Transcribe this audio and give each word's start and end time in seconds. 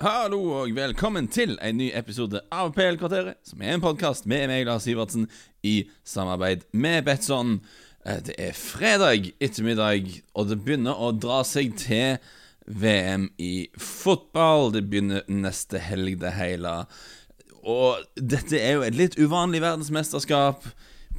Hallo 0.00 0.38
og 0.62 0.70
velkommen 0.72 1.26
til 1.28 1.58
en 1.60 1.76
ny 1.76 1.90
episode 1.98 2.40
av 2.56 2.70
PL-kvarteret, 2.72 3.36
som 3.44 3.60
er 3.60 3.74
en 3.74 3.82
podkast 3.84 4.24
med 4.30 4.46
meg, 4.48 4.62
Lars 4.64 4.86
Sivertsen, 4.88 5.26
i 5.66 5.82
samarbeid 6.08 6.62
med 6.72 7.04
Betson. 7.04 7.58
Eh, 8.06 8.20
Det 8.24 8.34
er 8.40 8.56
fredag 8.56 9.28
ettermiddag, 9.40 10.08
og 10.34 10.48
det 10.48 10.62
begynner 10.64 10.96
å 10.96 11.10
dra 11.12 11.42
seg 11.44 11.76
til 11.76 12.16
VM 12.66 13.28
i 13.36 13.68
fotball. 13.76 14.72
Det 14.72 14.86
begynner 14.88 15.26
neste 15.28 15.78
helg, 15.84 16.16
det 16.22 16.32
hele. 16.38 16.86
Og 17.60 18.00
dette 18.16 18.56
er 18.56 18.78
jo 18.78 18.86
et 18.88 18.96
litt 18.96 19.18
uvanlig 19.20 19.60
verdensmesterskap. 19.60 20.64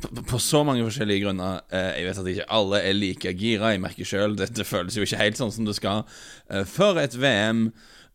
På, 0.01 0.09
på 0.25 0.39
så 0.41 0.63
mange 0.65 0.81
forskjellige 0.87 1.27
grunner. 1.27 1.61
Eh, 1.69 1.99
jeg 1.99 2.07
vet 2.09 2.17
at 2.23 2.33
ikke 2.33 2.49
alle 2.57 2.81
er 2.81 2.97
like 2.97 3.37
gira. 3.37 3.75
Jeg 3.75 3.85
merker 3.85 4.09
sjøl 4.09 4.33
dette 4.39 4.65
føles 4.65 4.97
jo 4.97 5.05
ikke 5.05 5.21
helt 5.21 5.37
sånn 5.37 5.53
som 5.53 5.69
det 5.69 5.77
skal. 5.77 6.07
Eh, 6.49 6.63
For 6.65 6.97
et 6.97 7.13
VM. 7.13 7.67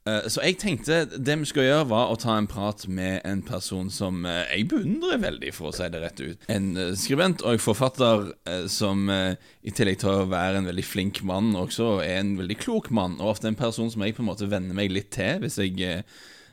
Eh, 0.06 0.28
Så 0.30 0.42
jeg 0.44 0.58
tenkte 0.62 1.00
det 1.18 1.36
vi 1.40 1.48
skulle 1.48 1.66
gjøre, 1.68 1.88
var 1.90 2.12
å 2.12 2.18
ta 2.20 2.36
en 2.38 2.48
prat 2.50 2.86
med 2.88 3.20
en 3.26 3.42
person 3.46 3.90
som 3.90 4.24
eh, 4.28 4.44
jeg 4.54 4.68
beundrer 4.70 5.18
veldig, 5.22 5.52
for 5.56 5.70
å 5.70 5.74
si 5.76 5.88
det 5.92 6.02
rett 6.02 6.22
ut. 6.22 6.46
En 6.52 6.68
eh, 6.76 6.92
skribent 6.98 7.42
og 7.46 7.62
forfatter 7.62 8.30
som 8.70 9.08
i 9.10 9.72
tillegg 9.74 10.00
til 10.02 10.12
å 10.12 10.28
være 10.30 10.60
en 10.60 10.70
veldig 10.70 10.84
flink 10.86 11.20
mann, 11.26 11.52
også 11.58 11.98
er 12.04 12.20
en 12.20 12.36
veldig 12.38 12.56
klok 12.62 12.90
mann, 12.94 13.18
og 13.20 13.34
ofte 13.34 13.50
en 13.50 13.58
person 13.58 13.90
som 13.92 14.04
jeg 14.04 14.16
på 14.16 14.22
en 14.24 14.30
måte 14.30 14.48
venner 14.50 14.76
meg 14.76 14.94
litt 14.94 15.10
til 15.16 15.42
hvis 15.42 15.58
jeg 15.62 16.04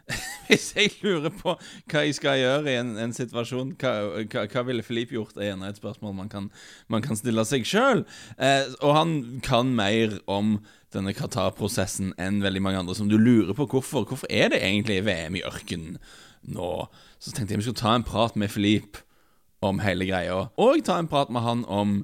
hvis 0.50 0.74
jeg 0.76 0.92
lurer 1.04 1.32
på 1.32 1.54
hva 1.56 2.02
jeg 2.04 2.16
skal 2.18 2.40
gjøre 2.42 2.72
i 2.74 2.80
en, 2.82 2.90
en 3.00 3.14
situasjon, 3.16 3.74
hva, 3.80 3.94
hva, 4.28 4.46
hva 4.52 4.64
ville 4.68 4.84
Filip 4.84 5.14
gjort, 5.16 5.38
er 5.38 5.52
gjerne 5.52 5.70
et 5.72 5.80
spørsmål 5.80 6.16
man 6.18 6.32
kan, 6.32 6.50
man 6.92 7.06
kan 7.06 7.16
stille 7.20 7.46
seg 7.48 7.64
sjøl. 7.68 8.04
Eh, 8.36 8.68
og 8.82 8.98
han 8.98 9.14
kan 9.46 9.72
mer 9.78 10.18
om 10.28 10.58
denne 10.96 11.16
Qatar-prosessen 11.18 12.14
enn 12.22 12.42
veldig 12.44 12.62
mange 12.64 12.84
andre 12.84 12.98
som 12.98 13.10
du 13.12 13.18
lurer 13.20 13.56
på 13.58 13.68
hvorfor. 13.70 14.08
Hvorfor 14.10 14.30
er 14.30 14.54
det 14.54 14.62
egentlig 14.64 15.02
VM 15.08 15.40
i 15.40 15.46
ørkenen 15.48 15.98
nå? 16.54 16.70
Så 17.20 17.34
tenkte 17.34 17.56
jeg 17.56 17.64
vi 17.64 17.70
skulle 17.70 17.82
ta 17.82 17.96
en 17.98 18.08
prat 18.08 18.38
med 18.40 18.52
Filip 18.54 19.00
om 19.64 19.80
hele 19.80 20.06
greia, 20.10 20.50
og 20.60 20.84
ta 20.84 20.98
en 21.00 21.08
prat 21.08 21.32
med 21.32 21.46
han 21.46 21.64
om 21.72 22.02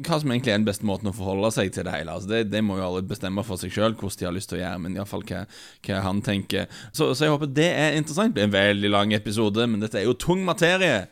hva 0.00 0.16
som 0.20 0.30
egentlig 0.32 0.52
er 0.52 0.60
den 0.60 0.66
beste 0.68 0.86
måten 0.86 1.10
å 1.10 1.14
forholde 1.14 1.50
seg 1.52 1.72
til 1.74 1.84
det 1.86 1.92
hele. 1.92 2.14
Altså 2.14 2.30
det, 2.30 2.44
det 2.52 2.62
må 2.64 2.78
jo 2.78 2.86
alle 2.86 3.02
bestemme 3.06 3.42
for 3.44 3.60
seg 3.60 3.72
sjøl 3.74 3.96
hvordan 3.98 4.20
de 4.20 4.28
har 4.28 4.36
lyst 4.36 4.50
til 4.52 4.60
å 4.60 4.62
gjøre, 4.62 4.82
men 4.84 4.96
iallfall 4.96 5.24
hva, 5.28 5.42
hva 5.86 6.02
han 6.06 6.22
tenker. 6.24 6.70
Så, 6.88 7.10
så 7.12 7.26
jeg 7.26 7.34
håper 7.34 7.50
det 7.58 7.68
er 7.68 7.98
interessant. 7.98 8.32
Det 8.32 8.38
blir 8.38 8.48
en 8.48 8.54
veldig 8.54 8.92
lang 8.94 9.14
episode, 9.16 9.66
men 9.68 9.82
dette 9.82 10.00
er 10.00 10.08
jo 10.08 10.16
tung 10.16 10.44
materie. 10.46 11.04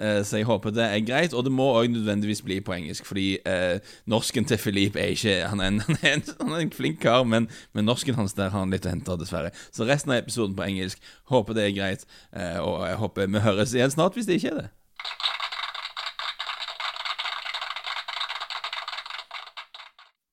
Eh, 0.00 0.22
Så 0.24 0.36
jeg 0.36 0.46
håper 0.46 0.70
det 0.70 0.84
er 0.84 1.00
greit, 1.06 1.34
og 1.34 1.44
det 1.44 1.52
må 1.52 1.66
òg 1.74 1.90
nødvendigvis 1.90 2.42
bli 2.42 2.60
på 2.60 2.72
engelsk. 2.76 3.06
Fordi 3.08 3.38
eh, 3.46 3.78
norsken 4.06 4.44
til 4.44 4.58
Philippe 4.58 5.00
er 5.00 5.14
ikke 5.14 5.48
Han 5.48 5.60
er 5.60 5.66
en, 5.72 5.80
han 5.86 5.98
er 6.02 6.12
en, 6.14 6.22
han 6.40 6.52
er 6.52 6.64
en 6.66 6.72
flink 6.72 7.00
kar, 7.00 7.24
men, 7.24 7.48
men 7.74 7.84
norsken 7.84 8.14
hans 8.14 8.32
der 8.38 8.50
har 8.50 8.60
han 8.60 8.70
litt 8.70 8.86
å 8.86 8.94
hente, 8.94 9.18
dessverre. 9.18 9.50
Så 9.72 9.84
resten 9.88 10.12
av 10.14 10.22
episoden 10.22 10.56
på 10.56 10.66
engelsk. 10.68 11.02
Håper 11.32 11.54
det 11.58 11.68
er 11.68 11.76
greit, 11.78 12.06
eh, 12.32 12.58
og 12.62 12.86
jeg 12.86 13.00
håper 13.02 13.32
vi 13.32 13.46
høres 13.46 13.74
igjen 13.74 13.90
snart 13.94 14.14
hvis 14.14 14.26
det 14.30 14.38
ikke 14.38 14.54
er 14.54 14.60
det. 14.62 14.68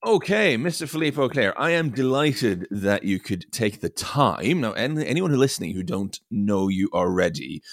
Okay, 0.07 0.55
Mr. 0.55 0.85
Philippe 0.87 1.17
Auclair, 1.17 1.51
I 1.57 1.71
am 1.71 1.89
delighted 1.89 2.67
that 2.69 3.03
you 3.05 3.17
could 3.17 3.51
take 3.51 3.81
the 3.81 3.89
time. 3.89 4.61
Now, 4.61 4.73
any, 4.73 5.03
anyone 5.03 5.31
who 5.31 5.37
listening 5.37 5.73
who 5.73 5.81
don't 5.81 6.19
know 6.29 6.67
you 6.67 6.91
already, 6.93 7.63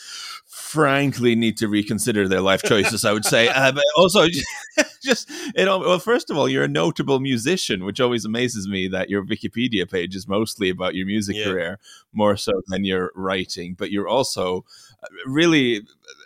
frankly, 0.72 1.34
need 1.34 1.56
to 1.58 1.68
reconsider 1.68 2.26
their 2.26 2.40
life 2.40 2.62
choices. 2.62 3.04
I 3.04 3.12
would 3.12 3.24
say, 3.26 3.48
uh, 3.48 3.72
but 3.72 3.84
also 3.96 4.26
just 5.02 5.30
you 5.54 5.64
know, 5.66 5.78
well, 5.80 5.98
first 5.98 6.30
of 6.30 6.38
all, 6.38 6.48
you're 6.48 6.64
a 6.64 6.68
notable 6.68 7.20
musician, 7.20 7.84
which 7.84 8.00
always 8.00 8.24
amazes 8.24 8.66
me 8.66 8.88
that 8.88 9.10
your 9.10 9.24
Wikipedia 9.24 9.90
page 9.90 10.16
is 10.16 10.26
mostly 10.26 10.70
about 10.70 10.94
your 10.94 11.06
music 11.06 11.36
Yeah. 11.36 11.44
career 11.44 11.78
more 12.12 12.36
so 12.36 12.52
than 12.68 12.84
your 12.84 13.12
writing. 13.14 13.74
But 13.78 13.90
you're 13.90 14.08
also 14.08 14.64
uh, 15.02 15.08
really 15.26 15.82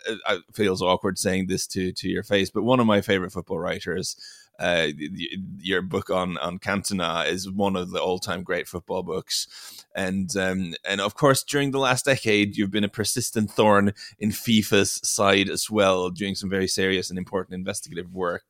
uh, 0.09 0.37
it 0.37 0.43
feels 0.53 0.81
awkward 0.81 1.17
saying 1.19 1.47
this 1.47 1.67
to 1.67 1.91
to 1.91 2.07
your 2.07 2.23
face, 2.23 2.49
but 2.49 2.63
one 2.63 2.79
of 2.79 2.85
my 2.87 3.01
favorite 3.01 3.33
football 3.33 3.59
writers. 3.59 4.15
Uh, 4.59 4.87
your 5.59 5.81
book 5.81 6.09
on 6.09 6.37
on 6.39 6.57
Cantona 6.59 7.27
is 7.27 7.49
one 7.49 7.75
of 7.75 7.91
the 7.91 8.01
all 8.01 8.19
time 8.19 8.43
great 8.43 8.67
football 8.67 9.03
books, 9.03 9.85
and 9.95 10.35
um, 10.35 10.73
and 10.83 10.99
of 10.99 11.15
course 11.15 11.43
during 11.43 11.71
the 11.71 11.79
last 11.79 12.05
decade 12.05 12.57
you've 12.57 12.71
been 12.71 12.83
a 12.83 12.89
persistent 12.89 13.51
thorn 13.51 13.93
in 14.19 14.31
FIFA's 14.31 15.07
side 15.07 15.49
as 15.49 15.69
well, 15.69 16.09
doing 16.09 16.33
some 16.35 16.49
very 16.49 16.67
serious 16.67 17.09
and 17.09 17.19
important 17.19 17.53
investigative 17.55 18.13
work. 18.13 18.45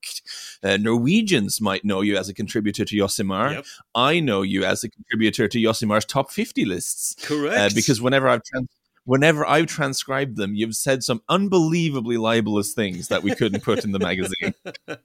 Uh, 0.63 0.77
Norwegians 0.77 1.59
might 1.59 1.83
know 1.83 2.01
you 2.01 2.15
as 2.17 2.29
a 2.29 2.33
contributor 2.33 2.85
to 2.85 2.95
Josimar. 2.95 3.55
Yep. 3.55 3.65
I 3.95 4.19
know 4.19 4.43
you 4.43 4.63
as 4.63 4.83
a 4.83 4.89
contributor 4.89 5.47
to 5.47 5.57
Josimar's 5.57 6.05
top 6.05 6.31
fifty 6.31 6.63
lists 6.63 7.15
Correct. 7.21 7.57
uh, 7.57 7.75
because 7.75 8.01
whenever 8.01 8.29
I've 8.29 8.43
trans- 8.43 8.69
whenever 9.07 9.47
I've 9.47 9.65
transcribed 9.67 10.35
them, 10.35 10.53
you've 10.53 10.75
said 10.75 11.01
some 11.01 11.21
unbelievably 11.29 12.17
libelous 12.17 12.73
things 12.73 13.07
that 13.07 13.23
we 13.23 13.33
couldn't 13.33 13.63
put 13.63 13.83
in 13.83 13.91
the 13.91 13.99
magazine. 13.99 14.53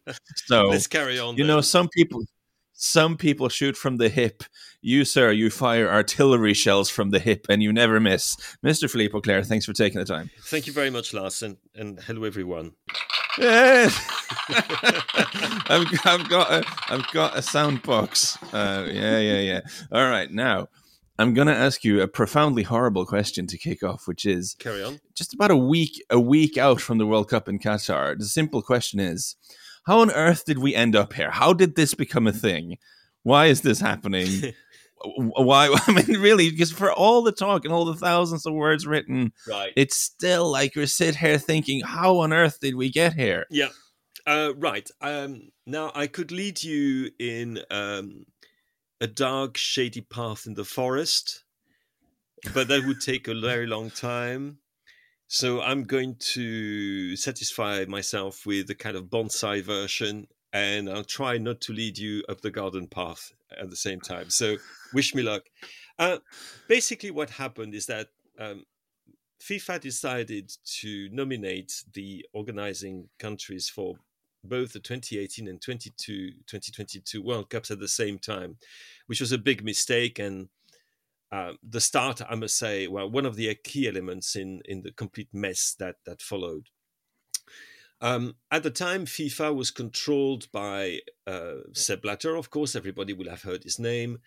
So 0.46 0.68
let's 0.68 0.86
carry 0.86 1.18
on. 1.18 1.36
you 1.36 1.44
know, 1.44 1.60
some 1.60 1.88
people. 1.88 2.22
Some 2.74 3.16
people 3.16 3.48
shoot 3.48 3.76
from 3.76 3.98
the 3.98 4.08
hip. 4.08 4.42
You, 4.80 5.04
sir, 5.04 5.30
you 5.30 5.50
fire 5.50 5.88
artillery 5.88 6.52
shells 6.52 6.90
from 6.90 7.10
the 7.10 7.20
hip 7.20 7.46
and 7.48 7.62
you 7.62 7.72
never 7.72 8.00
miss. 8.00 8.34
Mr. 8.64 8.90
Philippe 8.90 9.16
Auclair, 9.16 9.44
thanks 9.44 9.64
for 9.64 9.72
taking 9.72 10.00
the 10.00 10.04
time. 10.04 10.30
Thank 10.46 10.66
you 10.66 10.72
very 10.72 10.90
much, 10.90 11.14
Lars, 11.14 11.42
and, 11.42 11.58
and 11.76 12.00
hello 12.00 12.24
everyone. 12.24 12.72
Yes. 13.38 13.96
I've, 15.68 15.86
I've 16.04 16.28
got 16.28 16.50
a 16.50 16.64
I've 16.88 17.06
got 17.12 17.38
a 17.38 17.42
sound 17.42 17.82
box. 17.82 18.36
Uh, 18.52 18.88
yeah, 18.90 19.18
yeah, 19.20 19.38
yeah. 19.38 19.60
All 19.92 20.08
right, 20.08 20.30
now 20.30 20.66
I'm 21.18 21.34
gonna 21.34 21.52
ask 21.52 21.84
you 21.84 22.00
a 22.00 22.08
profoundly 22.08 22.62
horrible 22.62 23.04
question 23.06 23.46
to 23.48 23.58
kick 23.58 23.82
off, 23.82 24.06
which 24.06 24.24
is 24.26 24.54
Carry 24.58 24.82
on. 24.82 25.00
just 25.14 25.34
about 25.34 25.50
a 25.50 25.56
week 25.56 26.02
a 26.10 26.18
week 26.20 26.56
out 26.56 26.80
from 26.80 26.98
the 26.98 27.06
World 27.06 27.28
Cup 27.28 27.48
in 27.48 27.58
Qatar. 27.58 28.18
The 28.18 28.24
simple 28.24 28.62
question 28.62 28.98
is, 28.98 29.36
how 29.86 30.00
on 30.00 30.10
earth 30.10 30.44
did 30.44 30.58
we 30.58 30.74
end 30.74 30.96
up 30.96 31.12
here? 31.12 31.30
How 31.30 31.52
did 31.52 31.76
this 31.76 31.94
become 31.94 32.26
a 32.26 32.32
thing? 32.32 32.78
Why 33.22 33.46
is 33.46 33.60
this 33.60 33.80
happening? 33.80 34.54
Why? 35.04 35.74
I 35.86 35.92
mean, 35.92 36.20
really, 36.20 36.50
because 36.50 36.70
for 36.72 36.92
all 36.92 37.22
the 37.22 37.32
talk 37.32 37.64
and 37.64 37.74
all 37.74 37.84
the 37.84 37.94
thousands 37.96 38.46
of 38.46 38.54
words 38.54 38.86
written, 38.86 39.32
Right. 39.48 39.72
it's 39.76 39.96
still 39.96 40.50
like 40.50 40.74
we 40.76 40.86
sit 40.86 41.16
here 41.16 41.38
thinking, 41.38 41.80
how 41.84 42.18
on 42.18 42.32
earth 42.32 42.58
did 42.60 42.74
we 42.76 42.90
get 42.90 43.14
here? 43.14 43.46
yeah. 43.50 43.68
Uh, 44.24 44.52
right. 44.56 44.88
Um, 45.00 45.50
now 45.66 45.90
I 45.96 46.06
could 46.06 46.30
lead 46.30 46.62
you 46.62 47.10
in 47.18 47.58
um, 47.72 48.24
a 49.02 49.06
dark, 49.08 49.56
shady 49.56 50.00
path 50.00 50.46
in 50.46 50.54
the 50.54 50.64
forest, 50.64 51.42
but 52.54 52.68
that 52.68 52.86
would 52.86 53.00
take 53.00 53.26
a 53.26 53.34
very 53.34 53.66
long 53.66 53.90
time. 53.90 54.58
So 55.26 55.60
I'm 55.60 55.82
going 55.82 56.14
to 56.34 57.16
satisfy 57.16 57.84
myself 57.88 58.46
with 58.46 58.68
the 58.68 58.76
kind 58.76 58.96
of 58.96 59.06
bonsai 59.06 59.60
version, 59.64 60.28
and 60.52 60.88
I'll 60.88 61.02
try 61.02 61.36
not 61.36 61.60
to 61.62 61.72
lead 61.72 61.98
you 61.98 62.22
up 62.28 62.42
the 62.42 62.52
garden 62.52 62.86
path 62.86 63.32
at 63.60 63.70
the 63.70 63.76
same 63.76 64.00
time. 64.00 64.30
So 64.30 64.58
wish 64.94 65.16
me 65.16 65.22
luck. 65.22 65.42
Uh, 65.98 66.18
basically, 66.68 67.10
what 67.10 67.30
happened 67.30 67.74
is 67.74 67.86
that 67.86 68.06
um, 68.38 68.66
FIFA 69.42 69.80
decided 69.80 70.52
to 70.80 71.08
nominate 71.10 71.82
the 71.92 72.24
organizing 72.32 73.08
countries 73.18 73.68
for 73.68 73.96
both 74.44 74.72
the 74.72 74.80
2018 74.80 75.48
and 75.48 75.60
22, 75.60 76.30
2022 76.46 77.22
World 77.22 77.50
Cups 77.50 77.70
at 77.70 77.78
the 77.78 77.88
same 77.88 78.18
time, 78.18 78.56
which 79.06 79.20
was 79.20 79.32
a 79.32 79.38
big 79.38 79.64
mistake. 79.64 80.18
And 80.18 80.48
uh, 81.30 81.52
the 81.66 81.80
start, 81.80 82.20
I 82.28 82.34
must 82.34 82.58
say, 82.58 82.86
well, 82.86 83.10
one 83.10 83.26
of 83.26 83.36
the 83.36 83.54
key 83.54 83.88
elements 83.88 84.36
in, 84.36 84.60
in 84.64 84.82
the 84.82 84.92
complete 84.92 85.28
mess 85.32 85.74
that, 85.78 85.96
that 86.06 86.20
followed. 86.20 86.68
Um, 88.02 88.34
at 88.50 88.64
the 88.64 88.70
time, 88.70 89.06
FIFA 89.06 89.54
was 89.54 89.70
controlled 89.70 90.50
by 90.50 90.98
uh, 91.26 91.58
Sepp 91.72 92.02
Blatter, 92.02 92.34
of 92.34 92.50
course, 92.50 92.74
everybody 92.74 93.12
will 93.12 93.30
have 93.30 93.42
heard 93.42 93.62
his 93.62 93.78
name, 93.78 94.18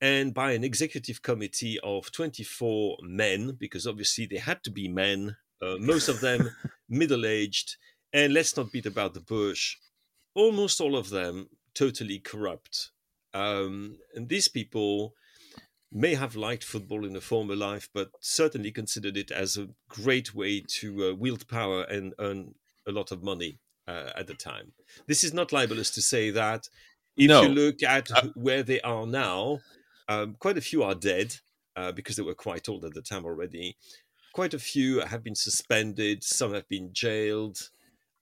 and 0.00 0.34
by 0.34 0.50
an 0.50 0.64
executive 0.64 1.22
committee 1.22 1.78
of 1.84 2.10
24 2.10 2.96
men, 3.02 3.56
because 3.60 3.86
obviously 3.86 4.26
they 4.26 4.38
had 4.38 4.64
to 4.64 4.72
be 4.72 4.88
men, 4.88 5.36
uh, 5.62 5.76
most 5.78 6.08
of 6.08 6.20
them 6.20 6.50
middle 6.88 7.24
aged, 7.24 7.76
and 8.12 8.32
let's 8.34 8.56
not 8.56 8.72
beat 8.72 8.86
about 8.86 9.14
the 9.14 9.20
bush, 9.20 9.76
almost 10.34 10.80
all 10.80 10.96
of 10.96 11.10
them 11.10 11.48
totally 11.74 12.18
corrupt. 12.18 12.90
Um, 13.34 13.98
and 14.14 14.28
these 14.28 14.48
people 14.48 15.14
may 15.90 16.14
have 16.14 16.36
liked 16.36 16.64
football 16.64 17.04
in 17.04 17.16
a 17.16 17.20
former 17.20 17.56
life, 17.56 17.88
but 17.92 18.10
certainly 18.20 18.70
considered 18.70 19.16
it 19.16 19.30
as 19.30 19.56
a 19.56 19.68
great 19.88 20.34
way 20.34 20.60
to 20.80 21.10
uh, 21.10 21.14
wield 21.14 21.46
power 21.48 21.82
and 21.84 22.14
earn 22.18 22.54
a 22.86 22.92
lot 22.92 23.12
of 23.12 23.22
money 23.22 23.58
uh, 23.86 24.10
at 24.16 24.26
the 24.26 24.34
time. 24.34 24.72
This 25.06 25.24
is 25.24 25.32
not 25.34 25.52
libelous 25.52 25.90
to 25.90 26.02
say 26.02 26.30
that. 26.30 26.68
If 27.16 27.28
No. 27.28 27.42
you 27.42 27.48
look 27.50 27.82
at 27.82 28.10
Uh, 28.10 28.28
where 28.34 28.62
they 28.62 28.80
are 28.80 29.06
now, 29.06 29.60
um, 30.08 30.34
quite 30.38 30.56
a 30.58 30.62
few 30.62 30.82
are 30.82 30.94
dead 30.94 31.36
uh, 31.76 31.92
because 31.92 32.16
they 32.16 32.22
were 32.22 32.34
quite 32.34 32.68
old 32.68 32.84
at 32.84 32.94
the 32.94 33.02
time 33.02 33.24
already. 33.24 33.76
Quite 34.32 34.54
a 34.54 34.58
few 34.58 35.00
have 35.00 35.22
been 35.22 35.34
suspended, 35.34 36.24
some 36.24 36.54
have 36.54 36.68
been 36.68 36.92
jailed. 36.92 37.70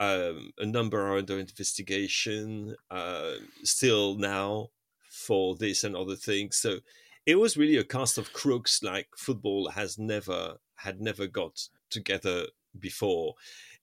Um, 0.00 0.52
a 0.58 0.66
number 0.66 0.98
are 1.06 1.18
under 1.18 1.38
investigation 1.38 2.74
uh, 2.90 3.34
still 3.62 4.16
now 4.16 4.70
for 5.10 5.54
this 5.54 5.84
and 5.84 5.94
other 5.94 6.16
things. 6.16 6.56
So 6.56 6.78
it 7.26 7.36
was 7.36 7.56
really 7.56 7.76
a 7.76 7.84
cast 7.84 8.18
of 8.18 8.32
crooks 8.32 8.82
like 8.82 9.08
football 9.16 9.68
has 9.68 9.98
never 9.98 10.56
had 10.76 11.00
never 11.00 11.26
got 11.26 11.68
together 11.90 12.46
before 12.78 13.34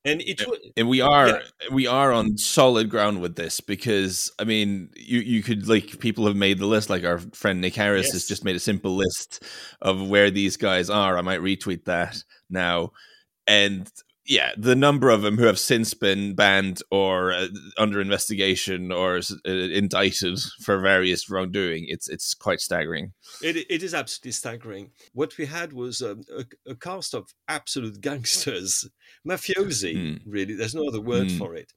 and 0.05 0.21
it 0.21 0.41
and 0.77 0.87
we 0.87 1.01
are 1.01 1.27
Yeah. 1.27 1.39
we 1.71 1.87
are 1.87 2.11
on 2.13 2.37
solid 2.37 2.89
ground 2.89 3.21
with 3.21 3.35
this 3.35 3.59
because 3.59 4.31
I 4.39 4.43
mean 4.45 4.89
you 4.95 5.19
you 5.19 5.43
could 5.43 5.67
like 5.67 5.99
people 5.99 6.25
have 6.27 6.35
made 6.35 6.59
the 6.59 6.65
list 6.65 6.89
like 6.89 7.03
our 7.03 7.19
friend 7.33 7.61
Nick 7.61 7.75
Harris 7.75 8.11
has 8.11 8.27
just 8.27 8.43
made 8.45 8.55
a 8.55 8.59
simple 8.59 8.95
list 8.95 9.43
of 9.81 10.07
where 10.07 10.31
these 10.31 10.57
guys 10.57 10.89
are. 10.89 11.17
I 11.17 11.21
might 11.21 11.41
retweet 11.41 11.85
that 11.85 12.23
now, 12.49 12.91
and 13.47 13.89
yeah, 14.27 14.51
the 14.57 14.75
number 14.75 15.09
of 15.09 15.21
them 15.21 15.37
who 15.37 15.45
have 15.45 15.57
since 15.57 15.93
been 15.93 16.35
banned 16.35 16.81
or 16.91 17.31
uh, 17.31 17.47
under 17.77 18.01
investigation 18.01 18.91
or 18.91 19.17
uh, 19.17 19.51
indicted 19.51 20.37
for 20.63 20.79
various 20.79 21.29
wrongdoing 21.29 21.85
it's 21.87 22.09
it's 22.09 22.33
quite 22.33 22.59
staggering. 22.59 23.13
It, 23.41 23.55
it 23.69 23.81
is 23.83 23.93
absolutely 23.93 24.33
staggering. 24.33 24.91
What 25.13 25.37
we 25.37 25.45
had 25.45 25.71
was 25.73 26.01
um, 26.01 26.23
a, 26.37 26.45
a 26.71 26.75
cast 26.75 27.13
of 27.13 27.33
absolute 27.47 28.01
gangsters, 28.07 28.89
mafiosi, 29.27 29.95
Mm. 29.95 30.21
really. 30.25 30.53
There's 30.55 30.75
no 30.75 30.87
other 30.87 31.01
word 31.01 31.27
Mm. 31.27 31.37
for 31.37 31.55
it. 31.55 31.71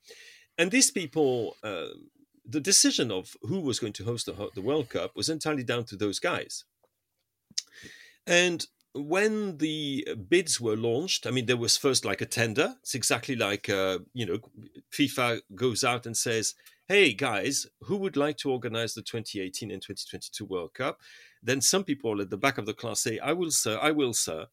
And 0.58 0.70
these 0.70 0.90
people, 0.90 1.56
uh, 1.62 1.86
the 2.44 2.60
decision 2.60 3.10
of 3.12 3.36
who 3.42 3.60
was 3.60 3.78
going 3.78 3.92
to 3.94 4.04
host 4.04 4.26
the, 4.26 4.50
the 4.54 4.60
World 4.60 4.88
Cup 4.88 5.12
was 5.14 5.28
entirely 5.28 5.62
down 5.64 5.84
to 5.84 5.96
those 5.96 6.18
guys. 6.18 6.64
And 8.26 8.66
when 8.94 9.58
the 9.58 10.06
bids 10.28 10.60
were 10.60 10.76
launched, 10.76 11.26
I 11.26 11.30
mean, 11.30 11.46
there 11.46 11.56
was 11.56 11.76
first 11.76 12.04
like 12.04 12.20
a 12.20 12.26
tender. 12.26 12.74
It's 12.82 12.94
exactly 12.94 13.36
like, 13.36 13.68
uh, 13.68 14.00
you 14.12 14.26
know, 14.26 14.38
FIFA 14.92 15.42
goes 15.54 15.84
out 15.84 16.06
and 16.06 16.16
says, 16.16 16.54
hey, 16.88 17.12
guys, 17.12 17.66
who 17.82 17.96
would 17.98 18.16
like 18.16 18.36
to 18.38 18.50
organize 18.50 18.94
the 18.94 19.02
2018 19.02 19.70
and 19.70 19.80
2022 19.80 20.44
World 20.44 20.74
Cup? 20.74 21.00
Then 21.42 21.60
some 21.60 21.84
people 21.84 22.20
at 22.20 22.30
the 22.30 22.36
back 22.36 22.58
of 22.58 22.66
the 22.66 22.74
class 22.74 23.00
say, 23.00 23.18
I 23.20 23.32
will, 23.32 23.52
sir, 23.52 23.78
I 23.80 23.92
will, 23.92 24.12
sir. 24.12 24.46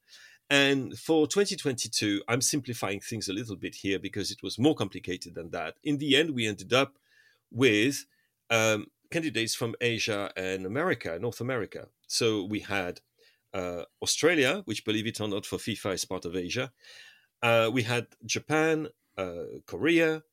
And 0.50 0.98
for 0.98 1.28
2022, 1.28 2.22
I'm 2.28 2.42
simplifying 2.42 3.00
things 3.00 3.28
a 3.28 3.34
little 3.34 3.56
bit 3.56 3.76
here 3.76 4.00
because 4.00 4.32
it 4.32 4.44
was 4.44 4.60
more 4.60 4.76
complicated 4.76 5.36
than 5.36 5.50
that. 5.50 5.76
In 5.84 5.98
the 5.98 6.16
end, 6.16 6.32
we 6.32 6.48
ended 6.48 6.74
up 6.74 7.00
with 7.52 8.06
um, 8.50 8.88
candidates 9.10 9.56
from 9.56 9.76
Asia 9.82 10.32
and 10.38 10.66
America, 10.66 11.18
North 11.20 11.42
America. 11.42 11.88
So 12.08 12.44
we 12.44 12.62
had 12.62 13.02
uh, 13.58 13.84
Australia, 14.02 14.54
which, 14.66 14.86
believe 14.86 15.08
it 15.08 15.22
or 15.22 15.28
not, 15.30 15.46
for 15.46 15.58
FIFA 15.58 15.94
is 15.96 16.06
part 16.06 16.26
of 16.26 16.36
Asia. 16.36 16.68
Uh, 17.42 17.70
we 17.74 17.84
had 17.84 18.08
Japan, 18.26 18.90
uh, 19.18 19.46
Korea, 19.66 20.24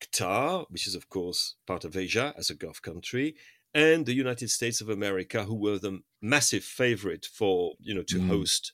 Qatar, 0.00 0.66
which 0.70 0.86
is, 0.86 0.94
of 0.94 1.08
course, 1.08 1.56
part 1.66 1.84
of 1.84 1.96
Asia 1.96 2.34
as 2.36 2.50
a 2.50 2.54
Gulf 2.54 2.80
country, 2.82 3.36
and 3.74 4.06
the 4.06 4.14
United 4.14 4.50
States 4.50 4.80
of 4.80 4.88
America, 4.88 5.44
who 5.44 5.54
were 5.54 5.78
the 5.78 6.00
massive 6.22 6.64
favorite 6.64 7.26
for, 7.26 7.74
you 7.80 7.94
know, 7.94 8.02
to 8.04 8.18
Mm. 8.18 8.28
host 8.28 8.72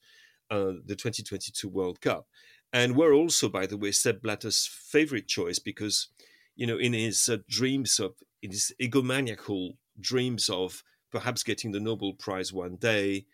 uh, 0.51 0.75
the 0.85 0.97
2022 0.97 1.69
World 1.69 2.01
Cup. 2.01 2.29
And 2.73 2.97
were 2.97 3.13
also, 3.13 3.49
by 3.49 3.67
the 3.67 3.77
way, 3.77 3.93
Sepp 3.93 4.23
Blatter's 4.23 4.67
favorite 4.67 5.29
choice 5.29 5.59
because, 5.59 6.09
you 6.55 6.67
know, 6.67 6.79
in 6.79 6.93
his 6.93 7.29
uh, 7.29 7.39
dreams 7.49 7.99
of, 8.01 8.17
in 8.43 8.51
his 8.51 8.73
egomaniacal 8.81 9.77
dreams 9.99 10.49
of 10.49 10.83
perhaps 11.11 11.43
getting 11.43 11.73
the 11.73 11.81
Nobel 11.81 12.15
Prize 12.15 12.53
one 12.53 12.77
day, 12.77 13.27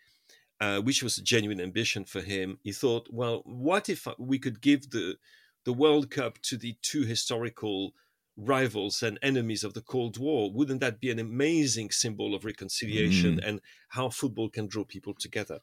uh, 0.61 0.79
which 0.79 1.03
was 1.03 1.17
a 1.17 1.23
genuine 1.23 1.59
ambition 1.59 2.05
for 2.05 2.21
him, 2.21 2.59
he 2.63 2.71
thought, 2.71 3.07
well, 3.11 3.41
what 3.45 3.89
if 3.89 4.07
uh, 4.07 4.15
we 4.17 4.39
could 4.39 4.61
give 4.61 4.91
the 4.91 5.17
the 5.65 5.73
World 5.73 6.09
Cup 6.09 6.41
to 6.41 6.57
the 6.57 6.75
two 6.81 7.03
historical 7.03 7.93
rivals 8.35 9.01
and 9.03 9.17
enemies 9.21 9.63
of 9.63 9.73
the 9.73 9.81
Cold 9.81 10.17
War? 10.17 10.51
Wouldn't 10.51 10.81
that 10.81 10.99
be 10.99 11.09
an 11.11 11.19
amazing 11.19 11.91
symbol 11.91 12.35
of 12.35 12.45
reconciliation 12.45 13.37
mm. 13.37 13.47
and 13.47 13.61
how 13.89 14.09
football 14.09 14.49
can 14.49 14.67
draw 14.67 14.83
people 14.83 15.13
together? 15.13 15.59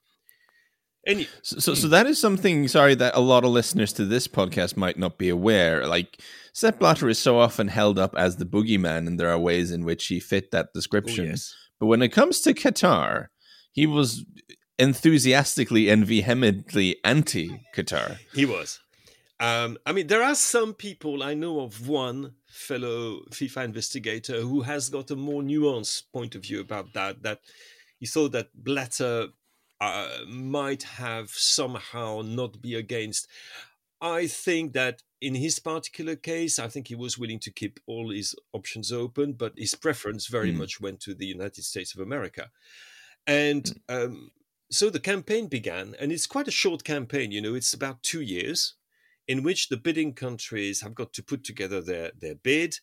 And 1.07 1.27
So, 1.43 1.59
so, 1.59 1.75
so 1.75 1.87
mm. 1.87 1.91
that 1.91 2.07
is 2.07 2.21
something. 2.21 2.69
Sorry, 2.69 2.95
that 2.95 3.17
a 3.17 3.21
lot 3.21 3.45
of 3.45 3.51
listeners 3.51 3.93
to 3.95 4.05
this 4.05 4.29
podcast 4.29 4.77
might 4.77 4.99
not 4.99 5.19
be 5.19 5.29
aware. 5.29 5.87
Like 5.87 6.21
Sepp 6.53 6.79
Blatter 6.79 7.09
is 7.09 7.19
so 7.19 7.39
often 7.39 7.69
held 7.69 7.99
up 7.99 8.15
as 8.17 8.37
the 8.37 8.45
boogeyman, 8.45 9.07
and 9.07 9.19
there 9.19 9.31
are 9.31 9.39
ways 9.39 9.71
in 9.71 9.85
which 9.85 10.07
he 10.07 10.21
fit 10.21 10.51
that 10.51 10.67
oh, 10.67 10.71
description. 10.75 11.27
yes. 11.27 11.55
But 11.79 11.87
when 11.87 12.03
it 12.03 12.11
comes 12.11 12.41
to 12.43 12.53
Qatar, 12.53 13.29
he 13.73 13.87
was 13.87 14.27
enthusiastically 14.81 15.88
and 15.88 16.06
vehemently 16.06 16.97
anti-Qatar. 17.05 18.19
He 18.35 18.47
was. 18.47 18.81
Um, 19.38 19.79
I 19.87 19.93
mean, 19.93 20.09
there 20.09 20.23
are 20.23 20.35
some 20.35 20.75
people, 20.75 21.23
I 21.23 21.35
know 21.35 21.61
of 21.61 21.88
one 21.88 22.35
fellow 22.47 23.21
FIFA 23.31 23.65
investigator 23.67 24.41
who 24.41 24.62
has 24.62 24.91
got 24.91 25.11
a 25.11 25.17
more 25.17 25.43
nuanced 25.43 26.05
point 26.12 26.35
of 26.35 26.43
view 26.43 26.61
about 26.61 26.93
that, 26.94 27.23
that 27.23 27.41
he 27.99 28.06
thought 28.06 28.32
that 28.32 28.49
Blatter 28.55 29.29
uh, 29.81 30.19
might 30.29 30.83
have 30.83 31.31
somehow 31.31 32.23
not 32.23 32.61
be 32.61 32.75
against. 32.75 33.29
I 34.00 34.26
think 34.26 34.73
that 34.75 35.03
in 35.21 35.35
his 35.35 35.59
particular 35.59 36.17
case, 36.17 36.59
I 36.59 36.69
think 36.69 36.88
he 36.88 36.94
was 36.94 37.19
willing 37.19 37.41
to 37.41 37.50
keep 37.50 37.81
all 37.87 38.11
his 38.11 38.35
options 38.53 38.93
open, 38.93 39.35
but 39.35 39.53
his 39.56 39.75
preference 39.75 40.26
very 40.26 40.53
Mm. 40.53 40.56
much 40.56 40.81
went 40.81 41.00
to 41.00 41.15
the 41.15 41.26
United 41.26 41.65
States 41.65 41.94
of 41.94 42.00
America. 42.00 42.50
And 43.26 43.81
um, 43.88 44.31
so 44.71 44.91
the 44.91 45.01
campaign 45.01 45.49
began, 45.49 45.95
and 46.01 46.13
it's 46.13 46.27
quite 46.27 46.49
a 46.49 46.53
short 46.53 46.85
campaign, 46.85 47.33
you 47.33 47.41
know, 47.41 47.55
it's 47.55 47.75
about 47.75 48.03
two 48.03 48.21
years 48.21 48.75
in 49.27 49.43
which 49.43 49.69
the 49.69 49.77
bidding 49.77 50.13
countries 50.13 50.81
have 50.81 50.95
got 50.95 51.13
to 51.13 51.23
put 51.23 51.45
together 51.45 51.81
their, 51.81 52.11
their 52.19 52.35
bid. 52.37 52.77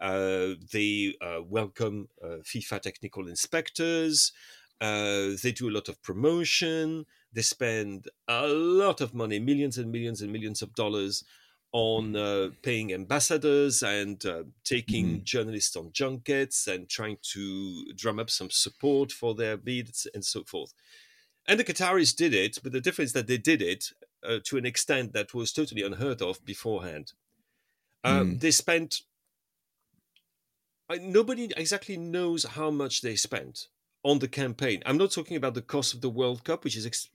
Uh, 0.00 0.54
they 0.72 1.14
uh, 1.20 1.40
welcome 1.42 2.08
uh, 2.22 2.38
FIFA 2.42 2.80
technical 2.80 3.28
inspectors. 3.28 4.32
Uh, 4.80 5.30
they 5.42 5.52
do 5.54 5.68
a 5.68 5.72
lot 5.72 5.88
of 5.88 6.02
promotion. 6.02 7.06
They 7.32 7.42
spend 7.42 8.08
a 8.28 8.46
lot 8.48 9.00
of 9.00 9.14
money, 9.14 9.38
millions 9.38 9.78
and 9.78 9.90
millions 9.90 10.20
and 10.20 10.32
millions 10.32 10.62
of 10.62 10.74
dollars, 10.74 11.24
on 11.72 12.14
uh, 12.14 12.50
paying 12.62 12.94
ambassadors 12.94 13.82
and 13.82 14.24
uh, 14.24 14.44
taking 14.62 15.24
journalists 15.24 15.74
on 15.74 15.90
junkets 15.92 16.68
and 16.68 16.88
trying 16.88 17.16
to 17.20 17.84
drum 17.96 18.20
up 18.20 18.30
some 18.30 18.48
support 18.48 19.10
for 19.10 19.34
their 19.34 19.56
bids 19.56 20.06
and 20.14 20.24
so 20.24 20.44
forth. 20.44 20.72
And 21.46 21.60
the 21.60 21.64
Qataris 21.64 22.16
did 22.16 22.32
it, 22.32 22.58
but 22.62 22.72
the 22.72 22.80
difference 22.80 23.12
that 23.12 23.26
they 23.26 23.36
did 23.38 23.60
it 23.60 23.92
uh, 24.26 24.38
to 24.44 24.56
an 24.56 24.64
extent 24.64 25.12
that 25.12 25.34
was 25.34 25.52
totally 25.52 25.82
unheard 25.82 26.22
of 26.22 26.44
beforehand. 26.44 27.12
Um, 28.02 28.32
Mm. 28.32 28.40
They 28.40 28.50
spent. 28.50 29.02
I, 30.88 30.96
nobody 30.98 31.50
exactly 31.56 31.96
knows 31.96 32.44
how 32.44 32.70
much 32.70 33.00
they 33.00 33.16
spent 33.16 33.68
on 34.02 34.18
the 34.18 34.28
campaign. 34.28 34.82
I'm 34.84 34.98
not 34.98 35.10
talking 35.10 35.36
about 35.36 35.54
the 35.54 35.62
cost 35.62 35.94
of 35.94 36.02
the 36.02 36.10
World 36.10 36.44
Cup, 36.44 36.64
which 36.64 36.76
is 36.76 36.86
ex- 36.86 37.08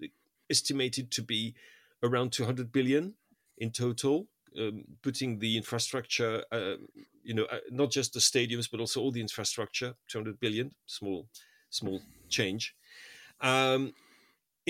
estimated 0.50 1.12
to 1.12 1.21
be 1.21 1.54
around 2.02 2.31
200 2.31 2.71
billion 2.71 3.14
in 3.59 3.69
total, 3.69 4.28
um, 4.59 4.86
putting 5.04 5.38
the 5.38 5.56
infrastructure, 5.56 6.44
uh, 6.52 6.76
you 7.24 7.36
know, 7.36 7.45
uh, 7.45 7.59
not 7.69 7.92
just 7.92 8.14
the 8.14 8.19
stadiums, 8.19 8.69
but 8.71 8.80
also 8.80 9.02
all 9.02 9.12
the 9.12 9.21
infrastructure, 9.21 9.94
200 10.07 10.40
billion, 10.40 10.71
small, 10.88 11.28
small 11.69 12.02
change. 12.28 12.76
Um, 13.42 13.94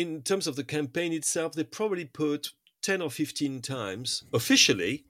in 0.01 0.21
terms 0.21 0.47
of 0.47 0.55
the 0.55 0.63
campaign 0.63 1.11
itself, 1.13 1.53
they 1.53 1.63
probably 1.63 2.05
put 2.05 2.41
10 2.81 3.01
or 3.01 3.11
15 3.11 3.61
times 3.61 4.23
officially 4.33 5.05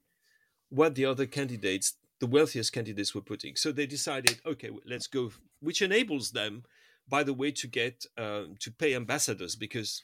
what 0.70 0.96
the 0.96 1.06
other 1.06 1.26
candidates, 1.28 1.88
the 2.20 2.28
wealthiest 2.28 2.72
candidates, 2.74 3.14
were 3.14 3.22
putting. 3.32 3.56
So 3.56 3.72
they 3.72 3.86
decided, 3.86 4.36
okay, 4.46 4.72
let's 4.86 5.08
go, 5.08 5.32
which 5.60 5.82
enables 5.82 6.32
them, 6.32 6.64
by 7.08 7.24
the 7.24 7.34
way, 7.34 7.52
to 7.52 7.68
get 7.68 8.06
um, 8.18 8.56
to 8.60 8.72
pay 8.72 8.96
ambassadors 8.96 9.56
because 9.56 10.04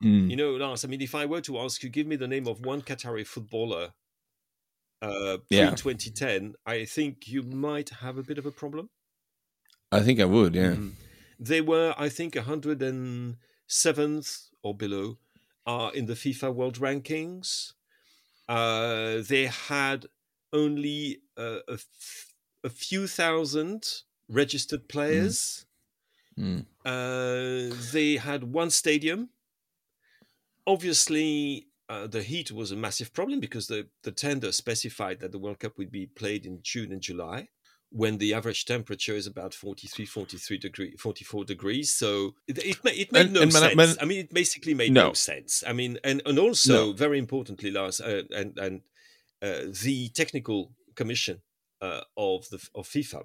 Mm. 0.00 0.30
you 0.30 0.36
know, 0.36 0.52
Lars. 0.52 0.84
I 0.84 0.88
mean, 0.88 1.02
if 1.02 1.14
I 1.14 1.26
were 1.26 1.40
to 1.40 1.58
ask 1.58 1.82
you, 1.82 1.88
give 1.88 2.06
me 2.06 2.14
the 2.14 2.28
name 2.28 2.46
of 2.46 2.64
one 2.64 2.82
Qatari 2.82 3.26
footballer 3.26 3.94
uh, 5.02 5.38
pre 5.48 5.58
Yeah. 5.58 5.74
2010, 5.74 6.54
I 6.64 6.84
think 6.84 7.26
you 7.26 7.42
might 7.42 7.90
have 8.04 8.16
a 8.16 8.22
bit 8.22 8.38
of 8.38 8.46
a 8.46 8.52
problem. 8.52 8.90
I 9.90 10.00
think 10.02 10.20
I 10.20 10.24
would. 10.24 10.54
Yeah. 10.54 10.74
Mhm. 10.76 10.92
They 11.40 11.60
were, 11.60 11.94
I 11.98 12.08
think, 12.08 12.36
107th 13.68 14.48
or 14.62 14.74
below 14.74 15.18
are 15.66 15.92
in 15.92 16.06
the 16.06 16.14
FIFA 16.14 16.54
World 16.54 16.78
Rankings. 16.78 17.72
Uh, 18.48 19.22
they 19.28 19.46
had 19.46 20.06
only 20.52 21.20
uh, 21.36 21.58
a, 21.68 21.74
f- 21.74 22.32
a 22.64 22.70
few 22.70 23.06
thousand 23.06 24.02
registered 24.28 24.88
players. 24.88 25.66
Mm. 26.38 26.64
Uh, 26.84 27.74
they 27.92 28.16
had 28.16 28.44
one 28.44 28.70
stadium. 28.70 29.28
Obviously, 30.66 31.66
uh, 31.88 32.06
the 32.06 32.22
heat 32.22 32.52
was 32.52 32.72
a 32.72 32.76
massive 32.76 33.12
problem 33.12 33.40
because 33.40 33.66
the, 33.66 33.88
the 34.02 34.12
tender 34.12 34.52
specified 34.52 35.20
that 35.20 35.32
the 35.32 35.38
World 35.38 35.58
Cup 35.58 35.76
would 35.78 35.90
be 35.90 36.06
played 36.06 36.46
in 36.46 36.60
June 36.62 36.92
and 36.92 37.00
July 37.00 37.48
when 37.90 38.18
the 38.18 38.34
average 38.34 38.64
temperature 38.66 39.14
is 39.14 39.26
about 39.26 39.54
43, 39.54 40.04
43 40.04 40.58
degree, 40.58 40.94
44 40.98 41.44
degrees. 41.44 41.94
So 41.94 42.34
it, 42.46 42.58
it, 42.58 42.76
it 42.84 43.12
made 43.12 43.26
And- 43.26 43.32
no 43.34 43.42
and 43.42 43.52
man- 43.52 43.62
sense. 43.62 43.76
man- 43.76 43.96
I 44.00 44.04
mean, 44.04 44.20
it 44.20 44.32
basically 44.34 44.74
made 44.74 44.92
no, 44.92 45.08
No. 45.08 45.12
sense. 45.14 45.64
I 45.66 45.72
mean, 45.72 45.98
and, 46.04 46.20
and 46.26 46.38
also, 46.38 46.72
No. 46.88 46.92
very 46.92 47.18
importantly, 47.18 47.70
Lars, 47.70 48.00
uh, 48.00 48.22
and, 48.30 48.58
and 48.58 48.82
uh, 49.40 49.72
the 49.84 50.10
technical 50.14 50.72
commission 50.94 51.40
uh, 51.80 52.00
of 52.16 52.48
the 52.50 52.58
of 52.74 52.88
FIFA, 52.88 53.22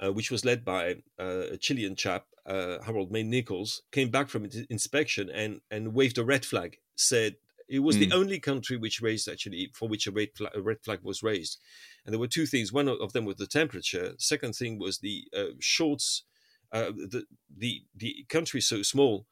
uh, 0.00 0.12
which 0.12 0.30
was 0.30 0.44
led 0.44 0.64
by 0.64 0.96
uh, 1.20 1.52
a 1.52 1.56
Chilean 1.58 1.94
chap, 1.94 2.26
uh, 2.46 2.78
Harold 2.82 3.12
Mayne-Nicholls, 3.12 3.82
came 3.92 4.10
back 4.10 4.28
from 4.28 4.44
its 4.46 4.56
inspection 4.70 5.28
and 5.30 5.60
and 5.70 5.92
waved 5.94 6.18
a 6.18 6.24
red 6.24 6.44
flag. 6.44 6.78
Said 6.96 7.36
it 7.68 7.80
was 7.80 7.96
the 7.98 8.08
Mm. 8.08 8.14
only 8.14 8.40
country 8.40 8.76
which 8.76 9.00
raised 9.00 9.28
actually 9.28 9.70
for 9.74 9.88
which 9.88 10.06
a 10.06 10.12
red, 10.12 10.30
flag, 10.36 10.52
a 10.54 10.60
red 10.62 10.82
flag 10.84 11.00
was 11.02 11.22
raised, 11.22 11.58
and 12.04 12.12
there 12.12 12.20
were 12.20 12.28
two 12.28 12.46
things. 12.46 12.72
One 12.72 12.88
of 12.88 13.12
them 13.12 13.24
was 13.24 13.36
the 13.36 13.46
temperature. 13.46 14.14
Second 14.18 14.54
thing 14.54 14.78
was 14.78 14.98
the 14.98 15.28
uh, 15.34 15.52
shorts. 15.60 16.24
Uh, 16.72 16.90
the 16.92 17.26
the 17.56 17.84
the 17.94 18.24
country 18.28 18.60
so 18.60 18.82
small 18.82 19.26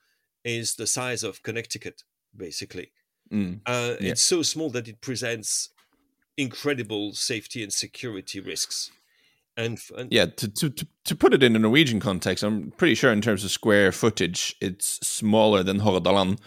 is 0.45 0.75
the 0.77 0.87
size 0.87 1.23
of 1.23 1.43
Connecticut, 1.43 2.05
basically. 2.37 2.93
Mm. 3.33 3.61
Uh, 3.67 3.97
Yeah. 4.01 4.11
It's 4.13 4.23
so 4.23 4.43
small 4.43 4.71
that 4.71 4.89
it 4.89 5.01
presents 5.01 5.71
incredible 6.37 7.15
safety 7.15 7.63
and 7.63 7.73
security 7.73 8.41
risks. 8.41 8.91
And, 9.57 9.79
and 9.97 10.13
Yeah, 10.13 10.27
to, 10.27 10.49
to 10.49 10.71
to 10.71 10.87
to 11.05 11.15
put 11.15 11.35
it 11.35 11.43
in 11.43 11.55
a 11.55 11.59
Norwegian 11.59 12.01
context, 12.01 12.43
I'm 12.43 12.73
pretty 12.73 12.95
sure 12.95 13.13
in 13.13 13.21
terms 13.21 13.45
of 13.45 13.51
square 13.51 13.93
footage, 13.93 14.57
it's 14.61 15.07
smaller 15.07 15.63
than 15.63 15.81
Hordaland, 15.81 16.39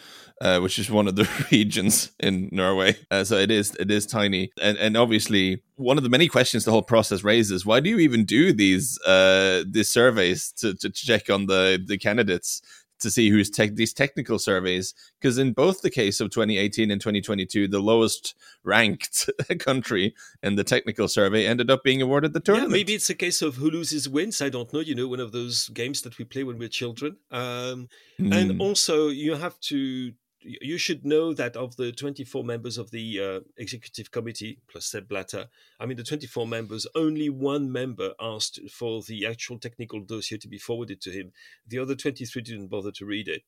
uh, 0.42 0.60
which 0.60 0.78
is 0.78 0.92
one 0.92 1.08
of 1.08 1.16
the 1.16 1.30
regions 1.52 2.12
in 2.20 2.50
Norway. 2.52 2.98
Uh, 3.10 3.24
so 3.24 3.38
it 3.38 3.50
is 3.50 3.76
it 3.80 3.90
is 3.90 4.06
tiny, 4.06 4.52
and 4.62 4.78
and 4.78 4.98
obviously 4.98 5.64
one 5.76 5.98
of 5.98 6.04
the 6.04 6.10
many 6.10 6.28
questions 6.28 6.66
the 6.66 6.72
whole 6.72 6.84
process 6.84 7.24
raises: 7.24 7.66
Why 7.66 7.80
do 7.80 7.90
you 7.90 8.00
even 8.00 8.26
do 8.26 8.52
these 8.52 9.00
uh, 9.06 9.64
these 9.70 9.90
surveys 9.90 10.52
to, 10.58 10.74
to 10.76 10.90
check 10.90 11.30
on 11.30 11.46
the 11.46 11.82
the 11.84 11.98
candidates? 11.98 12.62
To 13.01 13.12
see 13.12 13.30
who's 13.30 13.51
tech 13.51 13.75
these 13.75 13.94
technical 13.94 14.39
surveys, 14.39 14.96
because 15.22 15.38
in 15.38 15.54
both 15.54 15.82
the 15.82 15.92
case 15.92 16.20
of 16.20 16.32
2018 16.32 16.89
and 16.89 17.00
2022, 17.00 17.68
the 17.68 17.80
lowest 17.80 18.34
ranked 18.63 19.30
country 19.60 20.16
in 20.42 20.56
the 20.56 20.63
technical 20.63 21.08
survey 21.08 21.46
ended 21.46 21.70
up 21.70 21.84
being 21.84 22.01
awarded 22.01 22.34
the 22.34 22.39
yeah, 22.39 22.44
tournament. 22.46 22.72
maybe 22.72 22.96
it's 22.96 23.10
a 23.12 23.16
case 23.16 23.44
of 23.44 23.56
who 23.58 23.70
loses 23.70 24.10
wins. 24.10 24.42
I 24.42 24.50
don't 24.50 24.74
know. 24.74 24.80
You 24.80 24.96
know, 24.96 25.08
one 25.08 25.20
of 25.20 25.32
those 25.32 25.70
games 25.70 26.01
that 26.01 26.18
we 26.18 26.25
play 26.25 26.44
when 26.44 26.58
we're 26.58 26.70
children. 26.70 27.18
Um, 27.30 27.88
And 28.20 28.51
Mm. 28.54 28.60
also, 28.62 29.10
you 29.10 29.36
have 29.36 29.60
to. 29.70 30.12
You 30.41 30.77
should 30.77 31.03
know 31.03 31.34
that 31.34 31.56
of 31.56 31.75
the 31.77 31.91
24 31.91 32.44
members 32.44 32.77
of 32.77 32.91
the 32.91 33.20
uh, 33.20 33.39
executive 33.58 34.12
committee, 34.12 34.60
plus 34.70 34.86
Sepp 34.86 35.08
Blatter, 35.08 35.48
I 35.79 35.86
mean, 35.86 35.98
the 35.98 36.03
24 36.03 36.46
members, 36.46 36.86
only 36.96 37.29
one 37.29 37.72
member 37.72 38.13
asked 38.20 38.60
for 38.72 39.01
the 39.01 39.25
actual 39.25 39.58
technical 39.58 40.00
dossier 40.00 40.38
to 40.38 40.48
be 40.48 40.60
forwarded 40.60 41.01
to 41.01 41.12
him. 41.12 41.32
The 41.67 41.79
other 41.79 41.96
23 41.96 42.41
didn't 42.44 42.67
bother 42.67 42.91
to 42.91 43.06
read 43.06 43.27
it. 43.27 43.44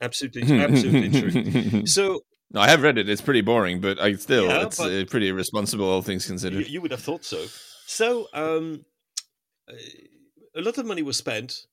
Absolutely, 0.00 0.58
absolutely 0.58 1.20
true. 1.20 1.82
So 1.86 2.20
No, 2.50 2.60
I 2.60 2.68
have 2.68 2.82
read 2.82 2.98
it. 2.98 3.08
It's 3.08 3.20
pretty 3.22 3.40
boring, 3.42 3.80
but 3.80 4.00
I 4.00 4.14
still 4.14 4.46
Yeah, 4.46 4.62
it's 4.62 4.80
uh, 4.80 5.04
pretty 5.08 5.28
irresponsible, 5.28 5.86
all 5.88 6.02
things 6.02 6.26
considered. 6.26 6.66
you 6.66 6.80
would 6.80 6.90
have 6.90 7.02
thought 7.02 7.24
so. 7.24 7.44
So 7.86 8.28
um, 8.32 8.84
uh, 9.68 9.74
a 10.54 10.60
lot 10.60 10.78
of 10.78 10.86
money 10.86 11.02
was 11.02 11.16
spent 11.16 11.66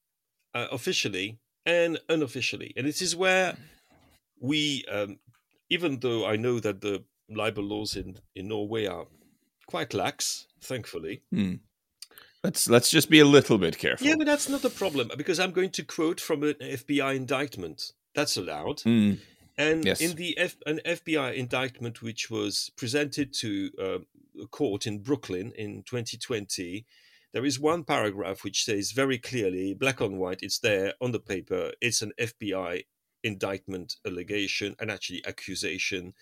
uh, 0.53 0.67
officially 0.71 1.39
and 1.65 2.00
unofficially, 2.09 2.73
and 2.75 2.85
this 2.85 3.01
is 3.01 3.15
where 3.15 3.57
we, 4.43 4.83
um, 4.91 5.17
even 5.69 6.00
though 6.01 6.27
I 6.27 6.35
know 6.35 6.59
that 6.59 6.81
the 6.81 7.03
libel 7.29 7.63
laws 7.63 7.95
in 7.95 8.17
in 8.35 8.47
Norway 8.50 8.85
are 8.85 9.07
quite 9.65 9.93
lax, 9.93 10.45
thankfully. 10.62 11.23
Hmm. 11.31 11.55
Let's 12.43 12.69
let's 12.69 12.91
just 12.91 13.09
be 13.09 13.19
a 13.19 13.25
little 13.25 13.57
bit 13.57 13.77
careful. 13.77 14.05
Yeah, 14.05 14.17
but 14.17 14.27
that's 14.27 14.50
not 14.50 14.65
a 14.65 14.69
problem 14.69 15.09
because 15.17 15.39
I'm 15.39 15.51
going 15.51 15.71
to 15.71 15.83
quote 15.83 16.19
from 16.19 16.43
an 16.43 16.55
FBI 16.62 17.15
indictment. 17.15 17.93
That's 18.13 18.38
allowed. 18.38 18.81
Hmm. 18.81 19.13
And 19.57 19.85
Yes. 19.85 20.01
in 20.01 20.15
the 20.15 20.38
F- 20.38 20.57
an 20.65 20.79
FBI 20.85 21.35
indictment, 21.35 22.01
which 22.01 22.29
was 22.29 22.71
presented 22.75 23.33
to 23.35 23.69
uh, 23.79 24.00
a 24.43 24.47
court 24.47 24.85
in 24.88 25.00
Brooklyn 25.00 25.53
in 25.55 25.83
2020, 25.83 26.85
there 27.33 27.45
is 27.45 27.59
one 27.59 27.83
paragraph 27.83 28.43
which 28.43 28.63
says 28.65 28.91
very 28.91 29.17
clearly, 29.19 29.73
black 29.73 30.01
on 30.01 30.17
white, 30.17 30.41
it's 30.41 30.59
there 30.59 30.93
on 31.00 31.12
the 31.12 31.19
paper, 31.19 31.71
it's 31.81 32.01
an 32.01 32.12
FBI 32.19 32.85
indictment 33.23 33.95
allegation 34.05 34.75
and 34.79 34.91
actually 34.91 35.25
accusation. 35.25 36.13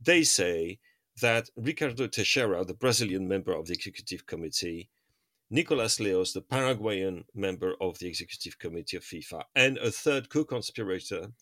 They 0.00 0.22
say 0.22 0.78
that 1.20 1.50
Ricardo 1.56 2.06
Teixeira, 2.06 2.64
the 2.64 2.74
Brazilian 2.74 3.28
member 3.28 3.52
of 3.52 3.66
the 3.66 3.74
executive 3.74 4.26
committee, 4.26 4.88
Nicolás 5.52 5.98
Leoz, 5.98 6.32
the 6.32 6.40
Paraguayan 6.40 7.24
member 7.34 7.74
of 7.80 7.98
the 7.98 8.06
executive 8.06 8.58
committee 8.58 8.96
of 8.96 9.02
FIFA, 9.02 9.42
and 9.54 9.78
a 9.78 9.90
third 9.90 10.28
co 10.28 10.44
conspirator, 10.44 11.32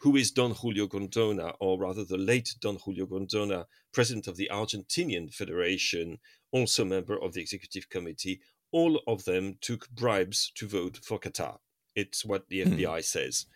who 0.00 0.16
is 0.16 0.30
Don 0.30 0.52
Julio 0.52 0.86
Grondona, 0.86 1.54
or 1.60 1.78
rather 1.78 2.04
the 2.04 2.16
late 2.16 2.54
Don 2.60 2.76
Julio 2.76 3.04
Grondona, 3.06 3.66
president 3.92 4.26
of 4.26 4.36
the 4.36 4.48
Argentinian 4.50 5.32
Federation, 5.34 6.18
also 6.50 6.84
member 6.84 7.20
of 7.22 7.34
the 7.34 7.40
executive 7.40 7.88
committee. 7.90 8.40
All 8.70 9.00
of 9.06 9.24
them 9.24 9.56
took 9.60 9.90
bribes 9.90 10.50
to 10.54 10.66
vote 10.68 10.98
for 11.02 11.18
Qatar. 11.18 11.58
It's 11.94 12.24
what 12.24 12.48
the 12.48 12.62
Hmm. 12.62 12.74
FBI 12.74 13.00
says. 13.04 13.46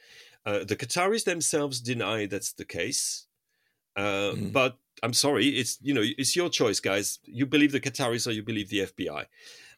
Uh, 0.45 0.65
the 0.65 0.77
Qataris 0.77 1.25
themselves 1.25 1.81
deny 1.81 2.27
that's 2.27 2.53
the 2.53 2.65
case. 2.65 3.27
Uh, 3.97 4.33
Hmm. 4.33 4.49
But 4.49 4.79
I'm 5.03 5.13
sorry, 5.13 5.49
it's 5.49 5.79
you 5.83 5.95
know 5.95 6.05
it's 6.05 6.35
your 6.37 6.49
choice, 6.49 6.81
guys. 6.81 7.19
You 7.25 7.47
believe 7.47 7.73
the 7.73 7.81
Qataris 7.81 8.27
or 8.27 8.33
you 8.33 8.43
believe 8.43 8.69
the 8.71 8.81
FBI. 8.81 9.27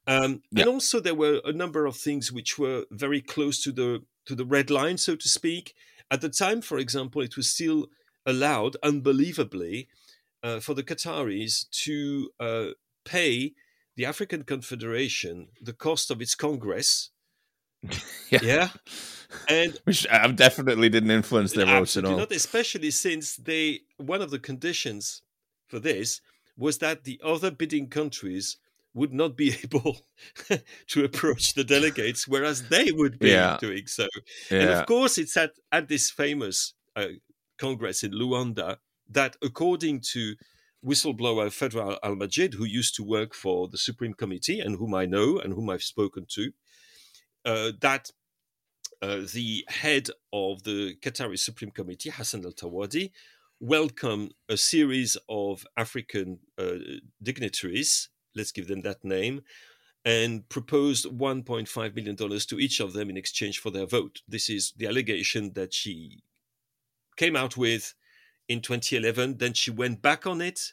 Um, 0.06 0.42
Yeah. 0.50 0.62
And 0.62 0.68
also 0.70 1.00
there 1.00 1.14
were 1.14 1.40
a 1.44 1.52
number 1.52 1.86
of 1.86 1.96
things 1.96 2.30
which 2.30 2.58
were 2.58 2.84
very 2.90 3.20
close 3.20 3.62
to 3.64 3.72
the 3.72 4.02
to 4.26 4.34
the 4.34 4.44
red 4.44 4.70
line, 4.70 4.98
so 4.98 5.16
to 5.16 5.28
speak. 5.28 5.74
At 6.10 6.20
the 6.20 6.28
time, 6.28 6.60
for 6.62 6.78
example, 6.78 7.22
it 7.22 7.36
was 7.36 7.50
still 7.50 7.88
allowed, 8.26 8.76
unbelievably, 8.82 9.88
uh, 10.42 10.60
for 10.60 10.74
the 10.74 10.82
Qataris 10.82 11.68
to 11.84 12.30
uh, 12.40 12.66
pay 13.04 13.54
the 13.96 14.04
African 14.06 14.42
Confederation 14.44 15.48
the 15.60 15.72
cost 15.72 16.10
of 16.10 16.20
its 16.20 16.34
Congress. 16.34 17.10
Yeah. 18.30 18.40
yeah. 18.42 18.68
And 19.48 19.78
Which 19.84 20.06
uh, 20.10 20.28
definitely 20.28 20.88
didn't 20.88 21.10
influence 21.10 21.52
their 21.52 21.66
votes 21.66 21.96
at 21.96 22.04
all. 22.04 22.16
not, 22.18 22.32
especially 22.32 22.90
since 22.90 23.36
they 23.36 23.80
one 23.96 24.22
of 24.22 24.30
the 24.30 24.38
conditions 24.38 25.22
for 25.68 25.78
this 25.78 26.20
was 26.56 26.78
that 26.78 27.04
the 27.04 27.20
other 27.24 27.50
bidding 27.50 27.88
countries 27.88 28.56
would 28.94 29.12
not 29.12 29.36
be 29.36 29.54
able 29.64 29.98
to 30.88 31.04
approach 31.04 31.54
the 31.54 31.64
delegates, 31.64 32.28
whereas 32.28 32.68
they 32.68 32.90
would 32.92 33.18
be 33.18 33.30
Yeah. 33.30 33.56
doing 33.60 33.86
so. 33.86 34.06
And 34.50 34.70
of 34.70 34.86
course, 34.86 35.18
it's 35.18 35.36
at, 35.36 35.50
at 35.72 35.88
this 35.88 36.10
famous 36.10 36.74
uh, 36.96 37.06
Congress 37.58 38.02
in 38.04 38.12
Luanda 38.12 38.76
that, 39.10 39.36
according 39.42 40.00
to 40.12 40.34
whistleblower 40.84 41.52
Phaedra 41.52 41.98
Al 42.04 42.14
Majid, 42.14 42.54
who 42.54 42.64
used 42.64 42.94
to 42.96 43.02
work 43.02 43.34
for 43.34 43.68
the 43.68 43.78
Supreme 43.78 44.14
Committee 44.14 44.60
and 44.60 44.76
whom 44.78 44.94
I 44.94 45.06
know 45.06 45.38
and 45.38 45.52
whom 45.54 45.70
I've 45.70 45.82
spoken 45.82 46.26
to, 46.34 46.52
that 47.44 48.10
uh, 49.02 49.20
the 49.32 49.64
head 49.68 50.08
of 50.32 50.62
the 50.62 50.96
Qatari 51.02 51.38
Supreme 51.38 51.70
Committee, 51.70 52.10
Hassan 52.10 52.44
Al 52.44 52.52
Thawadi, 52.52 53.10
welcomed 53.60 54.34
a 54.48 54.56
series 54.56 55.16
of 55.28 55.66
African 55.76 56.38
uh, 56.58 56.74
dignitaries, 57.22 58.08
let's 58.34 58.52
give 58.52 58.68
them 58.68 58.82
that 58.82 59.04
name, 59.04 59.42
and 60.04 60.46
proposed 60.48 61.06
$1.5 61.06 61.94
million 61.94 62.16
to 62.16 62.60
each 62.60 62.80
of 62.80 62.92
them 62.92 63.08
in 63.08 63.16
exchange 63.16 63.58
for 63.58 63.70
their 63.70 63.86
vote. 63.86 64.20
This 64.28 64.50
is 64.50 64.72
the 64.76 64.86
allegation 64.86 65.52
that 65.54 65.72
she 65.72 66.22
came 67.16 67.36
out 67.36 67.56
with 67.56 67.94
in 68.48 68.60
2011. 68.60 69.38
Then 69.38 69.54
she 69.54 69.70
went 69.70 70.02
back 70.02 70.26
on 70.26 70.40
it. 70.42 70.72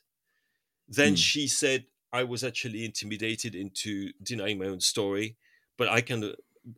Then 0.87 1.11
Hmm. 1.11 1.15
she 1.15 1.47
said, 1.47 1.85
I 2.11 2.23
was 2.23 2.43
actually 2.43 2.83
intimidated 2.83 3.55
into 3.55 4.11
denying 4.21 4.59
my 4.59 4.65
own 4.65 4.81
story, 4.81 5.37
but 5.77 5.87
I 5.87 6.01
can 6.01 6.23
uh, 6.25 6.33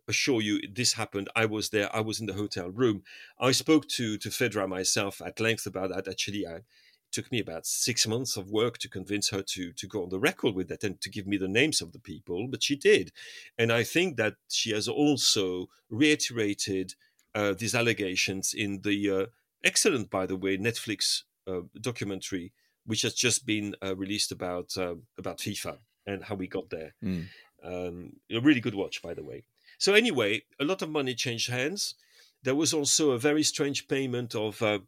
assure 0.07 0.41
you 0.41 0.59
this 0.71 0.93
happened. 0.93 1.29
I 1.35 1.45
was 1.45 1.69
there. 1.69 1.93
I 1.95 2.01
was 2.01 2.19
in 2.19 2.25
the 2.25 2.33
hotel 2.33 2.69
room. 2.69 3.03
I 3.39 3.51
spoke 3.51 3.87
to 3.89 4.17
to 4.17 4.29
Phaedra 4.29 4.67
myself 4.67 5.21
at 5.21 5.39
length 5.39 5.65
about 5.65 5.89
that. 5.89 6.07
Actually, 6.07 6.47
I, 6.47 6.55
it 6.55 6.63
took 7.11 7.31
me 7.31 7.39
about 7.39 7.65
six 7.65 8.07
months 8.07 8.37
of 8.37 8.49
work 8.49 8.77
to 8.79 8.89
convince 8.89 9.29
her 9.29 9.41
to 9.41 9.71
to 9.73 9.87
go 9.87 10.03
on 10.03 10.09
the 10.09 10.19
record 10.19 10.55
with 10.55 10.67
that 10.69 10.83
and 10.83 10.99
to 11.01 11.09
give 11.09 11.27
me 11.27 11.37
the 11.37 11.47
names 11.47 11.81
of 11.81 11.91
the 11.91 11.99
people, 11.99 12.47
but 12.47 12.63
she 12.63 12.75
did. 12.75 13.11
And 13.57 13.71
I 13.71 13.83
think 13.83 14.17
that 14.17 14.35
she 14.49 14.71
has 14.71 14.87
also 14.87 15.67
reiterated 15.89 16.95
uh, 17.35 17.53
these 17.53 17.75
allegations 17.75 18.53
in 18.53 18.81
the 18.81 19.09
uh, 19.09 19.25
excellent, 19.63 20.09
by 20.09 20.25
the 20.25 20.35
way, 20.35 20.57
Netflix 20.57 21.23
uh, 21.47 21.61
documentary, 21.79 22.53
which 22.85 23.01
has 23.01 23.13
just 23.13 23.45
been 23.45 23.75
uh, 23.83 23.95
released 23.95 24.31
about 24.31 24.77
uh, 24.77 24.95
about 25.17 25.39
FIFA 25.39 25.77
and 26.05 26.23
how 26.23 26.35
we 26.35 26.47
got 26.47 26.69
there. 26.69 26.93
Mm. 27.03 27.27
Um, 27.63 28.13
a 28.31 28.39
really 28.39 28.59
good 28.59 28.75
watch, 28.75 29.01
by 29.01 29.13
the 29.13 29.23
way. 29.23 29.45
So 29.77 29.93
anyway, 29.93 30.43
a 30.59 30.65
lot 30.65 30.81
of 30.81 30.89
money 30.89 31.15
changed 31.15 31.49
hands. 31.49 31.95
There 32.43 32.55
was 32.55 32.73
also 32.73 33.11
a 33.11 33.19
very 33.19 33.43
strange 33.43 33.87
payment 33.87 34.35
of, 34.35 34.61
uh, 34.61 34.79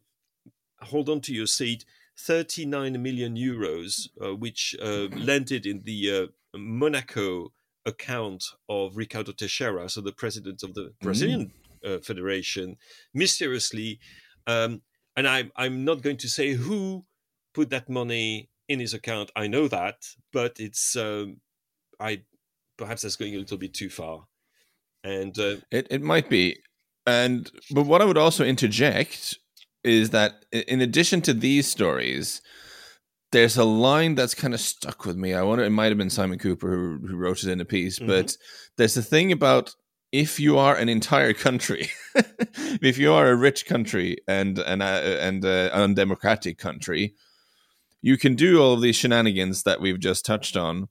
hold 0.80 1.08
on 1.08 1.20
to 1.22 1.34
your 1.34 1.46
seat, 1.46 1.84
39 2.18 3.02
million 3.02 3.36
euros, 3.36 4.08
uh, 4.22 4.34
which 4.34 4.74
uh, 4.80 5.08
landed 5.16 5.66
in 5.66 5.82
the 5.84 6.30
uh, 6.54 6.58
Monaco 6.58 7.52
account 7.84 8.44
of 8.68 8.96
Ricardo 8.96 9.32
Teixeira, 9.32 9.88
so 9.88 10.00
the 10.00 10.12
president 10.12 10.62
of 10.62 10.74
the 10.74 10.92
Brazilian 11.00 11.52
uh, 11.84 11.98
Federation, 11.98 12.76
mysteriously. 13.14 14.00
Um, 14.46 14.82
and 15.16 15.26
I, 15.28 15.50
I'm 15.56 15.84
not 15.84 16.02
going 16.02 16.16
to 16.18 16.28
say 16.28 16.52
who 16.52 17.04
put 17.54 17.70
that 17.70 17.88
money 17.88 18.50
in 18.68 18.80
his 18.80 18.92
account. 18.94 19.30
I 19.36 19.46
know 19.46 19.68
that, 19.68 20.06
but 20.32 20.58
it's 20.58 20.96
um, 20.96 21.40
I 21.98 22.22
perhaps 22.76 23.02
that's 23.02 23.16
going 23.16 23.34
a 23.34 23.38
little 23.38 23.56
bit 23.56 23.74
too 23.74 23.88
far. 23.88 24.26
And 25.06 25.38
uh, 25.38 25.56
It 25.70 25.86
it 25.90 26.02
might 26.02 26.28
be, 26.28 26.56
and 27.06 27.50
but 27.70 27.86
what 27.86 28.02
I 28.02 28.04
would 28.04 28.18
also 28.18 28.44
interject 28.44 29.38
is 29.84 30.10
that 30.10 30.44
in 30.52 30.80
addition 30.80 31.20
to 31.22 31.32
these 31.34 31.68
stories, 31.70 32.42
there's 33.32 33.56
a 33.56 33.64
line 33.64 34.16
that's 34.16 34.34
kind 34.34 34.54
of 34.54 34.60
stuck 34.60 35.04
with 35.06 35.16
me. 35.16 35.32
I 35.34 35.42
wonder 35.42 35.64
it 35.64 35.70
might 35.70 35.92
have 35.92 35.98
been 35.98 36.10
Simon 36.10 36.38
Kuper 36.38 36.70
who, 36.74 37.06
who 37.06 37.16
wrote 37.16 37.44
it 37.44 37.50
in 37.50 37.60
a 37.60 37.64
piece, 37.64 37.98
Mhm. 38.00 38.06
but 38.08 38.36
there's 38.76 38.96
a 38.96 39.02
thing 39.02 39.30
about 39.32 39.74
if 40.12 40.40
you 40.40 40.58
are 40.58 40.76
an 40.76 40.88
entire 40.88 41.32
country, 41.34 41.88
if 42.82 42.98
you 42.98 43.12
are 43.12 43.30
a 43.30 43.36
rich 43.36 43.66
country 43.66 44.16
and 44.26 44.58
and 44.58 44.82
uh, 44.82 45.18
and 45.20 45.44
uh, 45.44 45.70
undemocratic 45.72 46.58
country, 46.58 47.14
you 48.02 48.16
can 48.18 48.34
do 48.34 48.60
all 48.60 48.72
of 48.74 48.80
these 48.80 48.96
shenanigans 48.96 49.62
that 49.62 49.80
we've 49.80 50.00
just 50.00 50.24
touched 50.24 50.56
on, 50.56 50.88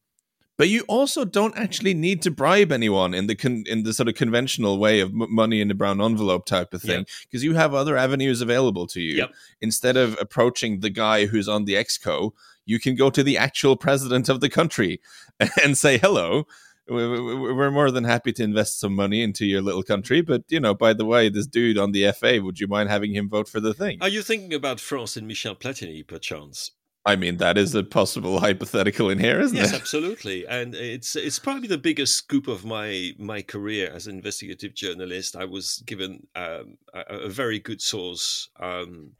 but 0.57 0.69
you 0.69 0.83
also 0.87 1.25
don't 1.25 1.57
actually 1.57 1.93
need 1.93 2.21
to 2.21 2.31
bribe 2.31 2.71
anyone 2.71 3.13
in 3.13 3.27
the 3.27 3.35
con- 3.35 3.63
in 3.67 3.83
the 3.83 3.93
sort 3.93 4.07
of 4.07 4.15
conventional 4.15 4.77
way 4.79 4.99
of 4.99 5.09
m- 5.09 5.33
money 5.33 5.59
in 5.61 5.67
the 5.67 5.73
brown 5.73 6.01
envelope 6.01 6.45
type 6.45 6.73
of 6.73 6.81
thing 6.81 7.05
because 7.23 7.43
you 7.43 7.53
have 7.55 7.73
other 7.73 7.97
avenues 7.97 8.41
available 8.41 8.87
to 8.87 9.01
you 9.01 9.15
Yep. 9.17 9.33
instead 9.61 9.97
of 9.97 10.17
approaching 10.19 10.79
the 10.79 10.89
guy 10.89 11.25
who's 11.25 11.47
on 11.49 11.65
the 11.65 11.73
exco 11.73 12.31
you 12.65 12.79
can 12.79 12.95
go 12.95 13.09
to 13.09 13.21
the 13.23 13.37
actual 13.37 13.75
president 13.75 14.29
of 14.29 14.39
the 14.41 14.49
country 14.49 14.99
and 15.63 15.77
say 15.77 15.97
hello 15.97 16.45
we- 16.87 17.07
we- 17.19 17.53
we're 17.53 17.71
more 17.71 17.89
than 17.91 18.03
happy 18.03 18.31
to 18.33 18.43
invest 18.43 18.79
some 18.79 18.93
money 18.95 19.21
into 19.23 19.45
your 19.45 19.61
little 19.61 19.83
country 19.83 20.21
but 20.21 20.43
you 20.49 20.59
know 20.59 20.73
by 20.73 20.93
the 20.93 21.05
way 21.05 21.29
this 21.29 21.47
dude 21.47 21.77
on 21.77 21.91
the 21.91 22.09
fa 22.11 22.39
would 22.41 22.59
you 22.59 22.67
mind 22.67 22.89
having 22.89 23.13
him 23.13 23.27
vote 23.27 23.49
for 23.49 23.59
the 23.59 23.73
thing 23.73 23.97
are 24.01 24.09
you 24.09 24.21
thinking 24.21 24.53
about 24.53 24.79
France 24.79 25.17
and 25.17 25.27
Michel 25.27 25.55
Platini, 25.55 26.05
perchance? 26.07 26.71
I 27.05 27.15
mean 27.15 27.37
that 27.37 27.57
is 27.57 27.75
a 27.75 27.83
possible 27.83 28.39
hypothetical 28.47 29.09
in 29.09 29.19
here 29.19 29.39
isn't 29.39 29.57
Yes, 29.57 29.67
it 29.67 29.71
Yes, 29.71 29.81
absolutely, 29.81 30.47
and 30.47 30.73
it's 30.75 31.15
it's 31.15 31.39
probably 31.39 31.67
the 31.67 31.77
biggest 31.77 32.15
scoop 32.15 32.47
of 32.47 32.65
my 32.65 33.13
my 33.17 33.41
career 33.41 33.91
as 33.93 34.07
an 34.07 34.15
investigative 34.15 34.73
journalist. 34.73 35.35
I 35.35 35.45
was 35.45 35.83
given 35.85 36.27
um, 36.35 36.77
a, 36.93 37.01
a 37.27 37.29
very 37.29 37.59
good 37.59 37.81
source 37.81 38.49
um, 38.59 39.11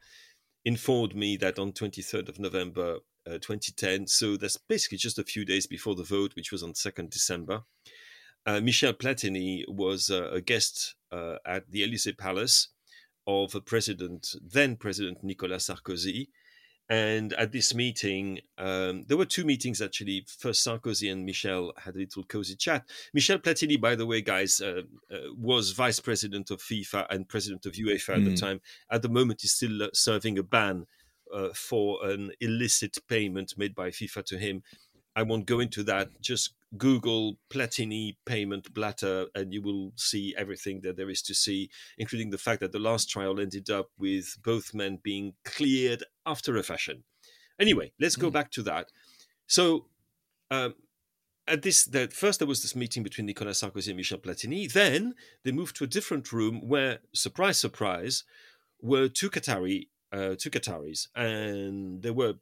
informed 0.64 1.14
me 1.14 1.36
that 1.36 1.58
on 1.58 1.72
23rd 1.72 2.28
of 2.28 2.38
November 2.38 2.98
uh, 3.26 3.38
2010, 3.38 4.06
so 4.06 4.36
that's 4.36 4.56
basically 4.56 4.98
just 4.98 5.18
a 5.18 5.24
few 5.24 5.44
days 5.44 5.66
before 5.66 5.94
the 5.94 6.04
vote, 6.04 6.34
which 6.36 6.52
was 6.52 6.62
on 6.62 6.72
2nd 6.72 7.10
December. 7.10 7.62
Uh, 8.46 8.60
Michel 8.60 8.92
Platini 8.92 9.64
was 9.68 10.10
uh, 10.10 10.30
a 10.30 10.40
guest 10.40 10.94
uh, 11.12 11.36
at 11.44 11.70
the 11.70 11.82
Elysee 11.82 12.12
Palace 12.12 12.68
of 13.26 13.54
a 13.54 13.60
president, 13.60 14.34
then 14.40 14.76
President 14.76 15.24
Nicolas 15.24 15.68
Sarkozy, 15.68 16.28
and 16.88 17.32
at 17.34 17.52
this 17.52 17.74
meeting, 17.74 18.40
um, 18.58 19.04
there 19.08 19.16
were 19.16 19.24
two 19.24 19.44
meetings 19.44 19.82
actually. 19.82 20.24
First, 20.38 20.66
Sarkozy 20.66 21.10
and 21.10 21.24
Michel 21.24 21.72
had 21.76 21.94
a 21.96 21.98
little 21.98 22.22
cozy 22.24 22.54
chat. 22.54 22.84
Michel 23.12 23.38
Platini, 23.38 23.80
by 23.80 23.94
the 23.96 24.06
way, 24.06 24.20
guys, 24.22 24.60
uh, 24.60 24.82
uh, 25.10 25.16
was 25.36 25.72
vice 25.72 25.98
president 26.00 26.50
of 26.50 26.60
FIFA 26.60 27.06
and 27.10 27.28
president 27.28 27.66
of 27.66 27.72
UEFA 27.74 28.16
at 28.18 28.24
the 28.24 28.30
Mm. 28.30 28.40
time. 28.40 28.60
At 28.90 29.02
the 29.02 29.08
moment, 29.08 29.42
he's 29.42 29.52
still 29.54 29.82
uh, 29.82 29.88
serving 29.92 30.38
a 30.38 30.42
ban 30.42 30.86
uh, 31.34 31.48
for 31.54 32.06
an 32.08 32.30
illicit 32.40 32.98
payment 33.08 33.54
made 33.58 33.74
by 33.74 33.90
FIFA 33.90 34.24
to 34.26 34.38
him. 34.38 34.62
I 35.16 35.22
won't 35.22 35.46
go 35.46 35.60
into 35.60 35.82
that. 35.84 36.20
Just 36.20 36.54
Google 36.76 37.38
Platini 37.50 38.16
payment 38.26 38.72
blatter, 38.74 39.26
and 39.34 39.52
you 39.52 39.62
will 39.62 39.92
see 39.96 40.34
everything 40.36 40.80
that 40.82 40.96
there 40.96 41.10
is 41.10 41.22
to 41.22 41.34
see, 41.34 41.70
including 41.98 42.30
the 42.30 42.38
fact 42.38 42.60
that 42.60 42.72
the 42.72 42.78
last 42.78 43.08
trial 43.08 43.40
ended 43.40 43.70
up 43.70 43.90
with 43.98 44.36
both 44.42 44.74
men 44.74 44.98
being 45.02 45.34
cleared 45.44 46.04
after 46.24 46.56
a 46.56 46.62
fashion. 46.62 47.04
Anyway, 47.58 47.92
let's 48.00 48.16
go 48.16 48.28
Mm. 48.30 48.32
back 48.32 48.50
to 48.50 48.62
that. 48.62 48.90
So, 49.46 49.88
um, 50.50 50.74
at 51.48 51.62
this, 51.62 51.84
the, 51.84 52.08
first 52.08 52.40
there 52.40 52.48
was 52.48 52.62
this 52.62 52.74
meeting 52.74 53.02
between 53.04 53.26
Nicolas 53.26 53.62
Sarkozy 53.62 53.88
and 53.88 53.96
Michel 53.96 54.18
Platini. 54.18 54.70
Then 54.70 55.14
they 55.44 55.52
moved 55.52 55.76
to 55.76 55.84
a 55.84 55.86
different 55.86 56.32
room 56.32 56.66
where, 56.68 56.98
surprise, 57.14 57.58
surprise, 57.58 58.24
were 58.80 59.08
two 59.08 59.30
Qatari, 59.30 59.88
uh, 60.12 60.34
two 60.36 60.50
Qataris, 60.50 61.06
and 61.14 62.02
they 62.02 62.10
were 62.10 62.34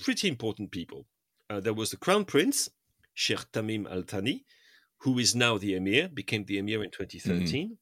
pretty 0.00 0.28
important 0.28 0.70
people. 0.70 1.06
Uh, 1.50 1.60
there 1.60 1.74
was 1.74 1.90
the 1.90 1.96
Crown 1.96 2.24
Prince, 2.24 2.68
Sheikh 3.14 3.50
Tamim 3.52 3.90
Al 3.90 4.02
Thani, 4.02 4.44
who 4.98 5.18
is 5.18 5.34
now 5.34 5.56
the 5.58 5.74
Emir, 5.74 6.08
became 6.08 6.44
the 6.44 6.58
Emir 6.58 6.82
in 6.82 6.90
2013. 6.90 7.78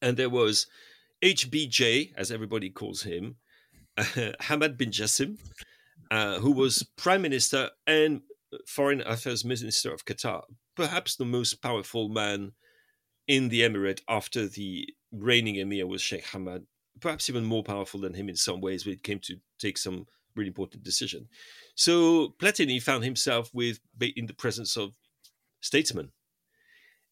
And 0.00 0.16
there 0.16 0.30
was 0.30 0.66
HBJ, 1.22 2.12
as 2.16 2.30
everybody 2.30 2.70
calls 2.70 3.02
him, 3.02 3.36
Hamad 3.98 4.76
bin 4.76 4.90
Jassim, 4.90 5.38
uh, 6.10 6.38
who 6.40 6.52
was 6.52 6.82
Prime 6.96 7.22
Minister 7.22 7.70
and 7.86 8.22
Foreign 8.66 9.00
Affairs 9.02 9.44
Minister 9.44 9.92
of 9.92 10.04
Qatar, 10.04 10.42
perhaps 10.76 11.16
the 11.16 11.24
most 11.24 11.62
powerful 11.62 12.08
man 12.08 12.52
in 13.28 13.48
the 13.48 13.60
Emirate 13.62 14.00
after 14.08 14.46
the 14.46 14.88
reigning 15.12 15.56
Emir 15.56 15.86
was 15.86 16.02
Sheikh 16.02 16.24
Hamad, 16.26 16.64
perhaps 17.00 17.30
even 17.30 17.44
more 17.44 17.62
powerful 17.62 18.00
than 18.00 18.14
him 18.14 18.28
in 18.28 18.36
some 18.36 18.60
ways 18.60 18.84
when 18.84 18.94
it 18.94 19.02
came 19.02 19.20
to 19.20 19.36
take 19.58 19.78
some 19.78 20.06
really 20.34 20.48
important 20.48 20.82
decision. 20.82 21.28
So 21.74 22.34
Platini 22.38 22.80
found 22.82 23.04
himself 23.04 23.50
with 23.54 23.80
in 24.00 24.26
the 24.26 24.34
presence 24.34 24.76
of 24.76 24.94
statesmen, 25.60 26.12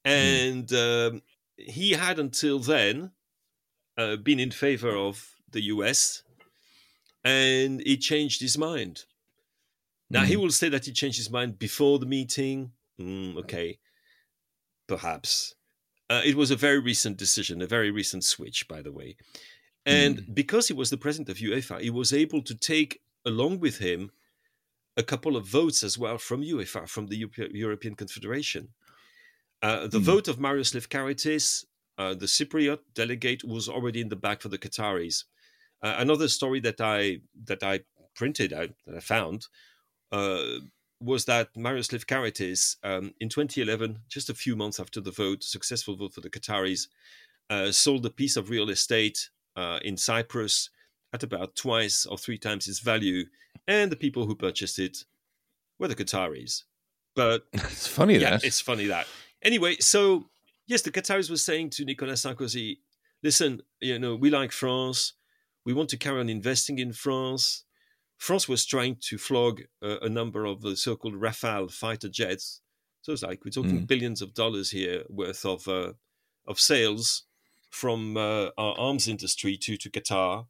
and 0.05 0.73
um, 0.73 1.23
he 1.57 1.93
had 1.93 2.19
until 2.19 2.59
then 2.59 3.13
uh, 3.97 4.17
been 4.17 4.41
in 4.41 4.51
favor 4.51 4.97
of 4.97 5.35
the 5.51 5.63
US, 5.75 6.23
and 7.25 7.81
he 7.85 7.97
changed 7.97 8.41
his 8.41 8.57
mind. 8.57 9.05
Now 10.09 10.25
he 10.25 10.35
Mm. 10.35 10.41
will 10.43 10.51
say 10.51 10.69
that 10.71 10.87
he 10.87 10.93
changed 10.93 11.19
his 11.19 11.31
mind 11.31 11.59
before 11.59 11.99
the 11.99 12.07
meeting. 12.07 12.73
Mm, 13.01 13.37
okay, 13.39 13.79
perhaps. 14.87 15.55
Uh, 16.09 16.23
it 16.25 16.35
was 16.35 16.51
a 16.51 16.57
very 16.57 16.81
recent 16.81 17.17
decision, 17.17 17.63
a 17.63 17.67
very 17.67 17.91
recent 17.91 18.25
switch, 18.25 18.67
by 18.67 18.83
the 18.83 18.91
way. 18.93 19.17
And 19.87 20.35
because 20.35 20.69
he 20.69 20.75
was 20.75 20.91
the 20.91 20.97
president 20.99 21.29
of 21.31 21.37
UEFA, 21.39 21.81
he 21.81 21.91
was 21.91 22.13
able 22.13 22.43
to 22.43 22.55
take 22.55 23.01
along 23.25 23.61
with 23.61 23.79
him 23.79 24.11
a 24.97 25.03
couple 25.03 25.37
of 25.37 25.47
votes 25.47 25.83
as 25.85 25.99
well 25.99 26.19
from 26.19 26.43
UEFA, 26.43 26.89
from 26.89 27.07
the 27.09 27.17
Europe- 27.17 27.55
European 27.55 27.95
Confederation. 27.95 28.75
Uh, 29.63 29.87
the 29.87 29.99
Hmm. 29.99 30.05
vote 30.05 30.29
of 30.29 30.41
Marius 30.41 30.73
Lefkaritis, 30.73 31.65
uh, 31.99 32.15
the 32.15 32.27
Cypriot 32.27 32.81
delegate, 32.95 33.45
was 33.45 33.69
already 33.69 34.01
in 34.01 34.09
the 34.09 34.17
bag 34.17 34.41
for 34.43 34.49
the 34.49 34.59
Qataris. 34.59 35.25
Uh, 35.83 35.97
another 35.99 36.29
story 36.29 36.61
that 36.61 36.81
I 36.81 37.21
that 37.47 37.63
I 37.63 37.81
printed 38.15 38.53
out 38.53 38.71
that 38.87 38.97
I 38.97 39.01
found 39.01 39.47
uh, 40.13 40.61
was 41.01 41.25
that 41.27 41.57
Marius 41.57 41.89
Lefkaritis 41.89 42.77
um, 42.83 43.15
in 43.21 43.29
2011, 43.29 44.03
just 44.09 44.31
a 44.31 44.35
few 44.35 44.57
months 44.57 44.81
after 44.81 45.01
the 45.01 45.11
vote, 45.13 45.43
successful 45.45 45.97
vote 45.97 46.15
for 46.15 46.21
the 46.21 46.31
Qataris, 46.31 46.89
uh, 47.51 47.73
sold 47.73 48.05
a 48.07 48.11
piece 48.11 48.37
of 48.37 48.51
real 48.51 48.71
estate 48.71 49.31
uh, 49.57 49.81
in 49.83 49.97
Cyprus 49.97 50.71
at 51.13 51.23
about 51.23 51.57
twice 51.57 52.07
or 52.07 52.17
three 52.19 52.39
times 52.39 52.69
its 52.69 52.79
value, 52.81 53.25
and 53.67 53.91
the 53.91 53.97
people 53.97 54.27
who 54.27 54.35
purchased 54.35 54.79
it 54.79 55.05
were 55.79 55.89
the 55.89 55.95
Qataris. 55.97 56.65
But 57.17 57.47
it's 57.53 57.87
funny 57.87 58.15
yeah, 58.19 58.31
that 58.31 58.45
it's 58.45 58.61
funny 58.61 58.87
that. 58.87 59.07
Anyway, 59.43 59.77
so 59.81 60.29
yes, 60.67 60.83
the 60.83 60.91
Qataris 60.93 61.31
were 61.31 61.37
saying 61.37 61.71
to 61.71 61.85
Nicolas 61.85 62.23
Sarkozy, 62.25 62.79
"Listen, 63.23 63.63
you 63.81 63.99
know, 63.99 64.15
we 64.17 64.31
like 64.31 64.53
France. 64.53 65.15
We 65.65 65.73
want 65.75 65.89
to 65.91 65.97
carry 65.97 66.21
on 66.21 66.29
investing 66.29 66.79
in 66.79 66.93
France." 66.93 67.65
France 68.17 68.47
was 68.47 68.67
trying 68.67 68.97
to 69.01 69.17
flog 69.17 69.63
uh, 69.83 69.99
a 70.03 70.09
number 70.09 70.45
of 70.45 70.61
the 70.61 70.77
so-called 70.77 71.15
Rafale 71.15 71.73
fighter 71.73 72.09
jets. 72.11 72.61
So 73.01 73.13
it's 73.15 73.23
like 73.23 73.43
we're 73.47 73.51
talking 73.51 73.81
Mm. 73.81 73.87
billions 73.87 74.21
of 74.21 74.35
dollars 74.35 74.71
here 74.73 75.05
worth 75.09 75.47
of 75.47 75.67
uh, 75.67 75.95
of 76.47 76.61
sales 76.61 77.25
from 77.71 78.17
uh, 78.19 78.51
our 78.59 78.75
arms 78.79 79.09
industry 79.09 79.57
to 79.57 79.77
to 79.79 79.89
Qatar, 79.91 80.47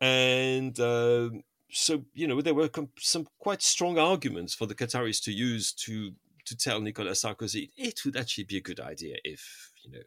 and 0.00 0.78
uh, 0.80 1.30
so 1.70 2.04
you 2.14 2.26
know 2.26 2.40
there 2.40 2.54
were 2.54 2.68
com- 2.68 2.90
some 2.98 3.26
quite 3.38 3.62
strong 3.62 3.98
arguments 3.98 4.54
for 4.54 4.66
the 4.66 4.74
Qataris 4.74 5.22
to 5.24 5.32
use 5.32 5.72
to 5.72 6.12
to 6.46 6.56
tell 6.56 6.80
Nicolas 6.80 7.22
Sarkozy 7.22 7.70
it 7.76 8.04
would 8.04 8.16
actually 8.16 8.44
be 8.44 8.56
a 8.56 8.62
good 8.62 8.80
idea 8.80 9.16
if 9.24 9.72
you 9.84 9.90
know 9.92 10.02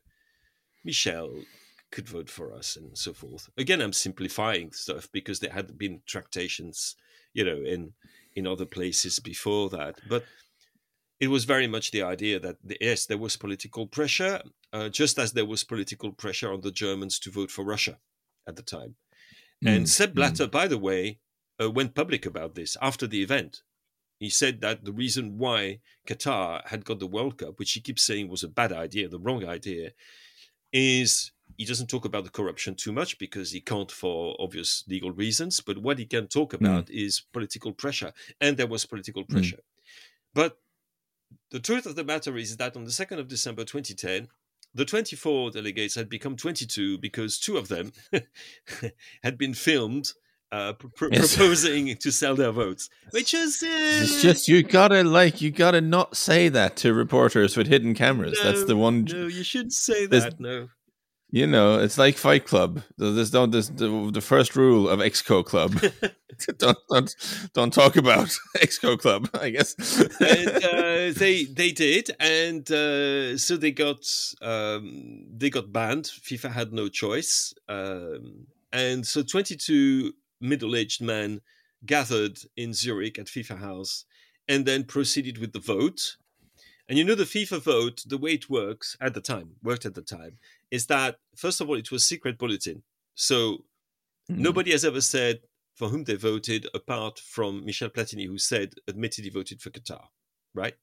Michel 0.84 1.32
could 1.92 2.10
vote 2.10 2.30
for 2.30 2.52
us 2.52 2.76
and 2.76 2.98
so 2.98 3.14
forth. 3.14 3.50
Again, 3.56 3.80
I'm 3.80 3.94
simplifying 3.94 4.72
stuff 4.72 5.08
because 5.12 5.40
there 5.40 5.52
had 5.52 5.78
been 5.78 6.02
tractations, 6.08 6.96
you 7.34 7.46
know, 7.46 7.58
in 7.58 7.94
in 8.36 8.48
other 8.48 8.66
places 8.66 9.20
before 9.20 9.70
that, 9.70 10.00
but 10.10 10.26
it 11.20 11.28
was 11.28 11.46
very 11.46 11.68
much 11.68 11.92
the 11.92 12.02
idea 12.02 12.40
that 12.40 12.58
yes, 12.82 13.06
there 13.06 13.20
was 13.20 13.38
political 13.38 13.88
pressure, 13.88 14.42
uh, 14.74 14.90
just 14.90 15.20
as 15.20 15.34
there 15.34 15.46
was 15.46 15.64
political 15.64 16.12
pressure 16.12 16.52
on 16.52 16.62
the 16.62 16.72
Germans 16.72 17.20
to 17.20 17.32
vote 17.32 17.52
for 17.52 17.64
Russia 17.64 18.00
at 18.48 18.56
the 18.56 18.64
time. 18.64 18.96
And 19.66 19.86
Mm, 19.86 19.88
Sepp 19.88 20.12
mm. 20.12 20.16
Blatter, 20.16 20.48
by 20.48 20.68
the 20.68 20.78
way, 20.78 21.20
uh, 21.62 21.70
went 21.70 21.96
public 21.96 22.26
about 22.26 22.56
this 22.56 22.76
after 22.82 23.08
the 23.08 23.22
event. 23.22 23.64
He 24.20 24.30
said 24.30 24.62
that 24.62 24.86
the 24.86 24.94
reason 24.94 25.38
why 25.38 25.80
Qatar 26.08 26.68
had 26.68 26.86
got 26.86 27.00
the 27.00 27.08
World 27.08 27.38
Cup, 27.38 27.60
which 27.60 27.74
he 27.74 27.82
keeps 27.82 28.04
saying 28.04 28.30
was 28.30 28.44
a 28.44 28.48
bad 28.48 28.72
idea, 28.72 29.10
the 29.10 29.20
wrong 29.20 29.46
idea, 29.46 29.92
is 30.72 31.32
he 31.58 31.66
doesn't 31.66 31.88
talk 31.90 32.06
about 32.06 32.24
the 32.24 32.30
corruption 32.30 32.76
too 32.76 32.92
much 32.92 33.20
because 33.20 33.52
he 33.52 33.62
can't 33.62 33.92
for 33.92 34.36
obvious 34.40 34.84
legal 34.88 35.12
reasons. 35.12 35.60
But 35.60 35.78
what 35.80 36.00
he 36.00 36.06
can 36.06 36.28
talk 36.28 36.54
about 36.54 36.90
is 36.90 37.24
political 37.34 37.74
pressure. 37.74 38.14
And 38.40 38.58
there 38.58 38.68
was 38.68 38.86
political 38.86 39.24
pressure. 39.24 39.60
But 40.34 40.58
the 41.52 41.60
truth 41.60 41.86
of 41.86 41.96
the 41.96 42.04
matter 42.04 42.38
is 42.38 42.58
that 42.58 42.76
on 42.76 42.86
the 42.86 42.92
2nd 42.92 43.20
of 43.20 43.28
December 43.28 43.64
2010, 43.64 44.30
the 44.76 44.86
24 44.86 45.52
delegates 45.52 45.96
had 45.96 46.10
become 46.10 46.36
22 46.36 46.98
because 46.98 47.40
two 47.40 47.58
of 47.58 47.68
them 47.68 47.92
had 49.24 49.38
been 49.38 49.54
filmed 49.54 50.12
uh, 50.52 50.74
pr- 50.74 51.08
Yes. 51.12 51.36
proposing 51.36 51.96
to 51.98 52.12
sell 52.12 52.36
their 52.36 52.52
votes, 52.52 52.90
which 53.12 53.34
is 53.34 53.62
uh, 53.64 53.68
It's 53.70 54.22
just 54.22 54.48
you 54.48 54.62
gotta 54.64 55.04
like 55.04 55.42
you 55.42 55.50
gotta 55.52 55.82
not 55.82 56.16
say 56.16 56.48
that 56.50 56.76
to 56.78 56.94
reporters 56.94 57.58
with 57.58 57.68
hidden 57.68 57.96
cameras. 57.96 58.40
That's 58.44 58.66
the 58.66 58.76
one. 58.78 59.06
No, 59.06 59.26
you 59.28 59.44
shouldn't 59.44 59.74
say 59.74 60.06
that. 60.08 60.40
No. 60.40 60.70
You 61.34 61.48
know, 61.48 61.80
it's 61.80 61.98
like 61.98 62.16
Fight 62.16 62.46
Club. 62.46 62.84
There's 62.96 63.32
don't 63.32 63.50
there's 63.50 63.70
the, 63.70 64.12
the 64.14 64.22
first 64.22 64.56
rule 64.56 64.88
of 64.88 65.00
Exco 65.00 65.44
Club. 65.44 65.82
don't 66.60 66.78
don't 66.92 67.16
don't 67.56 67.74
talk 67.74 67.96
about 67.96 68.28
Exco 68.58 69.00
Club. 69.00 69.28
I 69.34 69.50
guess. 69.50 69.74
and 70.20 70.64
uh, 70.64 71.20
they 71.20 71.46
they 71.46 71.72
did, 71.72 72.16
and 72.20 72.70
uh, 72.70 73.36
so 73.40 73.58
they 73.58 73.72
got 73.72 74.06
um, 74.44 75.26
they 75.36 75.50
got 75.50 75.74
banned. 75.74 76.06
FIFA 76.06 76.52
had 76.52 76.72
no 76.72 76.88
choice, 76.88 77.56
um, 77.68 78.46
and 78.72 79.04
so 79.04 79.24
22 79.24 80.14
middle-aged 80.40 81.02
men 81.02 81.42
gathered 81.84 82.38
in 82.56 82.76
Zurich 82.76 83.18
at 83.18 83.26
FIFA 83.26 83.58
House, 83.58 84.06
and 84.48 84.68
then 84.68 84.84
proceeded 84.84 85.40
with 85.40 85.54
the 85.54 85.60
vote. 85.60 86.18
And 86.90 86.98
you 86.98 87.04
know 87.06 87.16
the 87.16 87.24
FIFA 87.24 87.62
vote, 87.62 88.04
the 88.06 88.18
way 88.18 88.32
it 88.32 88.50
works 88.50 88.98
at 89.00 89.14
the 89.14 89.22
time, 89.22 89.52
worked 89.64 89.86
at 89.86 89.96
the 89.96 90.02
time, 90.02 90.38
is 90.70 90.88
that 90.88 91.18
first 91.36 91.62
of 91.62 91.70
all 91.70 91.76
it 91.76 91.92
was 91.92 92.06
secret 92.06 92.38
bulletin, 92.38 92.84
so 93.16 93.64
Mm. 94.32 94.38
Nobody 94.38 94.72
has 94.72 94.86
ever 94.86 95.02
said 95.02 95.42
for 95.76 95.90
whom 95.90 96.04
they 96.04 96.16
voted, 96.16 96.68
apart 96.74 97.20
from 97.20 97.66
Michel 97.66 97.90
Platini, 97.90 98.28
who 98.28 98.38
said 98.38 98.76
admitted 98.88 99.24
he 99.24 99.30
voted 99.30 99.62
for 99.62 99.70
Qatar, 99.70 100.06
right? 100.54 100.76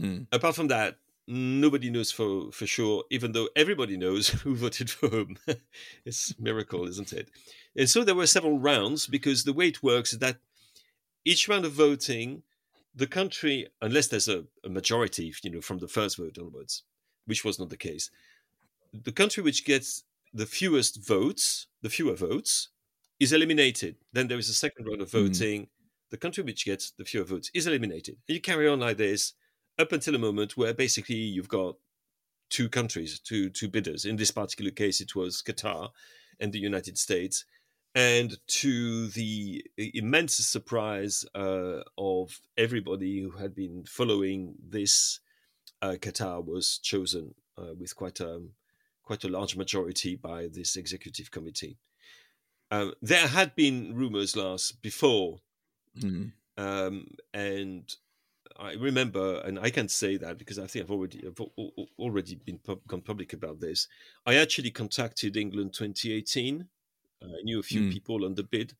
Mm. 0.00 0.26
Apart 0.32 0.54
from 0.54 0.68
that, 0.68 0.96
nobody 1.26 1.90
knows 1.90 2.12
for, 2.12 2.52
for 2.52 2.66
sure, 2.66 3.04
even 3.10 3.32
though 3.32 3.48
everybody 3.56 3.96
knows 3.96 4.28
who 4.42 4.54
voted 4.54 4.90
for 4.90 5.08
whom. 5.08 5.38
it's 6.04 6.34
a 6.38 6.42
miracle, 6.42 6.86
isn't 6.86 7.12
it? 7.12 7.30
And 7.76 7.88
so 7.88 8.04
there 8.04 8.14
were 8.14 8.26
several 8.26 8.58
rounds 8.58 9.06
because 9.06 9.44
the 9.44 9.52
way 9.52 9.68
it 9.68 9.82
works 9.82 10.12
is 10.12 10.18
that 10.20 10.36
each 11.24 11.48
round 11.48 11.64
of 11.64 11.72
voting, 11.72 12.42
the 12.94 13.06
country, 13.06 13.66
unless 13.82 14.06
there's 14.08 14.28
a, 14.28 14.44
a 14.64 14.68
majority, 14.68 15.32
you 15.42 15.50
know, 15.50 15.60
from 15.60 15.78
the 15.78 15.88
first 15.88 16.16
vote 16.16 16.38
onwards, 16.38 16.84
which 17.26 17.44
was 17.44 17.58
not 17.58 17.70
the 17.70 17.76
case, 17.76 18.10
the 18.92 19.12
country 19.12 19.42
which 19.42 19.64
gets 19.64 20.04
the 20.32 20.46
fewest 20.46 21.04
votes, 21.06 21.66
the 21.82 21.90
fewer 21.90 22.14
votes, 22.14 22.68
is 23.20 23.32
eliminated. 23.32 23.96
Then 24.12 24.28
there 24.28 24.38
is 24.38 24.48
a 24.48 24.54
second 24.54 24.86
round 24.86 25.00
of 25.00 25.08
Mm. 25.08 25.28
voting. 25.28 25.68
The 26.10 26.16
country 26.16 26.44
which 26.44 26.64
gets 26.64 26.90
the 26.92 27.04
fewer 27.04 27.24
votes 27.24 27.50
is 27.54 27.66
eliminated. 27.66 28.16
And 28.28 28.34
you 28.34 28.40
carry 28.40 28.68
on 28.68 28.80
like 28.80 28.96
this 28.98 29.34
up 29.78 29.92
until 29.92 30.14
a 30.14 30.18
moment 30.18 30.56
where 30.56 30.74
basically 30.74 31.16
you've 31.16 31.48
got 31.48 31.76
two 32.50 32.68
countries, 32.68 33.18
two 33.18 33.50
two 33.50 33.68
bidders. 33.68 34.04
In 34.04 34.16
this 34.16 34.30
particular 34.30 34.70
case, 34.70 35.00
it 35.00 35.14
was 35.16 35.42
Qatar 35.42 35.90
and 36.38 36.52
the 36.52 36.58
United 36.60 36.98
States. 36.98 37.44
And 37.94 38.36
to 38.48 39.06
the 39.08 39.64
immense 39.76 40.34
surprise 40.34 41.24
uh, 41.34 41.82
of 41.96 42.40
everybody 42.56 43.20
who 43.22 43.30
had 43.30 43.54
been 43.54 43.84
following 43.84 44.56
this, 44.68 45.20
uh, 45.80 45.96
Qatar 46.00 46.44
was 46.44 46.78
chosen 46.78 47.34
uh, 47.56 47.74
with 47.78 47.94
quite 47.94 48.18
a 48.20 48.42
quite 49.02 49.22
a 49.22 49.28
large 49.28 49.54
majority 49.54 50.16
by 50.16 50.48
this 50.48 50.76
executive 50.76 51.30
committee. 51.30 51.76
Um, 52.70 52.94
there 53.02 53.28
had 53.28 53.54
been 53.54 53.94
rumors 53.94 54.34
last 54.36 54.82
before 54.82 55.40
Mm. 55.96 56.32
um, 56.56 57.06
and 57.32 57.94
I 58.56 58.72
remember, 58.74 59.40
and 59.40 59.58
I 59.60 59.70
can 59.70 59.88
say 59.88 60.16
that 60.16 60.38
because 60.38 60.58
I 60.58 60.66
think 60.66 60.84
I've 60.84 60.90
already 60.90 61.24
I've 61.26 61.38
al- 61.40 61.52
al- 61.58 61.88
already 61.98 62.34
been 62.36 62.58
pub- 62.58 62.86
gone 62.88 63.00
public 63.02 63.32
about 63.32 63.60
this. 63.60 63.86
I 64.26 64.34
actually 64.36 64.70
contacted 64.72 65.36
England 65.36 65.74
2018. 65.74 66.68
Uh, 67.22 67.26
I 67.26 67.42
knew 67.42 67.58
a 67.60 67.62
few 67.62 67.82
Mm. 67.82 67.92
people 67.92 68.24
on 68.24 68.34
the 68.34 68.42
bid 68.42 68.74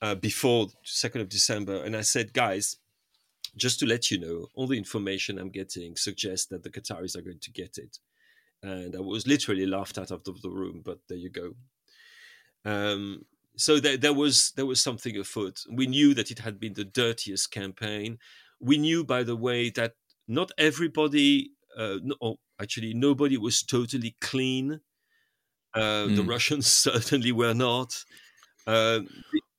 uh, 0.00 0.14
before 0.14 0.68
second 0.84 1.20
of 1.22 1.28
December, 1.28 1.82
and 1.84 1.96
I 1.96 2.02
said, 2.02 2.32
guys, 2.32 2.76
just 3.56 3.80
to 3.80 3.86
let 3.86 4.10
you 4.10 4.18
know, 4.18 4.46
all 4.54 4.66
the 4.66 4.78
information 4.78 5.38
I'm 5.38 5.50
getting 5.50 5.96
suggests 5.96 6.46
that 6.46 6.62
the 6.62 6.70
Qataris 6.70 7.16
are 7.16 7.22
going 7.22 7.40
to 7.40 7.50
get 7.50 7.78
it. 7.78 7.98
And 8.62 8.94
I 8.94 9.00
was 9.00 9.26
literally 9.26 9.66
laughed 9.66 9.98
out 9.98 10.10
of 10.10 10.22
the 10.42 10.50
room, 10.50 10.82
but 10.84 10.98
there 11.08 11.18
you 11.18 11.30
go. 11.30 11.54
Um, 12.64 13.24
so 13.56 13.80
there, 13.80 13.96
there 13.96 14.12
was 14.12 14.52
there 14.56 14.66
was 14.66 14.80
something 14.80 15.16
afoot. 15.16 15.64
We 15.70 15.86
knew 15.86 16.14
that 16.14 16.30
it 16.30 16.40
had 16.40 16.60
been 16.60 16.74
the 16.74 16.84
dirtiest 16.84 17.50
campaign. 17.50 18.18
We 18.60 18.78
knew, 18.78 19.04
by 19.04 19.22
the 19.24 19.36
way, 19.36 19.70
that 19.70 19.94
not 20.26 20.52
everybody, 20.58 21.52
uh, 21.76 21.98
no, 22.02 22.14
oh, 22.20 22.38
actually 22.60 22.94
nobody 22.94 23.36
was 23.36 23.62
totally 23.62 24.16
clean. 24.20 24.80
Uh, 25.74 26.06
The 26.06 26.22
Mm. 26.22 26.28
Russians 26.28 26.66
certainly 26.88 27.32
were 27.32 27.54
not. 27.54 28.04
Uh, 28.66 29.00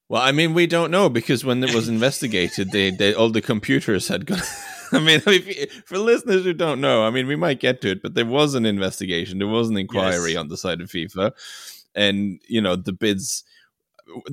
Well, 0.10 0.24
I 0.24 0.32
mean, 0.32 0.56
we 0.56 0.65
don't 0.65 0.89
know 0.89 1.08
because 1.08 1.45
when 1.45 1.63
it 1.63 1.74
was 1.74 1.88
investigated, 1.98 2.72
they, 2.72 2.89
they 2.89 3.13
all 3.13 3.30
the 3.30 3.41
computers 3.41 4.08
had 4.08 4.26
gone. 4.26 4.41
I 4.91 4.98
mean, 5.00 5.22
you- 5.28 5.67
for 5.86 6.00
listeners 6.00 6.43
who 6.45 6.54
don't 6.54 6.82
know, 6.82 7.04
I 7.06 7.12
mean, 7.12 7.28
we 7.28 7.36
might 7.36 7.60
get 7.60 7.80
to 7.82 7.91
it, 7.91 8.02
but 8.02 8.15
there 8.15 8.26
was 8.26 8.56
an 8.56 8.65
investigation, 8.65 9.38
there 9.38 9.48
was 9.48 9.69
an 9.69 9.78
inquiry 9.78 10.32
Yes. 10.34 10.39
on 10.39 10.48
the 10.48 10.58
side 10.58 10.82
of 10.82 10.89
FIFA, 10.89 11.32
and 11.93 12.39
you 12.48 12.60
know 12.62 12.76
the 12.76 12.91
bids, 12.91 13.43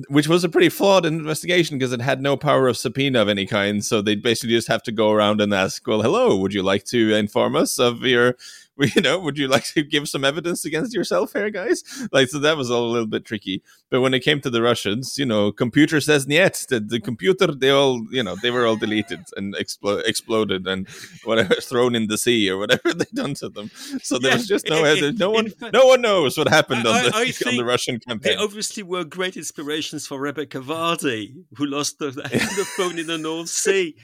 which 0.09 0.27
was 0.27 0.43
a 0.43 0.49
pretty 0.49 0.69
flawed 0.69 1.05
investigation 1.05 1.77
because 1.77 1.93
it 1.93 2.01
had 2.01 2.21
no 2.21 2.35
power 2.37 2.67
of 2.67 2.75
subpoena 2.77 3.21
of 3.21 3.29
any 3.29 3.45
kind. 3.45 3.85
So 3.85 4.01
they 4.01 4.15
basically 4.15 4.55
just 4.55 4.67
have 4.67 4.81
to 4.83 4.91
go 4.91 5.11
around 5.11 5.41
and 5.41 5.53
ask, 5.53 5.85
"Well, 5.85 6.01
hello, 6.01 6.35
would 6.37 6.53
you 6.55 6.63
like 6.63 6.85
to 6.85 7.13
inform 7.13 7.55
us 7.55 7.77
of 7.77 8.01
your?" 8.01 8.35
You 8.95 9.01
know, 9.01 9.19
would 9.19 9.37
you 9.37 9.47
like 9.47 9.65
to 9.73 9.83
give 9.83 10.07
some 10.07 10.23
evidence 10.23 10.63
against 10.65 10.93
yourself 10.93 11.33
here, 11.33 11.49
guys? 11.49 11.83
Like, 12.11 12.29
so 12.29 12.39
that 12.39 12.57
was 12.57 12.69
all 12.71 12.85
a 12.85 12.91
little 12.91 13.07
bit 13.07 13.25
tricky. 13.25 13.61
But 13.89 14.01
when 14.01 14.13
it 14.13 14.19
came 14.21 14.39
to 14.41 14.49
the 14.49 14.61
Russians, 14.61 15.17
you 15.17 15.25
know, 15.25 15.51
computer 15.51 15.99
says 16.01 16.27
niet. 16.27 16.65
The, 16.69 16.79
the 16.79 16.99
computer, 16.99 17.47
they 17.47 17.69
all, 17.71 18.01
you 18.11 18.23
know, 18.23 18.35
they 18.41 18.51
were 18.51 18.65
all 18.67 18.75
deleted 18.75 19.21
and 19.35 19.55
explo- 19.55 20.03
exploded 20.05 20.67
and 20.67 20.87
whatever, 21.23 21.55
thrown 21.61 21.95
in 21.95 22.07
the 22.07 22.17
sea 22.17 22.49
or 22.49 22.57
whatever 22.57 22.93
they 22.99 23.05
done 23.13 23.33
to 23.35 23.49
them. 23.49 23.69
So 24.03 24.17
there 24.19 24.31
Yeah, 24.31 24.37
was 24.37 24.47
just 24.47 24.69
no, 24.69 24.79
in- 24.79 24.85
evidence. 24.85 25.19
no 25.19 25.31
one, 25.31 25.49
fact- 25.49 25.73
no 25.73 25.85
one 25.87 26.01
knows 26.01 26.37
what 26.37 26.47
happened 26.49 26.87
I- 26.87 26.89
on 26.97 27.03
the 27.11 27.15
I- 27.17 27.33
I 27.45 27.49
on 27.49 27.57
the 27.57 27.65
Russian 27.65 27.95
they 27.95 28.11
campaign. 28.11 28.37
obviously 28.39 28.83
were 28.83 29.03
great 29.03 29.35
inspirations 29.37 30.05
for 30.07 30.19
Rebecca 30.19 30.59
Vardy, 30.59 31.33
who 31.57 31.65
lost 31.65 31.99
the, 31.99 32.11
the 32.11 32.65
phone 32.77 32.99
in 32.99 33.07
the 33.07 33.17
North 33.17 33.49
Sea. 33.49 33.95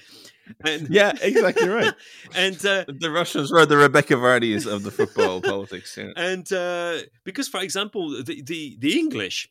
And, 0.66 0.90
Yeah, 0.90 1.14
exactly 1.22 1.68
right. 1.68 1.94
and 2.36 2.56
uh, 2.66 2.86
The 3.00 3.12
Russians 3.12 3.52
were 3.52 3.66
the 3.66 3.78
Rebecca 3.78 4.16
Vardys 4.16 4.66
of 4.66 4.84
the 4.84 4.92
football 4.92 5.42
politics. 5.54 5.98
Yeah. 5.98 6.12
and 6.16 6.52
uh, 6.52 6.98
because, 7.24 7.48
for 7.48 7.62
example, 7.62 8.10
the, 8.24 8.42
the 8.42 8.78
the 8.80 9.00
English, 9.00 9.50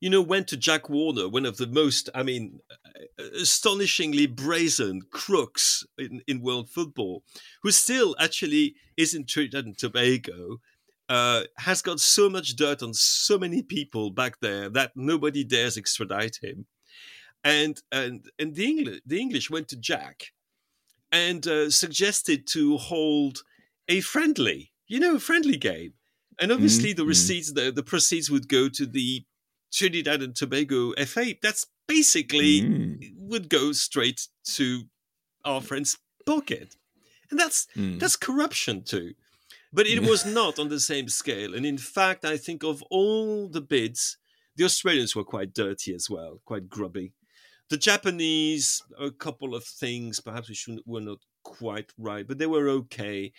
you 0.00 0.10
know, 0.10 0.22
went 0.22 0.48
to 0.48 0.56
Jack 0.56 0.88
Warner, 0.88 1.28
one 1.28 1.46
of 1.46 1.56
the 1.56 1.66
most, 1.66 2.10
I 2.14 2.22
mean, 2.22 2.60
uh, 3.18 3.24
astonishingly 3.40 4.26
brazen 4.26 5.02
crooks 5.10 5.84
in, 5.98 6.22
in 6.26 6.40
world 6.42 6.68
football, 6.70 7.22
who 7.62 7.70
still 7.70 8.14
actually 8.18 8.74
is 8.96 9.14
in 9.14 9.24
Trinidad 9.26 9.64
and 9.66 9.78
Tobago. 9.78 10.60
Uh, 11.06 11.42
has 11.58 11.82
got 11.82 12.00
so 12.00 12.30
much 12.30 12.56
dirt 12.56 12.82
on 12.82 12.94
so 12.94 13.36
many 13.38 13.62
people 13.62 14.10
back 14.10 14.40
there 14.40 14.70
that 14.70 14.92
nobody 14.96 15.44
dares 15.44 15.76
extradite 15.76 16.38
him, 16.42 16.64
and 17.44 17.80
and 17.92 18.30
and 18.38 18.54
the 18.54 18.64
English 18.64 19.00
the 19.06 19.20
English 19.20 19.50
went 19.50 19.68
to 19.68 19.76
Jack, 19.76 20.32
and 21.12 21.46
uh, 21.46 21.70
suggested 21.70 22.46
to 22.48 22.78
hold 22.78 23.42
a 23.88 24.00
friendly, 24.00 24.72
you 24.88 24.98
know, 24.98 25.18
friendly 25.18 25.56
game. 25.56 25.92
And 26.40 26.50
obviously, 26.50 26.92
the 26.92 27.04
mhm. 27.04 27.08
receipts, 27.08 27.52
the, 27.52 27.70
the 27.70 27.84
proceeds 27.84 28.28
would 28.28 28.48
go 28.48 28.68
to 28.68 28.86
the 28.86 29.24
Trinidad 29.72 30.20
and 30.20 30.34
Tobago 30.34 30.92
FA. 31.04 31.34
That's 31.40 31.66
basically 31.86 32.62
Mm, 32.62 33.12
would 33.18 33.48
go 33.48 33.72
straight 33.72 34.28
to 34.54 34.84
our 35.44 35.60
friend's 35.60 35.98
pocket, 36.26 36.74
and 37.30 37.38
that's 37.38 37.66
mm. 37.76 38.00
that's 38.00 38.16
corruption 38.16 38.82
too. 38.82 39.14
But 39.72 39.86
it 39.86 40.00
was 40.00 40.24
not 40.40 40.58
on 40.58 40.68
the 40.68 40.80
same 40.80 41.08
scale. 41.08 41.54
And 41.54 41.66
in 41.66 41.78
fact, 41.78 42.24
I 42.24 42.36
think 42.36 42.62
of 42.64 42.82
all 42.90 43.48
the 43.48 43.60
bids, 43.60 44.16
the 44.56 44.64
Australians 44.64 45.14
were 45.14 45.24
quite 45.24 45.52
dirty 45.52 45.94
as 45.94 46.08
well, 46.08 46.40
quite 46.44 46.68
grubby. 46.68 47.12
The 47.70 47.76
Japanese, 47.76 48.82
a 48.98 49.10
couple 49.10 49.54
of 49.54 49.64
things, 49.64 50.20
perhaps 50.20 50.48
we 50.48 50.54
shouldn't, 50.54 50.86
were 50.86 51.00
not 51.00 51.18
quite 51.42 51.92
right, 51.98 52.26
but 52.26 52.38
they 52.38 52.46
were 52.46 52.68
okay. 52.68 53.32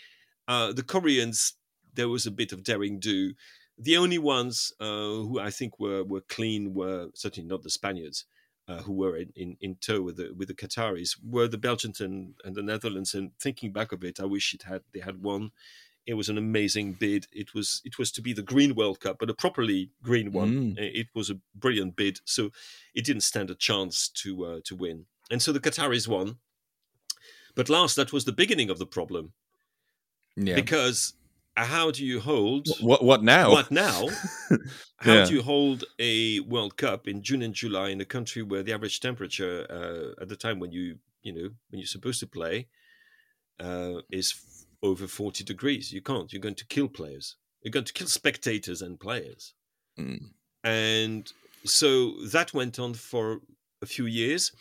Uh, 0.48 0.74
the 0.74 0.84
Koreans, 0.84 1.54
there 1.94 2.10
was 2.10 2.26
a 2.26 2.32
bit 2.32 2.52
of 2.52 2.64
daring 2.64 3.00
do. 3.00 3.34
The 3.78 3.98
only 3.98 4.18
ones 4.18 4.74
uh, 4.80 4.86
who 4.86 5.40
I 5.40 5.52
think 5.52 5.80
were, 5.80 6.04
were 6.04 6.22
clean 6.22 6.74
were 6.74 7.10
certainly 7.14 7.48
not 7.48 7.64
the 7.64 7.70
Spaniards. 7.70 8.26
Uh, 8.68 8.82
who 8.82 8.94
were 8.94 9.16
in, 9.16 9.32
in, 9.36 9.58
in 9.62 9.76
tow 9.76 10.02
with 10.02 10.18
the 10.18 10.34
with 10.36 10.48
the 10.48 10.56
Qataris 10.56 11.18
were 11.24 11.48
the 11.48 11.56
Belgians 11.56 12.02
and, 12.02 12.34
and 12.44 12.56
the 12.56 12.64
Netherlands. 12.64 13.14
And 13.14 13.30
thinking 13.40 13.72
back 13.72 13.92
of 13.92 14.04
it, 14.04 14.20
I 14.20 14.26
wish 14.26 14.56
it 14.56 14.64
had 14.64 14.82
they 14.92 15.02
had 15.02 15.22
won 15.22 15.52
it 16.06 16.14
was 16.14 16.30
an 16.30 16.38
amazing 16.38 16.94
bid. 16.94 17.28
It 17.32 17.54
was 17.54 17.82
it 17.84 17.98
was 17.98 18.12
to 18.14 18.22
be 18.22 18.34
the 18.34 18.42
Green 18.44 18.76
World 18.76 19.00
Cup, 19.00 19.18
but 19.20 19.30
a 19.30 19.34
properly 19.34 19.92
green 20.04 20.32
one. 20.32 20.76
Mm. 20.76 20.78
It 20.78 21.08
was 21.16 21.30
a 21.30 21.40
brilliant 21.56 21.96
bid, 21.96 22.20
so 22.26 22.52
it 22.94 23.06
didn't 23.06 23.22
stand 23.24 23.50
a 23.50 23.56
chance 23.56 24.10
to 24.10 24.46
uh, 24.46 24.60
to 24.66 24.76
win. 24.76 25.06
And 25.32 25.42
so 25.42 25.52
the 25.52 25.60
Qataris 25.60 26.08
won. 26.08 26.38
But 27.56 27.70
last, 27.70 27.96
that 27.96 28.12
was 28.12 28.26
the 28.26 28.34
beginning 28.34 28.70
of 28.70 28.80
the 28.80 28.86
problem 28.86 29.32
yeah. 30.36 30.56
because 30.56 31.14
how 31.56 31.90
do 31.90 32.06
you 32.06 32.20
hold 32.20 32.68
What 32.82 33.04
what 33.04 33.24
now? 33.24 33.50
what 33.52 33.72
now? 33.72 34.10
How 34.98 35.14
Yeah. 35.14 35.26
do 35.26 35.34
you 35.36 35.42
hold 35.42 35.84
a 36.00 36.40
World 36.42 36.78
Cup 36.78 37.08
in 37.08 37.22
June 37.22 37.42
and 37.42 37.54
July 37.54 37.90
in 37.90 38.02
a 38.02 38.06
country 38.06 38.42
where 38.44 38.64
the 38.64 38.74
average 38.74 39.00
temperature 39.00 39.66
uh, 39.70 40.22
at 40.22 40.30
the 40.30 40.36
time 40.36 40.60
when 40.60 40.72
you 40.72 41.00
you 41.22 41.34
know 41.34 41.50
when 41.70 41.80
you're 41.80 41.88
supposed 41.88 42.20
to 42.20 42.28
play 42.28 42.68
uh, 43.60 44.02
is 44.12 44.34
over 44.86 45.08
40 45.08 45.44
degrees? 45.44 45.92
You 45.92 46.02
can't. 46.02 46.32
You're 46.32 46.42
going 46.42 46.56
to 46.56 46.68
kill 46.68 46.88
players. 46.88 47.36
You're 47.62 47.72
going 47.72 47.86
to 47.86 47.94
kill 47.94 48.08
spectators 48.08 48.82
and 48.82 49.00
players. 49.00 49.54
Mm. 50.00 50.32
And 50.64 51.32
so 51.66 52.14
that 52.28 52.54
went 52.54 52.80
on 52.80 52.94
for 52.94 53.42
a 53.82 53.86
few 53.86 54.06
years. 54.06 54.52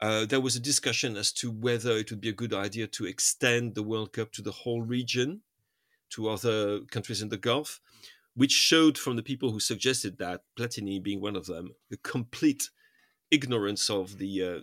Uh, 0.00 0.26
there 0.26 0.40
was 0.40 0.56
a 0.56 0.60
discussion 0.60 1.16
as 1.16 1.32
to 1.32 1.50
whether 1.50 1.92
it 1.92 2.10
would 2.10 2.20
be 2.20 2.28
a 2.28 2.32
good 2.32 2.52
idea 2.52 2.86
to 2.88 3.06
extend 3.06 3.74
the 3.74 3.82
World 3.82 4.12
Cup 4.12 4.32
to 4.32 4.42
the 4.42 4.50
whole 4.50 4.82
region, 4.82 5.42
to 6.10 6.28
other 6.28 6.80
countries 6.90 7.22
in 7.22 7.28
the 7.28 7.36
Gulf, 7.36 7.80
which 8.34 8.50
showed 8.50 8.98
from 8.98 9.16
the 9.16 9.22
people 9.22 9.52
who 9.52 9.60
suggested 9.60 10.18
that, 10.18 10.42
Platini 10.58 11.02
being 11.02 11.20
one 11.20 11.36
of 11.36 11.46
them, 11.46 11.74
a 11.92 11.96
complete 11.98 12.70
ignorance 13.30 13.88
of 13.88 14.18
the 14.18 14.42
uh, 14.42 14.60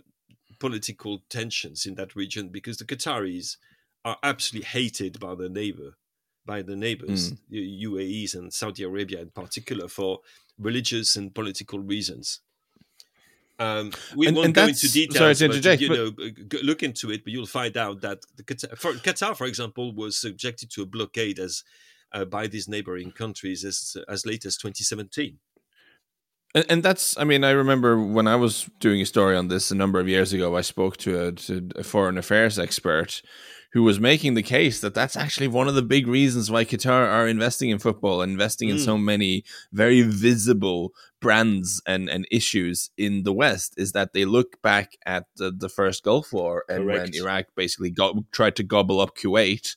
political 0.58 1.22
tensions 1.28 1.86
in 1.86 1.94
that 1.94 2.14
region 2.14 2.48
because 2.48 2.76
the 2.76 2.84
Qataris 2.84 3.56
are 4.04 4.16
absolutely 4.22 4.66
hated 4.66 5.20
by 5.20 5.34
their 5.34 5.48
neighbor, 5.48 5.96
by 6.46 6.62
the 6.62 6.76
neighbors, 6.76 7.32
the 7.48 7.84
UAEs 7.84 8.34
and 8.34 8.52
Saudi 8.52 8.82
Arabia 8.82 9.20
in 9.20 9.30
particular, 9.30 9.88
for 9.88 10.20
religious 10.58 11.16
and 11.16 11.34
political 11.34 11.78
reasons. 11.80 12.40
Um, 13.58 13.92
we 14.16 14.26
And- 14.26 14.36
won't 14.36 14.46
and 14.46 14.54
go 14.54 14.66
into 14.68 14.88
details, 14.90 15.18
sorry 15.18 15.34
to 15.34 15.48
but 15.60 15.80
you 15.80 15.88
but- 15.88 15.96
know, 15.96 16.30
g- 16.48 16.62
look 16.62 16.82
into 16.82 17.10
it. 17.10 17.24
But 17.24 17.32
you'll 17.34 17.44
find 17.46 17.76
out 17.76 18.00
that 18.00 18.20
the 18.36 18.42
Qatar, 18.42 18.76
for, 18.78 18.94
Qatar, 18.94 19.36
for 19.36 19.46
example, 19.46 19.94
was 19.94 20.16
subjected 20.16 20.70
to 20.70 20.82
a 20.82 20.86
blockade 20.86 21.38
as 21.38 21.62
uh, 22.12 22.24
by 22.24 22.46
these 22.46 22.68
neighboring 22.68 23.12
countries 23.12 23.64
as 23.64 23.96
as 24.08 24.24
late 24.24 24.46
as 24.46 24.56
2017. 24.56 25.38
And, 26.54 26.64
and 26.68 26.82
that's, 26.82 27.16
I 27.18 27.24
mean, 27.24 27.44
I 27.44 27.50
remember 27.50 28.02
when 28.02 28.26
I 28.26 28.34
was 28.34 28.68
doing 28.80 29.00
a 29.02 29.06
story 29.06 29.36
on 29.36 29.48
this 29.48 29.70
a 29.70 29.74
number 29.76 30.00
of 30.00 30.08
years 30.08 30.32
ago, 30.32 30.56
I 30.56 30.62
spoke 30.62 30.96
to 30.98 31.26
a, 31.26 31.32
to 31.32 31.68
a 31.76 31.84
foreign 31.84 32.18
affairs 32.18 32.58
expert 32.58 33.22
who 33.72 33.82
was 33.82 34.00
making 34.00 34.34
the 34.34 34.42
case 34.42 34.80
that 34.80 34.94
that's 34.94 35.16
actually 35.16 35.46
one 35.46 35.68
of 35.68 35.74
the 35.74 35.82
big 35.82 36.06
reasons 36.06 36.50
why 36.50 36.64
Qatar 36.64 37.06
are 37.06 37.28
investing 37.28 37.70
in 37.70 37.78
football, 37.78 38.20
and 38.20 38.32
investing 38.32 38.68
in 38.68 38.76
Mm. 38.76 38.84
so 38.84 38.98
many 38.98 39.44
very 39.72 40.02
visible 40.02 40.92
brands 41.20 41.80
and, 41.86 42.08
and 42.08 42.26
issues 42.30 42.90
in 42.96 43.22
the 43.22 43.32
West, 43.32 43.74
is 43.76 43.92
that 43.92 44.12
they 44.12 44.24
look 44.24 44.60
back 44.62 44.96
at 45.06 45.26
the, 45.36 45.52
the 45.52 45.68
first 45.68 46.02
Gulf 46.02 46.32
War 46.32 46.64
and 46.68 46.86
when 46.86 47.14
Iraq 47.14 47.46
basically 47.54 47.90
got, 47.90 48.16
tried 48.32 48.56
to 48.56 48.62
gobble 48.62 49.00
up 49.00 49.16
Kuwait, 49.16 49.76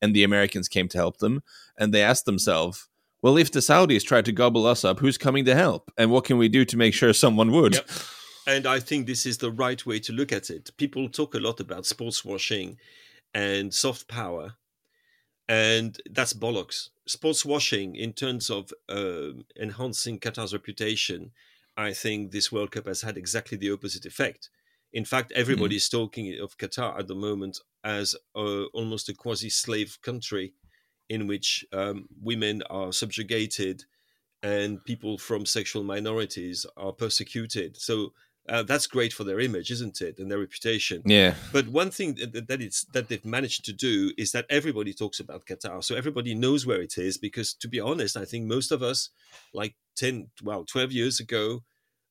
and 0.00 0.14
the 0.14 0.24
Americans 0.24 0.68
came 0.68 0.88
to 0.88 0.98
help 0.98 1.18
them, 1.18 1.42
and 1.78 1.92
they 1.92 2.02
asked 2.02 2.24
themselves, 2.24 2.88
well, 3.22 3.38
if 3.38 3.50
the 3.50 3.60
Saudis 3.60 4.04
try 4.04 4.20
to 4.20 4.32
gobble 4.32 4.66
us 4.66 4.84
up, 4.84 5.00
who's 5.00 5.16
coming 5.16 5.46
to 5.46 5.54
help? 5.54 5.90
And 5.96 6.10
what 6.10 6.24
can 6.24 6.36
we 6.36 6.48
do 6.48 6.64
to 6.66 6.76
make 6.76 6.92
sure 6.92 7.12
someone 7.14 7.52
would? 7.52 7.74
Yep. 7.74 7.90
And 8.46 8.66
I 8.66 8.80
think 8.80 9.06
this 9.06 9.24
is 9.24 9.38
the 9.38 9.50
right 9.50 9.84
way 9.86 9.98
to 10.00 10.12
look 10.12 10.30
at 10.30 10.50
it. 10.50 10.70
People 10.76 11.08
talk 11.08 11.34
a 11.34 11.38
lot 11.38 11.58
about 11.58 11.86
sports 11.86 12.22
washing 12.22 12.76
and 13.34 13.74
soft 13.74 14.08
power, 14.08 14.54
and 15.48 15.98
that's 16.10 16.32
bollocks. 16.32 16.88
Sports 17.06 17.44
washing, 17.44 17.96
in 17.96 18.12
terms 18.12 18.50
of 18.50 18.72
um 18.88 19.44
enhancing 19.60 20.18
Qatar's 20.18 20.52
reputation, 20.52 21.32
I 21.76 21.92
think 21.92 22.30
this 22.30 22.52
World 22.52 22.70
Cup 22.70 22.86
has 22.86 23.02
had 23.02 23.16
exactly 23.16 23.58
the 23.58 23.72
opposite 23.72 24.06
effect. 24.06 24.50
In 24.92 25.04
fact, 25.04 25.32
everybody 25.32 25.76
is 25.76 25.88
talking 25.88 26.38
of 26.40 26.56
Qatar 26.56 26.96
at 26.98 27.08
the 27.08 27.16
moment 27.16 27.58
as 27.82 28.14
uh, 28.36 28.64
almost 28.66 29.08
a 29.08 29.14
quasi 29.14 29.50
slave 29.50 29.98
country 30.02 30.54
in 31.08 31.26
which 31.26 31.66
um, 31.72 32.08
women 32.22 32.62
are 32.70 32.92
subjugated 32.92 33.84
and 34.42 34.84
people 34.84 35.18
from 35.18 35.46
sexual 35.46 35.82
minorities 35.82 36.64
are 36.76 36.92
persecuted. 36.92 37.76
So 37.76 38.12
uh, 38.48 38.62
that's 38.62 38.86
great 38.86 39.12
for 39.12 39.24
their 39.24 39.40
image, 39.40 39.70
isn't 39.70 40.00
it, 40.00 40.18
and 40.18 40.30
their 40.30 40.38
reputation. 40.38 41.02
Yeah. 41.04 41.34
But 41.52 41.68
one 41.68 41.90
thing 41.90 42.14
that, 42.16 42.48
that 42.48 42.60
it's 42.60 42.84
that 42.92 43.08
they've 43.08 43.24
managed 43.24 43.64
to 43.66 43.72
do 43.72 44.12
is 44.18 44.32
that 44.32 44.46
everybody 44.50 44.92
talks 44.92 45.20
about 45.20 45.46
Qatar, 45.46 45.82
so 45.82 45.94
everybody 45.94 46.34
knows 46.34 46.66
where 46.66 46.82
it 46.82 46.98
is. 46.98 47.18
Because 47.18 47.54
to 47.54 47.68
be 47.68 47.80
honest, 47.80 48.16
I 48.16 48.24
think 48.24 48.46
most 48.46 48.70
of 48.72 48.82
us, 48.82 49.10
like 49.52 49.74
ten, 49.96 50.28
well, 50.42 50.64
twelve 50.64 50.92
years 50.92 51.20
ago, 51.20 51.62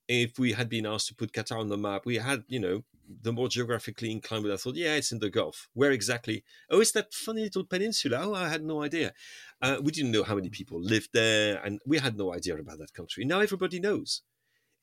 if 0.07 0.39
we 0.39 0.53
had 0.53 0.69
been 0.69 0.85
asked 0.85 1.07
to 1.07 1.15
put 1.15 1.33
Qatar 1.33 1.59
on 1.59 1.69
the 1.69 1.77
map, 1.77 2.05
we 2.05 2.17
had, 2.17 2.43
you 2.47 2.59
know, 2.59 2.83
the 3.21 3.33
more 3.33 3.47
geographically 3.47 4.11
inclined 4.11 4.43
would 4.43 4.51
have 4.51 4.61
thought, 4.61 4.75
yeah, 4.75 4.95
it's 4.95 5.11
in 5.11 5.19
the 5.19 5.29
Gulf. 5.29 5.69
Where 5.73 5.91
exactly? 5.91 6.43
Oh, 6.69 6.79
it's 6.81 6.93
that 6.93 7.13
funny 7.13 7.41
little 7.41 7.65
peninsula. 7.65 8.19
Oh, 8.21 8.33
I 8.33 8.49
had 8.49 8.63
no 8.63 8.81
idea. 8.81 9.13
Uh, 9.61 9.77
we 9.81 9.91
didn't 9.91 10.11
know 10.11 10.23
how 10.23 10.35
many 10.35 10.49
people 10.49 10.79
lived 10.81 11.09
there, 11.13 11.61
and 11.63 11.79
we 11.85 11.99
had 11.99 12.17
no 12.17 12.33
idea 12.33 12.57
about 12.57 12.79
that 12.79 12.93
country. 12.93 13.23
Now 13.23 13.39
everybody 13.39 13.79
knows. 13.79 14.23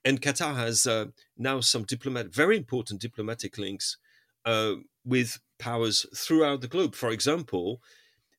And 0.05 0.21
Qatar 0.23 0.55
has 0.57 0.87
uh, 0.87 1.07
now 1.37 1.61
some 1.61 1.85
diplomat, 1.85 2.33
very 2.35 2.57
important 2.57 3.01
diplomatic 3.01 3.59
links 3.59 3.99
uh, 4.47 4.75
with 5.05 5.39
powers 5.59 6.07
throughout 6.17 6.63
the 6.63 6.69
globe. 6.69 6.95
For 6.95 7.11
example, 7.11 7.83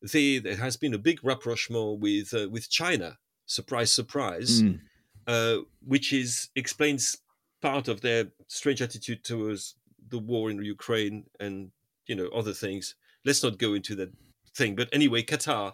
they, 0.01 0.39
there 0.39 0.55
has 0.57 0.75
been 0.77 0.93
a 0.93 0.97
big 0.97 1.19
rapprochement 1.23 1.99
with 1.99 2.33
uh, 2.33 2.49
with 2.49 2.69
China. 2.69 3.17
Surprise, 3.45 3.91
surprise 3.91 4.63
Mm. 4.63 4.79
uh, 5.27 5.57
which 5.85 6.11
is 6.13 6.49
explains 6.55 7.17
part 7.61 7.87
of 7.87 8.01
their 8.01 8.31
strange 8.47 8.81
attitude 8.81 9.23
towards 9.23 9.75
the 10.09 10.17
war 10.17 10.49
in 10.49 10.63
Ukraine 10.63 11.25
and 11.39 11.71
you 12.07 12.15
know 12.15 12.29
other 12.29 12.53
things. 12.53 12.95
Let's 13.23 13.43
not 13.43 13.59
go 13.59 13.73
into 13.75 13.93
that 13.95 14.11
thing. 14.55 14.75
But 14.75 14.89
anyway, 14.91 15.21
Qatar 15.21 15.73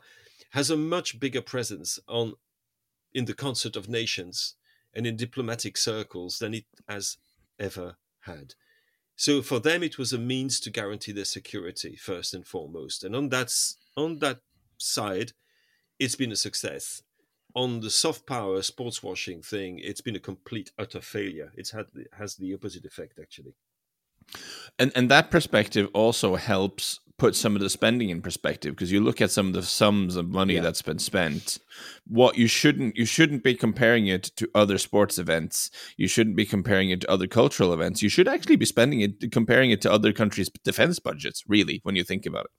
has 0.51 0.69
a 0.69 0.75
much 0.77 1.19
bigger 1.19 1.41
presence 1.41 1.97
on 2.07 2.33
in 3.13 3.25
the 3.25 3.33
concert 3.33 3.75
of 3.77 3.87
nations 3.87 4.55
and 4.93 5.05
in 5.05 5.15
diplomatic 5.15 5.77
circles 5.77 6.39
than 6.39 6.53
it 6.53 6.65
has 6.87 7.17
ever 7.59 7.97
had. 8.21 8.55
So 9.15 9.41
for 9.41 9.59
them, 9.59 9.83
it 9.83 9.97
was 9.97 10.13
a 10.13 10.19
means 10.19 10.59
to 10.61 10.69
guarantee 10.69 11.11
their 11.11 11.25
security 11.25 11.95
first 11.95 12.33
and 12.33 12.45
foremost. 12.45 13.03
And 13.03 13.15
on 13.15 13.29
that 13.29 13.51
on 13.95 14.19
that 14.19 14.41
side, 14.77 15.33
it's 15.99 16.15
been 16.15 16.31
a 16.31 16.35
success 16.35 17.01
on 17.57 17.79
the 17.79 17.89
soft 17.89 18.27
power 18.27 18.61
sports 18.61 19.01
washing 19.01 19.41
thing, 19.41 19.79
it's 19.79 19.99
been 19.99 20.15
a 20.15 20.19
complete 20.19 20.71
utter 20.77 21.01
failure. 21.01 21.51
It's 21.55 21.71
had 21.71 21.87
has 22.15 22.35
the 22.35 22.53
opposite 22.53 22.85
effect 22.85 23.17
actually. 23.19 23.55
And 24.77 24.91
and 24.95 25.09
that 25.09 25.31
perspective 25.31 25.89
also 25.93 26.35
helps 26.35 26.99
put 27.17 27.35
some 27.35 27.55
of 27.55 27.61
the 27.61 27.69
spending 27.69 28.09
in 28.09 28.21
perspective 28.21 28.75
because 28.75 28.91
you 28.91 29.01
look 29.01 29.21
at 29.21 29.31
some 29.31 29.47
of 29.47 29.53
the 29.53 29.63
sums 29.63 30.15
of 30.15 30.29
money 30.29 30.55
Yeah. 30.55 30.61
that's 30.61 30.81
been 30.83 30.99
spent. 30.99 31.57
What 32.05 32.37
you 32.37 32.47
shouldn't 32.47 32.95
you 32.95 33.05
shouldn't 33.05 33.43
be 33.43 33.55
comparing 33.55 34.07
it 34.07 34.23
to 34.35 34.49
other 34.53 34.77
sports 34.77 35.17
events. 35.17 35.71
You 35.97 36.07
shouldn't 36.07 36.35
be 36.35 36.45
comparing 36.45 36.89
it 36.91 37.01
to 37.01 37.09
other 37.09 37.27
cultural 37.27 37.73
events. 37.73 38.01
You 38.01 38.09
should 38.09 38.27
actually 38.27 38.55
be 38.55 38.65
spending 38.65 39.01
it 39.01 39.31
comparing 39.31 39.71
it 39.71 39.81
to 39.81 39.91
other 39.91 40.13
countries' 40.13 40.49
defense 40.63 40.99
budgets. 40.99 41.43
Really, 41.47 41.79
when 41.83 41.95
you 41.95 42.03
think 42.03 42.25
about 42.25 42.45
it. 42.45 42.51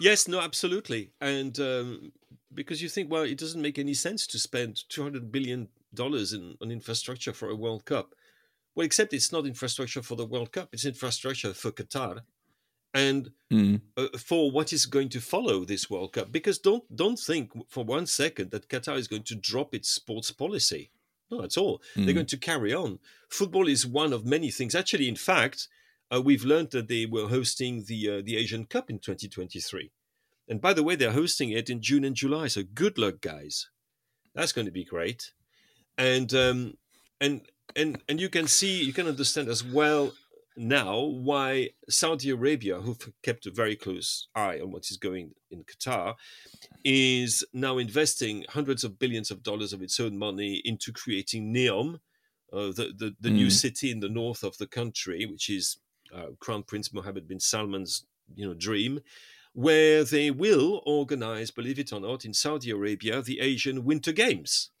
Yes, 0.00 0.26
no, 0.28 0.40
absolutely, 0.40 1.12
and 1.20 1.58
um, 1.60 2.12
because 2.52 2.82
you 2.82 2.88
think, 2.88 3.10
well, 3.10 3.22
it 3.22 3.38
doesn't 3.38 3.62
make 3.62 3.78
any 3.78 3.94
sense 3.94 4.26
to 4.28 4.38
spend 4.38 4.82
two 4.88 5.02
hundred 5.02 5.30
billion 5.30 5.68
dollars 5.94 6.32
in 6.32 6.56
on 6.60 6.70
infrastructure 6.70 7.32
for 7.32 7.48
a 7.48 7.54
World 7.56 7.84
Cup. 7.84 8.14
Well, 8.74 8.84
except 8.86 9.12
it's 9.12 9.30
not 9.32 9.46
infrastructure 9.46 10.02
for 10.02 10.16
the 10.16 10.26
World 10.26 10.50
Cup; 10.52 10.70
it's 10.72 10.84
infrastructure 10.84 11.54
for 11.54 11.70
Qatar, 11.70 12.20
and 12.94 13.32
Mm. 13.50 13.82
uh, 13.98 14.08
for 14.18 14.50
what 14.50 14.72
is 14.72 14.86
going 14.86 15.10
to 15.10 15.20
follow 15.20 15.64
this 15.64 15.90
World 15.90 16.14
Cup. 16.14 16.32
Because 16.32 16.58
don't 16.58 16.84
don't 16.94 17.18
think 17.18 17.50
for 17.68 17.84
one 17.84 18.06
second 18.06 18.50
that 18.50 18.68
Qatar 18.68 18.96
is 18.96 19.08
going 19.08 19.24
to 19.24 19.34
drop 19.34 19.74
its 19.74 19.90
sports 19.90 20.30
policy. 20.30 20.90
Not 21.30 21.44
at 21.44 21.58
all. 21.58 21.82
They're 21.94 22.06
Mm. 22.06 22.14
going 22.14 22.26
to 22.26 22.36
carry 22.38 22.72
on. 22.72 22.98
Football 23.28 23.68
is 23.68 23.86
one 23.86 24.12
of 24.14 24.24
many 24.24 24.50
things. 24.50 24.74
Actually, 24.74 25.08
in 25.08 25.16
fact, 25.16 25.68
uh, 26.10 26.20
we've 26.22 26.44
learned 26.44 26.70
that 26.70 26.88
they 26.88 27.04
were 27.06 27.28
hosting 27.28 27.84
the 27.84 28.08
uh, 28.10 28.22
the 28.24 28.36
Asian 28.36 28.64
Cup 28.66 28.88
in 28.90 28.98
2023. 28.98 29.90
And 30.48 30.60
by 30.60 30.72
the 30.74 30.82
way, 30.82 30.96
they're 30.96 31.12
hosting 31.12 31.50
it 31.50 31.70
in 31.70 31.80
June 31.82 32.04
and 32.04 32.16
July. 32.16 32.48
So 32.48 32.62
good 32.62 32.96
luck, 32.98 33.20
guys. 33.20 33.68
That's 34.34 34.52
going 34.52 34.66
to 34.66 34.72
be 34.72 34.84
great. 34.84 35.32
And 35.98 36.32
um, 36.34 36.78
and 37.20 37.42
and 37.76 38.02
and 38.08 38.20
you 38.20 38.28
can 38.30 38.46
see, 38.48 38.82
you 38.82 38.92
can 38.92 39.06
understand 39.06 39.48
as 39.48 39.62
well 39.62 40.12
now 40.56 41.00
why 41.00 41.70
Saudi 41.88 42.30
Arabia, 42.30 42.80
who've 42.80 43.12
kept 43.22 43.46
a 43.46 43.50
very 43.50 43.76
close 43.76 44.28
eye 44.34 44.60
on 44.60 44.70
what 44.70 44.90
is 44.90 44.96
going 44.96 45.34
in 45.50 45.64
Qatar, 45.64 46.14
is 46.84 47.44
now 47.52 47.78
investing 47.78 48.44
hundreds 48.48 48.84
of 48.84 48.98
billions 48.98 49.30
of 49.30 49.42
dollars 49.42 49.72
of 49.72 49.82
its 49.82 49.98
own 50.00 50.18
money 50.18 50.60
into 50.64 50.92
creating 50.92 51.52
Neom, 51.54 52.00
uh, 52.52 52.66
the 52.78 52.92
the, 52.96 53.16
the 53.20 53.30
new 53.30 53.46
Mm. 53.46 53.52
city 53.52 53.90
in 53.90 54.00
the 54.00 54.08
north 54.08 54.42
of 54.42 54.56
the 54.58 54.66
country, 54.66 55.24
which 55.26 55.48
is 55.48 55.78
uh, 56.14 56.32
Crown 56.40 56.62
Prince 56.64 56.92
Mohammed 56.92 57.26
bin 57.28 57.40
Salman's 57.40 58.04
you 58.34 58.46
know 58.46 58.54
dream, 58.54 59.00
where 59.54 60.04
they 60.04 60.30
will 60.30 60.82
organize, 60.84 61.50
believe 61.50 61.78
it 61.78 61.92
or 61.92 62.00
not, 62.00 62.24
in 62.24 62.34
Saudi 62.34 62.70
Arabia 62.70 63.22
the 63.22 63.40
Asian 63.40 63.84
Winter 63.84 64.12
Games. 64.12 64.71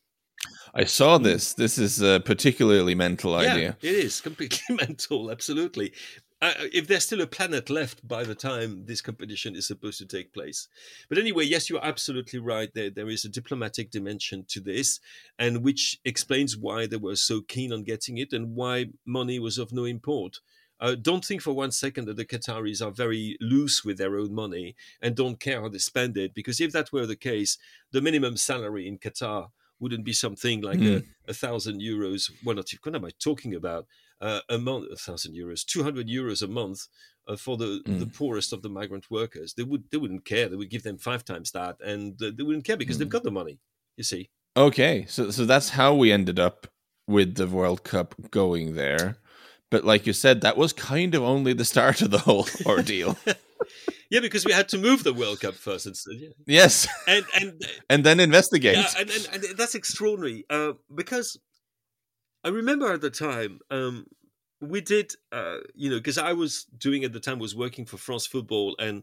I 0.74 0.84
saw 0.84 1.18
this. 1.18 1.52
This 1.52 1.78
is 1.78 2.00
a 2.00 2.20
particularly 2.20 2.94
mental 2.94 3.34
idea. 3.34 3.76
Yeah, 3.80 3.90
it 3.90 3.96
is 3.96 4.20
completely 4.20 4.74
mental, 4.86 5.30
absolutely. 5.30 5.92
uh, 6.40 6.52
if 6.72 6.88
there's 6.88 7.04
still 7.04 7.20
a 7.20 7.26
planet 7.26 7.68
left 7.68 8.06
by 8.08 8.24
the 8.24 8.34
time 8.34 8.84
this 8.86 9.00
competition 9.00 9.54
is 9.54 9.66
supposed 9.66 9.98
to 9.98 10.06
take 10.06 10.32
place. 10.32 10.68
But 11.08 11.18
anyway, 11.18 11.44
yes, 11.44 11.68
you're 11.68 11.84
absolutely 11.84 12.40
right. 12.40 12.72
There, 12.74 12.90
there 12.90 13.08
is 13.08 13.24
a 13.24 13.28
diplomatic 13.28 13.90
dimension 13.90 14.44
to 14.48 14.60
this, 14.60 14.98
and 15.38 15.62
which 15.62 16.00
explains 16.04 16.56
why 16.56 16.86
they 16.86 16.96
were 16.96 17.16
so 17.16 17.42
keen 17.42 17.72
on 17.72 17.84
getting 17.84 18.18
it 18.18 18.32
and 18.32 18.56
why 18.56 18.86
money 19.06 19.38
was 19.38 19.58
of 19.58 19.72
no 19.72 19.84
import. 19.84 20.40
Uh, 20.80 20.96
don't 21.00 21.24
think 21.24 21.40
for 21.40 21.52
one 21.52 21.70
second 21.70 22.06
that 22.06 22.16
the 22.16 22.24
Qataris 22.24 22.84
are 22.84 22.90
very 22.90 23.36
loose 23.40 23.84
with 23.84 23.98
their 23.98 24.18
own 24.18 24.34
money 24.34 24.74
and 25.00 25.14
don't 25.14 25.38
care 25.38 25.60
how 25.60 25.68
they 25.68 25.78
spend 25.78 26.16
it, 26.16 26.34
because 26.34 26.60
if 26.60 26.72
that 26.72 26.92
were 26.92 27.06
the 27.06 27.14
case, 27.14 27.56
the 27.92 28.00
minimum 28.00 28.36
salary 28.36 28.88
in 28.88 28.98
Qatar 28.98 29.50
wouldn't 29.82 30.04
be 30.04 30.12
something 30.12 30.62
like 30.62 30.78
mm. 30.78 31.04
a, 31.26 31.30
a, 31.30 31.34
thousand 31.34 31.80
euros. 31.80 32.30
What, 32.44 32.56
what 32.56 32.94
am 32.94 33.04
I 33.04 33.10
talking 33.18 33.54
about? 33.54 33.86
Uh, 34.20 34.40
a 34.48 34.56
month, 34.56 34.86
a 34.92 34.96
thousand 34.96 35.34
euros, 35.34 35.64
two 35.64 35.82
hundred 35.82 36.08
euros 36.08 36.42
a 36.42 36.46
month 36.46 36.86
uh, 37.26 37.36
for 37.36 37.56
the, 37.56 37.82
mm. 37.84 37.98
the 37.98 38.06
poorest 38.06 38.52
of 38.52 38.62
the 38.62 38.68
migrant 38.68 39.10
workers. 39.10 39.54
They 39.54 39.64
would 39.64 39.90
they 39.90 39.98
wouldn't 39.98 40.24
care. 40.24 40.48
They 40.48 40.56
would 40.56 40.70
give 40.70 40.84
them 40.84 40.96
five 40.96 41.24
times 41.24 41.50
that, 41.50 41.76
and 41.84 42.22
uh, 42.22 42.30
they 42.34 42.44
wouldn't 42.44 42.64
care 42.64 42.76
because 42.76 42.96
mm. 42.96 43.00
they've 43.00 43.08
got 43.08 43.24
the 43.24 43.32
money. 43.32 43.58
You 43.96 44.04
see. 44.04 44.30
Okay, 44.56 45.06
so 45.08 45.30
so 45.30 45.44
that's 45.44 45.70
how 45.70 45.94
we 45.94 46.12
ended 46.12 46.38
up 46.38 46.68
with 47.08 47.34
the 47.34 47.48
World 47.48 47.82
Cup 47.82 48.14
going 48.30 48.74
there. 48.76 49.16
But 49.70 49.84
like 49.84 50.06
you 50.06 50.12
said, 50.12 50.42
that 50.42 50.56
was 50.56 50.72
kind 50.72 51.14
of 51.14 51.22
only 51.22 51.52
the 51.54 51.64
start 51.64 52.02
of 52.02 52.10
the 52.10 52.18
whole 52.18 52.46
ordeal. 52.66 53.16
yeah, 54.12 54.20
because 54.20 54.44
we 54.44 54.52
had 54.52 54.68
to 54.68 54.78
move 54.78 55.04
the 55.04 55.14
World 55.14 55.40
Cup 55.40 55.54
first. 55.54 55.86
Instead, 55.86 56.16
yeah. 56.18 56.28
Yes, 56.46 56.86
and 57.08 57.24
and 57.34 57.62
and 57.90 58.04
then 58.04 58.20
investigate. 58.20 58.76
Yeah, 58.76 58.88
and, 58.98 59.10
and, 59.10 59.44
and 59.44 59.56
that's 59.56 59.74
extraordinary 59.74 60.44
uh, 60.50 60.74
because 60.94 61.38
I 62.44 62.50
remember 62.50 62.92
at 62.92 63.00
the 63.00 63.08
time 63.08 63.60
um, 63.70 64.06
we 64.60 64.82
did, 64.82 65.14
uh, 65.32 65.58
you 65.74 65.88
know, 65.88 65.96
because 65.96 66.18
I 66.18 66.34
was 66.34 66.66
doing 66.76 67.04
at 67.04 67.14
the 67.14 67.20
time 67.20 67.38
was 67.38 67.56
working 67.56 67.86
for 67.86 67.96
France 67.96 68.26
Football, 68.26 68.76
and 68.78 69.02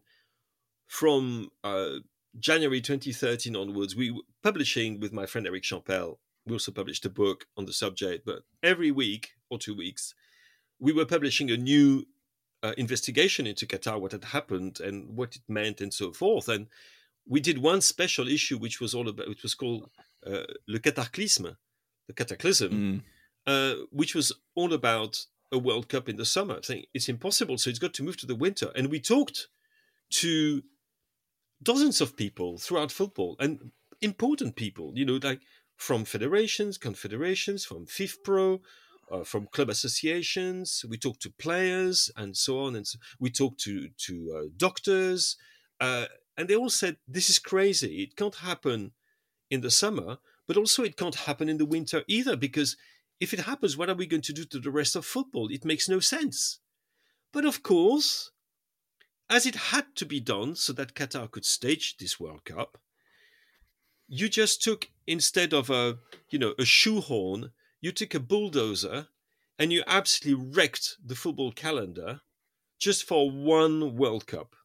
from 0.86 1.50
uh, 1.64 2.02
January 2.38 2.80
2013 2.80 3.56
onwards, 3.56 3.96
we 3.96 4.12
were 4.12 4.22
publishing 4.44 5.00
with 5.00 5.12
my 5.12 5.26
friend 5.26 5.48
Eric 5.48 5.64
Champel. 5.64 6.18
We 6.46 6.54
also 6.54 6.72
published 6.72 7.04
a 7.06 7.10
book 7.10 7.46
on 7.58 7.66
the 7.66 7.74
subject, 7.74 8.28
but 8.28 8.44
every 8.62 8.92
week 8.92 9.32
or 9.50 9.58
two 9.58 9.76
weeks 9.76 10.14
we 10.80 10.94
were 10.94 11.06
publishing 11.06 11.52
a 11.52 11.58
new 11.58 12.06
uh, 12.64 12.74
investigation 12.78 13.48
into 13.48 13.66
Qatar, 13.66 14.00
what 14.00 14.12
had 14.12 14.26
happened 14.26 14.80
and 14.80 15.16
what 15.16 15.36
it 15.36 15.42
meant, 15.48 15.82
and 15.82 15.94
so 15.94 16.12
forth. 16.12 16.48
And 16.48 16.68
we 17.26 17.40
did 17.40 17.60
one 17.60 17.82
special 17.82 18.28
issue, 18.28 18.58
which 18.58 18.82
was 18.82 18.94
all 18.94 19.08
about, 19.08 19.30
which 19.30 19.44
was 19.44 19.56
called 19.56 19.90
uh, 20.26 20.44
Le 20.68 20.80
Cataclysme, 20.80 21.56
the 22.08 22.14
Cataclysm, 22.14 22.72
mm. 22.72 23.02
uh, 23.48 23.86
which 23.92 24.16
was 24.16 24.34
all 24.56 24.74
about 24.74 25.26
a 25.52 25.58
World 25.58 25.90
Cup 25.90 26.10
in 26.10 26.18
the 26.18 26.26
summer. 26.26 26.60
Saying 26.62 26.86
it's 26.94 27.10
impossible, 27.10 27.58
so 27.58 27.70
it's 27.70 27.80
got 27.80 27.94
to 27.96 28.04
move 28.04 28.18
to 28.18 28.26
the 28.26 28.36
winter. 28.36 28.72
And 28.76 28.90
we 28.90 29.00
talked 29.00 29.48
to 30.12 30.64
dozens 31.62 32.02
of 32.02 32.16
people 32.16 32.58
throughout 32.58 32.92
football 32.92 33.36
and 33.40 33.72
important 34.02 34.56
people, 34.56 34.94
you 34.96 35.06
know, 35.06 35.20
like 35.22 35.42
from 35.76 36.06
federations, 36.06 36.78
confederations, 36.78 37.66
from 37.66 37.86
FIFPro, 37.86 38.60
uh, 39.12 39.24
from 39.24 39.48
club 39.48 39.70
associations. 39.70 40.86
We 40.88 40.98
talk 40.98 41.20
to 41.20 41.32
players 41.32 42.12
and 42.16 42.36
so 42.36 42.60
on, 42.62 42.76
and 42.76 42.86
so 42.86 43.00
we 43.20 43.30
talk 43.30 43.58
to 43.60 43.90
to 43.90 44.14
uh, 44.38 44.48
doctors, 44.58 45.38
uh, 45.80 46.06
and 46.38 46.48
they 46.48 46.56
all 46.56 46.70
said 46.70 46.98
this 47.08 47.30
is 47.30 47.40
crazy. 47.40 48.04
It 48.04 48.16
can't 48.16 48.36
happen 48.36 48.92
in 49.50 49.62
the 49.62 49.72
summer, 49.72 50.18
but 50.48 50.58
also 50.58 50.84
it 50.84 50.98
can't 50.98 51.16
happen 51.16 51.50
in 51.50 51.58
the 51.58 51.66
winter 51.66 52.04
either 52.08 52.36
because 52.36 52.78
if 53.20 53.34
it 53.34 53.42
happens, 53.42 53.76
what 53.76 53.90
are 53.90 53.96
we 53.96 54.08
going 54.08 54.22
to 54.22 54.34
do 54.34 54.46
to 54.46 54.60
the 54.60 54.72
rest 54.72 54.96
of 54.96 55.06
football? 55.06 55.50
It 55.52 55.66
makes 55.66 55.90
no 55.90 56.00
sense. 56.00 56.60
But 57.34 57.46
of 57.46 57.64
course, 57.64 58.32
as 59.30 59.46
it 59.46 59.56
had 59.56 59.96
to 59.96 60.06
be 60.06 60.20
done 60.20 60.56
so 60.56 60.74
that 60.74 60.96
Qatar 60.96 61.30
could 61.30 61.46
stage 61.46 61.98
this 61.98 62.20
World 62.20 62.46
Cup, 62.46 62.78
you 64.08 64.28
just 64.28 64.64
took 64.64 64.90
instead 65.06 65.54
of 65.54 65.70
a 65.70 66.00
you 66.30 66.40
know 66.40 66.54
a 66.58 66.66
shoehorn 66.66 67.52
you 67.82 67.92
took 67.92 68.14
a 68.14 68.20
bulldozer 68.20 69.08
and 69.58 69.72
you 69.74 69.84
absolutely 69.88 70.52
wrecked 70.54 70.98
the 71.04 71.16
football 71.16 71.52
calendar 71.52 72.22
just 72.80 73.04
for 73.04 73.30
one 73.30 73.96
World 73.96 74.26
Cup. 74.26 74.56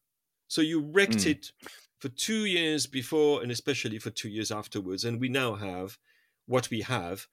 So 0.47 0.61
you 0.61 0.81
wrecked 0.81 1.19
mm. 1.19 1.33
it 1.33 1.53
for 1.99 2.09
two 2.09 2.45
years 2.45 2.87
before 2.87 3.43
and 3.43 3.51
especially 3.51 3.99
for 3.99 4.11
two 4.11 4.29
years 4.29 4.51
afterwards. 4.51 5.05
And 5.05 5.21
we 5.21 5.29
now 5.29 5.55
have 5.55 5.99
what 6.47 6.71
we 6.71 6.83
have. 6.83 7.27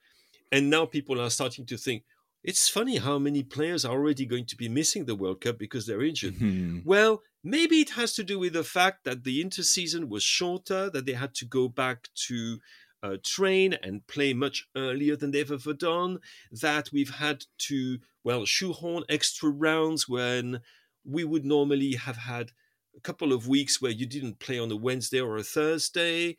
And 0.52 0.70
now 0.70 0.86
people 0.86 1.22
are 1.22 1.30
starting 1.30 1.66
to 1.68 1.78
think 1.78 2.04
it's 2.44 2.68
funny 2.68 2.98
how 2.98 3.20
many 3.20 3.44
players 3.44 3.86
are 3.86 3.92
already 3.92 4.26
going 4.26 4.46
to 4.48 4.56
be 4.56 4.68
missing 4.68 5.06
the 5.06 5.16
World 5.16 5.42
Cup 5.42 5.60
because 5.60 5.86
they're 5.86 6.04
injured. 6.04 6.36
Mm-hmm. 6.36 6.80
Well, 6.84 7.22
maybe 7.44 7.82
it 7.82 7.92
has 7.92 8.14
to 8.16 8.24
do 8.24 8.40
with 8.40 8.54
the 8.54 8.64
fact 8.64 9.04
that 9.04 9.24
the 9.24 9.44
interseason 9.44 10.10
was 10.10 10.24
shorter, 10.24 10.90
that 10.90 11.06
they 11.06 11.14
had 11.14 11.36
to 11.36 11.46
go 11.46 11.68
back 11.68 12.10
to 12.28 12.58
uh, 13.04 13.18
train 13.24 13.74
and 13.74 14.06
play 14.08 14.34
much 14.34 14.68
earlier 14.76 15.16
than 15.16 15.32
they've 15.32 15.52
ever 15.52 15.74
done, 15.74 16.20
that 16.52 16.90
we've 16.92 17.16
had 17.16 17.46
to, 17.58 18.00
well, 18.24 18.46
shoehorn 18.46 19.04
extra 19.10 19.50
rounds 19.50 20.08
when 20.08 20.62
we 21.04 21.24
would 21.24 21.46
normally 21.46 21.96
have 21.96 22.18
had 22.18 22.52
a 22.96 23.00
couple 23.02 23.34
of 23.34 23.48
weeks 23.48 23.82
where 23.82 23.92
you 23.92 24.06
didn't 24.06 24.40
play 24.40 24.60
on 24.60 24.72
a 24.72 24.76
Wednesday 24.76 25.20
or 25.20 25.38
a 25.38 25.44
Thursday, 25.44 26.38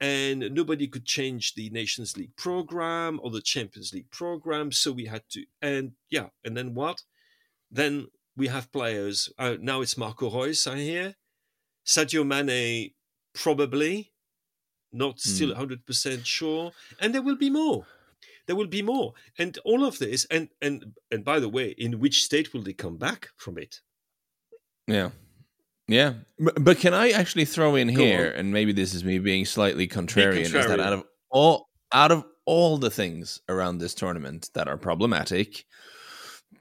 and 0.00 0.50
nobody 0.52 0.86
could 0.86 1.04
change 1.04 1.54
the 1.54 1.70
Nations 1.70 2.16
League 2.16 2.36
program 2.36 3.20
or 3.22 3.30
the 3.30 3.40
Champions 3.40 3.92
League 3.92 4.10
program. 4.10 4.70
So 4.70 4.92
we 4.92 5.06
had 5.06 5.22
to, 5.30 5.44
and 5.62 5.92
yeah, 6.10 6.28
and 6.44 6.56
then 6.56 6.74
what? 6.74 7.02
Then 7.70 8.08
we 8.36 8.48
have 8.48 8.72
players. 8.72 9.32
Uh, 9.38 9.56
now 9.60 9.80
it's 9.80 9.96
Marco 9.96 10.30
Reus, 10.30 10.66
I 10.66 10.78
hear. 10.78 11.14
Sadio 11.86 12.26
Mane, 12.26 12.92
probably 13.34 14.12
not 14.94 15.20
still 15.20 15.54
mm. 15.54 15.80
100% 15.84 16.24
sure 16.24 16.72
and 17.00 17.14
there 17.14 17.22
will 17.22 17.36
be 17.36 17.50
more. 17.50 17.86
There 18.46 18.56
will 18.56 18.66
be 18.66 18.82
more. 18.82 19.14
And 19.38 19.58
all 19.64 19.84
of 19.84 19.98
this 19.98 20.26
and 20.30 20.48
and 20.60 20.94
and 21.10 21.24
by 21.24 21.40
the 21.40 21.48
way 21.48 21.74
in 21.78 21.98
which 21.98 22.22
state 22.22 22.52
will 22.52 22.62
they 22.62 22.72
come 22.72 22.96
back 22.96 23.28
from 23.36 23.58
it? 23.58 23.80
Yeah. 24.86 25.10
Yeah. 25.88 26.14
But, 26.38 26.64
but 26.64 26.78
can 26.78 26.94
i 26.94 27.10
actually 27.10 27.44
throw 27.44 27.74
in 27.74 27.92
Go 27.92 28.02
here 28.02 28.32
on. 28.32 28.40
and 28.40 28.52
maybe 28.52 28.72
this 28.72 28.94
is 28.94 29.04
me 29.04 29.18
being 29.18 29.44
slightly 29.44 29.86
contrarian, 29.86 30.46
contrarian 30.46 30.60
is 30.60 30.66
that 30.66 30.80
out 30.80 30.92
of 30.92 31.04
all 31.30 31.68
out 31.92 32.12
of 32.12 32.24
all 32.46 32.76
the 32.76 32.90
things 32.90 33.40
around 33.48 33.78
this 33.78 33.94
tournament 33.94 34.50
that 34.54 34.68
are 34.68 34.76
problematic 34.76 35.64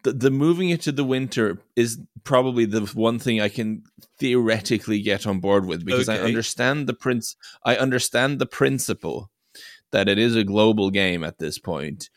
the, 0.03 0.11
the 0.11 0.31
moving 0.31 0.69
it 0.69 0.81
to 0.81 0.91
the 0.91 1.03
winter 1.03 1.59
is 1.75 1.99
probably 2.23 2.65
the 2.65 2.81
one 2.93 3.19
thing 3.19 3.41
I 3.41 3.49
can 3.49 3.83
theoretically 4.19 5.01
get 5.01 5.25
on 5.25 5.39
board 5.39 5.65
with 5.65 5.85
because 5.85 6.07
okay. 6.07 6.21
I 6.21 6.23
understand 6.23 6.87
the 6.87 6.93
prince 6.93 7.35
I 7.65 7.75
understand 7.75 8.39
the 8.39 8.45
principle 8.45 9.31
that 9.91 10.07
it 10.07 10.17
is 10.17 10.35
a 10.35 10.43
global 10.43 10.89
game 10.89 11.23
at 11.23 11.39
this 11.39 11.57
point 11.57 12.09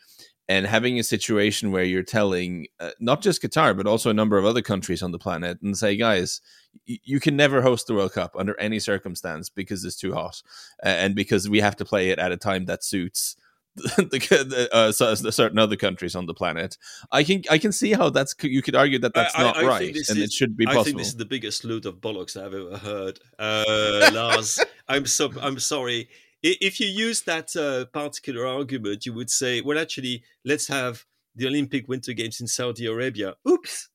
and 0.49 0.65
having 0.65 0.97
a 0.97 1.03
situation 1.03 1.71
where 1.71 1.83
you're 1.83 2.03
telling 2.03 2.67
uh, 2.79 2.91
not 2.99 3.21
just 3.21 3.41
Qatar 3.41 3.75
but 3.75 3.87
also 3.87 4.09
a 4.09 4.13
number 4.13 4.37
of 4.37 4.45
other 4.45 4.61
countries 4.61 5.01
on 5.01 5.11
the 5.11 5.19
planet 5.19 5.61
and 5.61 5.77
say 5.77 5.95
guys 5.95 6.41
y- 6.87 6.99
you 7.03 7.19
can 7.19 7.35
never 7.35 7.61
host 7.61 7.87
the 7.87 7.93
World 7.93 8.13
Cup 8.13 8.35
under 8.37 8.57
any 8.59 8.79
circumstance 8.79 9.49
because 9.49 9.83
it's 9.83 9.97
too 9.97 10.13
hot 10.13 10.41
uh, 10.83 10.89
and 10.89 11.15
because 11.15 11.49
we 11.49 11.59
have 11.59 11.75
to 11.77 11.85
play 11.85 12.09
it 12.09 12.19
at 12.19 12.31
a 12.31 12.37
time 12.37 12.65
that 12.65 12.83
suits 12.83 13.35
the, 13.97 14.69
uh, 14.71 14.91
certain 14.91 15.59
other 15.59 15.75
countries 15.75 16.15
on 16.15 16.25
the 16.25 16.33
planet. 16.33 16.77
I 17.11 17.23
can 17.23 17.43
I 17.49 17.57
can 17.57 17.71
see 17.71 17.93
how 17.93 18.09
that's 18.09 18.35
you 18.41 18.61
could 18.61 18.75
argue 18.75 18.99
that 18.99 19.13
that's 19.13 19.37
I, 19.37 19.43
not 19.43 19.57
I, 19.57 19.61
I 19.61 19.65
right, 19.65 19.87
and 19.87 19.97
is, 19.97 20.09
it 20.17 20.31
should 20.31 20.57
be 20.57 20.65
possible. 20.65 20.81
I 20.81 20.83
think 20.83 20.97
this 20.97 21.07
is 21.07 21.17
the 21.17 21.25
biggest 21.25 21.63
load 21.63 21.85
of 21.85 21.95
bollocks 21.95 22.35
I've 22.35 22.53
ever 22.53 22.77
heard, 22.77 23.19
uh, 23.37 24.11
Lars. 24.13 24.59
I'm 24.87 25.05
so 25.05 25.31
I'm 25.41 25.59
sorry. 25.59 26.09
If 26.43 26.79
you 26.79 26.87
use 26.87 27.21
that 27.23 27.55
uh, 27.55 27.85
particular 27.85 28.45
argument, 28.45 29.05
you 29.05 29.13
would 29.13 29.29
say, 29.29 29.59
well, 29.59 29.79
actually, 29.79 30.23
let's 30.45 30.67
have 30.67 31.05
the 31.35 31.47
Olympic 31.47 31.87
Winter 31.87 32.13
Games 32.13 32.39
in 32.39 32.47
Saudi 32.47 32.85
Arabia. 32.85 33.35
Oops, 33.47 33.89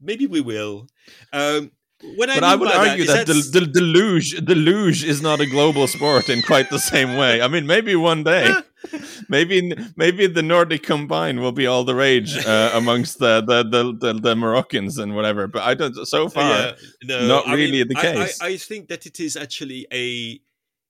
maybe 0.00 0.26
we 0.26 0.40
will. 0.40 0.86
Um, 1.32 1.72
what 2.16 2.28
but 2.28 2.42
I, 2.42 2.52
I 2.52 2.56
would 2.56 2.72
argue 2.72 3.04
that, 3.06 3.26
that 3.26 3.32
the, 3.32 3.60
the, 3.60 3.66
the 3.66 3.80
luge 3.82 4.40
the 4.40 4.54
luge 4.54 5.04
is 5.04 5.20
not 5.20 5.40
a 5.40 5.46
global 5.46 5.86
sport 5.86 6.30
in 6.30 6.40
quite 6.42 6.70
the 6.70 6.78
same 6.78 7.16
way. 7.16 7.42
I 7.42 7.48
mean, 7.48 7.66
maybe 7.66 7.94
one 7.94 8.24
day, 8.24 8.50
maybe 9.28 9.72
maybe 9.96 10.26
the 10.26 10.42
Nordic 10.42 10.82
combine 10.82 11.40
will 11.40 11.52
be 11.52 11.66
all 11.66 11.84
the 11.84 11.94
rage 11.94 12.36
uh, 12.46 12.70
amongst 12.74 13.18
the 13.18 13.40
the, 13.40 13.62
the 13.62 14.12
the, 14.12 14.20
the 14.20 14.36
Moroccans 14.36 14.98
and 14.98 15.14
whatever. 15.14 15.46
But 15.46 15.62
I 15.62 15.74
don't. 15.74 15.94
So 16.06 16.28
far, 16.28 16.50
yeah, 16.50 16.72
no, 17.04 17.26
not 17.26 17.48
I 17.48 17.54
really 17.54 17.78
mean, 17.78 17.88
the 17.88 17.94
case. 17.94 18.40
I, 18.40 18.48
I, 18.48 18.56
think 18.56 18.88
that 18.88 19.06
it 19.06 19.20
is 19.20 19.36
actually 19.36 19.86
a 19.92 20.40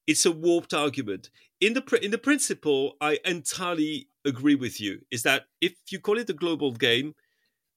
it's 0.07 0.27
a 0.27 0.33
warped 0.33 0.75
argument. 0.75 1.31
In 1.61 1.75
the 1.75 1.99
in 2.03 2.11
the 2.11 2.19
principle, 2.19 2.97
I 3.01 3.19
entirely 3.25 4.09
agree 4.25 4.55
with 4.55 4.81
you. 4.81 5.01
Is 5.11 5.23
that 5.25 5.47
if 5.61 5.75
you 5.91 5.99
call 5.99 6.19
it 6.19 6.31
a 6.31 6.35
global 6.35 6.73
game, 6.73 7.15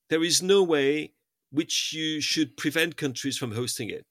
there 0.10 0.24
is 0.24 0.42
no 0.42 0.64
way 0.64 1.14
which 1.52 1.94
you 1.94 2.20
should 2.20 2.58
prevent 2.58 2.98
countries 2.98 3.38
from 3.38 3.54
hosting 3.54 3.90
it. 3.90 4.06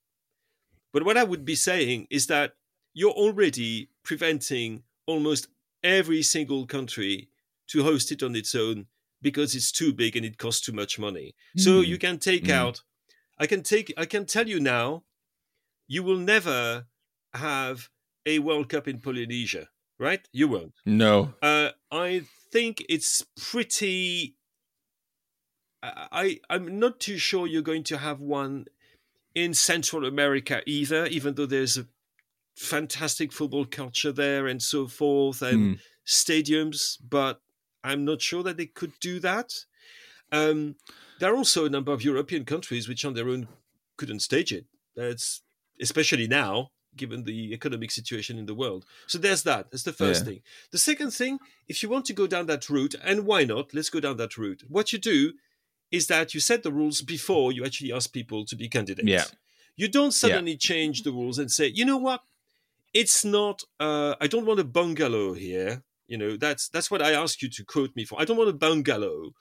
But 0.93 1.05
what 1.05 1.17
I 1.17 1.25
would 1.25 1.45
be 1.45 1.55
saying 1.55 2.07
is 2.11 2.27
that 2.27 2.53
you're 2.95 3.11
already 3.11 3.89
preventing 4.05 4.83
almost 5.07 5.49
every 5.83 6.23
single 6.23 6.67
country 6.67 7.29
to 7.69 7.83
host 7.83 8.13
it 8.13 8.23
on 8.23 8.35
its 8.37 8.55
own 8.55 8.87
because 9.21 9.55
it's 9.55 9.73
too 9.73 9.93
big 9.93 10.17
and 10.17 10.27
it 10.27 10.37
costs 10.39 10.61
too 10.67 10.73
much 10.73 10.99
money. 10.99 11.35
So 11.57 11.81
Mm. 11.83 11.87
you 11.87 11.99
can 11.99 12.19
take 12.19 12.45
Mm. 12.45 12.51
out. 12.51 12.83
I 13.39 13.47
can 13.47 13.63
take. 13.63 13.93
I 13.97 14.05
can 14.07 14.27
tell 14.27 14.49
you 14.49 14.61
now, 14.61 15.05
you 15.89 16.03
will 16.03 16.19
never 16.19 16.87
have 17.35 17.89
a 18.27 18.39
World 18.41 18.69
Cup 18.69 18.87
in 18.89 19.01
Polynesia, 19.01 19.69
right? 19.99 20.29
You 20.33 20.49
won't. 20.49 20.75
No. 20.85 21.35
Uh, 21.43 21.71
I 21.91 22.25
think 22.53 22.85
it's 22.89 23.23
pretty. 23.37 24.37
I 25.83 26.09
I- 26.13 26.41
I'm 26.51 26.79
not 26.79 27.01
too 27.01 27.19
sure 27.19 27.47
you're 27.47 27.63
going 27.63 27.85
to 27.85 27.99
have 27.99 28.21
one 28.21 28.67
in 29.35 29.55
Central 29.55 30.05
America 30.05 30.63
either, 30.67 31.07
even 31.07 31.35
though 31.35 31.47
there's 31.47 31.77
a 31.79 31.89
fantastic 32.57 33.33
football 33.33 33.65
culture 33.65 34.13
there 34.13 34.47
and 34.47 34.63
so 34.63 34.87
forth, 34.87 35.43
and 35.43 35.77
Mm. 35.77 35.81
stadiums. 36.07 36.99
But 37.01 37.41
I'm 37.85 38.05
not 38.05 38.23
sure 38.23 38.43
that 38.43 38.57
they 38.57 38.67
could 38.67 38.93
do 39.01 39.19
that. 39.21 39.65
Um, 40.31 40.77
there 41.19 41.33
are 41.33 41.37
also 41.37 41.65
a 41.65 41.71
number 41.71 41.93
of 41.93 42.03
European 42.03 42.45
countries 42.45 42.89
which, 42.89 43.05
on 43.05 43.15
their 43.15 43.29
own, 43.29 43.49
couldn't 43.97 44.21
stage 44.21 44.53
it. 44.53 44.67
That's 44.97 45.43
especially 45.81 46.27
now, 46.27 46.71
given 46.95 47.25
the 47.25 47.53
economic 47.53 47.91
situation 47.91 48.39
in 48.39 48.47
the 48.47 48.55
world. 48.55 48.85
So 49.07 49.19
there's 49.19 49.43
that. 49.45 49.71
That's 49.71 49.83
the 49.85 49.93
first 49.93 50.21
Yeah. 50.21 50.27
thing. 50.33 50.43
The 50.71 50.79
second 50.79 51.13
thing, 51.13 51.39
if 51.69 51.83
you 51.83 51.89
want 51.89 52.05
to 52.07 52.13
go 52.13 52.27
down 52.27 52.47
that 52.47 52.69
route, 52.69 52.95
and 53.03 53.27
why 53.27 53.45
not? 53.45 53.73
Let's 53.75 53.91
go 53.91 54.01
down 54.01 54.17
that 54.19 54.37
route. 54.37 54.63
What 54.69 54.93
you 54.93 54.99
do 54.99 55.33
is 55.91 56.07
that 56.07 56.35
you 56.35 56.41
set 56.41 56.63
the 56.63 56.73
rules 56.73 57.03
before 57.03 57.53
you 57.53 57.65
actually 57.65 57.93
ask 57.93 58.13
people 58.13 58.45
to 58.47 58.57
be 58.57 58.69
candidates. 58.69 59.09
Yeah. 59.09 59.25
You 59.77 59.89
don't 59.89 60.13
suddenly 60.13 60.57
change 60.57 61.03
the 61.03 61.13
rules 61.13 61.39
and 61.39 61.51
say, 61.51 61.67
you 61.69 61.85
know 61.85 61.97
what? 61.97 62.23
It's 62.95 63.25
not. 63.25 63.63
Uh, 63.81 64.15
I 64.21 64.27
don't 64.27 64.47
want 64.47 64.61
a 64.61 64.65
bungalow 64.65 65.33
here. 65.33 65.83
You 66.07 66.19
know, 66.19 66.37
that's 66.37 66.69
that's 66.69 66.91
what 66.91 67.01
I 67.03 67.13
ask 67.13 67.41
you 67.43 67.49
to 67.51 67.65
quote 67.65 67.95
me 67.97 68.05
for. 68.05 68.21
I 68.21 68.25
don't 68.25 68.37
want 68.37 68.51
a 68.51 68.55
bungalow. 68.55 69.33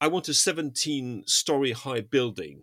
I 0.00 0.06
want 0.08 0.28
a 0.28 0.34
17 0.34 1.24
story 1.26 1.72
high 1.72 2.00
building. 2.00 2.62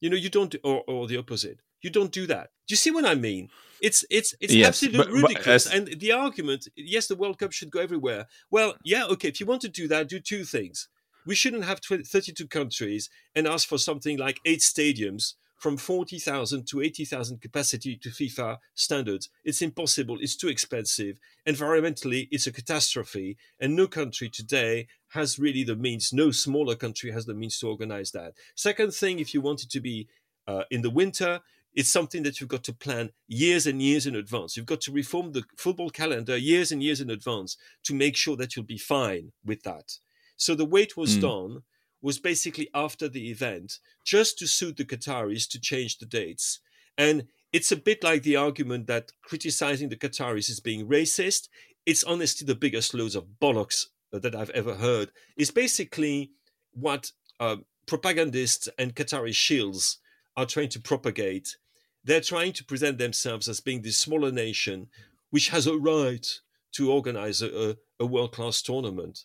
You 0.00 0.10
know, 0.10 0.16
you 0.16 0.30
don't, 0.30 0.54
or, 0.64 0.82
or 0.86 1.06
the 1.06 1.16
opposite. 1.18 1.60
You 1.82 1.90
don't 1.90 2.12
do 2.12 2.26
that. 2.26 2.50
Do 2.66 2.72
you 2.72 2.76
see 2.76 2.90
what 2.90 3.04
I 3.04 3.14
mean? 3.14 3.50
It's 3.82 4.04
it's 4.10 4.34
it's 4.40 4.54
Yes, 4.54 4.82
absolutely 4.82 5.22
ridiculous. 5.22 5.66
as- 5.66 5.72
and 5.74 6.00
the 6.00 6.12
argument, 6.12 6.68
yes, 6.76 7.06
the 7.06 7.16
World 7.16 7.38
Cup 7.38 7.52
should 7.52 7.70
go 7.70 7.80
everywhere. 7.80 8.26
Well, 8.50 8.76
yeah, 8.84 9.04
okay. 9.06 9.28
If 9.28 9.40
you 9.40 9.46
want 9.46 9.60
to 9.62 9.68
do 9.68 9.88
that, 9.88 10.08
do 10.08 10.20
two 10.20 10.44
things. 10.44 10.88
We 11.26 11.34
shouldn't 11.34 11.64
have 11.64 11.80
20, 11.80 12.04
32 12.04 12.46
countries 12.48 13.10
and 13.34 13.46
ask 13.46 13.68
for 13.68 13.78
something 13.78 14.18
like 14.18 14.40
eight 14.44 14.60
stadiums 14.60 15.34
from 15.64 15.78
40,000 15.78 16.66
to 16.66 16.82
80,000 16.82 17.40
capacity 17.40 17.96
to 17.96 18.10
FIFA 18.10 18.58
standards. 18.74 19.30
It's 19.44 19.62
impossible. 19.62 20.18
It's 20.20 20.36
too 20.36 20.48
expensive. 20.48 21.18
Environmentally, 21.48 22.28
it's 22.30 22.46
a 22.46 22.52
catastrophe. 22.52 23.38
And 23.58 23.74
no 23.74 23.86
country 23.86 24.28
today 24.28 24.88
has 25.14 25.38
really 25.38 25.64
the 25.64 25.74
means, 25.74 26.12
no 26.12 26.32
smaller 26.32 26.74
country 26.74 27.12
has 27.12 27.24
the 27.24 27.32
means 27.32 27.58
to 27.60 27.68
organize 27.68 28.10
that. 28.10 28.34
Second 28.54 28.92
thing, 28.92 29.20
if 29.20 29.32
you 29.32 29.40
want 29.40 29.62
it 29.62 29.70
to 29.70 29.80
be 29.80 30.06
uh, 30.46 30.64
in 30.70 30.82
the 30.82 30.90
winter, 30.90 31.40
it's 31.72 31.90
something 31.90 32.22
that 32.24 32.42
you've 32.42 32.50
got 32.56 32.64
to 32.64 32.74
plan 32.74 33.08
years 33.26 33.66
and 33.66 33.80
years 33.80 34.06
in 34.06 34.16
advance. 34.16 34.58
You've 34.58 34.66
got 34.66 34.82
to 34.82 34.92
reform 34.92 35.32
the 35.32 35.44
football 35.56 35.88
calendar 35.88 36.36
years 36.36 36.72
and 36.72 36.82
years 36.82 37.00
in 37.00 37.08
advance 37.08 37.56
to 37.84 37.94
make 37.94 38.16
sure 38.16 38.36
that 38.36 38.54
you'll 38.54 38.66
be 38.66 38.76
fine 38.76 39.32
with 39.42 39.62
that. 39.62 39.96
So 40.36 40.54
the 40.54 40.66
way 40.66 40.82
it 40.82 40.94
was 40.94 41.16
Mm. 41.16 41.20
done 41.22 41.62
was 42.04 42.18
basically 42.18 42.68
after 42.74 43.08
the 43.08 43.30
event, 43.30 43.78
just 44.04 44.38
to 44.38 44.46
suit 44.46 44.76
the 44.76 44.84
Qataris 44.84 45.48
to 45.48 45.58
change 45.58 45.96
the 45.96 46.04
dates. 46.04 46.60
And 46.98 47.28
it's 47.50 47.72
a 47.72 47.76
bit 47.76 48.04
like 48.04 48.22
the 48.22 48.36
argument 48.36 48.88
that 48.88 49.12
criticizing 49.22 49.88
the 49.88 49.96
Qataris 49.96 50.50
is 50.50 50.60
being 50.60 50.86
racist. 50.86 51.48
It's 51.86 52.04
honestly 52.04 52.44
the 52.44 52.54
biggest 52.54 52.92
loads 52.92 53.14
of 53.14 53.40
bollocks 53.40 53.86
uh, 54.12 54.18
that 54.18 54.34
I've 54.34 54.50
ever 54.50 54.74
heard. 54.74 55.12
It's 55.38 55.50
basically 55.50 56.32
what 56.74 57.10
uh, 57.40 57.56
propagandists 57.86 58.68
and 58.78 58.94
Qatari 58.94 59.32
shills 59.32 59.96
are 60.36 60.44
trying 60.44 60.68
to 60.68 60.80
propagate. 60.80 61.56
They're 62.04 62.20
trying 62.20 62.52
to 62.52 62.64
present 62.64 62.98
themselves 62.98 63.48
as 63.48 63.60
being 63.60 63.80
this 63.80 63.96
smaller 63.96 64.30
nation 64.30 64.88
which 65.30 65.48
has 65.48 65.66
a 65.66 65.78
right 65.78 66.26
to 66.72 66.92
organize 66.92 67.40
a, 67.40 67.78
a 67.98 68.04
world 68.04 68.32
class 68.32 68.60
tournament. 68.60 69.24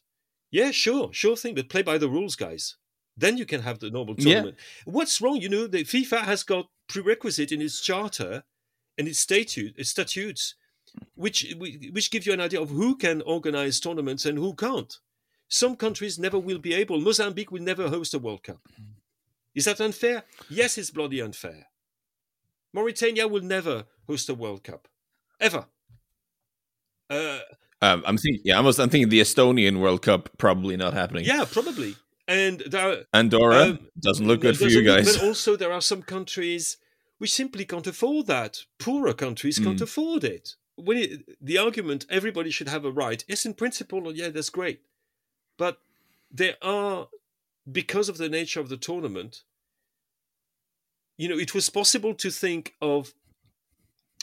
Yeah, 0.52 0.72
sure, 0.72 1.14
sure 1.14 1.36
thing, 1.36 1.56
but 1.56 1.70
play 1.70 1.82
by 1.84 1.98
the 1.98 2.10
rules, 2.10 2.36
guys. 2.36 2.76
Then 3.16 3.38
you 3.38 3.46
can 3.46 3.62
have 3.62 3.80
the 3.80 3.90
normal 3.92 4.16
Yeah. 4.18 4.24
tournament. 4.34 4.58
What's 4.86 5.22
wrong? 5.22 5.42
You 5.42 5.50
know, 5.50 5.68
the 5.68 5.84
FIFA 5.84 6.22
has 6.24 6.44
got 6.44 6.70
prerequisite 6.88 7.52
in 7.52 7.62
its 7.62 7.82
charter 7.82 8.44
and 8.98 9.08
its 9.08 9.20
statute, 9.20 9.76
its 9.78 9.90
statutes, 9.90 10.56
which 11.16 11.54
which 11.58 12.10
give 12.12 12.26
you 12.26 12.34
an 12.34 12.42
idea 12.42 12.62
of 12.62 12.70
who 12.70 12.96
can 12.96 13.22
organize 13.22 13.80
tournaments 13.80 14.26
and 14.26 14.38
who 14.38 14.56
can't. 14.56 14.98
Some 15.50 15.76
countries 15.76 16.18
never 16.18 16.40
will 16.40 16.60
be 16.60 16.74
able. 16.74 17.00
Mozambique 17.02 17.52
will 17.52 17.62
never 17.62 17.90
host 17.90 18.14
a 18.14 18.20
World 18.20 18.44
Cup. 18.44 18.62
Is 19.54 19.66
that 19.66 19.82
unfair? 19.82 20.24
Yes, 20.50 20.78
it's 20.78 20.92
bloody 20.92 21.22
unfair. 21.22 21.68
Mauritania 22.74 23.28
will 23.28 23.42
never 23.42 23.86
host 24.08 24.30
a 24.30 24.34
World 24.36 24.64
Cup, 24.64 24.88
ever. 25.40 25.68
Uh, 27.10 27.40
Um, 27.82 28.04
I'm 28.06 28.18
thinking. 28.18 28.42
Yeah, 28.44 28.58
almost. 28.58 28.80
I'm 28.80 28.90
thinking 28.90 29.10
the 29.10 29.22
Estonian 29.22 29.80
World 29.80 30.02
Cup 30.02 30.30
probably 30.38 30.76
not 30.78 30.94
happening. 30.94 31.26
yeah, 31.26 31.46
probably. 31.50 31.96
And 32.28 32.60
there 32.60 33.06
Andorra 33.14 33.62
Um, 33.70 33.88
doesn't 34.00 34.28
look 34.28 34.42
good 34.42 34.58
for 34.58 34.66
doesn't 34.66 34.84
you 34.84 34.88
look- 34.88 35.04
guys. 35.06 35.18
But 35.18 35.26
also, 35.26 35.56
there 35.56 35.72
are 35.72 35.82
some 35.82 36.04
countries 36.04 36.78
which 37.18 37.34
simply 37.34 37.66
can't 37.66 37.88
afford 37.88 38.28
that. 38.28 38.66
Poorer 38.78 39.14
countries 39.14 39.58
can't 39.60 39.80
Mm. 39.80 39.82
afford 39.82 40.24
it. 40.24 40.56
When 40.76 40.98
it, 40.98 41.38
the 41.42 41.58
argument 41.58 42.06
everybody 42.10 42.52
should 42.52 42.70
have 42.70 42.86
a 42.86 42.92
right, 42.92 43.24
is 43.28 43.46
in 43.46 43.54
principle, 43.56 44.16
yeah, 44.16 44.30
that's 44.30 44.50
great. 44.50 44.82
But 45.58 45.82
there 46.32 46.56
are, 46.62 47.10
because 47.70 48.08
of 48.10 48.18
the 48.18 48.30
nature 48.30 48.60
of 48.62 48.70
the 48.70 48.78
tournament, 48.78 49.44
you 51.18 51.28
know, 51.28 51.38
it 51.38 51.54
was 51.54 51.70
possible 51.70 52.14
to 52.14 52.30
think 52.30 52.76
of 52.82 53.14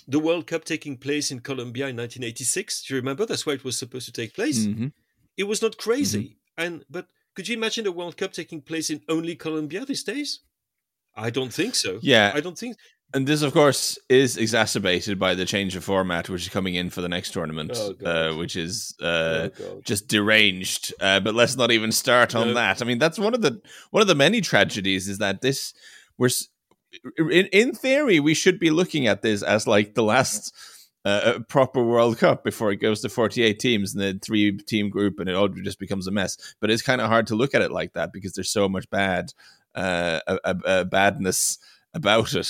the 0.08 0.18
World 0.20 0.46
Cup 0.46 0.64
taking 0.64 0.96
place 0.96 1.30
in 1.30 1.40
Colombia 1.40 1.88
in 1.88 1.96
1986. 1.96 2.84
Do 2.84 2.94
you 2.94 3.00
remember? 3.00 3.26
That's 3.26 3.44
where 3.46 3.56
it 3.56 3.64
was 3.64 3.76
supposed 3.78 4.06
to 4.06 4.12
take 4.12 4.34
place 4.34 4.66
Mhm. 4.66 4.92
it 5.36 5.44
was 5.44 5.60
not 5.62 5.76
crazy 5.76 6.26
Mm-hmm. 6.58 6.62
and 6.64 6.84
but 6.88 7.06
could 7.34 7.48
you 7.48 7.56
imagine 7.56 7.84
the 7.84 7.92
world 7.92 8.16
cup 8.16 8.32
taking 8.32 8.62
place 8.62 8.88
in 8.94 9.02
only 9.08 9.34
colombia 9.36 9.84
these 9.84 10.04
days 10.04 10.40
i 11.14 11.28
don't 11.30 11.52
think 11.52 11.74
so 11.74 11.98
Yeah, 12.02 12.32
i 12.34 12.40
don't 12.40 12.58
think 12.58 12.76
and 13.14 13.24
this, 13.26 13.42
of 13.42 13.52
course, 13.52 13.98
is 14.08 14.36
exacerbated 14.36 15.16
by 15.18 15.36
the 15.36 15.44
change 15.46 15.76
of 15.76 15.84
format, 15.84 16.28
which 16.28 16.42
is 16.42 16.48
coming 16.48 16.74
in 16.74 16.90
for 16.90 17.02
the 17.02 17.08
next 17.08 17.30
tournament, 17.32 17.70
Oh, 17.74 17.94
uh, 18.04 18.34
which 18.36 18.56
is 18.56 18.94
uh, 19.00 19.48
oh 19.60 19.80
just 19.84 20.08
deranged. 20.08 20.92
Uh, 21.00 21.20
but 21.20 21.32
let's 21.40 21.56
not 21.56 21.70
even 21.70 21.92
start 21.92 22.34
on 22.34 22.48
No. 22.48 22.54
that. 22.54 22.82
I 22.82 22.84
mean, 22.84 22.98
that's 22.98 23.16
one 23.26 23.32
of 23.32 23.42
the 23.42 23.60
one 23.92 24.02
of 24.02 24.08
the 24.08 24.16
many 24.16 24.40
tragedies 24.40 25.06
is 25.08 25.18
that 25.18 25.40
this 25.40 25.72
we're 26.18 26.30
in 27.18 27.46
in 27.52 27.72
theory 27.72 28.20
we 28.20 28.34
should 28.34 28.58
be 28.58 28.70
looking 28.70 29.06
at 29.06 29.22
this 29.22 29.42
as 29.42 29.66
like 29.66 29.94
the 29.94 30.02
last 30.02 30.54
uh, 31.04 31.38
proper 31.48 31.82
World 31.84 32.18
Cup 32.18 32.42
before 32.42 32.72
it 32.72 32.76
goes 32.76 33.00
to 33.00 33.08
forty 33.08 33.42
eight 33.42 33.60
teams 33.60 33.94
and 33.94 34.02
the 34.02 34.18
three 34.24 34.56
team 34.56 34.90
group 34.90 35.20
and 35.20 35.28
it 35.28 35.34
all 35.34 35.48
just 35.48 35.78
becomes 35.78 36.06
a 36.06 36.10
mess. 36.10 36.36
But 36.60 36.70
it's 36.70 36.82
kind 36.82 37.00
of 37.00 37.08
hard 37.08 37.28
to 37.28 37.36
look 37.36 37.54
at 37.54 37.62
it 37.62 37.70
like 37.70 37.92
that 37.92 38.12
because 38.12 38.32
there's 38.32 38.50
so 38.50 38.68
much 38.68 38.88
bad 38.90 39.32
uh, 39.74 40.20
a 40.44 40.84
badness 40.84 41.58
about 41.94 42.34
it. 42.34 42.48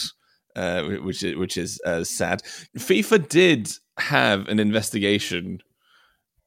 Uh, 0.55 0.85
which 1.03 1.23
is 1.23 1.37
which 1.37 1.59
is 1.59 1.79
uh, 1.85 2.03
sad. 2.03 2.43
FIFA 2.79 3.29
did 3.29 3.71
have 3.99 4.49
an 4.49 4.59
investigation 4.59 5.61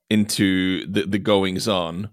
into 0.10 0.86
the, 0.88 1.06
the 1.06 1.20
goings 1.20 1.68
on, 1.68 2.10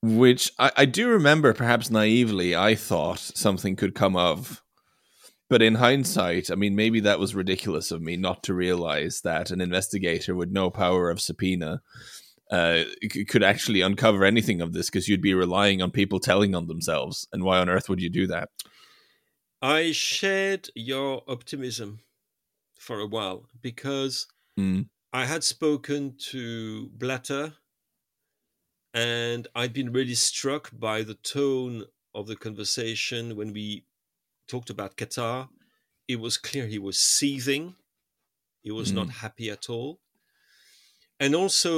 which 0.00 0.52
I, 0.60 0.70
I 0.76 0.84
do 0.84 1.08
remember, 1.08 1.52
perhaps 1.54 1.90
naively, 1.90 2.54
I 2.54 2.76
thought 2.76 3.18
something 3.18 3.74
could 3.74 3.96
come 3.96 4.14
of. 4.14 4.62
But 5.52 5.60
in 5.60 5.74
hindsight, 5.74 6.50
I 6.50 6.54
mean, 6.54 6.74
maybe 6.74 6.98
that 7.00 7.18
was 7.20 7.34
ridiculous 7.34 7.90
of 7.90 8.00
me 8.00 8.16
not 8.16 8.42
to 8.44 8.54
realize 8.54 9.20
that 9.20 9.50
an 9.50 9.60
investigator 9.60 10.34
with 10.34 10.50
no 10.50 10.70
power 10.70 11.10
of 11.10 11.20
subpoena 11.20 11.82
uh, 12.50 12.84
could 13.28 13.42
actually 13.42 13.82
uncover 13.82 14.24
anything 14.24 14.62
of 14.62 14.72
this 14.72 14.88
because 14.88 15.08
you'd 15.08 15.20
be 15.20 15.34
relying 15.34 15.82
on 15.82 15.90
people 15.90 16.20
telling 16.20 16.54
on 16.54 16.68
themselves. 16.68 17.28
And 17.34 17.44
why 17.44 17.58
on 17.58 17.68
earth 17.68 17.90
would 17.90 18.00
you 18.00 18.08
do 18.08 18.26
that? 18.28 18.48
i 19.60 19.92
shared 19.92 20.70
your 20.74 21.22
optimism 21.28 22.00
for 22.78 22.98
a 22.98 23.06
while 23.06 23.44
because 23.60 24.26
Mm. 24.58 24.88
i 25.12 25.26
had 25.26 25.44
spoken 25.44 26.16
to 26.30 26.88
blatter 26.94 27.52
and 28.94 29.48
i'd 29.54 29.74
been 29.74 29.92
really 29.92 30.14
struck 30.14 30.70
by 30.72 31.02
the 31.02 31.14
tone 31.14 31.84
of 32.14 32.26
the 32.26 32.36
conversation 32.36 33.36
when 33.36 33.52
we 33.52 33.84
talked 34.52 34.70
about 34.76 34.96
qatar 35.00 35.38
it 36.14 36.18
was 36.26 36.34
clear 36.48 36.64
he 36.66 36.78
was 36.88 36.96
seething 37.18 37.64
he 38.66 38.72
was 38.80 38.88
not 38.98 39.08
happy 39.24 39.48
at 39.56 39.64
all 39.74 39.90
and 41.22 41.34
also 41.42 41.72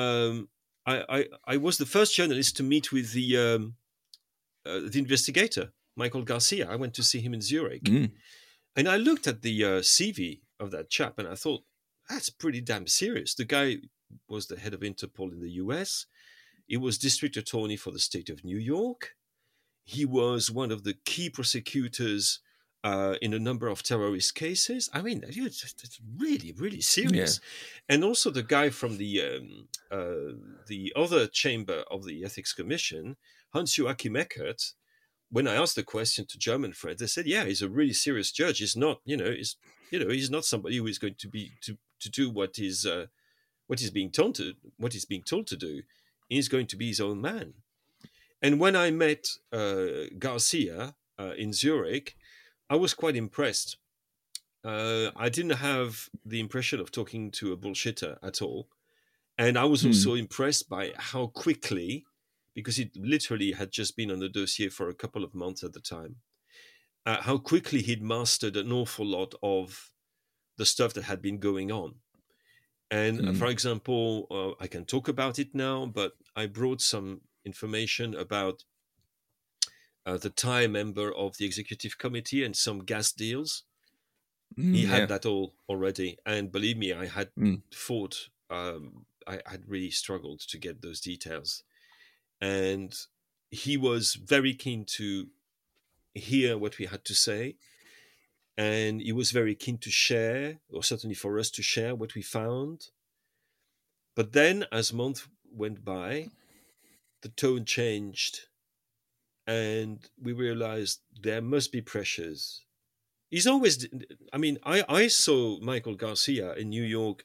um, 0.00 0.48
I, 0.92 0.96
I, 1.16 1.20
I 1.54 1.56
was 1.66 1.76
the 1.78 1.86
first 1.96 2.14
journalist 2.18 2.56
to 2.56 2.62
meet 2.62 2.86
with 2.92 3.12
the 3.18 3.28
um, 3.46 3.62
uh, 4.66 4.80
the 4.92 4.98
investigator 4.98 5.66
Michael 5.96 6.22
Garcia. 6.32 6.64
I 6.74 6.76
went 6.82 6.94
to 6.94 7.02
see 7.10 7.20
him 7.26 7.34
in 7.34 7.42
Zurich, 7.50 7.84
Mm. 7.84 8.10
and 8.76 8.86
I 8.88 8.96
looked 9.08 9.26
at 9.32 9.42
the 9.42 9.56
uh, 9.64 9.68
CV 9.94 10.40
of 10.58 10.70
that 10.74 10.90
chap, 10.96 11.14
and 11.18 11.28
I 11.28 11.36
thought 11.42 11.62
that's 12.08 12.30
pretty 12.42 12.60
damn 12.60 12.86
serious. 12.86 13.34
The 13.34 13.44
guy 13.56 13.66
was 14.28 14.46
the 14.46 14.58
head 14.62 14.74
of 14.74 14.80
Interpol 14.80 15.32
in 15.32 15.40
the 15.40 15.56
U.S. 15.64 16.06
He 16.66 16.76
was 16.76 16.98
district 16.98 17.36
attorney 17.36 17.76
for 17.76 17.92
the 17.92 17.98
state 18.10 18.30
of 18.30 18.44
New 18.44 18.58
York. 18.74 19.00
He 19.84 20.04
was 20.04 20.50
one 20.50 20.70
of 20.70 20.84
the 20.84 20.94
key 21.04 21.28
prosecutors 21.28 22.40
uh, 22.84 23.14
in 23.22 23.32
a 23.32 23.38
number 23.38 23.68
of 23.68 23.82
terrorist 23.82 24.34
cases. 24.34 24.90
I 24.92 25.02
mean, 25.02 25.24
it's, 25.26 26.00
really, 26.16 26.52
really 26.56 26.80
serious. 26.80 27.40
Yeah. 27.40 27.94
And 27.94 28.04
also 28.04 28.30
the 28.30 28.42
guy 28.42 28.70
from 28.70 28.98
the 28.98 29.22
um, 29.22 29.68
uh, 29.90 30.36
the 30.66 30.92
other 30.96 31.26
chamber 31.26 31.84
of 31.90 32.04
the 32.04 32.24
Ethics 32.24 32.52
Commission, 32.52 33.16
Hans 33.52 33.76
Joachim 33.76 34.16
Eckert. 34.16 34.74
When 35.30 35.48
I 35.48 35.54
asked 35.54 35.76
the 35.76 35.82
question 35.82 36.26
to 36.26 36.38
German 36.38 36.72
friends, 36.72 37.00
they 37.00 37.06
said, 37.06 37.26
"Yeah, 37.26 37.44
he's 37.44 37.62
a 37.62 37.68
really 37.68 37.94
serious 37.94 38.32
judge. 38.32 38.58
He's 38.58 38.76
not, 38.76 39.00
you 39.04 39.16
know, 39.16 39.30
he's, 39.30 39.56
you 39.90 39.98
know, 39.98 40.10
he's 40.10 40.30
not 40.30 40.44
somebody 40.44 40.76
who 40.76 40.86
is 40.86 40.98
going 40.98 41.14
to 41.18 41.28
be 41.28 41.52
to 41.62 41.78
to 42.00 42.10
do 42.10 42.28
what 42.28 42.58
is 42.58 42.84
uh, 42.84 43.06
what 43.66 43.80
he's 43.80 43.90
being 43.90 44.10
told 44.10 44.34
to 44.36 44.54
what 44.76 44.92
he's 44.92 45.06
being 45.06 45.22
told 45.22 45.46
to 45.46 45.56
do. 45.56 45.82
He's 46.28 46.48
going 46.48 46.66
to 46.66 46.76
be 46.76 46.88
his 46.88 47.00
own 47.00 47.20
man." 47.20 47.54
And 48.42 48.58
when 48.58 48.74
I 48.74 48.90
met 48.90 49.28
uh, 49.52 50.08
Garcia 50.18 50.96
uh, 51.18 51.32
in 51.38 51.52
Zurich, 51.52 52.16
I 52.68 52.76
was 52.76 52.92
quite 52.92 53.16
impressed. 53.16 53.76
Uh, 54.64 55.10
I 55.16 55.28
didn't 55.28 55.58
have 55.58 56.08
the 56.24 56.40
impression 56.40 56.80
of 56.80 56.90
talking 56.90 57.30
to 57.32 57.52
a 57.52 57.56
bullshitter 57.56 58.18
at 58.22 58.42
all. 58.42 58.68
And 59.38 59.56
I 59.56 59.64
was 59.64 59.82
hmm. 59.82 59.88
also 59.88 60.14
impressed 60.14 60.68
by 60.68 60.92
how 60.96 61.28
quickly, 61.28 62.04
because 62.54 62.76
he 62.76 62.90
literally 62.96 63.52
had 63.52 63.70
just 63.70 63.96
been 63.96 64.10
on 64.10 64.18
the 64.18 64.28
dossier 64.28 64.68
for 64.68 64.88
a 64.88 64.94
couple 64.94 65.24
of 65.24 65.34
months 65.34 65.62
at 65.62 65.72
the 65.72 65.80
time, 65.80 66.16
uh, 67.06 67.22
how 67.22 67.38
quickly 67.38 67.80
he'd 67.82 68.02
mastered 68.02 68.56
an 68.56 68.72
awful 68.72 69.06
lot 69.06 69.34
of 69.42 69.92
the 70.58 70.66
stuff 70.66 70.92
that 70.94 71.04
had 71.04 71.22
been 71.22 71.38
going 71.38 71.72
on. 71.72 71.94
And 72.90 73.20
uh, 73.20 73.30
hmm. 73.30 73.34
for 73.34 73.46
example, 73.46 74.26
uh, 74.30 74.62
I 74.62 74.66
can 74.66 74.84
talk 74.84 75.08
about 75.08 75.38
it 75.38 75.54
now, 75.54 75.86
but 75.86 76.12
I 76.36 76.46
brought 76.46 76.80
some 76.80 77.22
information 77.44 78.14
about 78.14 78.64
uh, 80.04 80.16
the 80.16 80.30
Thai 80.30 80.66
member 80.66 81.14
of 81.14 81.36
the 81.36 81.44
executive 81.44 81.98
committee 81.98 82.44
and 82.44 82.56
some 82.56 82.80
gas 82.80 83.12
deals. 83.12 83.64
Mm, 84.58 84.74
he 84.74 84.84
had 84.86 85.08
that 85.08 85.24
all 85.24 85.54
already, 85.68 86.18
and 86.26 86.52
believe 86.52 86.76
me, 86.76 86.92
I 86.92 87.06
had 87.06 87.30
mm. 87.38 87.62
fought. 87.72 88.28
Um, 88.50 89.06
I 89.26 89.40
had 89.46 89.62
really 89.68 89.90
struggled 89.90 90.40
to 90.40 90.58
get 90.58 90.82
those 90.82 91.00
details, 91.00 91.62
and 92.40 92.94
he 93.50 93.76
was 93.76 94.14
very 94.14 94.52
keen 94.52 94.84
to 94.96 95.28
hear 96.14 96.58
what 96.58 96.78
we 96.78 96.86
had 96.86 97.04
to 97.06 97.14
say, 97.14 97.56
and 98.58 99.00
he 99.00 99.12
was 99.12 99.30
very 99.30 99.54
keen 99.54 99.78
to 99.78 99.90
share, 99.90 100.58
or 100.70 100.82
certainly 100.82 101.14
for 101.14 101.38
us 101.38 101.50
to 101.52 101.62
share 101.62 101.94
what 101.94 102.14
we 102.14 102.22
found. 102.22 102.88
But 104.14 104.32
then, 104.32 104.66
as 104.70 104.92
months 104.92 105.26
went 105.50 105.84
by, 105.84 106.28
the 107.22 107.28
tone 107.28 107.64
changed 107.64 108.40
and 109.46 110.08
we 110.20 110.32
realized 110.32 111.00
there 111.20 111.42
must 111.42 111.72
be 111.72 111.80
pressures. 111.80 112.64
He's 113.30 113.46
always, 113.46 113.86
I 114.32 114.38
mean, 114.38 114.58
I, 114.64 114.84
I 114.88 115.08
saw 115.08 115.58
Michael 115.60 115.94
Garcia 115.94 116.52
in 116.54 116.68
New 116.68 116.82
York, 116.82 117.24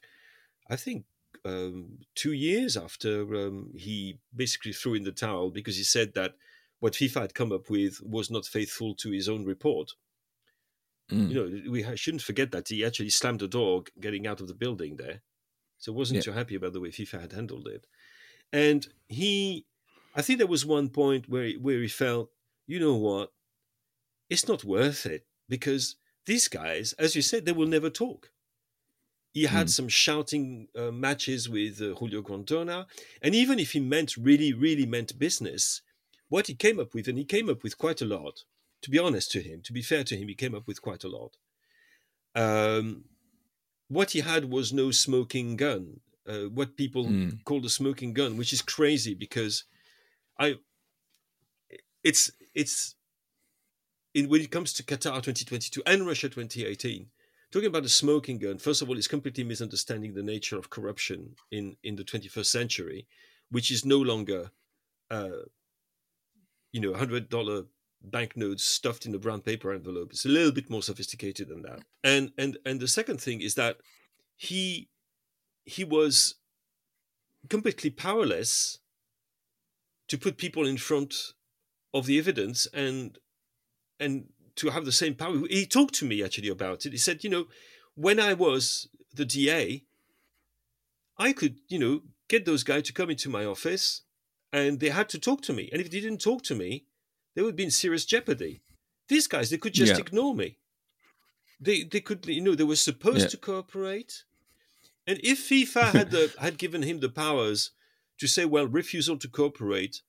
I 0.70 0.76
think 0.76 1.04
um, 1.44 1.98
two 2.14 2.32
years 2.32 2.76
after 2.76 3.22
um, 3.36 3.72
he 3.76 4.18
basically 4.34 4.72
threw 4.72 4.94
in 4.94 5.04
the 5.04 5.12
towel 5.12 5.50
because 5.50 5.76
he 5.76 5.84
said 5.84 6.14
that 6.14 6.34
what 6.80 6.94
FIFA 6.94 7.22
had 7.22 7.34
come 7.34 7.52
up 7.52 7.70
with 7.70 8.00
was 8.02 8.30
not 8.30 8.46
faithful 8.46 8.94
to 8.96 9.10
his 9.10 9.28
own 9.28 9.44
report. 9.44 9.90
Mm. 11.10 11.30
You 11.30 11.34
know, 11.34 11.70
we 11.70 11.96
shouldn't 11.96 12.22
forget 12.22 12.52
that 12.52 12.68
he 12.68 12.84
actually 12.84 13.10
slammed 13.10 13.40
the 13.40 13.48
door 13.48 13.84
getting 14.00 14.26
out 14.26 14.40
of 14.40 14.48
the 14.48 14.54
building 14.54 14.96
there. 14.96 15.22
So 15.78 15.92
wasn't 15.92 16.16
yeah. 16.16 16.22
too 16.22 16.32
happy 16.32 16.54
about 16.54 16.72
the 16.72 16.80
way 16.80 16.88
FIFA 16.88 17.20
had 17.20 17.32
handled 17.32 17.68
it. 17.68 17.86
And 18.52 18.86
he 19.08 19.66
I 20.18 20.22
think 20.22 20.38
there 20.38 20.48
was 20.48 20.66
one 20.66 20.88
point 20.88 21.28
where 21.28 21.48
where 21.52 21.80
he 21.80 21.86
felt, 21.86 22.30
you 22.66 22.80
know 22.80 22.96
what, 22.96 23.30
it's 24.28 24.48
not 24.48 24.64
worth 24.64 25.06
it 25.06 25.24
because 25.48 25.94
these 26.26 26.48
guys, 26.48 26.92
as 26.94 27.14
you 27.14 27.22
said, 27.22 27.46
they 27.46 27.52
will 27.52 27.68
never 27.68 27.88
talk. 27.88 28.32
He 29.30 29.44
had 29.44 29.68
mm. 29.68 29.70
some 29.70 29.88
shouting 29.88 30.66
uh, 30.76 30.90
matches 30.90 31.48
with 31.48 31.80
uh, 31.80 31.94
Julio 31.94 32.22
Grondona, 32.22 32.86
and 33.22 33.32
even 33.36 33.60
if 33.60 33.70
he 33.72 33.80
meant 33.80 34.16
really, 34.16 34.52
really 34.52 34.86
meant 34.86 35.20
business, 35.20 35.82
what 36.28 36.48
he 36.48 36.54
came 36.54 36.80
up 36.80 36.94
with, 36.94 37.06
and 37.06 37.16
he 37.16 37.24
came 37.24 37.48
up 37.48 37.62
with 37.62 37.78
quite 37.78 38.02
a 38.02 38.10
lot. 38.16 38.42
To 38.82 38.90
be 38.90 38.98
honest 38.98 39.30
to 39.32 39.40
him, 39.40 39.60
to 39.62 39.72
be 39.72 39.82
fair 39.82 40.02
to 40.02 40.16
him, 40.16 40.26
he 40.26 40.34
came 40.34 40.54
up 40.54 40.66
with 40.66 40.82
quite 40.82 41.04
a 41.04 41.08
lot. 41.08 41.36
Um, 42.34 43.04
what 43.86 44.10
he 44.10 44.20
had 44.20 44.50
was 44.50 44.72
no 44.72 44.90
smoking 44.90 45.54
gun, 45.54 46.00
uh, 46.28 46.48
what 46.58 46.76
people 46.76 47.04
mm. 47.06 47.44
call 47.44 47.60
the 47.60 47.70
smoking 47.70 48.14
gun, 48.14 48.36
which 48.36 48.52
is 48.52 48.62
crazy 48.62 49.14
because 49.14 49.64
I 50.38 50.56
it's 52.04 52.30
it's 52.54 52.94
in 54.14 54.28
when 54.28 54.40
it 54.40 54.50
comes 54.50 54.72
to 54.74 54.82
Qatar 54.82 55.22
2022 55.22 55.82
and 55.86 56.06
Russia 56.06 56.28
2018, 56.28 57.06
talking 57.52 57.68
about 57.68 57.82
the 57.82 57.88
smoking 57.88 58.38
gun. 58.38 58.58
First 58.58 58.82
of 58.82 58.88
all, 58.88 58.96
is 58.96 59.08
completely 59.08 59.44
misunderstanding 59.44 60.14
the 60.14 60.22
nature 60.22 60.58
of 60.58 60.70
corruption 60.70 61.34
in 61.50 61.76
in 61.82 61.96
the 61.96 62.04
21st 62.04 62.46
century, 62.46 63.06
which 63.50 63.70
is 63.70 63.84
no 63.84 63.98
longer, 63.98 64.50
uh, 65.10 65.44
you 66.72 66.80
know, 66.80 66.94
hundred 66.94 67.28
dollar 67.28 67.64
banknotes 68.00 68.64
stuffed 68.64 69.06
in 69.06 69.14
a 69.14 69.18
brown 69.18 69.40
paper 69.40 69.72
envelope. 69.72 70.12
It's 70.12 70.24
a 70.24 70.28
little 70.28 70.52
bit 70.52 70.70
more 70.70 70.82
sophisticated 70.82 71.48
than 71.48 71.62
that. 71.62 71.80
And 72.04 72.32
and 72.38 72.58
and 72.64 72.80
the 72.80 72.88
second 72.88 73.20
thing 73.20 73.40
is 73.40 73.54
that 73.54 73.78
he 74.36 74.88
he 75.64 75.84
was 75.84 76.36
completely 77.48 77.90
powerless 77.90 78.78
to 80.08 80.18
put 80.18 80.36
people 80.36 80.66
in 80.66 80.76
front 80.76 81.34
of 81.94 82.06
the 82.06 82.18
evidence 82.18 82.66
and 82.72 83.18
and 84.00 84.28
to 84.56 84.70
have 84.70 84.84
the 84.84 84.92
same 84.92 85.14
power. 85.14 85.36
He 85.48 85.66
talked 85.66 85.94
to 85.94 86.04
me 86.04 86.22
actually 86.22 86.48
about 86.48 86.84
it. 86.86 86.92
He 86.92 86.98
said, 86.98 87.22
you 87.24 87.30
know, 87.30 87.46
when 87.94 88.18
I 88.18 88.34
was 88.34 88.88
the 89.14 89.24
DA, 89.24 89.84
I 91.16 91.32
could, 91.32 91.56
you 91.68 91.78
know, 91.78 92.02
get 92.28 92.44
those 92.44 92.64
guys 92.64 92.84
to 92.84 92.92
come 92.92 93.10
into 93.10 93.28
my 93.28 93.44
office 93.44 94.02
and 94.52 94.80
they 94.80 94.90
had 94.90 95.08
to 95.10 95.18
talk 95.18 95.42
to 95.42 95.52
me. 95.52 95.68
And 95.72 95.80
if 95.80 95.90
they 95.90 96.00
didn't 96.00 96.20
talk 96.20 96.42
to 96.44 96.54
me, 96.54 96.84
they 97.34 97.42
would 97.42 97.56
be 97.56 97.64
in 97.64 97.70
serious 97.70 98.04
jeopardy. 98.04 98.62
These 99.08 99.26
guys, 99.26 99.50
they 99.50 99.58
could 99.58 99.74
just 99.74 99.92
yeah. 99.92 99.98
ignore 99.98 100.34
me. 100.34 100.58
They 101.60 101.82
they 101.82 102.00
could, 102.00 102.26
you 102.26 102.40
know, 102.40 102.54
they 102.54 102.64
were 102.64 102.76
supposed 102.76 103.22
yeah. 103.22 103.28
to 103.28 103.36
cooperate. 103.36 104.24
And 105.06 105.18
if 105.22 105.48
FIFA 105.48 105.92
had 105.92 106.10
the, 106.10 106.32
had 106.38 106.58
given 106.58 106.82
him 106.82 107.00
the 107.00 107.08
powers 107.08 107.70
to 108.18 108.26
say, 108.26 108.44
well, 108.44 108.66
refusal 108.66 109.16
to 109.18 109.28
cooperate 109.28 110.02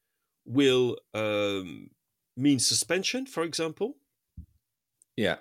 will 0.46 0.98
um, 1.14 1.90
mean 2.36 2.60
suspension, 2.60 3.26
for 3.26 3.44
example. 3.44 3.96
Yeah. 5.16 5.38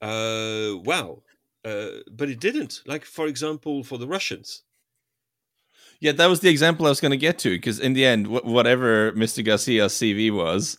Uh, 0.00 0.78
wow. 0.84 1.22
Uh, 1.64 2.02
but 2.10 2.28
it 2.28 2.40
didn't. 2.40 2.82
Like, 2.86 3.04
for 3.04 3.26
example, 3.26 3.84
for 3.84 3.98
the 3.98 4.08
Russians. 4.08 4.62
Yeah, 6.00 6.12
that 6.12 6.26
was 6.26 6.40
the 6.40 6.50
example 6.50 6.86
I 6.86 6.88
was 6.88 7.00
going 7.00 7.12
to 7.12 7.16
get 7.16 7.38
to 7.40 7.50
because 7.50 7.78
in 7.78 7.92
the 7.92 8.04
end, 8.04 8.26
wh- 8.26 8.44
whatever 8.44 9.12
Mr. 9.12 9.44
Garcia's 9.44 9.92
CV 9.92 10.34
was, 10.34 10.76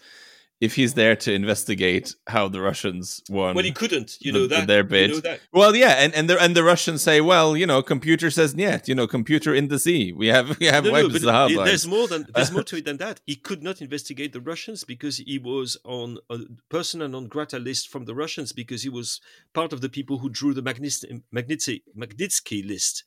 if 0.62 0.74
he's 0.74 0.94
there 0.94 1.14
to 1.14 1.32
investigate 1.32 2.16
how 2.26 2.48
the 2.48 2.60
Russians 2.60 3.22
won. 3.30 3.54
Well, 3.54 3.64
he 3.64 3.70
couldn't, 3.70 4.16
you 4.20 4.32
know 4.32 4.48
that 4.48 4.66
their 4.66 4.82
bid. 4.82 5.10
You 5.10 5.20
know 5.22 5.36
well, 5.52 5.76
yeah, 5.76 5.94
and 5.98 6.12
and 6.14 6.28
the 6.28 6.40
and 6.42 6.56
the 6.56 6.64
Russians 6.64 7.02
say, 7.02 7.20
well, 7.20 7.56
you 7.56 7.66
know, 7.66 7.80
computer 7.80 8.30
says 8.30 8.56
нет, 8.56 8.88
you 8.88 8.94
know, 8.94 9.06
computer 9.06 9.54
in 9.54 9.68
the 9.68 9.78
sea. 9.78 10.12
We 10.12 10.26
have 10.28 10.58
we 10.58 10.66
have 10.66 10.84
no, 10.84 10.92
wiped 10.92 11.12
no, 11.12 11.18
the 11.18 11.32
hardline. 11.32 11.64
There's 11.64 11.86
more 11.86 12.08
than 12.08 12.26
there's 12.34 12.50
more 12.50 12.64
to 12.64 12.76
it 12.76 12.84
than 12.84 12.96
that. 12.96 13.20
He 13.26 13.36
could 13.36 13.62
not 13.62 13.80
investigate 13.80 14.32
the 14.32 14.40
Russians 14.40 14.82
because 14.82 15.18
he 15.18 15.38
was 15.38 15.76
on 15.84 16.18
a 16.28 16.38
persona 16.68 17.06
non 17.06 17.28
grata 17.28 17.58
list 17.58 17.88
from 17.88 18.06
the 18.06 18.14
Russians 18.14 18.52
because 18.52 18.82
he 18.82 18.88
was 18.88 19.20
part 19.54 19.72
of 19.72 19.80
the 19.80 19.88
people 19.88 20.18
who 20.18 20.28
drew 20.28 20.54
the 20.54 20.62
Magnitsky, 20.62 21.22
Magnitsky 21.32 22.66
list 22.66 23.04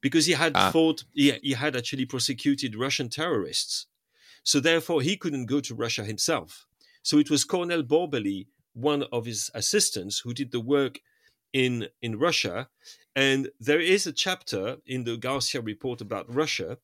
because 0.00 0.26
he 0.26 0.34
had 0.34 0.52
ah. 0.54 0.70
fought 0.70 1.04
he, 1.12 1.32
he 1.42 1.54
had 1.54 1.74
actually 1.74 2.06
prosecuted 2.06 2.76
Russian 2.76 3.08
terrorists. 3.08 3.86
So 4.44 4.60
therefore, 4.60 5.00
he 5.00 5.16
couldn't 5.16 5.46
go 5.46 5.58
to 5.60 5.74
Russia 5.74 6.04
himself 6.04 6.66
so 7.03 7.17
it 7.17 7.29
was 7.29 7.43
Cornel 7.43 7.83
Borbély, 7.83 8.47
one 8.73 9.03
of 9.11 9.25
his 9.25 9.49
assistants, 9.53 10.19
who 10.19 10.33
did 10.33 10.51
the 10.51 10.59
work 10.59 10.99
in 11.53 11.87
in 12.01 12.19
Russia. 12.19 12.69
And 13.15 13.49
there 13.59 13.81
is 13.81 14.07
a 14.07 14.13
chapter 14.13 14.77
in 14.85 15.03
the 15.03 15.17
Garcia 15.17 15.61
report 15.61 16.01
about 16.01 16.33
Russia, 16.33 16.77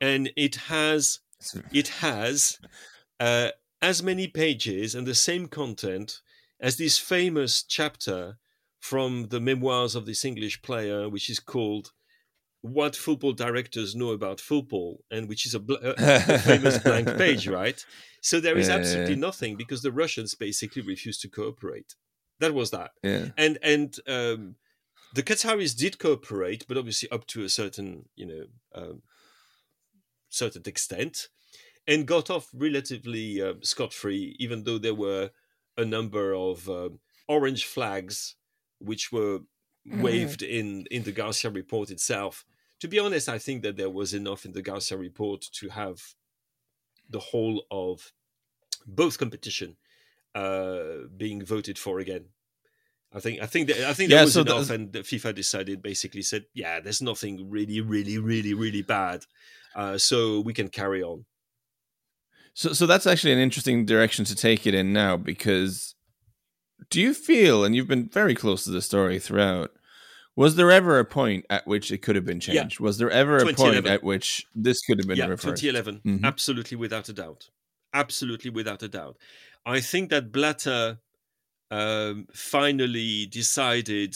and 0.00 0.30
it 0.36 0.56
has 0.56 1.20
it 1.72 1.88
has 1.88 2.58
uh, 3.20 3.50
as 3.80 4.02
many 4.02 4.28
pages 4.28 4.94
and 4.94 5.06
the 5.06 5.14
same 5.14 5.48
content 5.48 6.20
as 6.60 6.76
this 6.76 6.98
famous 6.98 7.62
chapter 7.62 8.38
from 8.78 9.28
the 9.28 9.40
memoirs 9.40 9.94
of 9.94 10.06
this 10.06 10.24
English 10.24 10.62
player, 10.62 11.08
which 11.08 11.28
is 11.28 11.40
called 11.40 11.92
what 12.62 12.96
football 12.96 13.32
directors 13.32 13.94
know 13.94 14.10
about 14.10 14.40
football, 14.40 15.04
and 15.10 15.28
which 15.28 15.46
is 15.46 15.54
a, 15.54 15.60
bl- 15.60 15.74
a 15.82 16.38
famous 16.38 16.78
blank 16.78 17.08
page, 17.18 17.48
right? 17.48 17.84
So 18.20 18.40
there 18.40 18.56
is 18.56 18.68
yeah, 18.68 18.76
absolutely 18.76 19.14
yeah. 19.14 19.20
nothing 19.20 19.56
because 19.56 19.82
the 19.82 19.92
Russians 19.92 20.34
basically 20.34 20.82
refused 20.82 21.20
to 21.22 21.28
cooperate. 21.28 21.96
That 22.38 22.54
was 22.54 22.70
that. 22.70 22.92
Yeah. 23.02 23.28
And 23.36 23.58
and 23.62 23.96
um, 24.06 24.54
the 25.14 25.24
Qataris 25.24 25.76
did 25.76 25.98
cooperate, 25.98 26.64
but 26.68 26.76
obviously 26.76 27.10
up 27.10 27.26
to 27.28 27.42
a 27.44 27.48
certain 27.48 28.08
you 28.14 28.26
know 28.26 28.44
um, 28.74 29.02
certain 30.28 30.62
extent, 30.66 31.28
and 31.86 32.06
got 32.06 32.30
off 32.30 32.48
relatively 32.54 33.42
uh, 33.42 33.54
scot 33.62 33.92
free, 33.92 34.36
even 34.38 34.62
though 34.62 34.78
there 34.78 34.94
were 34.94 35.30
a 35.76 35.84
number 35.84 36.32
of 36.32 36.68
uh, 36.68 36.90
orange 37.28 37.64
flags 37.64 38.36
which 38.78 39.10
were 39.10 39.40
waved 39.84 40.42
in 40.42 40.86
in 40.90 41.02
the 41.02 41.12
Garcia 41.12 41.50
report 41.50 41.90
itself. 41.90 42.44
To 42.82 42.88
be 42.88 42.98
honest, 42.98 43.28
I 43.28 43.38
think 43.38 43.62
that 43.62 43.76
there 43.76 43.88
was 43.88 44.12
enough 44.12 44.44
in 44.44 44.54
the 44.54 44.60
Garcia 44.60 44.98
report 44.98 45.40
to 45.52 45.68
have 45.68 46.02
the 47.08 47.20
whole 47.20 47.62
of 47.70 48.10
both 48.84 49.18
competition 49.18 49.76
uh, 50.34 51.06
being 51.16 51.44
voted 51.44 51.78
for 51.78 52.00
again. 52.00 52.24
I 53.14 53.20
think 53.20 53.40
I 53.40 53.46
think 53.46 53.68
that, 53.68 53.88
I 53.88 53.92
think 53.92 54.10
Yeah, 54.10 54.16
that 54.16 54.24
was 54.24 54.32
so 54.32 54.40
enough, 54.40 54.70
and 54.70 54.92
the 54.92 55.04
FIFA 55.04 55.32
decided 55.32 55.80
basically 55.80 56.22
said, 56.22 56.46
yeah, 56.54 56.80
there's 56.80 57.00
nothing 57.00 57.48
really, 57.48 57.80
really, 57.80 58.18
really, 58.18 58.52
really 58.52 58.82
bad, 58.82 59.26
uh, 59.76 59.96
so 59.96 60.40
we 60.40 60.52
can 60.52 60.68
carry 60.68 61.04
on. 61.04 61.26
So, 62.52 62.72
so 62.72 62.86
that's 62.86 63.06
actually 63.06 63.32
an 63.32 63.38
interesting 63.38 63.86
direction 63.86 64.24
to 64.24 64.34
take 64.34 64.66
it 64.66 64.74
in 64.74 64.92
now 64.92 65.16
because 65.16 65.94
do 66.90 67.00
you 67.00 67.14
feel, 67.14 67.62
and 67.62 67.76
you've 67.76 67.86
been 67.86 68.08
very 68.08 68.34
close 68.34 68.64
to 68.64 68.72
the 68.72 68.82
story 68.82 69.20
throughout, 69.20 69.70
was 70.36 70.56
there 70.56 70.70
ever 70.70 70.98
a 70.98 71.04
point 71.04 71.44
at 71.50 71.66
which 71.66 71.90
it 71.92 71.98
could 71.98 72.16
have 72.16 72.24
been 72.24 72.40
changed? 72.40 72.78
Yeah. 72.80 72.84
Was 72.84 72.98
there 72.98 73.10
ever 73.10 73.36
a 73.38 73.52
point 73.54 73.86
at 73.86 74.02
which 74.02 74.46
this 74.54 74.80
could 74.82 74.98
have 74.98 75.06
been 75.06 75.18
yeah, 75.18 75.26
reversed? 75.26 75.60
2011, 75.62 76.00
Mhm. 76.04 76.24
absolutely 76.24 76.76
without 76.76 77.08
a 77.08 77.12
doubt, 77.12 77.50
absolutely 77.92 78.50
without 78.50 78.82
a 78.82 78.88
doubt. 78.88 79.16
I 79.66 79.80
think 79.80 80.10
that 80.10 80.32
Blatter 80.32 80.98
um, 81.70 82.26
finally 82.34 83.24
decided, 83.26 84.14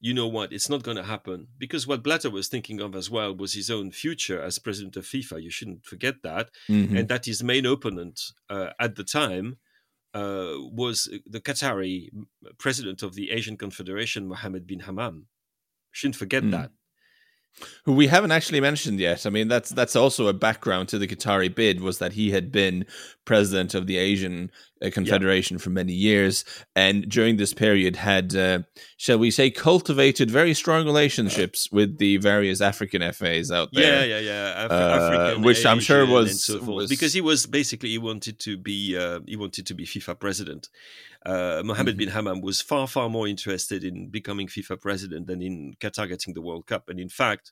you 0.00 0.12
know 0.12 0.26
what, 0.26 0.52
it's 0.52 0.68
not 0.68 0.82
going 0.82 0.98
to 0.98 1.02
happen 1.02 1.48
because 1.56 1.86
what 1.86 2.02
Blatter 2.02 2.28
was 2.28 2.48
thinking 2.48 2.80
of 2.82 2.94
as 2.94 3.08
well 3.10 3.34
was 3.34 3.54
his 3.54 3.70
own 3.70 3.90
future 3.90 4.42
as 4.42 4.58
president 4.58 4.94
of 4.96 5.04
FIFA. 5.06 5.42
You 5.42 5.50
shouldn't 5.50 5.84
forget 5.86 6.16
that, 6.22 6.50
Mhm. 6.68 6.98
and 6.98 7.08
that 7.08 7.24
his 7.24 7.42
main 7.42 7.64
opponent 7.64 8.20
uh, 8.50 8.70
at 8.78 8.96
the 8.96 9.04
time. 9.04 9.56
Uh, 10.16 10.54
was 10.82 10.96
the 11.34 11.40
Qatari 11.46 11.94
president 12.64 13.02
of 13.02 13.10
the 13.18 13.26
Asian 13.36 13.56
Confederation, 13.64 14.22
Mohammed 14.32 14.64
bin 14.66 14.80
Hammam. 14.80 15.26
Shouldn't 15.92 16.16
forget 16.24 16.42
Mm. 16.44 16.52
that. 16.56 16.70
who 17.86 17.92
we 18.02 18.06
haven't 18.06 18.32
actually 18.38 18.60
mentioned 18.60 18.98
yet. 19.00 19.20
I 19.26 19.30
mean, 19.30 19.48
that's 19.48 19.70
that's 19.78 19.96
also 19.96 20.22
a 20.28 20.34
background 20.46 20.84
to 20.90 20.98
the 20.98 21.06
Qatari 21.12 21.50
bid 21.60 21.80
was 21.80 21.96
that 21.98 22.12
he 22.12 22.26
had 22.36 22.46
been 22.52 22.84
president 23.24 23.70
of 23.74 23.86
the 23.86 23.96
Asian 24.10 24.50
uh, 24.84 24.90
Confederation 24.90 25.58
for 25.58 25.70
many 25.70 25.92
years, 25.92 26.44
and 26.74 27.08
during 27.08 27.36
this 27.36 27.54
period 27.54 27.96
had, 27.96 28.34
uh, 28.36 28.58
shall 28.96 29.18
we 29.18 29.30
say, 29.30 29.50
cultivated 29.50 30.30
very 30.30 30.52
strong 30.54 30.84
relationships 30.84 31.70
with 31.72 31.98
the 31.98 32.18
various 32.18 32.60
African 32.60 33.00
FAs 33.12 33.50
out 33.50 33.70
there. 33.72 34.06
Yeah, 34.06 34.18
yeah, 34.18 34.30
yeah. 34.30 34.64
Af- 34.66 34.70
Uh, 34.70 34.74
African, 34.74 35.42
which 35.44 35.64
I'm 35.64 35.80
sure 35.80 36.02
Asian, 36.02 36.12
was- 36.14 36.44
so 36.44 36.60
was- 36.62 36.88
because 36.90 37.12
he 37.14 37.20
was 37.20 37.46
basically 37.46 37.90
he 37.90 37.98
wanted 37.98 38.38
to 38.40 38.56
be 38.58 38.96
uh, 38.96 39.20
he 39.26 39.36
wanted 39.36 39.66
to 39.66 39.74
be 39.74 39.84
FIFA 39.86 40.18
president. 40.20 40.68
Uh, 41.24 41.62
Mohammed 41.64 41.94
Mhm. 41.96 41.98
bin 41.98 42.08
Hammam 42.10 42.40
was 42.40 42.60
far 42.60 42.86
far 42.86 43.08
more 43.08 43.26
interested 43.26 43.82
in 43.82 44.08
becoming 44.10 44.46
FIFA 44.46 44.80
president 44.80 45.26
than 45.26 45.40
in 45.42 45.74
Qatar 45.80 46.06
getting 46.08 46.34
the 46.34 46.42
World 46.42 46.66
Cup. 46.66 46.88
And 46.88 47.00
in 47.00 47.08
fact, 47.08 47.50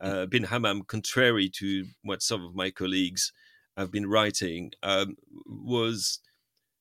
uh, 0.00 0.26
bin 0.26 0.44
Hammam, 0.44 0.82
contrary 0.82 1.48
to 1.60 1.86
what 2.02 2.22
some 2.22 2.44
of 2.44 2.54
my 2.54 2.70
colleagues 2.70 3.32
have 3.76 3.90
been 3.90 4.06
writing, 4.06 4.70
um, 4.82 5.16
was 5.46 6.20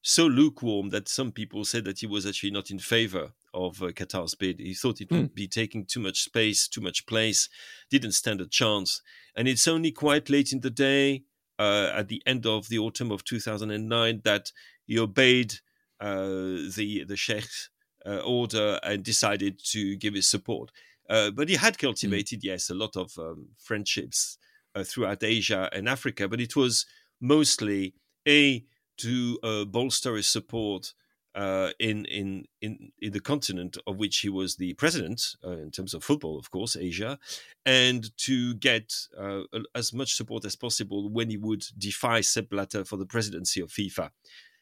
so 0.07 0.27
lukewarm 0.27 0.91
that 0.91 1.09
some 1.09 1.31
people 1.31 1.65
said 1.65 1.83
that 1.83 1.97
he 1.97 2.05
was 2.05 2.27
actually 2.27 2.51
not 2.51 2.69
in 2.69 2.77
favor 2.77 3.31
of 3.55 3.81
uh, 3.81 3.87
Qatar's 3.87 4.35
bid. 4.35 4.59
He 4.59 4.75
thought 4.75 5.01
it 5.01 5.09
would 5.09 5.33
be 5.33 5.47
taking 5.47 5.83
too 5.83 5.99
much 5.99 6.21
space, 6.21 6.67
too 6.67 6.79
much 6.79 7.07
place, 7.07 7.49
didn't 7.89 8.11
stand 8.11 8.39
a 8.39 8.45
chance. 8.45 9.01
And 9.35 9.47
it's 9.47 9.67
only 9.67 9.91
quite 9.91 10.29
late 10.29 10.51
in 10.51 10.59
the 10.59 10.69
day, 10.69 11.23
uh, 11.57 11.89
at 11.91 12.07
the 12.07 12.21
end 12.27 12.45
of 12.45 12.69
the 12.69 12.77
autumn 12.77 13.11
of 13.11 13.23
2009, 13.23 14.21
that 14.23 14.51
he 14.85 14.99
obeyed 14.99 15.55
uh, 15.99 16.27
the 16.75 17.03
the 17.07 17.15
Sheikh's 17.15 17.71
uh, 18.05 18.17
order 18.17 18.79
and 18.83 19.03
decided 19.03 19.59
to 19.71 19.95
give 19.95 20.13
his 20.13 20.29
support. 20.29 20.69
Uh, 21.09 21.31
but 21.31 21.49
he 21.49 21.55
had 21.55 21.79
cultivated, 21.79 22.43
yes, 22.43 22.69
a 22.69 22.75
lot 22.75 22.95
of 22.95 23.11
um, 23.17 23.47
friendships 23.57 24.37
uh, 24.75 24.83
throughout 24.83 25.23
Asia 25.23 25.67
and 25.73 25.89
Africa, 25.89 26.27
but 26.27 26.39
it 26.39 26.55
was 26.55 26.85
mostly 27.19 27.95
a 28.27 28.63
to 28.97 29.39
uh, 29.43 29.65
bolster 29.65 30.15
his 30.15 30.27
support 30.27 30.93
uh, 31.35 31.71
in, 31.79 32.05
in 32.05 32.45
in 32.61 32.91
in 33.01 33.11
the 33.11 33.19
continent 33.19 33.77
of 33.85 33.97
which 33.97 34.19
he 34.19 34.29
was 34.29 34.55
the 34.55 34.73
president 34.75 35.35
uh, 35.43 35.51
in 35.51 35.69
terms 35.69 35.93
of 35.93 36.03
football, 36.03 36.39
of 36.39 36.49
course, 36.49 36.77
Asia, 36.77 37.19
and 37.65 38.15
to 38.17 38.55
get 38.55 38.93
uh, 39.19 39.41
as 39.75 39.91
much 39.93 40.13
support 40.15 40.45
as 40.45 40.55
possible 40.55 41.09
when 41.09 41.29
he 41.29 41.37
would 41.37 41.65
defy 41.77 42.21
Sepp 42.21 42.49
Blatter 42.49 42.85
for 42.85 42.95
the 42.95 43.05
presidency 43.05 43.59
of 43.61 43.69
FIFA. 43.69 44.11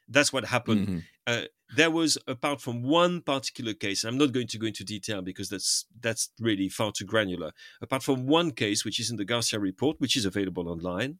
That's 0.09 0.33
what 0.33 0.45
happened. 0.45 0.87
Mhm. 0.87 1.03
Uh, 1.27 1.45
there 1.75 1.91
was, 1.91 2.17
apart 2.27 2.59
from 2.59 2.83
one 2.83 3.21
particular 3.21 3.73
case, 3.73 4.03
I'm 4.03 4.17
not 4.17 4.31
going 4.31 4.47
to 4.47 4.57
go 4.57 4.67
into 4.67 4.83
detail 4.83 5.21
because 5.21 5.49
that's 5.49 5.85
that's 6.01 6.29
really 6.39 6.69
far 6.69 6.91
too 6.91 7.05
granular. 7.05 7.51
Apart 7.81 8.03
from 8.03 8.25
one 8.25 8.51
case, 8.51 8.83
which 8.83 8.99
is 8.99 9.09
in 9.11 9.17
the 9.17 9.25
Garcia 9.25 9.59
report, 9.59 9.99
which 9.99 10.17
is 10.17 10.25
available 10.25 10.67
online, 10.67 11.19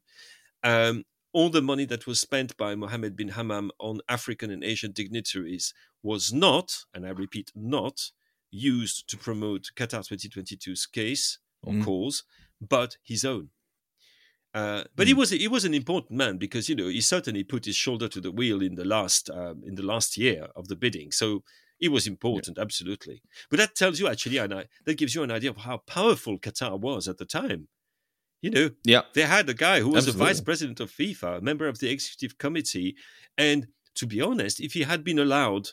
um, 0.62 1.04
all 1.34 1.50
the 1.50 1.60
money 1.72 1.84
that 1.86 2.06
was 2.06 2.18
spent 2.20 2.56
by 2.56 2.74
Mohammed 2.74 3.14
bin 3.16 3.30
Hammam 3.30 3.70
on 3.78 4.00
African 4.08 4.50
and 4.50 4.62
Asian 4.64 4.92
dignitaries 4.92 5.74
was 6.02 6.32
not, 6.32 6.68
and 6.94 7.04
I 7.06 7.10
repeat, 7.10 7.50
not 7.54 8.12
used 8.50 9.08
to 9.10 9.16
promote 9.18 9.72
Qatar 9.76 10.02
2022's 10.08 10.86
case 10.86 11.38
or 11.62 11.72
Mm. 11.74 11.84
cause, 11.84 12.22
but 12.60 12.96
his 13.02 13.24
own. 13.24 13.50
Uh, 14.54 14.84
but 14.94 15.08
he 15.08 15.14
was 15.14 15.30
he 15.30 15.48
was 15.48 15.64
an 15.64 15.74
important 15.74 16.12
man 16.12 16.38
because 16.38 16.68
you 16.68 16.76
know 16.76 16.86
he 16.86 17.00
certainly 17.00 17.42
put 17.42 17.64
his 17.64 17.74
shoulder 17.74 18.06
to 18.06 18.20
the 18.20 18.30
wheel 18.30 18.62
in 18.62 18.76
the 18.76 18.84
last 18.84 19.28
um, 19.30 19.62
in 19.66 19.74
the 19.74 19.82
last 19.82 20.16
year 20.16 20.46
of 20.54 20.68
the 20.68 20.76
bidding, 20.76 21.10
so 21.10 21.42
he 21.78 21.88
was 21.88 22.06
important 22.06 22.56
absolutely. 22.56 23.20
But 23.50 23.58
that 23.58 23.74
tells 23.74 23.98
you 23.98 24.06
actually, 24.06 24.38
and 24.38 24.54
I, 24.54 24.66
that 24.84 24.96
gives 24.96 25.14
you 25.14 25.24
an 25.24 25.32
idea 25.32 25.50
of 25.50 25.56
how 25.56 25.78
powerful 25.78 26.38
Qatar 26.38 26.78
was 26.78 27.08
at 27.08 27.18
the 27.18 27.24
time. 27.26 27.66
You 28.44 28.50
know, 28.50 28.70
Yeah. 28.84 29.02
they 29.14 29.22
had 29.22 29.48
a 29.48 29.54
guy 29.54 29.80
who 29.80 29.88
was 29.88 30.04
the 30.04 30.12
vice 30.12 30.42
president 30.42 30.78
of 30.78 30.90
FIFA, 30.90 31.38
a 31.38 31.40
member 31.40 31.66
of 31.66 31.78
the 31.78 31.88
executive 31.90 32.36
committee, 32.36 32.94
and 33.38 33.68
to 33.94 34.06
be 34.06 34.20
honest, 34.20 34.60
if 34.60 34.74
he 34.74 34.82
had 34.82 35.02
been 35.02 35.18
allowed 35.18 35.70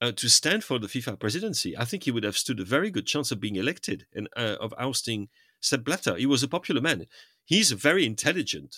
uh, 0.00 0.12
to 0.12 0.28
stand 0.28 0.64
for 0.64 0.78
the 0.78 0.86
FIFA 0.86 1.18
presidency, 1.20 1.76
I 1.76 1.84
think 1.84 2.04
he 2.04 2.10
would 2.10 2.24
have 2.24 2.38
stood 2.38 2.58
a 2.60 2.64
very 2.64 2.90
good 2.90 3.06
chance 3.06 3.30
of 3.30 3.38
being 3.38 3.56
elected 3.56 4.06
and 4.14 4.28
uh, 4.34 4.56
of 4.60 4.72
ousting 4.78 5.28
Sepp 5.60 5.84
Blatter. 5.84 6.16
He 6.16 6.26
was 6.26 6.42
a 6.42 6.48
popular 6.48 6.80
man. 6.80 7.06
He's 7.44 7.70
a 7.70 7.76
very 7.76 8.06
intelligent, 8.06 8.72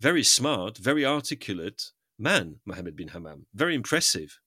very 0.00 0.22
smart, 0.22 0.76
very 0.76 1.04
articulate 1.06 1.80
man, 2.18 2.60
Mohammed 2.66 2.96
bin 2.96 3.08
Hammam. 3.08 3.46
Very 3.54 3.74
impressive. 3.74 4.38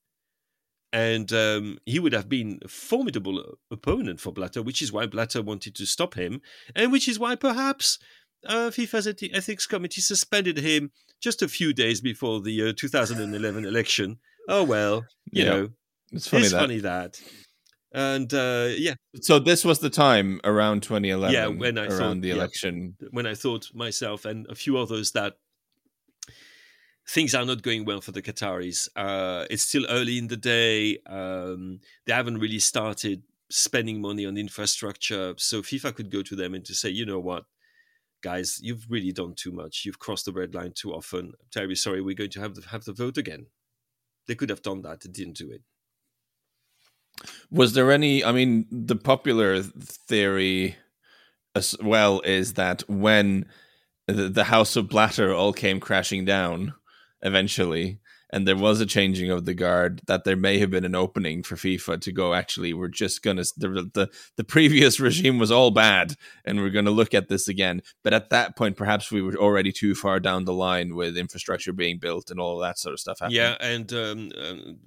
And 0.92 1.32
um, 1.34 1.78
he 1.86 2.00
would 2.00 2.14
have 2.14 2.28
been 2.28 2.60
a 2.64 2.68
formidable 2.68 3.58
opponent 3.70 4.20
for 4.20 4.34
Blatter, 4.34 4.64
which 4.64 4.82
is 4.82 4.92
why 4.92 5.06
Blatter 5.06 5.42
wanted 5.42 5.76
to 5.76 5.86
stop 5.86 6.16
him, 6.16 6.42
and 6.76 6.92
which 6.92 7.08
is 7.08 7.20
why 7.20 7.36
perhaps 7.36 8.00
uh, 8.48 8.72
FIFA's 8.72 9.06
eth- 9.06 9.30
ethics 9.34 9.68
committee 9.68 10.02
suspended 10.02 10.58
him 10.58 10.92
just 11.22 11.42
a 11.44 11.48
few 11.48 11.74
days 11.74 12.02
before 12.02 12.42
the 12.42 12.70
uh, 12.70 12.74
2011 12.76 13.66
election. 13.66 14.18
Oh 14.48 14.64
well, 14.64 15.06
you 15.32 15.44
Yeah. 15.44 15.50
know, 15.50 15.70
It's 16.12 16.28
funny 16.28 16.44
it's 16.44 16.54
that. 16.54 16.60
funny 16.60 16.80
that. 16.80 17.22
And 17.92 18.34
uh, 18.34 18.70
yeah, 18.78 18.94
So 19.22 19.40
this 19.40 19.66
was 19.66 19.80
the 19.80 19.90
time 19.90 20.40
around 20.44 20.82
2011. 20.84 21.34
Yeah, 21.34 21.48
when 21.48 21.78
I 21.78 21.86
around 21.86 21.98
thought- 21.98 22.22
the 22.22 22.28
yeah. 22.30 22.34
election. 22.36 22.96
when 23.12 23.26
I 23.28 23.36
thought 23.36 23.68
myself 23.76 24.26
and 24.26 24.48
a 24.48 24.56
few 24.56 24.78
others 24.78 25.12
that 25.12 25.36
things 27.10 27.34
are 27.34 27.46
not 27.46 27.64
going 27.64 27.86
well 27.86 28.02
for 28.02 28.12
the 28.12 28.22
Qataris. 28.22 28.88
Uh, 28.96 29.46
it's 29.50 29.64
still 29.64 29.86
early 29.90 30.18
in 30.20 30.28
the 30.28 30.38
day. 30.38 31.00
Um, 31.08 31.80
they 32.06 32.14
haven't 32.14 32.38
really 32.38 32.60
started 32.60 33.24
spending 33.50 34.00
money 34.00 34.28
on 34.28 34.38
infrastructure. 34.38 35.34
So 35.38 35.64
FIFA 35.64 35.96
could 35.96 36.12
go 36.12 36.22
to 36.22 36.36
them 36.36 36.54
and 36.54 36.64
to 36.66 36.76
say, 36.76 36.90
you 36.90 37.06
know 37.06 37.20
what, 37.20 37.46
guys, 38.22 38.60
you've 38.62 38.86
really 38.90 39.12
done 39.12 39.34
too 39.36 39.52
much. 39.52 39.86
You've 39.86 39.98
crossed 39.98 40.26
the 40.26 40.34
red 40.34 40.54
line 40.54 40.74
too 40.76 40.94
often. 40.94 41.34
I'm 41.40 41.48
terribly 41.52 41.76
sorry. 41.76 42.02
We're 42.02 42.16
going 42.16 42.30
to 42.32 42.42
have 42.42 42.54
the, 42.54 42.68
have 42.68 42.86
the 42.86 42.94
vote 42.94 43.18
again. 43.18 43.48
They 44.28 44.36
could 44.36 44.52
have 44.52 44.62
done 44.62 44.84
that. 44.84 45.02
They 45.02 45.10
didn't 45.10 45.38
do 45.38 45.50
it. 45.50 45.64
Was 47.50 47.74
there 47.74 47.92
any? 47.92 48.24
I 48.24 48.32
mean, 48.32 48.68
the 48.72 48.96
popular 48.96 49.62
theory 49.64 50.78
as 51.56 51.76
well 51.82 52.22
is 52.22 52.54
that 52.54 52.88
when 52.88 53.46
the 54.08 54.46
House 54.46 54.76
of 54.76 54.88
Blatter 54.88 55.34
all 55.34 55.52
came 55.52 55.80
crashing 55.80 56.24
down 56.24 56.76
eventually, 57.22 58.00
and 58.32 58.48
there 58.48 58.56
was 58.56 58.80
a 58.80 58.86
changing 58.86 59.32
of 59.32 59.46
the 59.46 59.54
guard, 59.54 60.02
that 60.06 60.24
there 60.24 60.36
may 60.36 60.60
have 60.60 60.70
been 60.70 60.86
an 60.86 60.96
opening 60.96 61.42
for 61.42 61.56
FIFA 61.56 62.00
to 62.02 62.12
go. 62.12 62.34
Actually, 62.34 62.74
we're 62.74 62.88
just 62.88 63.24
gonna 63.24 63.44
the 63.58 63.90
the, 63.94 64.10
the 64.36 64.44
previous 64.44 65.00
regime 65.00 65.40
was 65.40 65.52
all 65.52 65.72
bad, 65.72 66.16
and 66.46 66.60
we're 66.60 66.70
gonna 66.70 66.92
look 66.92 67.14
at 67.14 67.28
this 67.28 67.48
again. 67.48 67.82
But 68.04 68.14
at 68.14 68.30
that 68.30 68.56
point, 68.56 68.78
perhaps 68.78 69.12
we 69.12 69.22
were 69.22 69.36
already 69.36 69.72
too 69.72 69.96
far 69.96 70.20
down 70.20 70.46
the 70.46 70.54
line 70.54 70.96
with 70.96 71.18
infrastructure 71.18 71.74
being 71.74 71.98
built 71.98 72.30
and 72.30 72.40
all 72.40 72.60
that 72.60 72.78
sort 72.78 72.94
of 72.94 73.00
stuff 73.00 73.20
happening. 73.20 73.38
Yeah, 73.38 73.58
and 73.60 73.92
um, 73.94 74.32
um, 74.40 74.80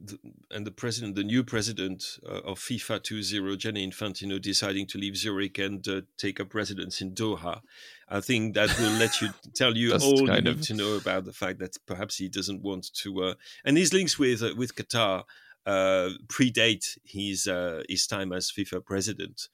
and 0.50 0.66
the 0.66 0.70
president, 0.70 1.16
the 1.16 1.24
new 1.24 1.42
president 1.42 2.04
uh, 2.24 2.40
of 2.42 2.58
FIFA 2.58 3.00
2.0, 3.00 3.58
Gianni 3.58 3.88
Infantino, 3.88 4.40
deciding 4.40 4.86
to 4.88 4.98
leave 4.98 5.16
Zurich 5.16 5.58
and 5.58 5.86
uh, 5.88 6.02
take 6.16 6.38
up 6.38 6.54
residence 6.54 7.00
in 7.00 7.12
Doha. 7.12 7.60
I 8.12 8.20
think 8.20 8.54
that 8.54 8.78
will 8.78 8.98
let 8.98 9.22
you 9.22 9.30
tell 9.54 9.74
you 9.74 9.94
all 9.94 10.20
you 10.20 10.26
need 10.26 10.46
of- 10.46 10.60
to 10.62 10.74
know 10.74 10.96
about 10.96 11.24
the 11.24 11.32
fact 11.32 11.58
that 11.60 11.76
perhaps 11.86 12.18
he 12.18 12.28
doesn't 12.28 12.62
want 12.62 12.92
to. 13.02 13.22
Uh, 13.24 13.34
and 13.64 13.78
his 13.78 13.92
links 13.94 14.18
with 14.18 14.42
uh, 14.42 14.54
with 14.56 14.74
Qatar 14.74 15.24
uh, 15.64 16.10
predate 16.26 16.98
his 17.04 17.46
uh, 17.46 17.82
his 17.88 18.06
time 18.06 18.32
as 18.32 18.52
FIFA 18.52 18.84
president, 18.84 19.48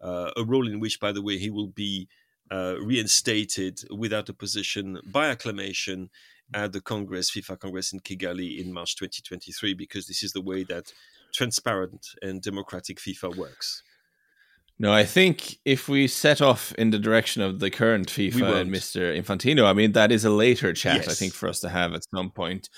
uh, 0.00 0.30
a 0.36 0.44
role 0.44 0.68
in 0.68 0.78
which, 0.78 1.00
by 1.00 1.10
the 1.10 1.22
way, 1.22 1.38
he 1.38 1.50
will 1.50 1.68
be 1.68 2.08
uh, 2.52 2.76
reinstated 2.80 3.80
without 3.90 4.30
opposition 4.30 5.00
by 5.04 5.28
acclamation 5.28 6.10
at 6.52 6.72
the 6.72 6.80
Congress, 6.80 7.30
FIFA 7.32 7.58
Congress 7.58 7.92
in 7.92 8.00
Kigali 8.00 8.60
in 8.60 8.72
March 8.72 8.94
2023, 8.96 9.74
because 9.74 10.06
this 10.06 10.22
is 10.22 10.32
the 10.32 10.42
way 10.42 10.62
that 10.62 10.92
transparent 11.32 12.06
and 12.22 12.42
democratic 12.42 12.98
FIFA 12.98 13.34
works. 13.36 13.82
No, 14.78 14.92
I 14.92 15.04
think 15.04 15.58
if 15.64 15.88
we 15.88 16.08
set 16.08 16.42
off 16.42 16.72
in 16.74 16.90
the 16.90 16.98
direction 16.98 17.42
of 17.42 17.60
the 17.60 17.70
current 17.70 18.08
FIFA 18.08 18.62
and 18.62 18.70
Mr. 18.72 19.16
Infantino, 19.16 19.66
I 19.66 19.72
mean, 19.72 19.92
that 19.92 20.10
is 20.10 20.24
a 20.24 20.30
later 20.30 20.72
chat, 20.72 21.08
I 21.08 21.14
think, 21.14 21.32
for 21.32 21.48
us 21.48 21.60
to 21.60 21.68
have 21.68 21.94
at 21.94 22.04
some 22.10 22.30
point. 22.30 22.68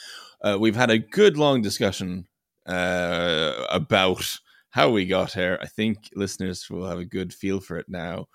Uh, 0.42 0.58
we've 0.60 0.76
had 0.76 0.90
a 0.90 0.98
good 0.98 1.38
long 1.38 1.62
discussion 1.62 2.26
uh, 2.66 3.64
about 3.70 4.38
how 4.70 4.90
we 4.90 5.06
got 5.06 5.32
here. 5.32 5.58
I 5.62 5.66
think 5.66 6.10
listeners 6.14 6.68
will 6.68 6.86
have 6.86 6.98
a 6.98 7.04
good 7.04 7.32
feel 7.32 7.60
for 7.60 7.78
it 7.78 7.86
now. 7.88 8.26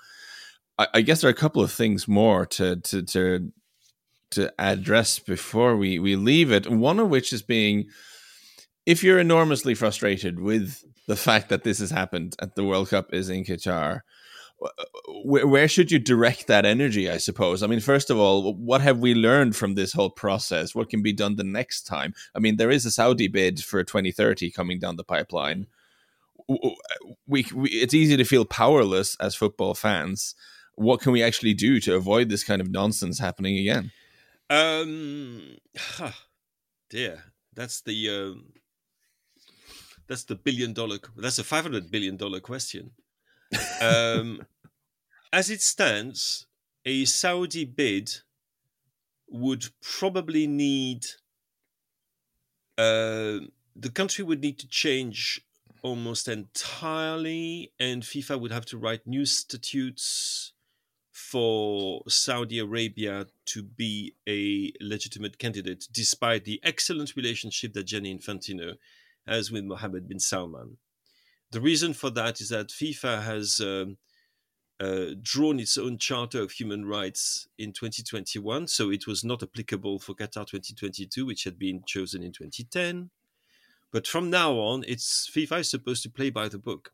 I, 0.79 0.87
I 0.95 1.01
guess 1.01 1.21
there 1.21 1.29
are 1.29 1.31
a 1.31 1.35
couple 1.35 1.61
of 1.61 1.71
things 1.71 2.07
more 2.07 2.47
to 2.47 2.77
to 2.77 3.03
to 3.03 3.51
to 4.31 4.53
address 4.57 5.19
before 5.19 5.77
we 5.77 5.99
we 5.99 6.15
leave 6.15 6.51
it. 6.51 6.69
One 6.69 6.99
of 6.99 7.09
which 7.09 7.31
is 7.31 7.43
being 7.43 7.89
if 8.85 9.03
you're 9.03 9.19
enormously 9.19 9.75
frustrated 9.75 10.39
with 10.39 10.83
the 11.07 11.15
fact 11.15 11.49
that 11.49 11.63
this 11.63 11.79
has 11.79 11.91
happened 11.91 12.35
at 12.39 12.55
the 12.55 12.63
World 12.63 12.89
Cup 12.89 13.13
is 13.13 13.29
in 13.29 13.43
Qatar, 13.43 14.01
where, 15.23 15.47
where 15.47 15.67
should 15.67 15.91
you 15.91 15.99
direct 15.99 16.47
that 16.47 16.65
energy? 16.65 17.09
I 17.09 17.17
suppose. 17.17 17.63
I 17.63 17.67
mean, 17.67 17.79
first 17.79 18.09
of 18.09 18.17
all, 18.17 18.53
what 18.53 18.81
have 18.81 18.99
we 18.99 19.13
learned 19.13 19.55
from 19.55 19.75
this 19.75 19.93
whole 19.93 20.09
process? 20.09 20.75
What 20.75 20.89
can 20.89 21.01
be 21.01 21.13
done 21.13 21.35
the 21.35 21.43
next 21.43 21.83
time? 21.83 22.13
I 22.35 22.39
mean, 22.39 22.57
there 22.57 22.71
is 22.71 22.85
a 22.85 22.91
Saudi 22.91 23.27
bid 23.27 23.63
for 23.63 23.83
2030 23.83 24.51
coming 24.51 24.79
down 24.79 24.97
the 24.97 25.03
pipeline. 25.03 25.67
We, 27.27 27.45
we 27.53 27.69
it's 27.69 27.93
easy 27.93 28.17
to 28.17 28.23
feel 28.23 28.45
powerless 28.45 29.15
as 29.19 29.35
football 29.35 29.73
fans. 29.73 30.35
What 30.75 31.01
can 31.01 31.11
we 31.11 31.23
actually 31.23 31.53
do 31.53 31.79
to 31.81 31.95
avoid 31.95 32.29
this 32.29 32.43
kind 32.43 32.61
of 32.61 32.69
nonsense 32.69 33.19
happening 33.19 33.57
again? 33.57 33.91
Um, 34.49 35.57
huh, 35.77 36.11
dear, 36.89 37.23
that's 37.53 37.81
the 37.81 38.09
um, 38.09 38.53
that's 40.11 40.25
the 40.25 40.35
billion 40.35 40.73
dollar. 40.73 40.97
That's 41.15 41.39
a 41.39 41.43
five 41.43 41.63
hundred 41.63 41.89
billion 41.89 42.17
dollar 42.17 42.41
question. 42.41 42.91
Um, 43.79 44.45
as 45.33 45.49
it 45.49 45.61
stands, 45.61 46.47
a 46.85 47.05
Saudi 47.05 47.63
bid 47.63 48.11
would 49.29 49.69
probably 49.81 50.47
need. 50.47 51.05
Uh, 52.77 53.47
the 53.73 53.91
country 53.93 54.25
would 54.25 54.41
need 54.41 54.59
to 54.59 54.67
change 54.67 55.39
almost 55.81 56.27
entirely, 56.27 57.71
and 57.79 58.03
FIFA 58.03 58.41
would 58.41 58.51
have 58.51 58.65
to 58.65 58.77
write 58.77 59.07
new 59.07 59.25
statutes 59.25 60.51
for 61.13 62.03
Saudi 62.09 62.59
Arabia 62.59 63.27
to 63.45 63.63
be 63.63 64.13
a 64.27 64.73
legitimate 64.81 65.37
candidate, 65.37 65.87
despite 65.89 66.43
the 66.43 66.59
excellent 66.63 67.15
relationship 67.15 67.71
that 67.71 67.85
Gianni 67.85 68.13
Infantino 68.13 68.75
has 69.27 69.51
with 69.51 69.63
Mohammed 69.63 70.07
bin 70.07 70.19
Salman. 70.19 70.77
The 71.51 71.61
reason 71.61 71.93
for 71.93 72.09
that 72.11 72.39
is 72.39 72.49
that 72.49 72.69
FIFA 72.69 73.23
has 73.23 73.59
um, 73.59 73.97
uh, 74.79 75.13
drawn 75.21 75.59
its 75.59 75.77
own 75.77 75.97
Charter 75.97 76.41
of 76.41 76.51
Human 76.51 76.85
Rights 76.85 77.47
in 77.57 77.73
2021, 77.73 78.67
so 78.67 78.89
it 78.89 79.05
was 79.05 79.23
not 79.23 79.43
applicable 79.43 79.99
for 79.99 80.15
Qatar 80.15 80.47
2022, 80.47 81.25
which 81.25 81.43
had 81.43 81.59
been 81.59 81.83
chosen 81.85 82.23
in 82.23 82.31
2010. 82.31 83.11
But 83.91 84.07
from 84.07 84.29
now 84.29 84.53
on, 84.53 84.83
it's 84.87 85.29
FIFA 85.29 85.59
is 85.59 85.69
supposed 85.69 86.03
to 86.03 86.09
play 86.09 86.29
by 86.29 86.47
the 86.47 86.57
book, 86.57 86.93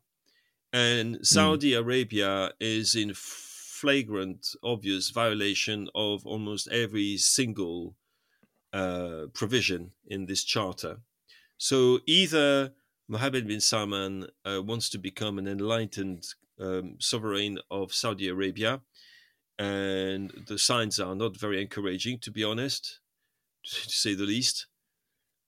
and 0.72 1.24
Saudi 1.26 1.72
Arabia 1.72 2.50
is 2.60 2.94
in 2.94 3.12
flagrant, 3.14 4.54
obvious 4.62 5.10
violation 5.10 5.88
of 5.94 6.26
almost 6.26 6.68
every 6.68 7.16
single 7.16 7.94
uh, 8.72 9.26
provision 9.32 9.92
in 10.06 10.26
this 10.26 10.44
charter. 10.44 10.98
So 11.58 12.00
either 12.06 12.72
Mohammed 13.08 13.46
bin 13.46 13.60
Salman 13.60 14.26
uh, 14.44 14.62
wants 14.62 14.88
to 14.90 14.98
become 14.98 15.38
an 15.38 15.46
enlightened 15.48 16.24
um, 16.60 16.96
sovereign 16.98 17.58
of 17.70 17.92
Saudi 17.92 18.28
Arabia, 18.28 18.80
and 19.58 20.32
the 20.46 20.58
signs 20.58 20.98
are 21.00 21.14
not 21.14 21.36
very 21.36 21.60
encouraging, 21.60 22.18
to 22.20 22.30
be 22.30 22.44
honest, 22.44 23.00
to 23.64 23.90
say 23.90 24.14
the 24.14 24.24
least. 24.24 24.66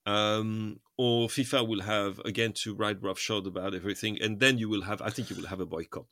Um, 0.06 0.80
or 0.96 1.28
FIFA 1.28 1.68
will 1.68 1.82
have 1.82 2.18
again 2.24 2.52
to 2.64 2.74
ride 2.74 3.02
roughshod 3.02 3.46
about 3.46 3.74
everything, 3.74 4.20
and 4.20 4.40
then 4.40 4.58
you 4.58 4.68
will 4.68 4.82
have, 4.82 5.00
I 5.02 5.11
think, 5.11 5.30
you 5.30 5.36
will 5.36 5.46
have 5.46 5.61
a 5.61 5.66
boycott 5.66 6.06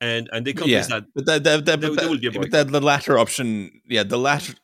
and 0.00 0.28
and 0.32 0.44
they 0.46 0.52
come 0.52 0.68
yeah, 0.68 0.82
that. 0.82 1.04
but 1.14 1.26
there- 1.26 1.38
there 1.60 1.78
will 2.10 2.18
be 2.18 2.26
a 2.26 2.30
but 2.32 2.40
boycott. 2.40 2.50
that 2.50 2.68
the 2.72 2.80
latter 2.80 3.18
option, 3.18 3.80
yeah, 3.86 4.02
the 4.02 4.18
latter, 4.18 4.54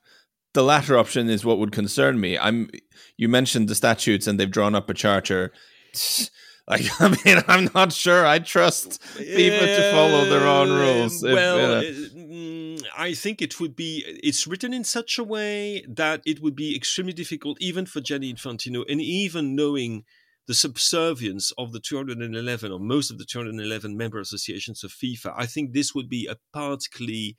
the 0.55 0.63
latter 0.63 0.97
option 0.97 1.29
is 1.29 1.45
what 1.45 1.59
would 1.59 1.73
concern 1.73 2.21
me. 2.21 2.39
I'm. 2.39 2.71
You 3.17 3.29
mentioned 3.29 3.69
the 3.69 3.75
statutes, 3.75 4.27
and 4.27 4.39
they've 4.39 4.51
drawn 4.51 4.75
up 4.75 4.89
a 4.91 4.95
charter. 4.95 5.53
Like, 6.69 6.85
I 7.01 7.09
mean, 7.25 7.43
I'm 7.49 7.71
not 7.75 7.95
sure. 7.95 8.27
I 8.27 8.41
trust 8.41 9.01
FIFA 9.15 9.77
to 9.77 9.91
follow 9.91 10.25
their 10.27 10.47
own 10.47 10.69
rules. 10.69 11.25
Um, 11.25 11.31
If, 11.31 11.35
well, 11.35 11.61
uh, 11.61 11.79
uh, 11.79 11.83
mm, 11.83 12.85
I 12.95 13.15
think 13.15 13.41
it 13.41 13.59
would 13.59 13.75
be. 13.75 14.05
It's 14.23 14.47
written 14.47 14.75
in 14.75 14.85
such 14.85 15.19
a 15.19 15.25
way 15.25 15.83
that 15.89 16.21
it 16.27 16.43
would 16.43 16.55
be 16.55 16.77
extremely 16.77 17.15
difficult, 17.15 17.57
even 17.59 17.87
for 17.87 18.03
Gianni 18.03 18.31
Infantino, 18.35 18.85
and 18.87 19.01
even 19.01 19.57
knowing 19.57 20.05
the 20.47 20.55
subservience 20.55 21.53
of 21.57 21.73
the 21.73 21.81
211 21.81 22.73
or 22.73 22.81
most 22.81 23.11
of 23.11 23.19
the 23.19 23.25
211 23.25 23.97
member 23.97 24.19
associations 24.19 24.83
of 24.83 24.91
FIFA. 24.91 25.35
I 25.37 25.47
think 25.47 25.73
this 25.73 25.95
would 25.95 26.09
be 26.09 26.27
a 26.27 26.37
particularly 26.53 27.37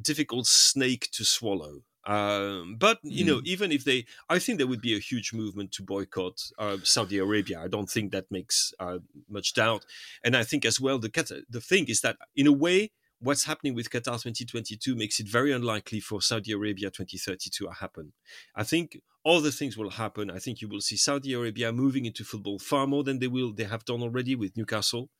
difficult 0.00 0.46
snake 0.46 1.08
to 1.12 1.24
swallow. 1.24 1.82
Um, 2.06 2.76
but 2.78 2.98
you 3.02 3.24
know, 3.24 3.40
even 3.44 3.72
if 3.72 3.84
they, 3.84 4.06
I 4.28 4.38
think 4.38 4.58
there 4.58 4.66
would 4.66 4.80
be 4.80 4.96
a 4.96 5.00
huge 5.00 5.32
movement 5.32 5.72
to 5.72 5.82
boycott 5.82 6.40
uh, 6.58 6.78
Saudi 6.82 7.18
Arabia. 7.18 7.60
I 7.60 7.68
don't 7.68 7.90
think 7.90 8.12
that 8.12 8.30
makes 8.30 8.72
uh, 8.80 8.98
much 9.28 9.54
doubt. 9.54 9.84
And 10.24 10.36
I 10.36 10.44
think 10.44 10.64
as 10.64 10.80
well, 10.80 10.98
the 10.98 11.44
the 11.48 11.60
thing 11.60 11.86
is 11.86 12.00
that 12.00 12.16
in 12.34 12.46
a 12.46 12.52
way, 12.52 12.90
what's 13.20 13.44
happening 13.44 13.74
with 13.74 13.90
Qatar 13.90 14.22
2022 14.22 14.94
makes 14.96 15.20
it 15.20 15.28
very 15.28 15.52
unlikely 15.52 16.00
for 16.00 16.22
Saudi 16.22 16.52
Arabia 16.52 16.90
2032 16.90 17.64
to 17.64 17.70
happen. 17.70 18.12
I 18.56 18.64
think 18.64 19.00
all 19.22 19.40
the 19.40 19.52
things 19.52 19.76
will 19.76 19.90
happen. 19.90 20.30
I 20.30 20.38
think 20.38 20.62
you 20.62 20.68
will 20.68 20.80
see 20.80 20.96
Saudi 20.96 21.34
Arabia 21.34 21.72
moving 21.72 22.06
into 22.06 22.24
football 22.24 22.58
far 22.58 22.86
more 22.86 23.04
than 23.04 23.18
they 23.18 23.28
will 23.28 23.52
they 23.52 23.64
have 23.64 23.84
done 23.84 24.02
already 24.02 24.34
with 24.34 24.56
Newcastle. 24.56 25.10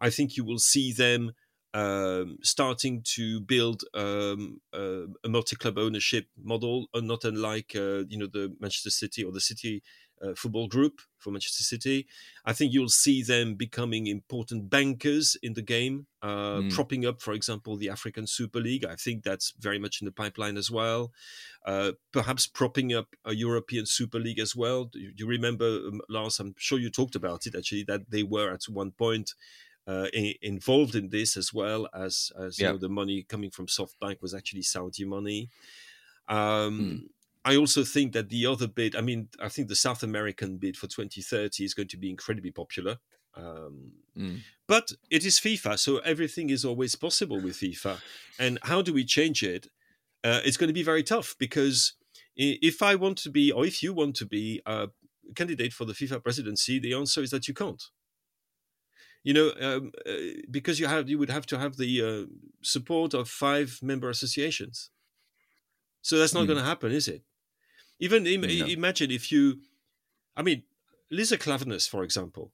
I 0.00 0.10
think 0.10 0.36
you 0.36 0.44
will 0.44 0.58
see 0.58 0.92
them 0.92 1.32
um, 1.74 2.38
starting 2.42 3.02
to 3.16 3.40
build 3.40 3.82
um, 3.94 4.60
uh, 4.72 5.06
a 5.24 5.28
multi-club 5.28 5.76
ownership 5.76 6.26
model, 6.42 6.86
uh, 6.94 7.00
not 7.00 7.24
unlike 7.24 7.72
uh, 7.76 8.04
you 8.08 8.16
know 8.18 8.28
the 8.32 8.54
Manchester 8.60 8.90
City 8.90 9.24
or 9.24 9.32
the 9.32 9.40
City 9.40 9.82
uh, 10.22 10.34
Football 10.36 10.68
Group 10.68 11.00
for 11.18 11.32
Manchester 11.32 11.64
City. 11.64 12.06
I 12.44 12.52
think 12.52 12.72
you'll 12.72 12.88
see 12.88 13.22
them 13.22 13.56
becoming 13.56 14.06
important 14.06 14.70
bankers 14.70 15.36
in 15.42 15.54
the 15.54 15.62
game, 15.62 16.06
uh, 16.22 16.60
Mm. 16.60 16.70
propping 16.72 17.04
up, 17.04 17.20
for 17.20 17.32
example, 17.34 17.76
the 17.76 17.88
African 17.90 18.26
Super 18.26 18.60
League. 18.60 18.84
I 18.84 18.94
think 18.94 19.24
that's 19.24 19.52
very 19.58 19.78
much 19.80 20.00
in 20.00 20.04
the 20.04 20.12
pipeline 20.12 20.56
as 20.56 20.70
well. 20.70 21.12
Uh, 21.66 21.92
perhaps 22.12 22.46
propping 22.46 22.92
up 22.94 23.08
a 23.24 23.34
European 23.34 23.86
Super 23.86 24.20
League 24.20 24.38
as 24.38 24.54
well. 24.54 24.84
Do 24.84 25.00
you, 25.16 25.26
remember, 25.26 25.66
um, 25.88 26.00
Lars? 26.08 26.38
I'm 26.38 26.54
sure 26.58 26.78
you 26.78 26.90
talked 26.90 27.16
about 27.16 27.46
it 27.46 27.54
actually. 27.56 27.84
That 27.84 28.10
they 28.10 28.22
were 28.22 28.52
at 28.52 28.64
one 28.68 28.92
point 28.92 29.34
uh, 29.86 30.06
i- 30.14 30.36
involved 30.42 30.94
in 30.94 31.08
this 31.10 31.36
as 31.36 31.52
well 31.52 31.88
as 31.94 32.32
as 32.38 32.58
you 32.58 32.64
know 32.72 32.78
the 32.78 32.88
money 32.88 33.22
coming 33.22 33.50
from 33.50 33.66
SoftBank 33.66 34.22
was 34.22 34.34
actually 34.34 34.62
Saudi 34.62 35.04
money. 35.04 35.50
Um, 36.28 37.08
I 37.44 37.56
also 37.56 37.84
think 37.84 38.12
that 38.14 38.30
the 38.30 38.46
other 38.46 38.66
bid, 38.66 38.96
I 38.96 39.02
mean, 39.02 39.28
I 39.38 39.48
think 39.50 39.68
the 39.68 39.76
South 39.76 40.02
American 40.02 40.56
bid 40.56 40.76
for 40.76 40.86
2030 40.86 41.62
is 41.64 41.74
going 41.74 41.88
to 41.88 41.98
be 41.98 42.08
incredibly 42.10 42.50
popular. 42.50 42.98
Um, 43.34 43.92
Mm. 44.16 44.42
But 44.68 44.92
it 45.10 45.24
is 45.26 45.40
FIFA, 45.40 45.76
so 45.76 45.98
everything 45.98 46.48
is 46.48 46.64
always 46.64 46.94
possible 46.94 47.40
with 47.40 47.56
FIFA. 47.56 47.98
And 48.38 48.60
how 48.62 48.80
do 48.80 48.94
we 48.94 49.04
change 49.04 49.42
it? 49.42 49.66
Uh, 50.22 50.40
it's 50.44 50.56
going 50.56 50.68
to 50.68 50.72
be 50.72 50.84
very 50.84 51.02
tough 51.02 51.34
because 51.36 51.94
if 52.36 52.80
I 52.80 52.94
want 52.94 53.18
to 53.18 53.30
be, 53.30 53.50
or 53.50 53.66
if 53.66 53.82
you 53.82 53.92
want 53.92 54.14
to 54.16 54.24
be 54.26 54.62
a 54.66 54.88
candidate 55.34 55.72
for 55.72 55.84
the 55.84 55.94
FIFA 55.94 56.22
presidency, 56.22 56.78
the 56.78 56.94
answer 56.94 57.22
is 57.22 57.30
that 57.30 57.48
you 57.48 57.54
can't. 57.54 57.82
You 59.24 59.32
know, 59.34 59.52
um, 59.60 59.92
uh, 60.06 60.12
because 60.50 60.78
you 60.78 60.86
have, 60.86 61.08
you 61.08 61.18
would 61.18 61.30
have 61.30 61.46
to 61.46 61.58
have 61.58 61.76
the 61.76 61.92
uh, 62.02 62.26
support 62.62 63.14
of 63.14 63.28
five 63.28 63.78
member 63.82 64.10
associations. 64.10 64.90
So 66.02 66.18
that's 66.18 66.34
not 66.34 66.42
Hmm. 66.42 66.48
going 66.48 66.58
to 66.58 66.64
happen, 66.64 66.92
is 66.92 67.08
it? 67.08 67.22
Even 67.98 68.26
im- 68.26 68.42
No. 68.42 68.66
imagine 68.66 69.10
if 69.10 69.32
you, 69.32 69.62
I 70.36 70.42
mean, 70.42 70.64
Lise 71.10 71.32
Klaveness, 71.32 71.88
for 71.88 72.04
example, 72.04 72.52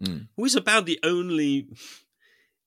Mm. 0.00 0.28
who 0.36 0.44
is 0.46 0.56
about 0.56 0.86
the 0.86 0.98
only 1.02 1.68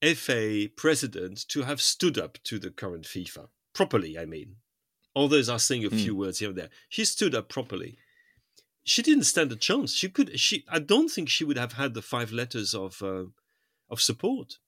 FA 0.01 0.67
president 0.67 1.47
to 1.49 1.63
have 1.63 1.81
stood 1.81 2.17
up 2.17 2.37
to 2.43 2.59
the 2.59 2.69
current 2.71 3.05
FIFA 3.05 3.49
properly. 3.73 4.17
I 4.17 4.25
mean, 4.25 4.57
others 5.15 5.49
are 5.49 5.59
saying 5.59 5.85
a 5.85 5.89
Hmm. 5.89 5.97
few 5.97 6.15
words 6.15 6.39
here 6.39 6.49
and 6.49 6.57
there. 6.57 6.69
She 6.89 7.03
stood 7.03 7.33
up 7.35 7.49
properly. 7.49 7.97
She 8.85 9.01
didn't 9.01 9.23
stand 9.23 9.51
a 9.51 9.55
chance. 9.55 9.93
She 9.93 10.09
could. 10.09 10.39
She. 10.39 10.63
I 10.69 10.77
don't 10.77 11.09
think 11.09 11.27
she 11.27 11.43
would 11.43 11.57
have 11.57 11.73
had 11.73 11.95
the 11.95 12.03
five 12.03 12.31
letters 12.31 12.75
of 12.75 13.01
uh, 13.01 13.25
of 13.89 13.99
support 13.99 14.59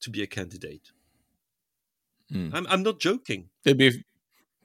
to 0.00 0.10
be 0.10 0.22
a 0.22 0.28
candidate. 0.28 0.92
Hmm. 2.30 2.50
I'm. 2.54 2.66
I'm 2.68 2.82
not 2.84 3.00
joking. 3.00 3.50
It'd 3.64 3.78
be 3.78 4.04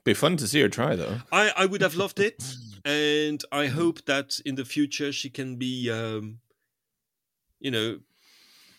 be 0.04 0.14
fun 0.14 0.36
to 0.36 0.46
see 0.46 0.60
her 0.60 0.68
try 0.68 0.94
though. 0.94 1.18
I, 1.32 1.52
I 1.56 1.66
would 1.66 1.82
have 1.82 1.96
loved 1.96 2.20
it, 2.20 2.42
and 2.84 3.42
I 3.50 3.66
hope 3.66 4.04
that 4.04 4.38
in 4.46 4.54
the 4.54 4.64
future 4.64 5.10
she 5.12 5.28
can 5.28 5.56
be, 5.56 5.90
um, 5.90 6.38
you 7.58 7.72
know, 7.72 7.98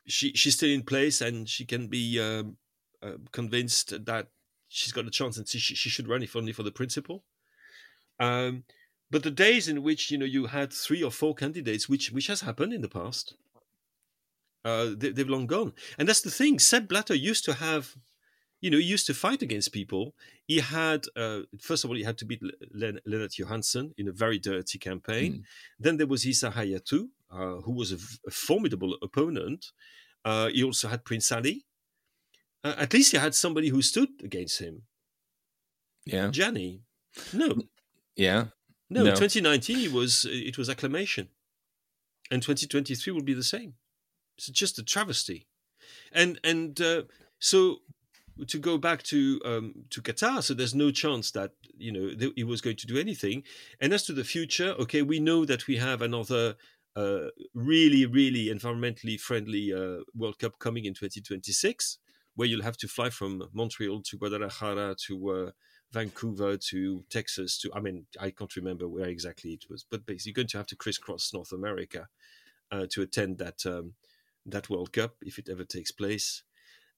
she 0.07 0.31
she's 0.31 0.55
still 0.55 0.69
in 0.69 0.83
place 0.83 1.19
and 1.19 1.47
she 1.49 1.65
can 1.65 1.87
be 1.87 2.21
um, 2.21 2.55
uh, 3.03 3.17
convinced 3.33 4.05
that 4.05 4.27
she's 4.69 4.93
got 4.93 5.05
a 5.05 5.11
chance 5.11 5.37
and 5.37 5.45
she, 5.45 5.59
she 5.59 5.89
should 5.89 6.07
run 6.07 6.23
if 6.23 6.37
only 6.37 6.53
for 6.53 6.63
the 6.63 6.71
principle. 6.71 7.25
Um, 8.17 8.63
but 9.11 9.23
the 9.23 9.31
days 9.31 9.67
in 9.67 9.83
which 9.83 10.09
you 10.09 10.17
know 10.17 10.25
you 10.25 10.47
had 10.47 10.73
three 10.73 11.03
or 11.03 11.11
four 11.11 11.35
candidates, 11.35 11.87
which 11.87 12.11
which 12.11 12.27
has 12.27 12.41
happened 12.41 12.73
in 12.73 12.81
the 12.81 12.89
past, 12.89 13.35
uh, 14.63 14.89
they, 14.97 15.09
they've 15.09 15.29
long 15.29 15.47
gone. 15.47 15.73
And 15.97 16.07
that's 16.07 16.21
the 16.21 16.31
thing. 16.31 16.59
Sepp 16.59 16.87
Blatter 16.87 17.15
used 17.15 17.45
to 17.45 17.53
have, 17.53 17.95
you 18.61 18.69
know, 18.69 18.77
he 18.77 18.83
used 18.83 19.07
to 19.07 19.13
fight 19.13 19.41
against 19.41 19.73
people. 19.73 20.15
He 20.47 20.59
had, 20.59 21.05
uh, 21.15 21.41
first 21.59 21.83
of 21.83 21.89
all, 21.89 21.95
he 21.95 22.03
had 22.03 22.17
to 22.19 22.25
beat 22.25 22.41
Len- 22.73 22.99
Lennart 23.05 23.37
Johansson 23.37 23.93
in 23.97 24.07
a 24.07 24.11
very 24.11 24.39
dirty 24.39 24.77
campaign. 24.77 25.33
Mm. 25.33 25.43
Then 25.79 25.97
there 25.97 26.07
was 26.07 26.25
Issa 26.25 26.51
Hayatou, 26.51 27.09
uh, 27.31 27.61
who 27.61 27.71
was 27.71 27.91
a, 27.91 27.97
v- 27.97 28.19
a 28.27 28.31
formidable 28.31 28.97
opponent. 29.01 29.71
Uh, 30.23 30.47
he 30.49 30.63
also 30.63 30.87
had 30.87 31.03
Prince 31.03 31.31
Ali. 31.31 31.65
Uh, 32.63 32.75
at 32.77 32.93
least 32.93 33.11
he 33.11 33.17
had 33.17 33.33
somebody 33.33 33.69
who 33.69 33.81
stood 33.81 34.09
against 34.23 34.59
him. 34.59 34.83
Yeah, 36.05 36.29
Gianni, 36.29 36.81
no, 37.33 37.63
yeah. 38.15 38.45
No. 38.91 39.03
No. 39.03 39.15
2019, 39.15 39.79
it 39.79 39.93
was 39.93 40.25
it 40.29 40.57
was 40.57 40.69
acclamation, 40.69 41.29
and 42.29 42.41
2023 42.41 43.13
will 43.13 43.21
be 43.21 43.33
the 43.33 43.43
same. 43.43 43.75
It's 44.37 44.47
just 44.47 44.77
a 44.79 44.83
travesty, 44.83 45.47
and 46.11 46.39
and 46.43 46.79
uh, 46.81 47.03
so 47.39 47.79
to 48.47 48.57
go 48.57 48.77
back 48.77 49.03
to 49.03 49.39
um, 49.45 49.85
to 49.91 50.01
Qatar, 50.01 50.43
so 50.43 50.53
there's 50.53 50.75
no 50.75 50.91
chance 50.91 51.31
that 51.31 51.51
you 51.77 51.91
know 51.91 52.13
th- 52.13 52.33
he 52.35 52.43
was 52.43 52.61
going 52.61 52.77
to 52.77 52.87
do 52.87 52.97
anything. 52.97 53.43
And 53.79 53.93
as 53.93 54.03
to 54.03 54.13
the 54.13 54.23
future, 54.23 54.75
okay, 54.79 55.01
we 55.01 55.19
know 55.19 55.45
that 55.45 55.67
we 55.67 55.77
have 55.77 56.01
another 56.01 56.55
uh, 56.95 57.27
really 57.53 58.05
really 58.05 58.47
environmentally 58.47 59.19
friendly 59.19 59.73
uh, 59.73 60.03
World 60.15 60.39
Cup 60.39 60.59
coming 60.59 60.85
in 60.85 60.93
2026, 60.93 61.97
where 62.35 62.47
you'll 62.47 62.63
have 62.63 62.77
to 62.77 62.87
fly 62.87 63.09
from 63.09 63.43
Montreal 63.53 64.01
to 64.01 64.17
Guadalajara 64.17 64.95
to 65.07 65.29
uh, 65.29 65.51
Vancouver 65.91 66.57
to 66.57 67.03
Texas 67.09 67.57
to 67.59 67.71
I 67.73 67.79
mean 67.79 68.05
I 68.19 68.31
can't 68.31 68.55
remember 68.55 68.87
where 68.87 69.07
exactly 69.07 69.51
it 69.51 69.65
was, 69.69 69.85
but 69.89 70.05
basically 70.05 70.31
you're 70.31 70.35
going 70.35 70.47
to 70.47 70.57
have 70.57 70.67
to 70.67 70.75
crisscross 70.75 71.33
North 71.33 71.51
America 71.51 72.07
uh, 72.71 72.85
to 72.91 73.01
attend 73.01 73.37
that 73.39 73.65
um, 73.65 73.93
that 74.45 74.69
World 74.69 74.93
Cup 74.93 75.15
if 75.21 75.37
it 75.37 75.49
ever 75.49 75.63
takes 75.63 75.91
place, 75.91 76.43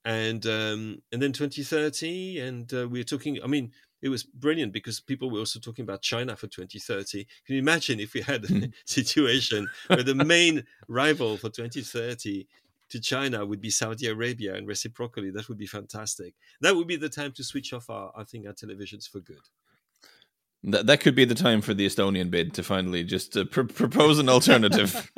and 0.05 0.45
um, 0.45 1.01
and 1.11 1.21
then 1.21 1.33
2030, 1.33 2.39
and 2.39 2.73
uh, 2.73 2.87
we're 2.87 3.03
talking. 3.03 3.39
I 3.43 3.47
mean, 3.47 3.71
it 4.01 4.09
was 4.09 4.23
brilliant 4.23 4.73
because 4.73 4.99
people 4.99 5.31
were 5.31 5.39
also 5.39 5.59
talking 5.59 5.83
about 5.83 6.01
China 6.01 6.35
for 6.35 6.47
2030. 6.47 7.25
Can 7.45 7.55
you 7.55 7.61
imagine 7.61 7.99
if 7.99 8.13
we 8.13 8.21
had 8.21 8.45
a 8.45 8.69
situation 8.85 9.67
where 9.87 10.03
the 10.03 10.15
main 10.15 10.65
rival 10.87 11.37
for 11.37 11.49
2030 11.49 12.47
to 12.93 13.01
China 13.01 13.45
would 13.45 13.61
be 13.61 13.69
Saudi 13.69 14.07
Arabia, 14.07 14.55
and 14.55 14.65
reciprocally, 14.67 15.29
that 15.31 15.49
would 15.49 15.57
be 15.57 15.67
fantastic. 15.67 16.33
That 16.61 16.75
would 16.75 16.87
be 16.87 16.95
the 16.95 17.09
time 17.09 17.33
to 17.33 17.43
switch 17.43 17.73
off 17.73 17.89
our, 17.89 18.11
I 18.15 18.23
think, 18.23 18.47
our 18.47 18.53
televisions 18.53 19.09
for 19.11 19.19
good. 19.19 19.45
That 20.63 20.85
that 20.87 21.01
could 21.01 21.15
be 21.15 21.25
the 21.25 21.35
time 21.35 21.61
for 21.61 21.73
the 21.73 21.85
Estonian 21.85 22.31
bid 22.31 22.53
to 22.53 22.63
finally 22.63 23.03
just 23.03 23.35
uh, 23.35 23.43
pr- 23.45 23.63
propose 23.81 24.17
an 24.19 24.29
alternative. 24.29 25.11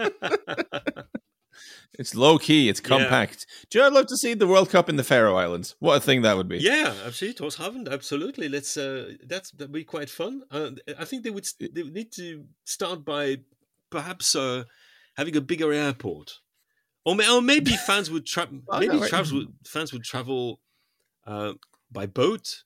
it's 1.99 2.15
low 2.15 2.37
key, 2.37 2.67
it's 2.69 2.81
Yeah. 2.81 2.87
compact. 2.87 3.45
Do 3.69 3.77
you 3.77 3.81
know, 3.83 3.87
I'd 3.87 3.93
love 3.93 4.07
to 4.07 4.17
see 4.17 4.33
the 4.33 4.47
World 4.47 4.69
Cup 4.69 4.89
in 4.89 4.95
the 4.97 5.03
Faroe 5.03 5.35
Islands. 5.35 5.75
What 5.79 5.97
a 5.97 6.01
thing 6.01 6.23
that 6.23 6.35
would 6.35 6.49
be. 6.49 6.57
yeah, 6.57 6.93
absolutely, 7.05 7.45
Torshavn, 7.47 7.91
absolutely. 7.91 8.49
Let's. 8.49 8.75
Uh, 8.75 9.13
that's 9.25 9.51
that'd 9.51 9.71
be 9.71 9.83
quite 9.83 10.09
fun. 10.09 10.43
Uh, 10.51 10.71
I 10.97 11.05
think 11.05 11.23
they 11.23 11.29
would. 11.29 11.47
They 11.59 11.83
would 11.83 11.93
need 11.93 12.11
to 12.13 12.45
start 12.65 13.05
by 13.05 13.37
perhaps 13.91 14.35
uh, 14.35 14.63
having 15.15 15.35
a 15.37 15.41
bigger 15.41 15.71
airport, 15.71 16.39
or, 17.05 17.15
may, 17.15 17.29
or 17.29 17.41
maybe 17.41 17.71
fans 17.71 18.09
would 18.11 18.25
travel. 18.25 18.59
I 18.71 18.79
maybe 18.79 18.95
know, 18.95 19.01
right? 19.01 19.09
travels 19.09 19.33
would, 19.33 19.47
fans 19.65 19.93
would 19.93 20.03
travel 20.03 20.59
uh, 21.25 21.53
by 21.91 22.05
boat. 22.05 22.63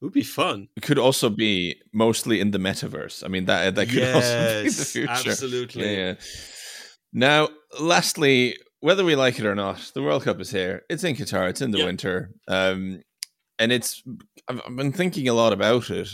It 0.00 0.04
would 0.04 0.12
be 0.12 0.22
fun. 0.22 0.68
It 0.76 0.82
could 0.82 0.98
also 0.98 1.30
be 1.30 1.76
mostly 1.92 2.40
in 2.40 2.50
the 2.50 2.58
metaverse. 2.58 3.24
I 3.24 3.28
mean, 3.28 3.44
that 3.46 3.74
that 3.76 3.88
could 3.88 4.02
also 4.02 4.62
be 4.62 4.68
the 4.68 4.84
future. 4.84 5.10
absolutely. 5.10 5.84
Yeah, 5.84 5.96
yeah. 5.96 6.14
Now, 7.12 7.48
lastly, 7.80 8.56
whether 8.80 9.04
we 9.04 9.14
like 9.16 9.38
it 9.38 9.46
or 9.46 9.54
not, 9.54 9.92
the 9.94 10.02
World 10.02 10.24
Cup 10.24 10.40
is 10.40 10.50
here. 10.50 10.82
It's 10.90 11.04
in 11.04 11.14
Qatar. 11.16 11.48
It's 11.48 11.62
in 11.62 11.70
the 11.70 11.78
Yeah. 11.78 11.84
winter, 11.86 12.30
um, 12.48 13.02
and 13.58 13.72
it's. 13.72 14.02
I've, 14.48 14.60
I've 14.66 14.76
been 14.76 14.92
thinking 14.92 15.28
a 15.28 15.32
lot 15.32 15.52
about 15.54 15.88
it, 15.90 16.10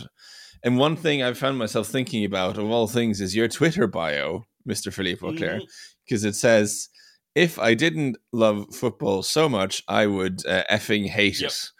and 0.62 0.78
one 0.78 0.94
thing 0.94 1.22
I've 1.22 1.38
found 1.38 1.58
myself 1.58 1.88
thinking 1.88 2.24
about, 2.24 2.58
of 2.58 2.70
all 2.70 2.86
things, 2.86 3.20
is 3.20 3.34
your 3.34 3.48
Twitter 3.48 3.86
bio, 3.88 4.44
Mister 4.64 4.92
Philippe 4.92 5.26
Auclair, 5.26 5.60
because 6.04 6.22
it 6.22 6.34
says, 6.36 6.88
"If 7.34 7.58
I 7.58 7.74
didn't 7.74 8.16
love 8.32 8.74
football 8.74 9.22
so 9.22 9.48
much, 9.48 9.82
I 9.88 10.06
would 10.06 10.44
uh, 10.46 10.64
effing 10.70 11.06
hate 11.06 11.40
Yep. 11.40 11.50
it," 11.50 11.70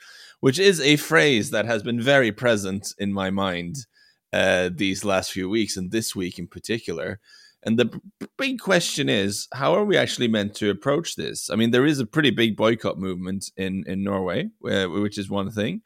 which 0.40 0.58
is 0.58 0.80
a 0.80 0.96
phrase 0.96 1.50
that 1.50 1.66
has 1.66 1.82
been 1.82 2.00
very 2.00 2.32
present 2.32 2.94
in 2.98 3.12
my 3.12 3.30
mind 3.30 3.86
uh, 4.32 4.70
these 4.72 5.04
last 5.04 5.32
few 5.32 5.48
weeks, 5.48 5.76
and 5.76 5.90
this 5.90 6.14
week 6.14 6.38
in 6.38 6.46
particular. 6.46 7.20
And 7.62 7.78
the 7.78 8.00
big 8.38 8.58
question 8.58 9.10
is, 9.10 9.46
how 9.52 9.74
are 9.74 9.84
we 9.84 9.96
actually 9.98 10.28
meant 10.28 10.54
to 10.56 10.70
approach 10.70 11.16
this? 11.16 11.50
I 11.50 11.56
mean, 11.56 11.72
there 11.72 11.84
is 11.84 12.00
a 12.00 12.06
pretty 12.06 12.30
big 12.30 12.56
boycott 12.56 12.98
movement 12.98 13.50
in 13.56 13.84
in 13.86 14.02
Norway, 14.02 14.48
uh, 14.64 14.86
which 14.86 15.18
is 15.18 15.28
one 15.28 15.50
thing, 15.50 15.82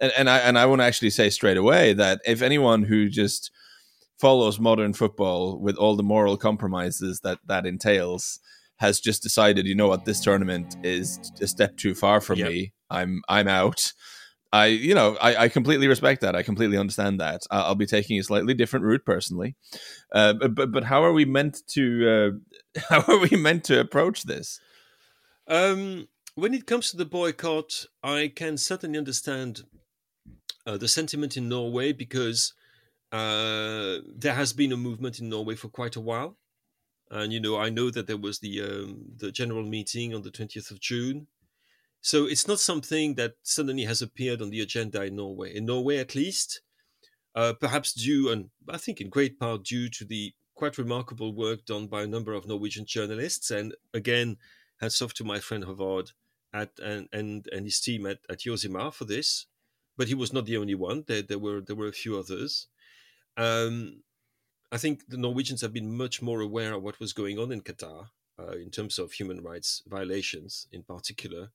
and 0.00 0.12
and 0.18 0.28
I 0.28 0.38
and 0.38 0.58
I 0.58 0.66
want 0.66 0.80
to 0.80 0.84
actually 0.86 1.10
say 1.10 1.30
straight 1.30 1.56
away 1.56 1.94
that 1.94 2.20
if 2.26 2.42
anyone 2.42 2.82
who 2.82 3.08
just 3.08 3.50
follows 4.20 4.60
modern 4.60 4.92
football 4.92 5.58
with 5.58 5.76
all 5.76 5.96
the 5.96 6.02
moral 6.02 6.36
compromises 6.36 7.20
that 7.20 7.38
that 7.46 7.64
entails 7.66 8.38
has 8.78 9.00
just 9.00 9.22
decided, 9.22 9.66
you 9.66 9.74
know 9.74 9.88
what, 9.88 10.04
this 10.04 10.20
tournament 10.20 10.76
is 10.82 11.18
a 11.40 11.46
step 11.46 11.76
too 11.76 11.94
far 11.94 12.20
for 12.20 12.34
Yep. 12.34 12.48
me. 12.48 12.72
I'm 12.90 13.22
I'm 13.28 13.48
out. 13.48 13.92
I, 14.52 14.66
you 14.66 14.94
know, 14.94 15.16
I, 15.20 15.36
I 15.36 15.48
completely 15.48 15.88
respect 15.88 16.20
that. 16.20 16.36
I 16.36 16.44
completely 16.44 16.78
understand 16.78 17.18
that. 17.20 17.40
I'll, 17.50 17.64
I'll 17.64 17.74
be 17.74 17.86
taking 17.86 18.20
a 18.20 18.22
slightly 18.22 18.54
different 18.54 18.84
route 18.84 19.04
personally, 19.04 19.56
uh, 20.14 20.34
but, 20.34 20.54
but 20.54 20.70
but 20.72 20.84
how 20.84 21.02
are 21.02 21.12
we 21.12 21.24
meant 21.24 21.62
to 21.70 22.08
uh, 22.76 22.80
how 22.88 23.02
are 23.08 23.18
we 23.18 23.36
meant 23.36 23.64
to 23.64 23.80
approach 23.80 24.22
this? 24.22 24.60
Um, 25.48 26.08
when 26.36 26.54
it 26.54 26.66
comes 26.66 26.90
to 26.90 26.96
the 26.96 27.04
boycott, 27.04 27.86
I 28.02 28.32
can 28.34 28.56
certainly 28.56 28.98
understand 28.98 29.62
uh, 30.66 30.76
the 30.76 30.88
sentiment 30.88 31.36
in 31.36 31.48
Norway 31.48 31.92
because 31.92 32.54
uh, 33.12 33.98
there 34.16 34.34
has 34.34 34.52
been 34.52 34.72
a 34.72 34.76
movement 34.76 35.18
in 35.20 35.28
Norway 35.28 35.54
for 35.54 35.68
quite 35.68 35.96
a 35.96 36.00
while, 36.00 36.36
and 37.14 37.32
you 37.32 37.40
know 37.40 37.56
I 37.56 37.70
know 37.70 37.90
that 37.90 38.06
there 38.06 38.18
was 38.18 38.40
the 38.40 38.60
um, 38.60 39.04
the 39.16 39.30
general 39.30 39.62
meeting 39.62 40.14
on 40.14 40.22
the 40.22 40.30
twentieth 40.30 40.70
of 40.70 40.80
June, 40.80 41.28
so 42.00 42.26
it's 42.26 42.48
not 42.48 42.58
something 42.58 43.14
that 43.14 43.34
suddenly 43.42 43.84
has 43.84 44.02
appeared 44.02 44.42
on 44.42 44.50
the 44.50 44.60
agenda 44.60 45.04
in 45.04 45.16
Norway. 45.16 45.54
In 45.54 45.64
Norway, 45.64 45.98
at 45.98 46.14
least, 46.14 46.60
uh, 47.34 47.52
perhaps 47.54 47.92
due 47.92 48.30
and 48.30 48.50
I 48.68 48.78
think 48.78 49.00
in 49.00 49.08
great 49.08 49.38
part 49.38 49.64
due 49.64 49.88
to 49.90 50.04
the 50.04 50.34
quite 50.56 50.76
remarkable 50.76 51.34
work 51.34 51.64
done 51.64 51.86
by 51.86 52.02
a 52.02 52.06
number 52.06 52.32
of 52.32 52.46
Norwegian 52.46 52.84
journalists, 52.84 53.50
and 53.50 53.74
again 53.94 54.36
hats 54.80 55.00
off 55.00 55.14
to 55.14 55.24
my 55.24 55.38
friend 55.38 55.64
Havard 55.64 56.10
at 56.52 56.70
and 56.82 57.08
and, 57.12 57.48
and 57.52 57.64
his 57.64 57.80
team 57.80 58.06
at, 58.06 58.18
at 58.28 58.40
Josimar 58.40 58.92
for 58.92 59.04
this. 59.04 59.46
But 59.96 60.08
he 60.08 60.14
was 60.14 60.32
not 60.32 60.46
the 60.46 60.56
only 60.56 60.74
one. 60.74 61.04
There, 61.06 61.22
there 61.22 61.38
were 61.38 61.60
there 61.60 61.76
were 61.76 61.86
a 61.86 61.92
few 61.92 62.18
others. 62.18 62.66
Um, 63.36 64.02
I 64.72 64.78
think 64.78 65.08
the 65.08 65.16
Norwegians 65.16 65.60
have 65.60 65.72
been 65.72 65.96
much 65.96 66.20
more 66.20 66.40
aware 66.40 66.72
of 66.72 66.82
what 66.82 67.00
was 67.00 67.12
going 67.12 67.38
on 67.38 67.52
in 67.52 67.60
Qatar 67.60 68.08
uh, 68.38 68.52
in 68.52 68.70
terms 68.70 68.98
of 68.98 69.12
human 69.12 69.42
rights 69.42 69.82
violations, 69.86 70.66
in 70.72 70.82
particular, 70.82 71.50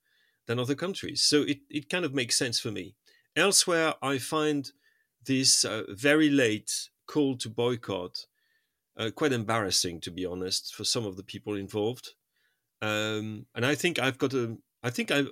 than 0.47 0.59
other 0.59 0.75
countries. 0.75 1.23
So 1.23 1.41
it, 1.41 1.59
it 1.69 1.89
kind 1.89 2.05
of 2.05 2.13
makes 2.13 2.37
sense 2.37 2.59
for 2.59 2.71
me. 2.71 2.95
Elsewhere, 3.35 3.93
I 4.01 4.17
find 4.17 4.71
this 5.25 5.65
uh, 5.65 5.83
very 5.89 6.29
late 6.29 6.89
call 7.07 7.35
to 7.37 7.49
boycott 7.49 8.25
uh, 8.97 9.09
quite 9.11 9.33
embarrassing, 9.33 10.01
to 10.01 10.11
be 10.11 10.25
honest, 10.25 10.73
for 10.73 10.83
some 10.83 11.05
of 11.05 11.15
the 11.15 11.23
people 11.23 11.55
involved. 11.55 12.13
Um, 12.81 13.45
and 13.55 13.65
I 13.65 13.75
think 13.75 13.99
I've 13.99 14.17
got 14.17 14.33
a, 14.33 14.57
I 14.83 14.89
think 14.89 15.11
I've, 15.11 15.29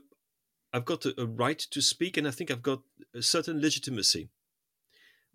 I've 0.73 0.86
got 0.86 1.05
a, 1.05 1.21
a 1.21 1.25
right 1.25 1.59
to 1.59 1.82
speak, 1.82 2.17
and 2.17 2.28
I 2.28 2.32
think 2.32 2.51
I've 2.51 2.61
got 2.61 2.82
a 3.15 3.21
certain 3.21 3.61
legitimacy. 3.61 4.30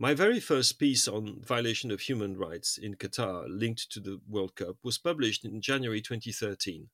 My 0.03 0.15
very 0.15 0.41
first 0.41 0.81
piece 0.81 1.07
on 1.07 1.43
violation 1.47 1.93
of 1.93 2.01
human 2.01 2.37
rights 2.37 2.77
in 2.77 2.97
Qatar, 2.97 3.47
linked 3.49 3.89
to 3.93 4.01
the 4.01 4.21
World 4.29 4.57
Cup, 4.57 4.79
was 4.83 4.99
published 4.99 5.45
in 5.45 5.61
January 5.61 6.01
2013, 6.01 6.89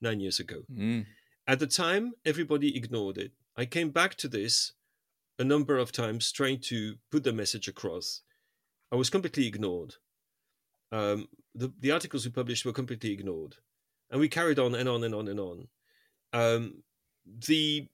nine 0.00 0.18
years 0.18 0.40
ago. 0.40 0.62
Mm. 0.68 1.06
At 1.46 1.60
the 1.60 1.68
time, 1.68 2.14
everybody 2.24 2.76
ignored 2.76 3.18
it. 3.18 3.30
I 3.56 3.66
came 3.66 3.90
back 3.90 4.16
to 4.16 4.26
this 4.26 4.72
a 5.38 5.44
number 5.44 5.78
of 5.78 5.92
times 5.92 6.32
trying 6.32 6.58
to 6.62 6.96
put 7.12 7.22
the 7.22 7.32
message 7.32 7.68
across. 7.68 8.22
I 8.90 8.96
was 8.96 9.10
completely 9.10 9.46
ignored. 9.46 9.94
Um, 10.90 11.28
the, 11.54 11.72
the 11.78 11.92
articles 11.92 12.24
we 12.24 12.32
published 12.32 12.64
were 12.64 12.72
completely 12.72 13.12
ignored. 13.12 13.58
And 14.10 14.18
we 14.18 14.28
carried 14.28 14.58
on 14.58 14.74
and 14.74 14.88
on 14.88 15.04
and 15.04 15.14
on 15.14 15.28
and 15.28 15.38
on. 15.38 15.68
Um, 16.32 16.82
the, 17.46 17.86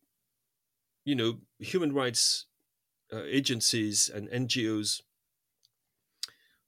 you 1.04 1.14
know, 1.14 1.40
human 1.58 1.92
rights 1.92 2.46
uh, 3.12 3.22
agencies 3.24 4.10
and 4.12 4.28
NGOs, 4.30 5.02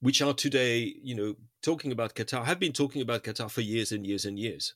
which 0.01 0.23
are 0.23 0.35
today, 0.35 0.95
you 1.03 1.15
know, 1.15 1.35
talking 1.63 1.93
about 1.93 2.15
Qatar, 2.15 2.45
have 2.45 2.61
been 2.61 2.73
talking 2.73 3.03
about 3.03 3.25
Qatar 3.25 3.51
for 3.51 3.61
years 3.61 3.93
and 3.93 4.07
years 4.07 4.25
and 4.25 4.39
years. 4.39 4.75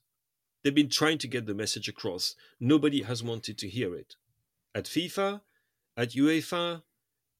They've 0.62 0.74
been 0.74 0.88
trying 0.88 1.18
to 1.18 1.28
get 1.28 1.46
the 1.46 1.54
message 1.54 1.88
across. 1.88 2.34
Nobody 2.60 3.02
has 3.02 3.22
wanted 3.22 3.58
to 3.58 3.68
hear 3.68 3.94
it. 3.94 4.16
At 4.74 4.84
FIFA, 4.84 5.40
at 5.96 6.10
UEFA, 6.10 6.82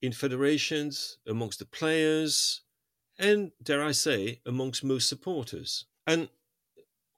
in 0.01 0.13
federations, 0.13 1.19
amongst 1.27 1.61
the 1.61 1.65
players, 1.65 2.63
and 3.19 3.53
dare 3.63 3.83
I 3.83 3.93
say, 3.93 4.41
amongst 4.45 4.83
most 4.83 5.09
supporters. 5.09 5.87
And 6.07 6.29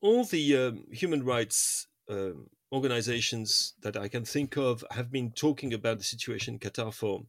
all 0.02 0.24
the 0.24 0.56
um, 0.56 0.84
human 0.92 1.24
rights 1.24 1.86
um, 2.10 2.48
organizations 2.74 3.74
that 3.82 3.96
I 3.96 4.08
can 4.08 4.24
think 4.24 4.56
of 4.56 4.84
have 4.90 5.10
been 5.10 5.30
talking 5.30 5.72
about 5.72 5.98
the 5.98 6.04
situation 6.04 6.54
in 6.54 6.60
Qatar 6.60 6.92
for 6.92 7.22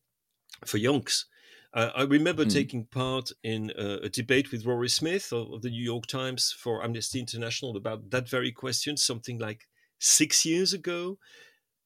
for 0.65 0.77
yonks. 0.77 1.25
Uh, 1.73 1.91
I 1.93 2.03
remember 2.03 2.45
mm. 2.45 2.53
taking 2.53 2.85
part 2.85 3.31
in 3.43 3.71
a, 3.77 4.05
a, 4.05 4.09
debate 4.09 4.49
with 4.49 4.65
Rory 4.65 4.87
Smith 4.87 5.33
of, 5.33 5.51
of, 5.51 5.61
the 5.61 5.69
New 5.69 5.83
York 5.83 6.05
Times 6.05 6.55
for 6.57 6.81
Amnesty 6.81 7.19
International 7.19 7.75
about 7.75 8.11
that 8.11 8.29
very 8.29 8.53
question, 8.53 8.95
something 8.95 9.37
like 9.39 9.67
six 9.99 10.45
years 10.45 10.71
ago. 10.71 11.17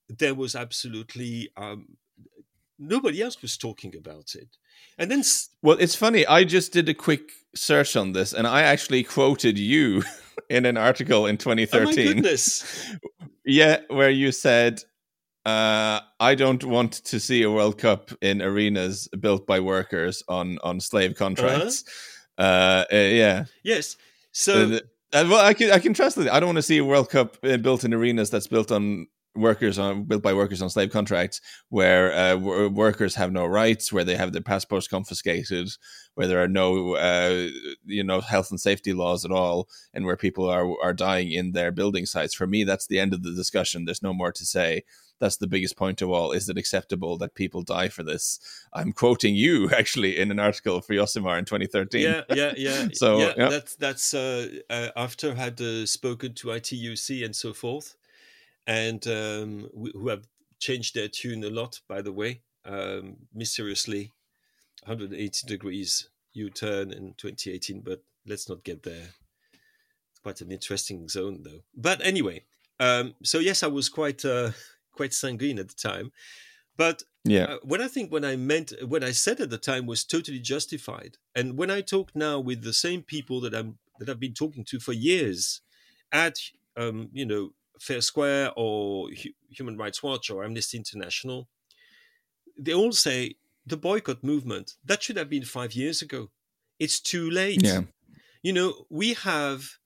There 0.08 0.36
was 0.36 0.56
absolutely 0.56 1.50
um, 1.58 1.98
nobody 2.80 3.22
else 3.22 3.42
was 3.42 3.58
talking 3.58 3.96
about 3.96 4.36
it. 4.36 4.48
And 4.98 5.12
then, 5.12 5.24
well, 5.62 5.78
it's 5.80 5.96
funny. 5.96 6.26
I 6.26 6.44
just 6.46 6.72
did 6.72 6.88
a 6.88 6.94
quick 6.94 7.32
search 7.56 7.96
on 7.96 8.14
this, 8.14 8.34
and 8.34 8.48
I 8.48 8.62
actually 8.62 9.04
quoted 9.04 9.58
you 9.58 10.04
in 10.50 10.66
an 10.66 10.78
article 10.78 11.26
in 11.26 11.38
2013. 11.38 11.86
Oh 11.86 11.86
my 11.86 12.14
goodness! 12.14 12.96
yeah, 13.50 13.82
where 13.90 14.10
you 14.10 14.32
said 14.32 14.84
uh, 15.46 16.02
I 16.20 16.36
don't 16.36 16.64
want 16.64 16.94
to 17.06 17.20
see 17.20 17.44
a 17.44 17.52
World 17.52 17.78
Cup 17.78 18.12
in 18.22 18.42
arenas 18.42 19.08
built 19.20 19.48
by 19.48 19.60
workers 19.60 20.24
on 20.28 20.60
on 20.64 20.80
slave 20.80 21.16
contracts. 21.16 21.84
Uh-huh. 22.38 22.48
Uh, 22.48 22.86
uh, 22.94 22.98
yeah. 22.98 23.46
Yes. 23.64 23.98
So. 24.32 24.80
Uh, 25.12 25.26
well, 25.28 25.44
I 25.44 25.56
can 25.56 25.72
I 25.72 25.80
can 25.80 25.96
translate. 25.96 26.28
It. 26.28 26.34
I 26.34 26.40
don't 26.40 26.50
want 26.50 26.58
to 26.58 26.62
see 26.62 26.78
a 26.78 26.86
World 26.86 27.10
Cup 27.10 27.38
uh, 27.44 27.58
built 27.58 27.84
in 27.84 27.96
arenas 27.96 28.30
that's 28.30 28.46
built 28.46 28.72
on 28.72 29.08
workers 29.36 29.78
on 29.78 30.04
built 30.04 30.24
by 30.24 30.34
workers 30.34 30.62
on 30.62 30.70
slave 30.70 30.92
contracts 30.92 31.40
where 31.70 32.12
uh, 32.14 32.34
w- 32.36 32.70
workers 32.70 33.16
have 33.16 33.32
no 33.32 33.46
rights 33.46 33.94
where 33.94 34.04
they 34.04 34.16
have 34.16 34.34
their 34.34 34.42
passports 34.42 34.88
confiscated 34.88 35.70
where 36.16 36.28
there 36.28 36.42
are 36.42 36.48
no 36.48 36.96
uh, 36.96 37.48
you 37.86 38.04
know 38.04 38.22
health 38.22 38.50
and 38.50 38.60
safety 38.60 38.94
laws 38.94 39.24
at 39.24 39.32
all 39.32 39.68
and 39.94 40.06
where 40.06 40.18
people 40.18 40.50
are 40.50 40.68
are 40.82 40.94
dying 40.94 41.32
in 41.32 41.52
their 41.52 41.72
building 41.72 42.06
sites 42.06 42.34
for 42.34 42.48
me 42.48 42.64
that's 42.64 42.88
the 42.88 43.00
end 43.00 43.14
of 43.14 43.24
the 43.24 43.34
discussion 43.34 43.86
there's 43.86 44.04
no 44.04 44.14
more 44.14 44.32
to 44.32 44.46
say 44.46 44.84
that's 45.20 45.38
the 45.38 45.48
biggest 45.48 45.76
point 45.78 46.02
of 46.02 46.10
all. 46.10 46.32
Is 46.32 46.50
it 46.50 46.58
acceptable 46.58 47.18
that 47.18 47.36
people 47.36 47.62
die 47.62 47.90
for 47.90 48.04
this? 48.04 48.40
I'm 48.74 48.94
quoting 48.94 49.36
you 49.36 49.70
actually 49.78 50.18
in 50.18 50.32
an 50.32 50.40
article 50.40 50.82
for 50.82 50.94
Josimar 50.94 51.38
in 51.38 51.46
2013. 51.46 52.02
Yeah, 52.02 52.22
yeah, 52.34 52.54
yeah. 52.58 52.88
so 52.94 53.20
yeah, 53.20 53.34
yeah. 53.38 53.50
that's 53.50 53.76
that's 53.76 54.14
uh, 54.14 54.48
uh, 54.70 54.90
after 54.96 55.32
I 55.32 55.36
had 55.36 55.62
uh, 55.62 55.86
spoken 55.86 56.34
to 56.36 56.48
ITUC 56.48 57.24
and 57.26 57.36
so 57.36 57.54
forth 57.54 57.96
and 58.68 59.06
um, 59.08 59.70
who 59.74 60.10
have 60.10 60.28
changed 60.60 60.96
their 60.96 61.08
tune 61.08 61.44
a 61.44 61.50
lot, 61.50 61.80
by 61.88 62.02
the 62.02 62.14
way, 62.14 62.42
um, 62.66 63.18
mysteriously, 63.34 64.14
180 64.84 65.48
degrees 65.48 66.10
U-turn 66.34 66.92
in 66.92 67.14
2018. 67.18 67.82
But 67.82 68.04
let's 68.26 68.50
not 68.50 68.64
get 68.64 68.84
there. 68.84 69.10
It's 70.12 70.20
quite 70.22 70.42
an 70.42 70.52
interesting 70.52 71.08
zone, 71.08 71.42
though. 71.44 71.64
But 71.76 72.06
anyway, 72.06 72.44
um, 72.80 73.16
so 73.24 73.40
yes, 73.40 73.64
I 73.64 73.68
was 73.68 73.90
quite 73.90 74.24
uh, 74.26 74.52
quite 74.92 75.14
sanguine 75.14 75.60
at 75.60 75.70
the 75.70 75.76
time. 75.76 76.12
But 76.78 77.04
yeah, 77.26 77.44
uh, 77.44 77.58
what 77.64 77.82
I 77.82 77.88
think 77.88 78.12
when 78.12 78.24
I 78.24 78.36
meant 78.36 78.74
what 78.88 79.04
I 79.04 79.12
said 79.12 79.40
at 79.42 79.50
the 79.50 79.58
time 79.58 79.86
was 79.86 80.06
totally 80.06 80.40
justified. 80.40 81.18
And 81.36 81.58
when 81.58 81.70
I 81.70 81.82
talk 81.82 82.16
now 82.16 82.40
with 82.40 82.64
the 82.64 82.74
same 82.74 83.02
people 83.04 83.42
that 83.42 83.54
I'm 83.54 83.80
that 84.00 84.10
I've 84.10 84.20
been 84.20 84.34
talking 84.34 84.64
to 84.66 84.80
for 84.80 84.94
years 84.94 85.62
at 86.12 86.38
um, 86.78 87.10
you 87.12 87.26
know 87.26 87.52
FairSquare 87.80 88.52
or 88.56 89.12
H- 89.12 89.34
Human 89.50 89.78
Rights 89.78 90.04
Watch 90.04 90.30
or 90.30 90.44
Amnesty 90.44 90.78
International, 90.78 91.48
they 92.58 92.74
all 92.74 92.92
say 92.92 93.36
the 93.66 93.78
boycott 93.78 94.24
movement 94.24 94.74
that 94.84 95.04
should 95.04 95.18
have 95.18 95.30
been 95.30 95.46
five 95.46 95.74
years 95.74 96.02
ago. 96.02 96.30
It's 96.80 97.00
too 97.00 97.30
late. 97.30 97.64
Yeah. 97.64 97.82
You 98.42 98.54
know, 98.54 98.86
we 98.90 99.14
have, 99.14 99.78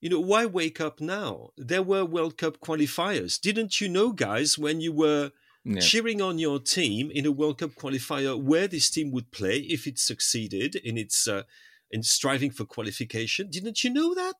you 0.00 0.10
know, 0.10 0.20
why 0.20 0.46
wake 0.46 0.80
up 0.80 1.00
now? 1.00 1.50
There 1.56 1.82
were 1.82 2.04
World 2.04 2.36
Cup 2.36 2.60
qualifiers. 2.60 3.40
Didn't 3.40 3.80
you 3.80 3.88
know, 3.88 4.12
guys, 4.12 4.58
when 4.58 4.80
you 4.80 4.92
were 4.92 5.32
yeah. 5.64 5.80
cheering 5.80 6.20
on 6.20 6.38
your 6.38 6.58
team 6.60 7.10
in 7.10 7.26
a 7.26 7.32
World 7.32 7.58
Cup 7.58 7.70
qualifier 7.70 8.40
where 8.40 8.68
this 8.68 8.90
team 8.90 9.10
would 9.12 9.32
play 9.32 9.58
if 9.58 9.86
it 9.86 9.98
succeeded 9.98 10.76
in 10.76 10.98
its 10.98 11.26
uh, 11.26 11.42
in 11.90 12.02
striving 12.02 12.50
for 12.50 12.64
qualification? 12.64 13.50
Didn't 13.50 13.82
you 13.82 13.90
know 13.90 14.14
that? 14.14 14.34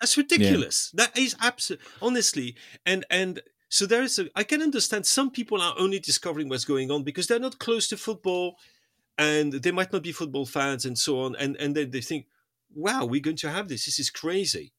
That's 0.00 0.16
ridiculous. 0.16 0.92
Yeah. 0.92 1.04
That 1.04 1.18
is 1.18 1.36
absolute, 1.40 1.80
honestly, 2.02 2.56
and 2.84 3.04
and 3.10 3.40
so 3.68 3.86
there 3.86 4.02
is 4.02 4.18
a. 4.18 4.28
I 4.34 4.44
can 4.44 4.62
understand 4.62 5.06
some 5.06 5.30
people 5.30 5.60
are 5.60 5.74
only 5.78 5.98
discovering 5.98 6.48
what's 6.48 6.64
going 6.64 6.90
on 6.90 7.02
because 7.02 7.26
they're 7.26 7.38
not 7.38 7.58
close 7.58 7.88
to 7.88 7.96
football, 7.96 8.56
and 9.18 9.52
they 9.52 9.72
might 9.72 9.92
not 9.92 10.02
be 10.02 10.12
football 10.12 10.46
fans 10.46 10.84
and 10.84 10.98
so 10.98 11.20
on, 11.20 11.34
and 11.36 11.56
and 11.56 11.74
then 11.74 11.90
they 11.90 12.00
think, 12.00 12.26
wow, 12.74 13.04
we're 13.04 13.20
going 13.20 13.36
to 13.36 13.50
have 13.50 13.68
this. 13.68 13.86
This 13.86 13.98
is 13.98 14.10
crazy, 14.10 14.72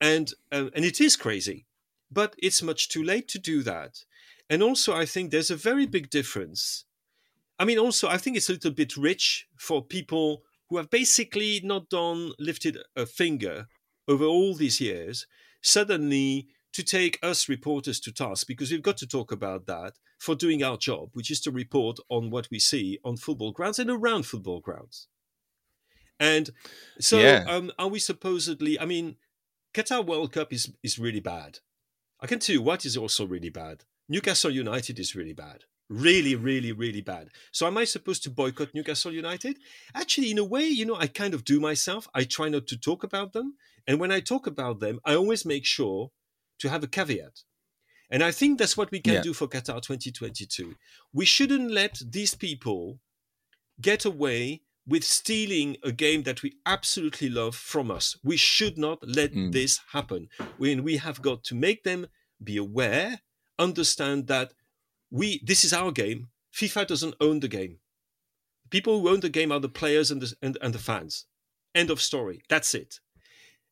and 0.00 0.32
uh, 0.50 0.70
and 0.74 0.84
it 0.84 1.00
is 1.00 1.16
crazy, 1.16 1.66
but 2.10 2.34
it's 2.38 2.62
much 2.62 2.88
too 2.88 3.02
late 3.02 3.28
to 3.28 3.38
do 3.38 3.62
that. 3.62 4.04
And 4.48 4.62
also, 4.62 4.94
I 4.94 5.06
think 5.06 5.30
there's 5.30 5.50
a 5.50 5.56
very 5.56 5.86
big 5.86 6.08
difference. 6.08 6.84
I 7.58 7.64
mean, 7.64 7.78
also, 7.78 8.08
I 8.08 8.16
think 8.16 8.36
it's 8.36 8.48
a 8.48 8.52
little 8.52 8.70
bit 8.70 8.96
rich 8.96 9.46
for 9.56 9.82
people 9.82 10.42
who 10.68 10.76
have 10.76 10.90
basically 10.90 11.60
not 11.62 11.88
done 11.88 12.32
lifted 12.38 12.78
a 12.96 13.06
finger 13.06 13.66
over 14.08 14.24
all 14.24 14.54
these 14.54 14.80
years, 14.80 15.26
suddenly 15.62 16.48
to 16.72 16.82
take 16.82 17.18
us 17.22 17.48
reporters 17.48 17.98
to 18.00 18.12
task, 18.12 18.46
because 18.46 18.70
we've 18.70 18.82
got 18.82 18.98
to 18.98 19.06
talk 19.06 19.32
about 19.32 19.66
that 19.66 19.94
for 20.18 20.34
doing 20.34 20.62
our 20.62 20.76
job, 20.76 21.08
which 21.12 21.30
is 21.30 21.40
to 21.40 21.50
report 21.50 21.98
on 22.08 22.30
what 22.30 22.48
we 22.50 22.58
see 22.58 22.98
on 23.04 23.16
football 23.16 23.52
grounds 23.52 23.78
and 23.78 23.90
around 23.90 24.26
football 24.26 24.60
grounds. 24.60 25.08
And 26.18 26.50
so, 27.00 27.18
yeah. 27.18 27.44
um, 27.48 27.72
are 27.78 27.88
we 27.88 27.98
supposedly? 27.98 28.80
I 28.80 28.86
mean, 28.86 29.16
Qatar 29.74 30.04
World 30.04 30.32
Cup 30.32 30.52
is 30.52 30.72
is 30.82 30.98
really 30.98 31.20
bad. 31.20 31.58
I 32.20 32.26
can 32.26 32.38
tell 32.38 32.54
you 32.54 32.62
what 32.62 32.86
is 32.86 32.96
also 32.96 33.26
really 33.26 33.50
bad. 33.50 33.84
Newcastle 34.08 34.50
United 34.50 34.98
is 34.98 35.14
really 35.14 35.34
bad. 35.34 35.64
Really, 35.88 36.34
really, 36.34 36.72
really 36.72 37.00
bad. 37.00 37.28
So, 37.52 37.66
am 37.66 37.78
I 37.78 37.84
supposed 37.84 38.22
to 38.24 38.30
boycott 38.30 38.74
Newcastle 38.74 39.12
United? 39.12 39.58
Actually, 39.94 40.30
in 40.30 40.38
a 40.38 40.44
way, 40.44 40.64
you 40.64 40.86
know, 40.86 40.96
I 40.96 41.06
kind 41.06 41.34
of 41.34 41.44
do 41.44 41.60
myself. 41.60 42.08
I 42.14 42.24
try 42.24 42.48
not 42.48 42.66
to 42.68 42.78
talk 42.78 43.04
about 43.04 43.32
them 43.32 43.54
and 43.86 44.00
when 44.00 44.12
I 44.12 44.20
talk 44.20 44.46
about 44.46 44.80
them, 44.80 45.00
I 45.04 45.14
always 45.14 45.44
make 45.44 45.64
sure 45.64 46.10
to 46.58 46.68
have 46.68 46.82
a 46.82 46.88
caveat. 46.88 47.42
And 48.10 48.22
I 48.22 48.30
think 48.30 48.58
that's 48.58 48.76
what 48.76 48.90
we 48.90 49.00
can 49.00 49.14
yeah. 49.14 49.22
do 49.22 49.32
for 49.32 49.48
Qatar 49.48 49.82
2022. 49.82 50.74
We 51.12 51.24
shouldn't 51.24 51.70
let 51.70 52.00
these 52.08 52.34
people 52.34 53.00
get 53.80 54.04
away 54.04 54.62
with 54.86 55.02
stealing 55.02 55.76
a 55.82 55.90
game 55.90 56.22
that 56.22 56.42
we 56.42 56.54
absolutely 56.64 57.28
love 57.28 57.56
from 57.56 57.90
us. 57.90 58.16
We 58.22 58.36
should 58.36 58.78
not 58.78 58.98
let 59.06 59.32
mm. 59.32 59.52
this 59.52 59.80
happen. 59.92 60.28
When 60.58 60.84
we 60.84 60.98
have 60.98 61.20
got 61.20 61.42
to 61.44 61.54
make 61.54 61.82
them 61.82 62.06
be 62.42 62.56
aware, 62.56 63.20
understand 63.58 64.28
that 64.28 64.52
we 65.10 65.42
this 65.44 65.64
is 65.64 65.72
our 65.72 65.90
game. 65.90 66.28
FIFA 66.54 66.86
doesn't 66.86 67.16
own 67.20 67.40
the 67.40 67.48
game. 67.48 67.78
The 68.64 68.68
people 68.68 69.00
who 69.00 69.08
own 69.08 69.20
the 69.20 69.28
game 69.28 69.50
are 69.50 69.60
the 69.60 69.68
players 69.68 70.10
and 70.10 70.22
the, 70.22 70.34
and, 70.40 70.56
and 70.62 70.72
the 70.72 70.78
fans. 70.78 71.26
End 71.74 71.90
of 71.90 72.00
story. 72.00 72.42
That's 72.48 72.74
it. 72.74 73.00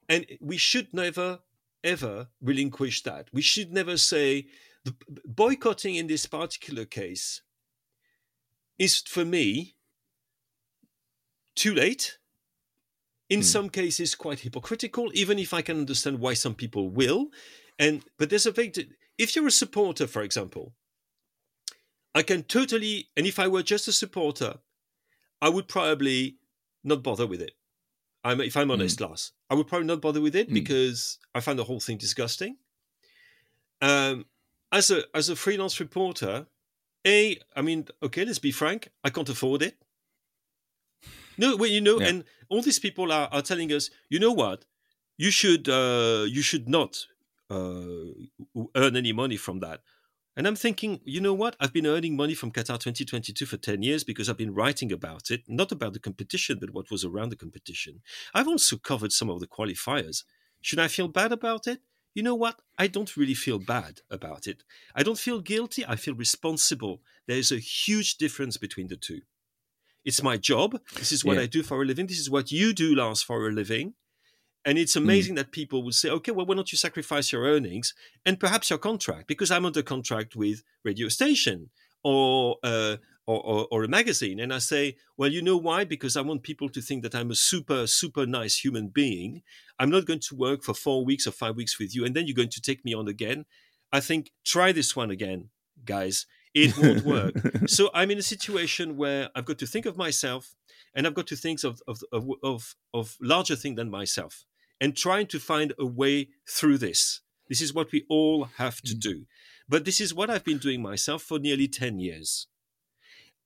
And 0.08 0.26
we 0.40 0.56
should 0.56 0.92
never, 0.92 1.40
ever 1.82 2.28
relinquish 2.40 3.02
that. 3.02 3.28
We 3.32 3.42
should 3.42 3.72
never 3.72 3.96
say 3.96 4.46
the 4.84 4.94
boycotting 5.24 5.94
in 5.94 6.06
this 6.06 6.26
particular 6.26 6.84
case 6.84 7.42
is, 8.78 8.98
for 8.98 9.24
me, 9.24 9.76
too 11.54 11.74
late. 11.74 12.18
In 13.30 13.40
mm. 13.40 13.44
some 13.44 13.70
cases, 13.70 14.14
quite 14.14 14.40
hypocritical, 14.40 15.10
even 15.14 15.38
if 15.38 15.54
I 15.54 15.62
can 15.62 15.78
understand 15.78 16.18
why 16.18 16.34
some 16.34 16.54
people 16.54 16.90
will. 16.90 17.28
And 17.78 18.04
but 18.18 18.30
there's 18.30 18.46
a 18.46 18.52
very 18.52 18.72
if 19.16 19.34
you're 19.34 19.46
a 19.46 19.50
supporter, 19.50 20.06
for 20.06 20.22
example, 20.22 20.74
I 22.14 22.22
can 22.22 22.42
totally 22.42 23.08
and 23.16 23.26
if 23.26 23.38
I 23.38 23.48
were 23.48 23.62
just 23.62 23.88
a 23.88 23.92
supporter, 23.92 24.58
I 25.40 25.48
would 25.48 25.68
probably 25.68 26.36
not 26.84 27.02
bother 27.02 27.26
with 27.26 27.40
it. 27.40 27.52
I'm, 28.24 28.40
if 28.40 28.56
I'm 28.56 28.70
honest, 28.70 28.98
mm. 28.98 29.06
Lars, 29.06 29.32
I 29.50 29.54
would 29.54 29.66
probably 29.66 29.86
not 29.86 30.00
bother 30.00 30.20
with 30.20 30.34
it 30.34 30.48
mm. 30.48 30.54
because 30.54 31.18
I 31.34 31.40
find 31.40 31.58
the 31.58 31.64
whole 31.64 31.80
thing 31.80 31.98
disgusting. 31.98 32.56
Um, 33.82 34.24
as 34.72 34.90
a 34.90 35.02
as 35.14 35.28
a 35.28 35.36
freelance 35.36 35.78
reporter, 35.78 36.46
a 37.06 37.38
I 37.54 37.62
mean, 37.62 37.86
okay, 38.02 38.24
let's 38.24 38.38
be 38.38 38.50
frank, 38.50 38.88
I 39.04 39.10
can't 39.10 39.28
afford 39.28 39.62
it. 39.62 39.76
No, 41.36 41.56
well, 41.56 41.70
you 41.70 41.80
know, 41.80 42.00
Yeah. 42.00 42.08
and 42.08 42.24
all 42.48 42.62
these 42.62 42.78
people 42.78 43.12
are, 43.12 43.28
are 43.32 43.42
telling 43.42 43.72
us, 43.72 43.90
you 44.08 44.18
know 44.18 44.32
what, 44.32 44.64
you 45.16 45.30
should 45.30 45.68
uh, 45.68 46.24
you 46.28 46.42
should 46.42 46.68
not 46.68 47.06
uh, 47.50 48.14
earn 48.74 48.96
any 48.96 49.12
money 49.12 49.36
from 49.36 49.60
that. 49.60 49.82
And 50.36 50.46
I'm 50.48 50.56
thinking, 50.56 51.00
you 51.04 51.20
know 51.20 51.32
what? 51.34 51.54
I've 51.60 51.72
been 51.72 51.86
earning 51.86 52.16
money 52.16 52.34
from 52.34 52.50
Qatar 52.50 52.78
2022 52.80 53.46
for 53.46 53.56
10 53.56 53.82
years 53.82 54.02
because 54.02 54.28
I've 54.28 54.36
been 54.36 54.54
writing 54.54 54.90
about 54.92 55.30
it, 55.30 55.42
not 55.46 55.70
about 55.70 55.92
the 55.92 56.00
competition, 56.00 56.58
but 56.60 56.70
what 56.74 56.90
was 56.90 57.04
around 57.04 57.28
the 57.28 57.36
competition. 57.36 58.00
I've 58.34 58.48
also 58.48 58.76
covered 58.76 59.12
some 59.12 59.30
of 59.30 59.38
the 59.40 59.46
qualifiers. 59.46 60.24
Should 60.60 60.80
I 60.80 60.88
feel 60.88 61.08
bad 61.08 61.30
about 61.30 61.66
it? 61.68 61.80
You 62.14 62.22
know 62.22 62.34
what? 62.34 62.60
I 62.78 62.86
don't 62.88 63.16
really 63.16 63.34
feel 63.34 63.58
bad 63.58 64.00
about 64.10 64.46
it. 64.46 64.64
I 64.94 65.02
don't 65.02 65.18
feel 65.18 65.40
guilty. 65.40 65.84
I 65.86 65.96
feel 65.96 66.14
responsible. 66.14 67.00
There's 67.26 67.52
a 67.52 67.58
huge 67.58 68.16
difference 68.16 68.56
between 68.56 68.88
the 68.88 68.96
two. 68.96 69.20
It's 70.04 70.22
my 70.22 70.36
job. 70.36 70.80
This 70.96 71.12
is 71.12 71.24
what 71.24 71.36
Yeah. 71.36 71.42
I 71.42 71.46
do 71.46 71.62
for 71.62 71.80
a 71.82 71.84
living. 71.84 72.06
This 72.06 72.18
is 72.18 72.28
what 72.30 72.52
you 72.52 72.72
do, 72.72 72.94
Lars, 72.94 73.22
for 73.22 73.48
a 73.48 73.52
living. 73.52 73.94
And 74.64 74.78
it's 74.78 74.96
amazing 74.96 75.34
that 75.34 75.52
people 75.52 75.82
would 75.82 75.94
say, 75.94 76.08
okay, 76.08 76.32
well, 76.32 76.46
why 76.46 76.54
don't 76.54 76.72
you 76.72 76.78
sacrifice 76.78 77.32
your 77.32 77.42
earnings 77.42 77.92
and 78.24 78.40
perhaps 78.40 78.70
your 78.70 78.78
contract? 78.78 79.26
Because 79.26 79.50
I'm 79.50 79.66
under 79.66 79.82
contract 79.82 80.36
with 80.36 80.62
radio 80.84 81.08
station 81.08 81.68
or, 82.02 82.56
uh, 82.62 82.96
or, 83.26 83.42
or, 83.44 83.68
or 83.70 83.84
a 83.84 83.88
magazine. 83.88 84.40
And 84.40 84.54
I 84.54 84.58
say, 84.58 84.96
well, 85.18 85.30
you 85.30 85.42
know 85.42 85.58
why? 85.58 85.84
Because 85.84 86.16
I 86.16 86.22
want 86.22 86.42
people 86.42 86.70
to 86.70 86.80
think 86.80 87.02
that 87.02 87.14
I'm 87.14 87.30
a 87.30 87.34
super, 87.34 87.86
super 87.86 88.24
nice 88.24 88.56
human 88.64 88.88
being. 88.88 89.42
I'm 89.78 89.90
not 89.90 90.06
going 90.06 90.20
to 90.20 90.34
work 90.34 90.62
for 90.62 90.72
four 90.72 91.04
weeks 91.04 91.26
or 91.26 91.32
five 91.32 91.56
weeks 91.56 91.78
with 91.78 91.94
you. 91.94 92.06
And 92.06 92.16
then 92.16 92.26
you're 92.26 92.34
going 92.34 92.48
to 92.48 92.62
take 92.62 92.86
me 92.86 92.94
on 92.94 93.06
again. 93.06 93.44
I 93.92 94.00
think, 94.00 94.30
try 94.46 94.72
this 94.72 94.96
one 94.96 95.10
again, 95.10 95.50
guys. 95.84 96.26
It 96.54 96.76
won't 96.78 97.04
work. 97.04 97.34
so 97.66 97.90
I'm 97.92 98.10
in 98.10 98.18
a 98.18 98.22
situation 98.22 98.96
where 98.96 99.28
I've 99.34 99.44
got 99.44 99.58
to 99.58 99.66
think 99.66 99.84
of 99.84 99.98
myself 99.98 100.54
and 100.94 101.06
I've 101.06 101.14
got 101.14 101.26
to 101.26 101.36
think 101.36 101.64
of, 101.64 101.82
of, 101.86 102.00
of, 102.12 102.30
of, 102.42 102.76
of 102.94 103.16
larger 103.20 103.56
thing 103.56 103.74
than 103.74 103.90
myself 103.90 104.46
and 104.80 104.96
trying 104.96 105.26
to 105.28 105.40
find 105.40 105.72
a 105.78 105.86
way 105.86 106.28
through 106.48 106.78
this. 106.78 107.20
This 107.48 107.60
is 107.60 107.74
what 107.74 107.92
we 107.92 108.04
all 108.08 108.44
have 108.56 108.80
to 108.82 108.94
mm. 108.94 109.00
do. 109.00 109.26
But 109.68 109.84
this 109.84 110.00
is 110.00 110.14
what 110.14 110.30
I've 110.30 110.44
been 110.44 110.58
doing 110.58 110.82
myself 110.82 111.22
for 111.22 111.38
nearly 111.38 111.68
10 111.68 111.98
years. 111.98 112.48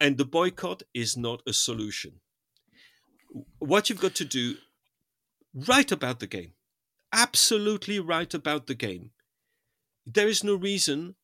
And 0.01 0.17
the 0.17 0.25
boycott 0.25 0.83
is 0.95 1.17
not 1.17 1.43
a 1.47 1.53
solution. 1.53 2.21
What 3.59 3.89
you've 3.89 4.01
got 4.01 4.15
to 4.17 4.25
do, 4.25 4.57
write 5.55 5.93
about 5.93 6.21
the 6.21 6.27
game. 6.27 6.53
Absolutely 7.13 7.99
write 7.99 8.35
about 8.35 8.67
the 8.67 8.75
game. 8.75 9.11
There 10.07 10.29
is 10.29 10.45
no 10.45 10.55
reason 10.55 11.15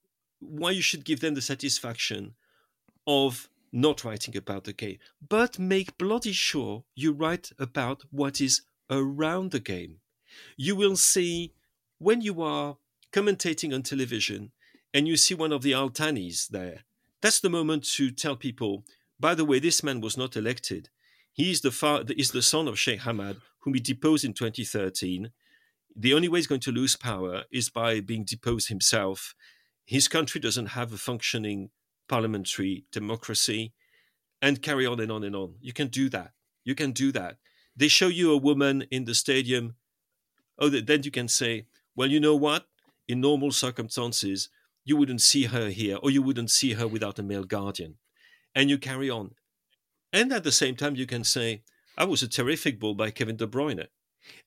why 0.40 0.72
you 0.72 0.82
should 0.82 1.04
give 1.04 1.20
them 1.20 1.34
the 1.34 1.42
satisfaction 1.42 2.34
of 3.06 3.48
not 3.72 4.04
writing 4.04 4.36
about 4.36 4.64
the 4.64 4.72
game, 4.72 4.98
but 5.26 5.58
make 5.58 5.98
bloody 5.98 6.32
sure 6.32 6.84
you 6.94 7.12
write 7.12 7.50
about 7.58 8.02
what 8.10 8.40
is 8.40 8.62
around 8.90 9.50
the 9.50 9.60
game. 9.60 9.98
You 10.56 10.76
will 10.76 10.96
see 10.96 11.52
when 11.98 12.20
you 12.20 12.42
are 12.42 12.76
commentating 13.12 13.74
on 13.74 13.82
television 13.82 14.52
and 14.92 15.06
you 15.08 15.16
see 15.16 15.34
one 15.34 15.52
of 15.52 15.62
the 15.62 15.74
Al 15.74 15.90
Thanis 15.90 16.48
there, 16.48 16.80
that's 17.22 17.40
the 17.40 17.50
moment 17.50 17.84
to 17.94 18.10
tell 18.10 18.36
people, 18.36 18.84
by 19.18 19.34
the 19.34 19.44
way, 19.44 19.58
this 19.58 19.82
man 19.82 20.00
was 20.00 20.16
not 20.16 20.36
elected. 20.36 20.88
He 21.32 21.50
is 21.50 21.62
the, 21.62 21.70
fa- 21.70 22.04
is 22.16 22.30
the 22.30 22.42
son 22.42 22.68
of 22.68 22.78
Sheikh 22.78 23.00
Hamad, 23.00 23.40
whom 23.60 23.74
he 23.74 23.80
deposed 23.80 24.24
in 24.24 24.34
2013. 24.34 25.30
The 25.96 26.14
only 26.14 26.28
way 26.28 26.38
he's 26.38 26.46
going 26.46 26.60
to 26.60 26.72
lose 26.72 26.96
power 26.96 27.44
is 27.50 27.70
by 27.70 28.00
being 28.00 28.24
deposed 28.24 28.68
himself. 28.68 29.34
His 29.86 30.08
country 30.08 30.40
doesn't 30.40 30.66
have 30.66 30.92
a 30.92 30.98
functioning 30.98 31.70
parliamentary 32.08 32.84
democracy, 32.92 33.72
and 34.42 34.62
carry 34.62 34.86
on 34.86 35.00
and 35.00 35.10
on 35.10 35.24
and 35.24 35.34
on. 35.34 35.54
You 35.60 35.72
can 35.72 35.88
do 35.88 36.08
that. 36.10 36.32
You 36.64 36.74
can 36.74 36.92
do 36.92 37.12
that. 37.12 37.36
They 37.76 37.88
show 37.88 38.08
you 38.08 38.32
a 38.32 38.36
woman 38.36 38.86
in 38.90 39.04
the 39.04 39.14
stadium. 39.14 39.76
Oh, 40.58 40.68
then 40.68 41.02
you 41.02 41.10
can 41.10 41.28
say, 41.28 41.66
well, 41.96 42.08
you 42.08 42.20
know 42.20 42.36
what? 42.36 42.66
In 43.08 43.20
normal 43.20 43.50
circumstances, 43.52 44.48
you 44.84 44.96
wouldn't 44.96 45.20
see 45.22 45.44
her 45.44 45.68
here, 45.70 45.96
or 46.02 46.10
you 46.10 46.22
wouldn't 46.22 46.50
see 46.50 46.74
her 46.74 46.86
without 46.86 47.18
a 47.18 47.22
male 47.22 47.44
guardian. 47.44 47.96
And 48.54 48.70
you 48.70 48.78
carry 48.78 49.10
on. 49.10 49.34
And 50.12 50.32
at 50.32 50.44
the 50.44 50.52
same 50.52 50.76
time, 50.76 50.94
you 50.94 51.06
can 51.06 51.24
say, 51.24 51.62
I 51.98 52.04
was 52.04 52.22
a 52.22 52.28
terrific 52.28 52.78
ball 52.78 52.94
by 52.94 53.10
Kevin 53.10 53.36
De 53.36 53.46
Bruyne. 53.46 53.86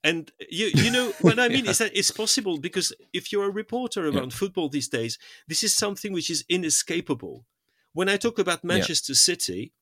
And 0.04 0.32
you, 0.50 0.68
you 0.74 0.92
know 0.92 1.12
what 1.22 1.40
I 1.40 1.50
mean 1.50 1.66
Yeah. 1.66 1.72
is 1.72 1.78
that 1.80 1.96
it's 1.96 2.12
possible 2.12 2.58
because 2.58 2.94
if 3.14 3.32
you're 3.32 3.46
a 3.46 3.52
reporter 3.52 4.08
around 4.08 4.34
football 4.34 4.70
these 4.70 4.88
days, 4.88 5.20
this 5.48 5.64
is 5.64 5.74
something 5.74 6.14
which 6.14 6.30
is 6.30 6.46
inescapable. 6.50 7.46
When 7.94 8.10
I 8.10 8.18
talk 8.18 8.40
about 8.40 8.64
Manchester 8.64 9.14
City, 9.16 9.74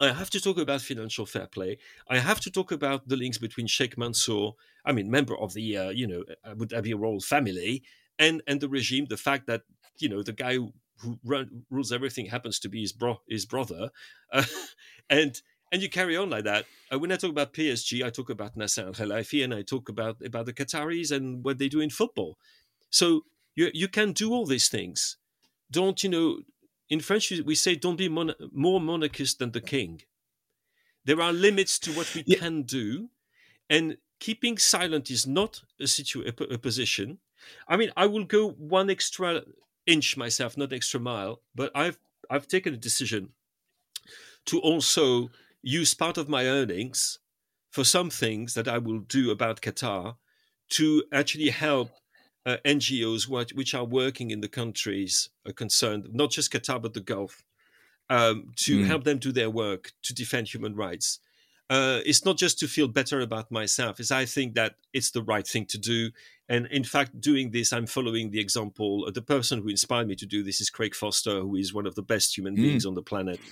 I 0.00 0.12
have 0.12 0.30
to 0.30 0.40
talk 0.40 0.58
about 0.58 0.82
financial 0.82 1.24
fair 1.24 1.46
play. 1.46 1.78
I 2.08 2.18
have 2.18 2.40
to 2.40 2.50
talk 2.50 2.70
about 2.70 3.08
the 3.08 3.16
links 3.16 3.38
between 3.38 3.66
Sheikh 3.66 3.96
Mansour, 3.96 4.50
I 4.84 4.92
mean, 4.92 5.10
member 5.10 5.36
of 5.36 5.54
the 5.54 5.76
uh, 5.76 5.90
you 5.90 6.06
know 6.06 6.24
Abu 6.44 6.66
Dhabi 6.66 6.98
royal 6.98 7.20
family, 7.20 7.82
and 8.18 8.42
and 8.46 8.60
the 8.60 8.68
regime. 8.68 9.06
The 9.08 9.16
fact 9.16 9.46
that 9.46 9.62
you 9.98 10.08
know 10.08 10.22
the 10.22 10.32
guy 10.32 10.54
who, 10.54 10.72
who 11.00 11.18
run, 11.24 11.64
rules 11.70 11.92
everything 11.92 12.26
happens 12.26 12.58
to 12.60 12.68
be 12.68 12.82
his 12.82 12.92
bro 12.92 13.20
his 13.28 13.46
brother, 13.46 13.90
uh, 14.32 14.44
and 15.10 15.40
and 15.72 15.82
you 15.82 15.88
carry 15.88 16.16
on 16.16 16.30
like 16.30 16.44
that. 16.44 16.66
Uh, 16.92 16.98
when 16.98 17.10
I 17.10 17.16
talk 17.16 17.30
about 17.30 17.54
PSG, 17.54 18.04
I 18.04 18.10
talk 18.10 18.30
about 18.30 18.56
Nasser 18.56 18.86
Al 18.86 18.92
Khelaifi, 18.92 19.42
and 19.42 19.54
I 19.54 19.62
talk 19.62 19.88
about 19.88 20.16
about 20.24 20.46
the 20.46 20.52
Qataris 20.52 21.10
and 21.10 21.42
what 21.42 21.58
they 21.58 21.68
do 21.68 21.80
in 21.80 21.90
football. 21.90 22.36
So 22.90 23.22
you 23.54 23.70
you 23.72 23.88
can 23.88 24.12
do 24.12 24.32
all 24.32 24.46
these 24.46 24.68
things. 24.68 25.16
Don't 25.70 26.02
you 26.04 26.10
know? 26.10 26.38
In 26.88 27.00
French, 27.00 27.30
we 27.30 27.54
say, 27.54 27.74
"Don't 27.74 27.96
be 27.96 28.08
mon- 28.08 28.34
more 28.52 28.80
monarchist 28.80 29.38
than 29.38 29.52
the 29.52 29.60
king." 29.60 30.02
There 31.04 31.20
are 31.20 31.32
limits 31.32 31.78
to 31.80 31.92
what 31.92 32.14
we 32.14 32.22
Yeah. 32.26 32.38
can 32.38 32.62
do, 32.62 33.10
and 33.68 33.98
keeping 34.18 34.58
silent 34.58 35.10
is 35.10 35.26
not 35.26 35.62
a, 35.80 35.86
situ- 35.86 36.22
a, 36.26 36.54
a 36.54 36.58
position. 36.58 37.18
I 37.68 37.76
mean, 37.76 37.92
I 37.96 38.06
will 38.06 38.24
go 38.24 38.50
one 38.50 38.90
extra 38.90 39.44
inch 39.86 40.16
myself, 40.16 40.56
not 40.56 40.72
extra 40.72 41.00
mile, 41.00 41.42
but 41.54 41.70
I've 41.74 41.98
I've 42.30 42.48
taken 42.48 42.74
a 42.74 42.76
decision 42.76 43.34
to 44.46 44.60
also 44.60 45.30
use 45.62 45.94
part 45.94 46.16
of 46.18 46.28
my 46.28 46.46
earnings 46.46 47.18
for 47.70 47.84
some 47.84 48.10
things 48.10 48.54
that 48.54 48.68
I 48.68 48.78
will 48.78 49.00
do 49.00 49.30
about 49.30 49.60
Qatar 49.60 50.16
to 50.70 51.04
actually 51.12 51.50
help 51.50 51.90
uh, 52.46 52.58
NGOs 52.64 53.28
what, 53.28 53.50
which 53.52 53.74
are 53.74 53.84
working 53.84 54.30
in 54.32 54.40
the 54.42 54.48
countries 54.48 55.30
uh, 55.46 55.52
concerned, 55.52 56.08
not 56.14 56.30
just 56.32 56.52
Qatar 56.52 56.80
but 56.82 56.94
the 56.94 57.02
Gulf, 57.02 57.44
um, 58.08 58.52
to 58.56 58.82
Mm. 58.82 58.86
help 58.86 59.04
them 59.04 59.18
do 59.18 59.32
their 59.32 59.50
work 59.50 59.92
to 60.02 60.14
defend 60.14 60.48
human 60.48 60.74
rights. 60.74 61.20
Uh, 61.68 62.00
it's 62.06 62.24
not 62.24 62.38
just 62.38 62.58
to 62.60 62.68
feel 62.68 62.86
better 62.86 63.20
about 63.20 63.50
myself; 63.50 63.98
it's 63.98 64.12
I 64.12 64.24
think 64.24 64.54
that 64.54 64.76
it's 64.92 65.10
the 65.10 65.22
right 65.22 65.46
thing 65.46 65.66
to 65.66 65.78
do. 65.78 66.12
And 66.48 66.66
in 66.68 66.84
fact, 66.84 67.20
doing 67.20 67.50
this, 67.50 67.72
I'm 67.72 67.86
following 67.86 68.30
the 68.30 68.38
example. 68.38 69.04
uh, 69.08 69.10
The 69.10 69.22
person 69.22 69.60
who 69.60 69.68
inspired 69.68 70.06
me 70.06 70.14
to 70.16 70.26
do 70.26 70.44
this 70.44 70.60
is 70.60 70.70
Craig 70.70 70.94
Foster, 70.94 71.40
who 71.40 71.56
is 71.56 71.74
one 71.74 71.86
of 71.86 71.96
the 71.96 72.02
best 72.02 72.36
human 72.38 72.56
Mm. 72.56 72.60
beings 72.60 72.86
on 72.86 72.94
the 72.94 73.02
planet, 73.02 73.42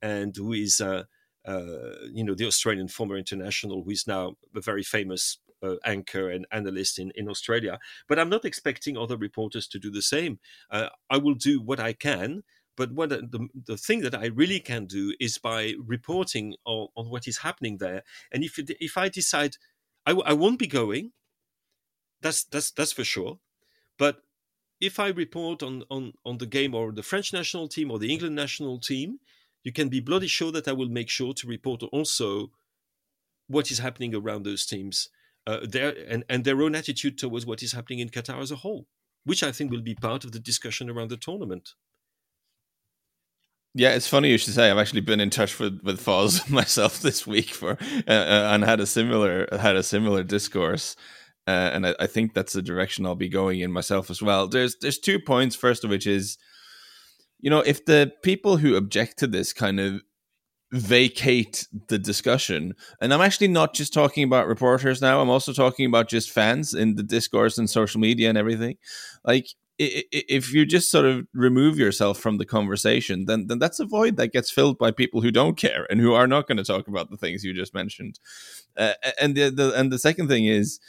and 0.00 0.36
who 0.36 0.52
is, 0.52 0.80
uh, 0.80 1.04
uh, 1.44 2.06
you 2.12 2.22
know, 2.24 2.34
the 2.34 2.46
Australian 2.46 2.86
former 2.88 3.16
international, 3.16 3.82
who 3.82 3.90
is 3.90 4.06
now 4.06 4.36
a 4.54 4.60
very 4.60 4.84
famous 4.84 5.38
uh, 5.64 5.76
anchor 5.84 6.30
and 6.30 6.46
analyst 6.52 6.98
in, 6.98 7.10
in 7.14 7.28
Australia. 7.28 7.78
But 8.08 8.18
I'm 8.18 8.28
not 8.28 8.44
expecting 8.44 8.96
other 8.96 9.16
reporters 9.16 9.66
to 9.68 9.78
do 9.78 9.90
the 9.90 10.02
same. 10.02 10.38
Uh, 10.70 10.88
I 11.08 11.18
will 11.18 11.34
do 11.34 11.60
what 11.60 11.80
I 11.80 11.92
can. 11.92 12.42
But 12.76 12.90
what 12.92 13.10
the, 13.10 13.48
the 13.66 13.76
thing 13.76 14.00
that 14.00 14.16
I 14.16 14.26
really 14.26 14.58
can 14.58 14.86
do 14.86 15.14
is 15.20 15.38
by 15.38 15.74
reporting 15.78 16.56
on, 16.64 16.88
on 16.96 17.08
what 17.08 17.28
is 17.28 17.38
happening 17.38 17.78
there. 17.78 18.02
And 18.32 18.42
if 18.42 18.58
it, 18.58 18.70
if 18.80 18.98
I 18.98 19.08
decide 19.08 19.56
I, 20.06 20.10
w- 20.10 20.26
I 20.26 20.32
won't 20.32 20.58
be 20.58 20.66
going, 20.66 21.12
that's 22.20 22.44
that's 22.44 22.72
that's 22.72 22.92
for 22.92 23.04
sure. 23.04 23.38
But 23.96 24.22
if 24.80 24.98
I 24.98 25.08
report 25.08 25.62
on, 25.62 25.84
on, 25.90 26.12
on 26.24 26.38
the 26.38 26.46
game 26.46 26.74
or 26.74 26.92
the 26.92 27.02
French 27.02 27.32
national 27.32 27.68
team 27.68 27.90
or 27.90 27.98
the 27.98 28.12
England 28.12 28.34
national 28.34 28.80
team, 28.80 29.20
you 29.62 29.72
can 29.72 29.88
be 29.88 30.00
bloody 30.00 30.26
sure 30.26 30.52
that 30.52 30.68
I 30.68 30.72
will 30.72 30.88
make 30.88 31.08
sure 31.08 31.32
to 31.34 31.46
report 31.46 31.82
also 31.84 32.50
what 33.46 33.70
is 33.70 33.78
happening 33.78 34.14
around 34.14 34.44
those 34.44 34.66
teams, 34.66 35.08
uh, 35.46 35.60
their 35.62 35.94
and, 36.08 36.24
and 36.28 36.44
their 36.44 36.62
own 36.62 36.74
attitude 36.74 37.18
towards 37.18 37.46
what 37.46 37.62
is 37.62 37.72
happening 37.72 37.98
in 37.98 38.08
Qatar 38.08 38.40
as 38.40 38.50
a 38.50 38.56
whole, 38.56 38.86
which 39.24 39.42
I 39.42 39.52
think 39.52 39.70
will 39.70 39.82
be 39.82 39.94
part 39.94 40.24
of 40.24 40.32
the 40.32 40.40
discussion 40.40 40.88
around 40.88 41.10
the 41.10 41.16
tournament. 41.16 41.74
Yeah, 43.74 43.90
it's 43.90 44.06
funny 44.06 44.30
you 44.30 44.38
should 44.38 44.54
say. 44.54 44.70
I've 44.70 44.78
actually 44.78 45.00
been 45.00 45.20
in 45.20 45.30
touch 45.30 45.58
with 45.58 45.80
with 45.82 46.04
Foz 46.04 46.48
myself 46.50 47.00
this 47.00 47.26
week 47.26 47.50
for 47.50 47.72
uh, 48.06 48.10
uh, 48.10 48.48
and 48.52 48.64
had 48.64 48.80
a 48.80 48.86
similar 48.86 49.48
had 49.52 49.76
a 49.76 49.82
similar 49.82 50.22
discourse, 50.22 50.96
uh, 51.46 51.70
and 51.72 51.86
I, 51.88 51.94
I 52.00 52.06
think 52.06 52.34
that's 52.34 52.52
the 52.52 52.62
direction 52.62 53.04
I'll 53.04 53.16
be 53.16 53.28
going 53.28 53.60
in 53.60 53.72
myself 53.72 54.10
as 54.10 54.22
well. 54.22 54.46
There's 54.46 54.76
there's 54.80 54.98
two 54.98 55.18
points. 55.18 55.56
First 55.56 55.82
of 55.82 55.90
which 55.90 56.06
is, 56.06 56.38
you 57.40 57.50
know, 57.50 57.60
if 57.60 57.84
the 57.84 58.12
people 58.22 58.58
who 58.58 58.76
object 58.76 59.18
to 59.18 59.26
this 59.26 59.52
kind 59.52 59.80
of 59.80 60.02
vacate 60.74 61.68
the 61.88 61.98
discussion, 61.98 62.74
and 63.00 63.14
I'm 63.14 63.20
actually 63.20 63.48
not 63.48 63.74
just 63.74 63.92
talking 63.92 64.24
about 64.24 64.48
reporters 64.48 65.00
now. 65.00 65.20
I'm 65.20 65.30
also 65.30 65.52
talking 65.52 65.86
about 65.86 66.08
just 66.08 66.30
fans 66.30 66.74
in 66.74 66.96
the 66.96 67.02
discourse 67.02 67.58
and 67.58 67.70
social 67.70 68.00
media 68.00 68.28
and 68.28 68.36
everything. 68.36 68.76
Like 69.24 69.46
if 69.78 70.52
you 70.52 70.64
just 70.64 70.90
sort 70.90 71.04
of 71.04 71.26
remove 71.32 71.78
yourself 71.78 72.18
from 72.18 72.38
the 72.38 72.44
conversation, 72.44 73.26
then 73.26 73.46
then 73.46 73.58
that's 73.58 73.80
a 73.80 73.86
void 73.86 74.16
that 74.16 74.32
gets 74.32 74.50
filled 74.50 74.78
by 74.78 74.90
people 74.90 75.20
who 75.20 75.30
don't 75.30 75.56
care 75.56 75.86
and 75.90 76.00
who 76.00 76.12
are 76.12 76.26
not 76.26 76.48
going 76.48 76.58
to 76.58 76.64
talk 76.64 76.88
about 76.88 77.10
the 77.10 77.16
things 77.16 77.44
you 77.44 77.54
just 77.54 77.74
mentioned. 77.74 78.18
Uh, 78.76 78.94
and 79.20 79.36
the, 79.36 79.50
the 79.50 79.72
and 79.74 79.92
the 79.92 79.98
second 79.98 80.28
thing 80.28 80.46
is 80.46 80.80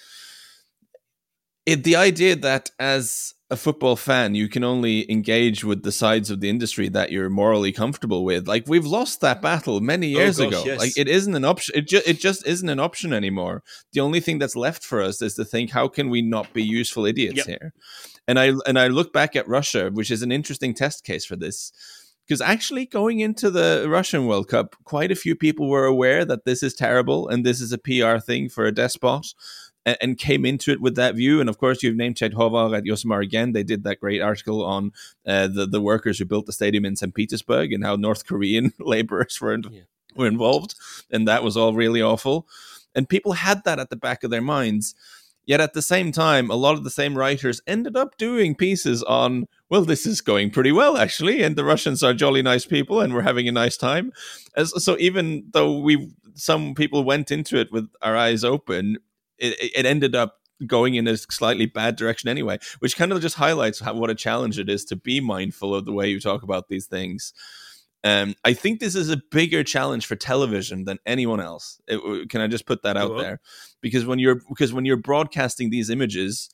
it, 1.65 1.83
the 1.83 1.95
idea 1.95 2.35
that 2.35 2.71
as 2.79 3.34
a 3.51 3.55
football 3.55 3.95
fan, 3.95 4.33
you 4.33 4.49
can 4.49 4.63
only 4.63 5.09
engage 5.11 5.63
with 5.63 5.83
the 5.83 5.91
sides 5.91 6.31
of 6.31 6.39
the 6.39 6.49
industry 6.49 6.89
that 6.89 7.11
you're 7.11 7.29
morally 7.29 7.71
comfortable 7.71 8.25
with. 8.25 8.47
Like 8.47 8.63
we've 8.67 8.85
lost 8.85 9.21
that 9.21 9.41
battle 9.41 9.79
many 9.81 10.15
oh, 10.15 10.19
years 10.19 10.39
oh, 10.39 10.49
gosh, 10.49 10.61
ago. 10.61 10.71
Yes. 10.71 10.79
Like 10.79 10.97
it 10.97 11.07
isn't 11.07 11.35
an 11.35 11.45
option. 11.45 11.75
It 11.77 11.87
just 11.87 12.07
it 12.07 12.19
just 12.19 12.45
isn't 12.47 12.67
an 12.67 12.79
option 12.79 13.13
anymore. 13.13 13.61
The 13.93 13.99
only 13.99 14.19
thing 14.19 14.39
that's 14.39 14.55
left 14.55 14.83
for 14.83 15.01
us 15.01 15.21
is 15.21 15.35
to 15.35 15.45
think, 15.45 15.69
how 15.69 15.87
can 15.87 16.09
we 16.09 16.23
not 16.23 16.53
be 16.53 16.63
useful 16.63 17.05
idiots 17.05 17.37
yep. 17.37 17.45
here? 17.45 17.73
And 18.27 18.39
I 18.39 18.53
and 18.65 18.79
I 18.79 18.87
look 18.87 19.13
back 19.13 19.35
at 19.35 19.47
Russia, 19.47 19.91
which 19.93 20.09
is 20.09 20.23
an 20.23 20.31
interesting 20.31 20.73
test 20.73 21.03
case 21.03 21.25
for 21.25 21.35
this. 21.35 21.71
Because 22.27 22.41
actually, 22.41 22.87
going 22.87 23.19
into 23.19 23.51
the 23.51 23.85
Russian 23.87 24.25
World 24.25 24.47
Cup, 24.47 24.75
quite 24.83 25.11
a 25.11 25.15
few 25.15 25.35
people 25.35 25.69
were 25.69 25.85
aware 25.85 26.25
that 26.25 26.43
this 26.43 26.63
is 26.63 26.73
terrible 26.73 27.27
and 27.27 27.45
this 27.45 27.61
is 27.61 27.71
a 27.71 27.77
PR 27.77 28.17
thing 28.17 28.49
for 28.49 28.65
a 28.65 28.71
despot 28.71 29.27
and, 29.85 29.97
and 30.01 30.17
came 30.17 30.45
into 30.45 30.71
it 30.71 30.81
with 30.81 30.95
that 30.95 31.15
view. 31.15 31.39
And 31.39 31.49
of 31.49 31.57
course, 31.57 31.83
you've 31.83 31.95
named 31.95 32.17
Chet 32.17 32.33
Håvard 32.33 32.77
at 32.77 32.83
Josimar 32.83 33.23
again. 33.23 33.53
They 33.53 33.63
did 33.63 33.83
that 33.83 33.99
great 33.99 34.21
article 34.21 34.63
on 34.65 34.91
uh, 35.25 35.47
the 35.47 35.65
the 35.65 35.81
workers 35.81 36.19
who 36.19 36.25
built 36.25 36.45
the 36.45 36.53
stadium 36.53 36.85
in 36.85 36.95
St. 36.95 37.13
Petersburg 37.13 37.71
and 37.71 37.83
how 37.83 37.95
North 37.95 38.25
Korean 38.25 38.73
laborers 38.79 39.39
were 39.39 39.53
in, 39.53 39.63
yeah. 39.69 39.81
were 40.15 40.27
involved, 40.27 40.75
and 41.11 41.27
that 41.27 41.43
was 41.43 41.55
all 41.55 41.73
really 41.73 42.01
awful. 42.01 42.47
And 42.93 43.09
people 43.09 43.33
had 43.33 43.63
that 43.65 43.79
at 43.79 43.89
the 43.89 43.97
back 43.97 44.23
of 44.23 44.31
their 44.31 44.41
minds. 44.41 44.95
Yet 45.47 45.61
at 45.61 45.73
the 45.73 45.81
same 45.83 46.11
time, 46.11 46.49
a 46.49 46.55
lot 46.55 46.73
of 46.73 46.83
the 46.83 46.89
same 46.89 47.15
writers 47.15 47.61
ended 47.67 47.95
up 47.95 48.17
doing 48.17 48.55
pieces 48.55 49.03
on, 49.03 49.45
well, 49.69 49.85
this 49.85 50.07
is 50.07 50.19
going 50.19 50.49
pretty 50.49 50.71
well, 50.71 50.97
actually, 50.97 51.43
and 51.43 51.55
the 51.55 51.63
Russians 51.63 52.01
are 52.01 52.15
jolly 52.15 52.41
nice 52.41 52.65
people 52.65 52.99
and 52.99 53.13
we're 53.13 53.21
having 53.21 53.47
a 53.47 53.51
nice 53.51 53.77
time. 53.77 54.11
As, 54.57 54.83
so 54.83 54.97
even 54.97 55.45
though 55.51 55.77
we 55.77 56.11
some 56.33 56.75
people 56.75 57.03
went 57.03 57.31
into 57.31 57.57
it 57.57 57.71
with 57.71 57.89
our 58.01 58.15
eyes 58.17 58.43
open, 58.43 58.97
it, 59.37 59.71
it 59.75 59.85
ended 59.85 60.15
up 60.15 60.35
going 60.65 60.95
in 60.95 61.07
a 61.07 61.17
slightly 61.17 61.65
bad 61.65 61.95
direction 61.95 62.29
anyway, 62.29 62.57
which 62.79 62.95
kind 62.95 63.11
of 63.11 63.21
just 63.21 63.35
highlights 63.35 63.79
how, 63.79 63.93
what 63.93 64.09
a 64.09 64.15
challenge 64.15 64.57
it 64.57 64.69
is 64.69 64.85
to 64.85 64.95
be 64.95 65.19
mindful 65.19 65.75
of 65.75 65.85
the 65.85 65.91
way 65.91 66.09
you 66.09 66.19
talk 66.19 66.43
about 66.43 66.69
these 66.69 66.85
things. 66.85 67.33
Um, 68.03 68.35
I 68.45 68.53
think 68.53 68.79
this 68.79 68.95
is 68.95 69.09
a 69.09 69.21
bigger 69.31 69.63
challenge 69.63 70.05
for 70.05 70.15
television 70.15 70.85
than 70.85 70.99
anyone 71.05 71.41
else. 71.41 71.81
It, 71.87 72.29
can 72.29 72.39
I 72.39 72.47
just 72.47 72.67
put 72.67 72.83
that 72.83 72.97
out 72.97 73.17
there? 73.17 73.39
Because 73.81 74.05
when 74.05 74.19
you're 74.19 74.41
because 74.47 74.71
when 74.73 74.85
you're 74.85 74.95
broadcasting 74.95 75.71
these 75.71 75.89
images, 75.89 76.49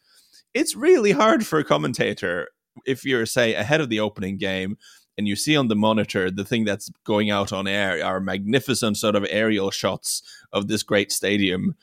it's 0.53 0.75
really 0.75 1.11
hard 1.11 1.45
for 1.45 1.59
a 1.59 1.65
commentator 1.65 2.47
if 2.85 3.03
you're 3.03 3.25
say 3.25 3.53
ahead 3.53 3.81
of 3.81 3.89
the 3.89 3.99
opening 3.99 4.37
game 4.37 4.77
and 5.17 5.27
you 5.27 5.35
see 5.35 5.57
on 5.57 5.67
the 5.67 5.75
monitor 5.75 6.31
the 6.31 6.45
thing 6.45 6.63
that's 6.63 6.89
going 7.05 7.29
out 7.29 7.51
on 7.51 7.67
air 7.67 8.03
are 8.03 8.21
magnificent 8.21 8.95
sort 8.95 9.15
of 9.15 9.25
aerial 9.29 9.71
shots 9.71 10.23
of 10.53 10.69
this 10.69 10.83
great 10.83 11.11
stadium 11.11 11.75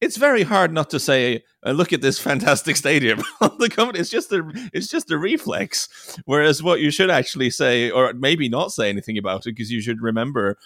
it's 0.00 0.16
very 0.16 0.42
hard 0.42 0.72
not 0.72 0.90
to 0.90 1.00
say, 1.00 1.44
uh, 1.66 1.72
"Look 1.72 1.92
at 1.92 2.00
this 2.00 2.18
fantastic 2.18 2.76
stadium." 2.76 3.22
the 3.58 3.68
company, 3.70 4.00
it's 4.00 4.10
just 4.10 4.32
a, 4.32 4.48
it's 4.72 4.88
just 4.88 5.10
a 5.10 5.18
reflex. 5.18 5.88
Whereas 6.24 6.62
what 6.62 6.80
you 6.80 6.90
should 6.90 7.10
actually 7.10 7.50
say, 7.50 7.90
or 7.90 8.12
maybe 8.14 8.48
not 8.48 8.72
say 8.72 8.88
anything 8.88 9.18
about 9.18 9.46
it, 9.46 9.54
because 9.56 9.72
you 9.72 9.80
should 9.80 10.00
remember 10.00 10.58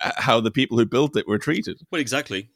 uh, 0.00 0.12
how 0.16 0.40
the 0.40 0.50
people 0.50 0.78
who 0.78 0.86
built 0.86 1.16
it 1.16 1.26
were 1.26 1.38
treated. 1.38 1.80
Well, 1.90 2.00
exactly. 2.00 2.50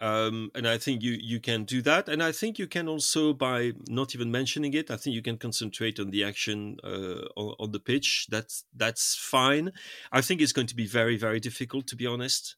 Um, 0.00 0.50
and 0.54 0.66
I 0.66 0.76
think 0.76 1.02
you 1.02 1.16
you 1.20 1.40
can 1.40 1.64
do 1.64 1.80
that, 1.82 2.08
and 2.08 2.22
I 2.22 2.32
think 2.32 2.58
you 2.58 2.66
can 2.66 2.88
also 2.88 3.32
by 3.32 3.72
not 3.88 4.14
even 4.14 4.30
mentioning 4.30 4.74
it. 4.74 4.90
I 4.90 4.96
think 4.96 5.14
you 5.14 5.22
can 5.22 5.38
concentrate 5.38 6.00
on 6.00 6.10
the 6.10 6.24
action 6.24 6.78
uh, 6.82 7.24
on, 7.36 7.54
on 7.60 7.70
the 7.70 7.80
pitch. 7.80 8.26
That's 8.30 8.64
that's 8.74 9.14
fine. 9.14 9.72
I 10.10 10.20
think 10.20 10.40
it's 10.40 10.52
going 10.52 10.66
to 10.66 10.76
be 10.76 10.86
very 10.86 11.16
very 11.16 11.40
difficult, 11.40 11.86
to 11.88 11.96
be 11.96 12.06
honest. 12.06 12.56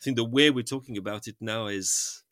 I 0.00 0.04
think 0.04 0.16
the 0.16 0.24
way 0.24 0.50
we're 0.50 0.62
talking 0.62 0.96
about 0.96 1.26
it 1.26 1.36
now 1.40 1.66
is 1.66 2.22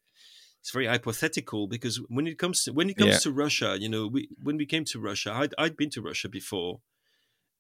it's 0.65 0.71
very 0.71 0.87
hypothetical 0.87 1.67
because 1.67 2.01
when 2.09 2.27
it 2.27 2.39
comes 2.39 2.65
to 2.65 2.73
when 2.73 2.89
it 2.89 2.97
comes 2.97 3.13
yeah. 3.13 3.19
to 3.19 3.33
Russia, 3.33 3.77
you 3.79 3.89
know, 3.89 4.07
we 4.07 4.29
when 4.43 4.57
we 4.57 4.65
came 4.65 4.87
to 4.87 4.99
Russia, 4.99 5.33
I'd 5.33 5.55
I'd 5.59 5.77
been 5.77 5.91
to 5.91 6.01
Russia 6.03 6.29
before, 6.29 6.81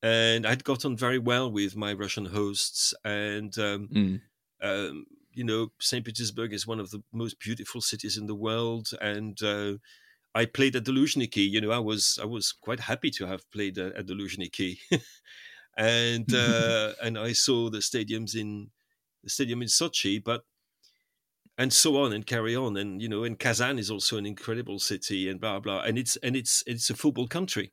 and 0.02 0.46
I'd 0.46 0.64
got 0.64 0.84
on 0.86 0.96
very 0.96 1.18
well 1.18 1.50
with 1.50 1.76
my 1.76 1.92
Russian 1.92 2.26
hosts, 2.26 2.94
and 3.04 3.56
um, 3.58 3.88
mm. 3.92 4.20
um, 4.62 5.06
you 5.32 5.44
know, 5.44 5.68
Saint 5.80 6.06
Petersburg 6.06 6.54
is 6.54 6.66
one 6.66 6.80
of 6.80 6.90
the 6.90 7.02
most 7.12 7.38
beautiful 7.40 7.80
cities 7.80 8.16
in 8.16 8.26
the 8.26 8.34
world, 8.34 8.88
and 9.02 9.42
uh, 9.42 9.74
I 10.34 10.46
played 10.46 10.74
at 10.74 10.84
the 10.84 10.92
Luzhniki. 10.92 11.48
You 11.48 11.60
know, 11.60 11.72
I 11.72 11.78
was 11.78 12.18
I 12.22 12.24
was 12.24 12.52
quite 12.52 12.80
happy 12.80 13.10
to 13.10 13.26
have 13.26 13.50
played 13.50 13.76
at 13.78 14.06
the 14.06 14.14
Luzhniki, 14.14 14.78
and 15.76 16.32
uh, 16.34 16.92
and 17.02 17.18
I 17.18 17.32
saw 17.32 17.68
the 17.68 17.78
stadiums 17.78 18.34
in 18.34 18.70
the 19.24 19.30
stadium 19.30 19.62
in 19.62 19.68
Sochi, 19.68 20.22
but 20.22 20.42
and 21.56 21.72
so 21.72 21.96
on 22.02 22.12
and 22.12 22.26
carry 22.26 22.56
on. 22.56 22.76
And 22.76 23.00
you 23.00 23.08
know, 23.08 23.24
and 23.24 23.38
Kazan 23.38 23.78
is 23.78 23.90
also 23.90 24.16
an 24.16 24.26
incredible 24.26 24.78
city, 24.78 25.28
and 25.28 25.40
blah 25.40 25.60
blah. 25.60 25.82
And 25.82 25.98
it's 25.98 26.16
and 26.16 26.36
it's 26.36 26.62
it's 26.66 26.90
a 26.90 26.94
football 26.94 27.28
country. 27.28 27.72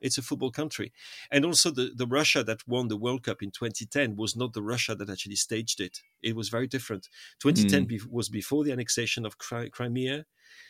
It's 0.00 0.16
a 0.16 0.22
football 0.22 0.50
country, 0.50 0.92
and 1.30 1.44
also 1.44 1.70
the 1.70 1.92
the 1.94 2.06
Russia 2.06 2.42
that 2.44 2.66
won 2.66 2.88
the 2.88 2.96
World 2.96 3.22
Cup 3.22 3.42
in 3.42 3.50
2010 3.50 4.16
was 4.16 4.34
not 4.34 4.54
the 4.54 4.62
Russia 4.62 4.94
that 4.94 5.10
actually 5.10 5.36
staged 5.36 5.80
it. 5.80 6.00
It 6.22 6.34
was 6.34 6.48
very 6.48 6.66
different. 6.66 7.08
2010 7.40 7.84
mm. 7.84 7.88
be- 7.88 8.00
was 8.10 8.28
before 8.28 8.64
the 8.64 8.72
annexation 8.72 9.26
of 9.26 9.36
Crimea. 9.38 10.24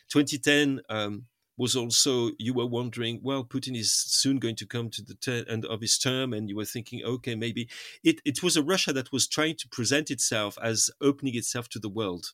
2010 0.08 0.80
um, 0.88 1.26
was 1.56 1.76
also 1.76 2.30
you 2.38 2.54
were 2.54 2.66
wondering, 2.66 3.20
well, 3.22 3.44
Putin 3.44 3.76
is 3.76 3.92
soon 3.92 4.38
going 4.38 4.56
to 4.56 4.66
come 4.66 4.90
to 4.90 5.02
the 5.02 5.44
end 5.48 5.64
of 5.66 5.80
his 5.80 5.98
term, 5.98 6.32
and 6.32 6.48
you 6.48 6.56
were 6.56 6.64
thinking, 6.64 7.02
okay, 7.04 7.34
maybe 7.34 7.68
it, 8.02 8.20
it 8.24 8.42
was 8.42 8.56
a 8.56 8.62
Russia 8.62 8.92
that 8.92 9.12
was 9.12 9.28
trying 9.28 9.56
to 9.56 9.68
present 9.68 10.10
itself 10.10 10.56
as 10.62 10.90
opening 11.00 11.36
itself 11.36 11.68
to 11.70 11.78
the 11.78 11.88
world. 11.88 12.32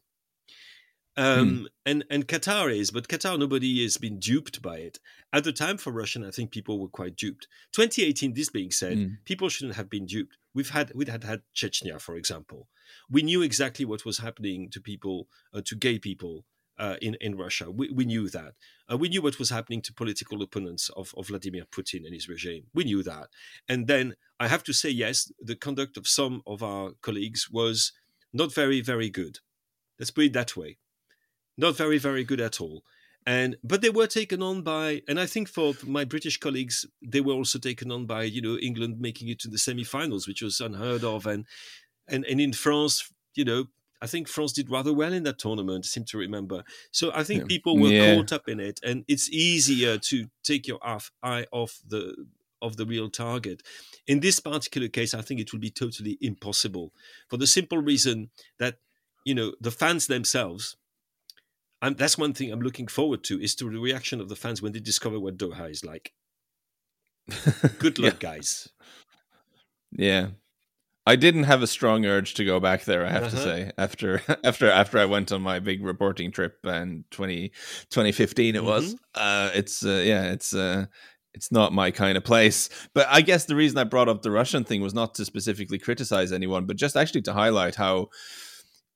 Um, 1.19 1.49
mm. 1.49 1.67
and 1.87 2.05
and 2.11 2.29
Qatar 2.29 2.75
is, 2.75 2.91
but 2.91 3.09
Qatar 3.09 3.39
nobody 3.39 3.83
has 3.83 3.97
been 3.97 4.19
duped 4.19 4.61
by 4.61 4.77
it. 4.77 5.01
At 5.33 5.45
the 5.45 5.53
time 5.53 5.79
for 5.79 5.91
Russian, 5.91 6.25
I 6.25 6.31
think 6.31 6.51
people 6.51 6.79
were 6.79 6.89
quite 6.89 7.17
duped. 7.17 7.49
2018. 7.73 8.35
This 8.35 8.51
being 8.51 8.71
said, 8.71 8.99
mm. 8.99 9.17
people 9.25 9.49
shouldn't 9.49 9.77
have 9.77 9.89
been 9.89 10.05
duped. 10.05 10.37
We've 10.55 10.71
had 10.71 10.93
we 10.95 11.07
had 11.07 11.25
had 11.25 11.43
Chechnya, 11.55 12.01
for 12.01 12.17
example. 12.17 12.69
We 13.11 13.23
knew 13.23 13.43
exactly 13.43 13.85
what 13.85 14.05
was 14.05 14.19
happening 14.19 14.69
to 14.71 14.81
people, 14.81 15.29
uh, 15.55 15.63
to 15.65 15.75
gay 15.75 15.99
people 15.99 16.45
uh, 16.79 16.97
in 17.01 17.17
in 17.21 17.37
Russia. 17.37 17.71
We, 17.71 17.91
we 17.91 18.05
knew 18.05 18.29
that. 18.29 18.55
Uh, 18.91 18.97
we 18.97 19.09
knew 19.09 19.23
what 19.23 19.39
was 19.39 19.51
happening 19.51 19.83
to 19.83 19.93
political 19.93 20.43
opponents 20.43 20.91
of, 20.91 21.13
of 21.17 21.29
Vladimir 21.29 21.65
Putin 21.65 22.05
and 22.05 22.15
his 22.15 22.29
regime. 22.29 22.65
We 22.73 22.85
knew 22.85 23.03
that. 23.03 23.29
And 23.69 23.87
then 23.87 24.15
I 24.39 24.49
have 24.49 24.63
to 24.65 24.73
say, 24.73 24.91
yes, 24.91 25.33
the 25.41 25.57
conduct 25.57 25.97
of 25.97 26.07
some 26.07 26.43
of 26.47 26.63
our 26.63 26.93
colleagues 27.03 27.49
was 27.51 27.93
not 28.33 28.53
very 28.55 28.81
very 28.81 29.11
good. 29.11 29.41
Let's 29.99 30.11
put 30.11 30.25
it 30.25 30.33
that 30.35 30.57
way. 30.57 30.79
Not 31.57 31.77
very 31.77 31.99
very 31.99 32.25
good 32.25 32.41
at 32.41 32.61
all. 32.61 32.83
And 33.27 33.57
but 33.65 33.81
they 33.81 33.91
were 33.91 34.07
taken 34.07 34.41
on 34.41 34.63
by, 34.63 35.03
and 35.09 35.19
I 35.19 35.27
think 35.27 35.49
for 35.49 35.75
my 35.85 36.05
British 36.05 36.39
colleagues, 36.39 36.87
they 37.03 37.21
were 37.21 37.33
also 37.33 37.59
taken 37.59 37.91
on 37.91 38.07
by 38.07 38.23
you 38.23 38.41
know 38.41 38.57
England 38.59 39.01
making 39.01 39.29
it 39.29 39.41
to 39.41 39.49
the 39.49 39.59
semi-finals, 39.59 40.29
which 40.29 40.43
was 40.43 40.61
unheard 40.61 41.03
of, 41.03 41.27
and 41.27 41.45
and 42.07 42.25
and 42.25 42.41
in 42.41 42.53
France, 42.53 43.13
you 43.35 43.45
know, 43.45 43.65
I 44.01 44.07
think 44.07 44.29
France 44.29 44.53
did 44.53 44.71
rather 44.71 44.93
well 44.93 45.13
in 45.13 45.23
that 45.25 45.39
tournament, 45.39 45.87
I 45.87 45.89
seem 45.89 46.05
to 46.05 46.19
remember. 46.19 46.65
So 46.91 47.11
I 47.15 47.25
think 47.25 47.43
yeah. 47.43 47.47
people 47.49 47.79
were 47.79 47.89
yeah. 47.89 48.15
caught 48.15 48.33
up 48.33 48.49
in 48.49 48.61
it, 48.61 48.81
and 48.83 49.05
it's 49.09 49.31
easier 49.31 49.99
to 49.99 50.27
take 50.43 50.67
your 50.67 50.79
eye 51.23 51.47
off 51.53 51.81
the 51.87 52.15
of 52.63 52.77
the 52.77 52.87
real 52.87 53.11
target. 53.11 53.63
In 54.07 54.21
this 54.21 54.41
particular 54.41 54.89
case, 54.89 55.15
I 55.15 55.23
think 55.23 55.41
it 55.41 55.53
will 55.53 55.61
be 55.61 55.71
totally 55.71 56.19
impossible 56.21 56.93
for 57.29 57.37
the 57.37 57.47
simple 57.47 57.79
reason 57.79 58.31
that 58.59 58.79
you 59.25 59.35
know 59.35 59.53
the 59.61 59.71
fans 59.71 60.07
themselves. 60.07 60.77
And 61.83 61.99
that's 61.99 62.17
one 62.17 62.33
thing 62.33 62.51
I'm 62.51 62.63
looking 62.63 62.87
forward 62.87 63.23
to 63.25 63.41
is 63.41 63.55
to 63.57 63.71
the 63.71 63.79
reaction 63.79 64.21
of 64.21 64.31
the 64.31 64.37
fans 64.37 64.63
when 64.63 64.73
they 64.73 64.81
discover 64.81 65.21
what 65.21 65.37
Doha 65.37 65.71
is 65.71 65.85
like. 65.85 66.13
Good 67.79 67.99
luck, 67.99 68.23
yeah. 68.23 68.31
guys. 68.31 68.69
Yeah, 69.93 70.29
I 71.07 71.15
didn't 71.15 71.45
have 71.45 71.63
a 71.63 71.69
strong 71.69 72.05
urge 72.05 72.35
to 72.35 72.45
go 72.45 72.59
back 72.59 72.85
there. 72.85 73.07
I 73.07 73.11
have 73.11 73.25
uh-huh. 73.25 73.37
to 73.37 73.43
say 73.43 73.73
after 73.79 74.23
after 74.45 74.71
after 74.71 74.99
I 74.99 75.05
went 75.05 75.31
on 75.33 75.41
my 75.41 75.61
big 75.61 75.85
reporting 75.85 76.33
trip 76.33 76.59
in 76.65 77.05
20, 77.11 77.51
2015 77.91 78.55
it 78.55 78.59
mm-hmm. 78.59 78.67
was. 78.67 78.97
Uh, 79.15 79.51
it's 79.55 79.85
uh, 79.85 80.03
yeah, 80.05 80.25
it's 80.33 80.53
uh, 80.53 80.87
it's 81.33 81.53
not 81.53 81.73
my 81.73 81.91
kind 81.91 82.19
of 82.19 82.25
place. 82.25 82.69
But 82.93 83.07
I 83.09 83.21
guess 83.21 83.45
the 83.45 83.55
reason 83.55 83.79
I 83.79 83.85
brought 83.85 84.09
up 84.09 84.23
the 84.23 84.31
Russian 84.31 84.65
thing 84.65 84.81
was 84.81 84.95
not 84.95 85.15
to 85.17 85.25
specifically 85.25 85.79
criticize 85.79 86.33
anyone, 86.33 86.67
but 86.67 86.77
just 86.77 86.97
actually 86.97 87.23
to 87.23 87.33
highlight 87.33 87.77
how 87.77 88.09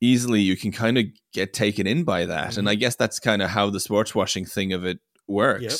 easily 0.00 0.40
you 0.40 0.56
can 0.56 0.72
kind 0.72 0.98
of 0.98 1.04
get 1.32 1.52
taken 1.52 1.86
in 1.86 2.04
by 2.04 2.26
that. 2.26 2.50
Mm-hmm. 2.50 2.60
And 2.60 2.68
I 2.68 2.74
guess 2.74 2.96
that's 2.96 3.20
kind 3.20 3.42
of 3.42 3.50
how 3.50 3.70
the 3.70 3.80
sports 3.80 4.14
washing 4.14 4.46
thing 4.46 4.72
of 4.72 4.84
it 4.84 4.98
works. 5.28 5.62
Yep 5.62 5.78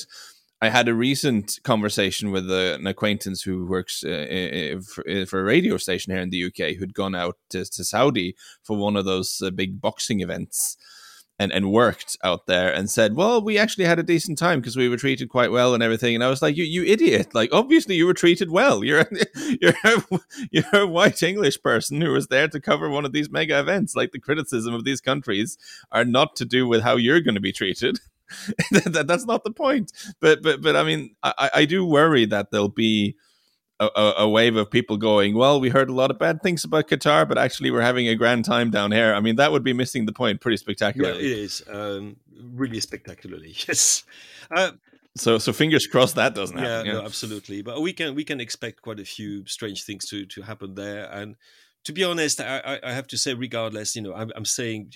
I 0.63 0.69
had 0.69 0.89
a 0.89 0.95
recent 0.95 1.59
conversation 1.65 2.33
with 2.33 2.51
an 2.51 2.87
acquaintance 2.87 3.43
who 3.43 3.65
works 3.67 4.05
uh, 4.05 4.79
for, 4.87 5.05
for, 5.25 5.41
a 5.41 5.45
radio 5.45 5.79
station 5.79 6.13
here 6.13 6.21
in 6.21 6.29
the 6.29 6.45
UK 6.45 6.77
who'd 6.77 6.93
gone 6.93 7.15
out 7.15 7.39
to, 7.49 7.65
to 7.65 7.83
Saudi 7.83 8.37
for 8.63 8.77
one 8.77 8.95
of 8.95 9.07
those 9.07 9.41
uh, 9.43 9.51
big 9.51 9.81
boxing 9.81 10.21
events. 10.21 10.77
and, 11.39 11.53
and 11.53 11.73
worked 11.73 12.19
out 12.23 12.47
there 12.47 12.71
and 12.71 12.91
said, 12.91 13.17
well, 13.17 13.43
we 13.43 13.57
actually 13.57 13.87
had 13.87 13.99
a 13.99 14.03
decent 14.03 14.37
time 14.37 14.61
because 14.61 14.77
we 14.77 14.91
were 14.91 14.99
treated 14.99 15.31
quite 15.31 15.51
well 15.51 15.73
and 15.73 15.83
everything. 15.83 16.15
And 16.15 16.23
I 16.23 16.29
was 16.29 16.43
like, 16.43 16.55
you, 16.55 16.65
you 16.65 16.85
idiot. 16.85 17.35
Like, 17.35 17.49
obviously 17.51 17.95
you 17.95 18.05
were 18.05 18.13
treated 18.13 18.51
well. 18.51 18.85
You're, 18.85 19.07
you're, 19.63 19.73
a, 19.83 20.03
you're 20.51 20.83
a 20.83 20.87
white 20.87 21.23
English 21.23 21.63
person 21.63 22.03
who 22.03 22.13
was 22.13 22.27
there 22.27 22.49
to 22.49 22.61
cover 22.61 22.91
one 22.91 23.07
of 23.07 23.13
these 23.13 23.31
mega 23.31 23.59
events. 23.59 23.97
Like 23.97 24.13
the 24.13 24.21
criticism 24.21 24.75
of 24.75 24.85
these 24.85 25.01
countries 25.01 25.57
are 25.91 26.05
not 26.05 26.37
to 26.37 26.45
do 26.45 26.69
with 26.69 26.83
how 26.83 26.97
you're 26.97 27.23
going 27.23 27.37
to 27.37 27.41
be 27.41 27.53
treated. 27.53 27.99
that, 28.71 29.05
that's 29.07 29.27
not 29.27 29.45
the 29.45 29.51
point. 29.51 29.93
But, 30.21 30.43
but, 30.43 30.63
but 30.63 30.77
I 30.77 30.83
mean, 30.83 31.15
I, 31.23 31.51
I 31.55 31.65
do 31.65 31.85
worry 31.85 32.27
that 32.27 32.51
there'll 32.51 32.69
be, 32.69 33.17
a, 33.81 34.13
a, 34.19 34.29
wave 34.29 34.57
of 34.57 34.71
people 34.71 34.99
going, 34.99 35.35
well, 35.35 35.59
we 35.59 35.71
heard 35.71 35.89
a 35.89 35.95
lot 35.95 36.11
of 36.11 36.19
bad 36.19 36.43
things 36.43 36.65
about 36.65 36.89
Qatar, 36.89 37.27
but 37.27 37.39
actually 37.39 37.71
we're 37.71 37.81
having 37.81 38.09
a 38.09 38.15
grand 38.15 38.45
time 38.45 38.71
down 38.71 38.93
here. 38.93 39.15
I 39.15 39.21
mean, 39.21 39.37
that 39.37 39.53
would 39.53 39.65
be 39.65 39.73
missing 39.73 40.05
the 40.05 40.13
point 40.13 40.41
pretty 40.41 40.59
spectacularly. 40.59 41.27
Yeah, 41.27 41.33
it 41.33 41.39
is 41.39 41.63
um, 41.71 42.17
really 42.53 42.81
spectacularly. 42.81 43.57
Yes. 43.67 44.05
Uh, 44.55 44.73
so, 45.17 45.39
so 45.39 45.53
fingers 45.53 45.87
crossed 45.87 46.17
that 46.17 46.35
doesn't 46.35 46.57
yeah, 46.57 46.65
happen. 46.65 46.87
Yeah, 46.87 46.93
no, 46.95 47.05
absolutely. 47.05 47.63
But 47.63 47.81
we 47.81 47.93
can 47.93 48.15
we 48.15 48.25
can 48.25 48.41
expect 48.41 48.83
quite 48.83 49.01
a 49.01 49.05
few 49.05 49.47
strange 49.47 49.85
things 49.85 50.07
to 50.07 50.25
to 50.27 50.43
happen 50.43 50.75
there. 50.75 51.11
And 51.11 51.37
to 51.85 51.93
be 51.93 52.05
honest, 52.05 52.41
I, 52.41 52.79
I 52.83 52.93
have 52.93 53.07
to 53.09 53.19
say, 53.19 53.35
regardless, 53.35 53.97
you 53.97 54.03
know, 54.03 54.15
I'm, 54.15 54.31
I'm 54.37 54.45
saying 54.45 54.95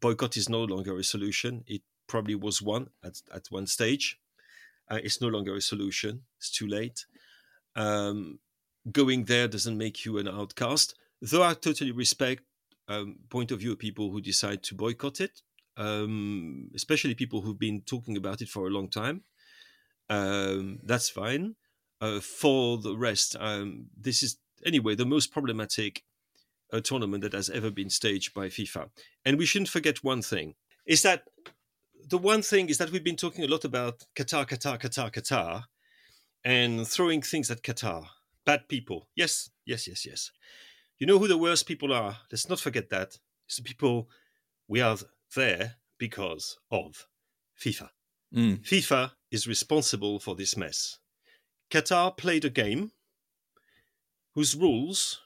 boycott 0.00 0.36
is 0.36 0.48
no 0.48 0.64
longer 0.64 0.96
a 0.96 1.04
solution. 1.04 1.64
It 1.66 1.82
probably 2.06 2.34
was 2.34 2.62
one 2.62 2.88
at 3.04 3.20
at 3.34 3.46
one 3.50 3.66
stage. 3.66 4.18
Uh, 4.88 5.00
it's 5.02 5.20
no 5.20 5.28
longer 5.28 5.54
a 5.56 5.60
solution. 5.60 6.22
It's 6.38 6.50
too 6.50 6.66
late 6.66 7.06
um, 7.76 8.38
going 8.90 9.24
there 9.24 9.46
doesn't 9.46 9.78
make 9.78 10.04
you 10.04 10.18
an 10.18 10.26
outcast. 10.26 10.94
Though 11.22 11.42
I 11.42 11.54
totally 11.54 11.92
respect 11.92 12.42
um, 12.88 13.16
point 13.28 13.52
of 13.52 13.60
view 13.60 13.72
of 13.72 13.78
people 13.78 14.10
who 14.10 14.20
decide 14.20 14.62
to 14.64 14.74
boycott 14.74 15.20
it, 15.20 15.42
um, 15.76 16.70
especially 16.74 17.14
people 17.14 17.42
who've 17.42 17.58
been 17.58 17.82
talking 17.82 18.16
about 18.16 18.40
it 18.40 18.48
for 18.48 18.66
a 18.66 18.70
long 18.70 18.88
time. 18.88 19.22
Um, 20.08 20.80
that's 20.82 21.10
fine. 21.10 21.56
Uh, 22.00 22.20
for 22.20 22.78
the 22.78 22.96
rest, 22.96 23.36
um, 23.38 23.86
this 23.98 24.22
is 24.22 24.38
anyway 24.64 24.94
the 24.94 25.06
most 25.06 25.32
problematic 25.32 26.02
uh, 26.72 26.80
tournament 26.80 27.22
that 27.22 27.32
has 27.32 27.50
ever 27.50 27.70
been 27.70 27.90
staged 27.90 28.34
by 28.34 28.48
FIFA. 28.48 28.90
And 29.24 29.38
we 29.38 29.46
shouldn't 29.46 29.70
forget 29.70 30.04
one 30.04 30.22
thing: 30.22 30.54
is 30.86 31.02
that 31.02 31.24
the 32.08 32.18
one 32.18 32.42
thing 32.42 32.68
is 32.68 32.78
that 32.78 32.90
we've 32.90 33.04
been 33.04 33.16
talking 33.16 33.44
a 33.44 33.48
lot 33.48 33.64
about 33.64 34.04
Qatar, 34.14 34.46
Qatar, 34.48 34.80
Qatar, 34.80 35.12
Qatar, 35.12 35.64
and 36.44 36.86
throwing 36.86 37.20
things 37.22 37.50
at 37.50 37.62
Qatar. 37.62 38.06
Bad 38.44 38.68
people. 38.68 39.08
Yes, 39.16 39.50
yes, 39.64 39.88
yes, 39.88 40.06
yes. 40.06 40.30
You 40.98 41.06
know 41.06 41.18
who 41.18 41.26
the 41.26 41.38
worst 41.38 41.66
people 41.66 41.92
are? 41.92 42.18
Let's 42.30 42.48
not 42.48 42.60
forget 42.60 42.90
that. 42.90 43.18
It's 43.46 43.56
the 43.56 43.62
people 43.62 44.08
we 44.68 44.80
are 44.80 44.96
there 45.34 45.76
because 45.98 46.58
of 46.70 47.06
FIFA. 47.60 47.88
Mm. 48.34 48.60
FIFA 48.62 49.12
is 49.32 49.48
responsible 49.48 50.20
for 50.20 50.36
this 50.36 50.56
mess. 50.56 50.98
Qatar 51.70 52.16
played 52.16 52.44
a 52.44 52.50
game 52.50 52.92
whose 54.34 54.54
rules 54.54 55.20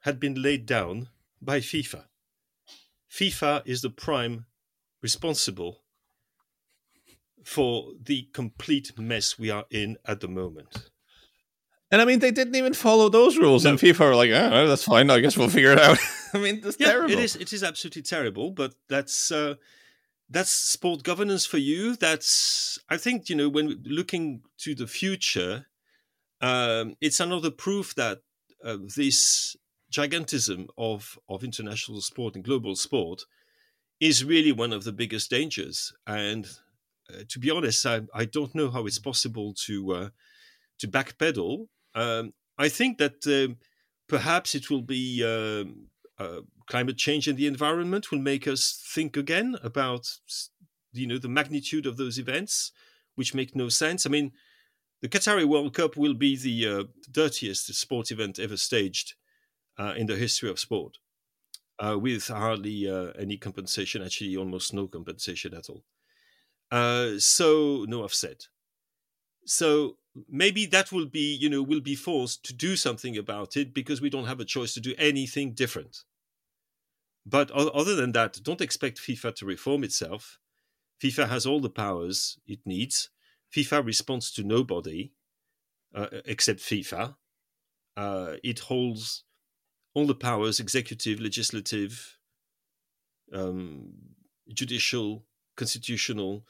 had 0.00 0.20
been 0.20 0.40
laid 0.42 0.66
down 0.66 1.08
by 1.40 1.60
FIFA. 1.60 2.04
FIFA 3.10 3.62
is 3.64 3.80
the 3.80 3.90
prime 3.90 4.46
responsible 5.02 5.85
for 7.46 7.92
the 8.02 8.28
complete 8.32 8.98
mess 8.98 9.38
we 9.38 9.50
are 9.50 9.66
in 9.70 9.96
at 10.04 10.20
the 10.20 10.26
moment. 10.26 10.90
And 11.92 12.02
I 12.02 12.04
mean, 12.04 12.18
they 12.18 12.32
didn't 12.32 12.56
even 12.56 12.74
follow 12.74 13.08
those 13.08 13.38
rules, 13.38 13.62
no. 13.62 13.70
and 13.70 13.78
FIFA 13.78 14.00
were 14.00 14.16
like, 14.16 14.30
"Oh, 14.32 14.66
that's 14.66 14.82
fine. 14.82 15.08
I 15.08 15.20
guess 15.20 15.36
we'll 15.36 15.48
figure 15.48 15.70
it 15.70 15.78
out." 15.78 15.98
I 16.34 16.38
mean, 16.38 16.60
that's 16.60 16.76
yeah, 16.80 16.88
terrible. 16.88 17.12
It 17.12 17.20
is. 17.20 17.36
It 17.36 17.52
is 17.52 17.62
absolutely 17.62 18.02
terrible. 18.02 18.50
But 18.50 18.74
that's 18.88 19.30
uh, 19.30 19.54
that's 20.28 20.50
sport 20.50 21.04
governance 21.04 21.46
for 21.46 21.58
you. 21.58 21.94
That's 21.94 22.80
I 22.90 22.96
think 22.96 23.28
you 23.28 23.36
know 23.36 23.48
when 23.48 23.80
looking 23.84 24.42
to 24.58 24.74
the 24.74 24.88
future, 24.88 25.66
um, 26.40 26.96
it's 27.00 27.20
another 27.20 27.52
proof 27.52 27.94
that 27.94 28.18
uh, 28.64 28.78
this 28.96 29.56
gigantism 29.92 30.66
of 30.76 31.16
of 31.28 31.44
international 31.44 32.00
sport 32.00 32.34
and 32.34 32.42
global 32.44 32.74
sport 32.74 33.22
is 34.00 34.24
really 34.24 34.52
one 34.52 34.72
of 34.72 34.82
the 34.82 34.92
biggest 34.92 35.30
dangers. 35.30 35.92
And 36.06 36.48
uh, 37.12 37.22
to 37.28 37.38
be 37.38 37.50
honest, 37.50 37.86
I, 37.86 38.02
I, 38.14 38.24
don't 38.24 38.54
know 38.54 38.70
how 38.70 38.86
it's 38.86 38.98
possible 38.98 39.54
to 39.66 39.92
uh, 39.92 40.08
to 40.78 40.88
backpedal. 40.88 41.66
Um, 41.94 42.32
I 42.58 42.68
think 42.68 42.98
that 42.98 43.26
um, 43.26 43.58
perhaps 44.08 44.54
it 44.54 44.70
will 44.70 44.82
be 44.82 45.22
um, 45.24 45.88
uh, 46.18 46.40
climate 46.66 46.96
change 46.96 47.28
and 47.28 47.38
the 47.38 47.46
environment 47.46 48.10
will 48.10 48.18
make 48.18 48.48
us 48.48 48.82
think 48.94 49.16
again 49.16 49.56
about 49.62 50.08
you 50.92 51.06
know 51.06 51.18
the 51.18 51.28
magnitude 51.28 51.86
of 51.86 51.96
those 51.96 52.18
events, 52.18 52.72
which 53.14 53.34
make 53.34 53.54
no 53.54 53.68
sense. 53.68 54.04
I 54.04 54.10
mean, 54.10 54.32
the 55.00 55.08
Qatari 55.08 55.44
World 55.44 55.74
Cup 55.74 55.96
will 55.96 56.14
be 56.14 56.36
the 56.36 56.68
uh, 56.68 56.84
dirtiest 57.10 57.72
sport 57.74 58.10
event 58.10 58.38
ever 58.38 58.56
staged 58.56 59.14
uh, 59.78 59.94
in 59.96 60.06
the 60.06 60.16
history 60.16 60.50
of 60.50 60.58
sport, 60.58 60.98
uh, 61.78 61.96
with 61.98 62.28
hardly 62.28 62.90
any 63.18 63.36
compensation, 63.36 64.02
actually 64.02 64.36
almost 64.36 64.74
no 64.74 64.88
compensation 64.88 65.54
at 65.54 65.68
all. 65.68 65.84
Uh, 66.70 67.18
so 67.18 67.84
no 67.88 68.02
offset. 68.02 68.48
So 69.44 69.96
maybe 70.28 70.66
that 70.66 70.90
will 70.92 71.06
be, 71.06 71.34
you 71.34 71.48
know, 71.48 71.62
we'll 71.62 71.80
be 71.80 71.94
forced 71.94 72.44
to 72.46 72.54
do 72.54 72.76
something 72.76 73.16
about 73.16 73.56
it 73.56 73.72
because 73.72 74.00
we 74.00 74.10
don't 74.10 74.26
have 74.26 74.40
a 74.40 74.44
choice 74.44 74.74
to 74.74 74.80
do 74.80 74.94
anything 74.98 75.52
different. 75.52 75.98
But 77.24 77.50
other 77.50 77.94
than 77.94 78.12
that, 78.12 78.40
don't 78.42 78.60
expect 78.60 78.98
FIFA 79.00 79.34
to 79.36 79.46
reform 79.46 79.82
itself. 79.82 80.38
FIFA 81.02 81.28
has 81.28 81.44
all 81.44 81.60
the 81.60 81.70
powers 81.70 82.38
it 82.46 82.60
needs. 82.64 83.10
FIFA 83.54 83.84
responds 83.84 84.30
to 84.32 84.42
nobody 84.42 85.12
uh, 85.94 86.06
except 86.24 86.60
FIFA. 86.60 87.16
Uh, 87.96 88.34
it 88.44 88.60
holds 88.60 89.24
all 89.94 90.06
the 90.06 90.14
powers 90.14 90.60
executive, 90.60 91.20
legislative, 91.20 92.18
um, 93.32 93.92
judicial, 94.52 95.24
constitutional 95.56 96.44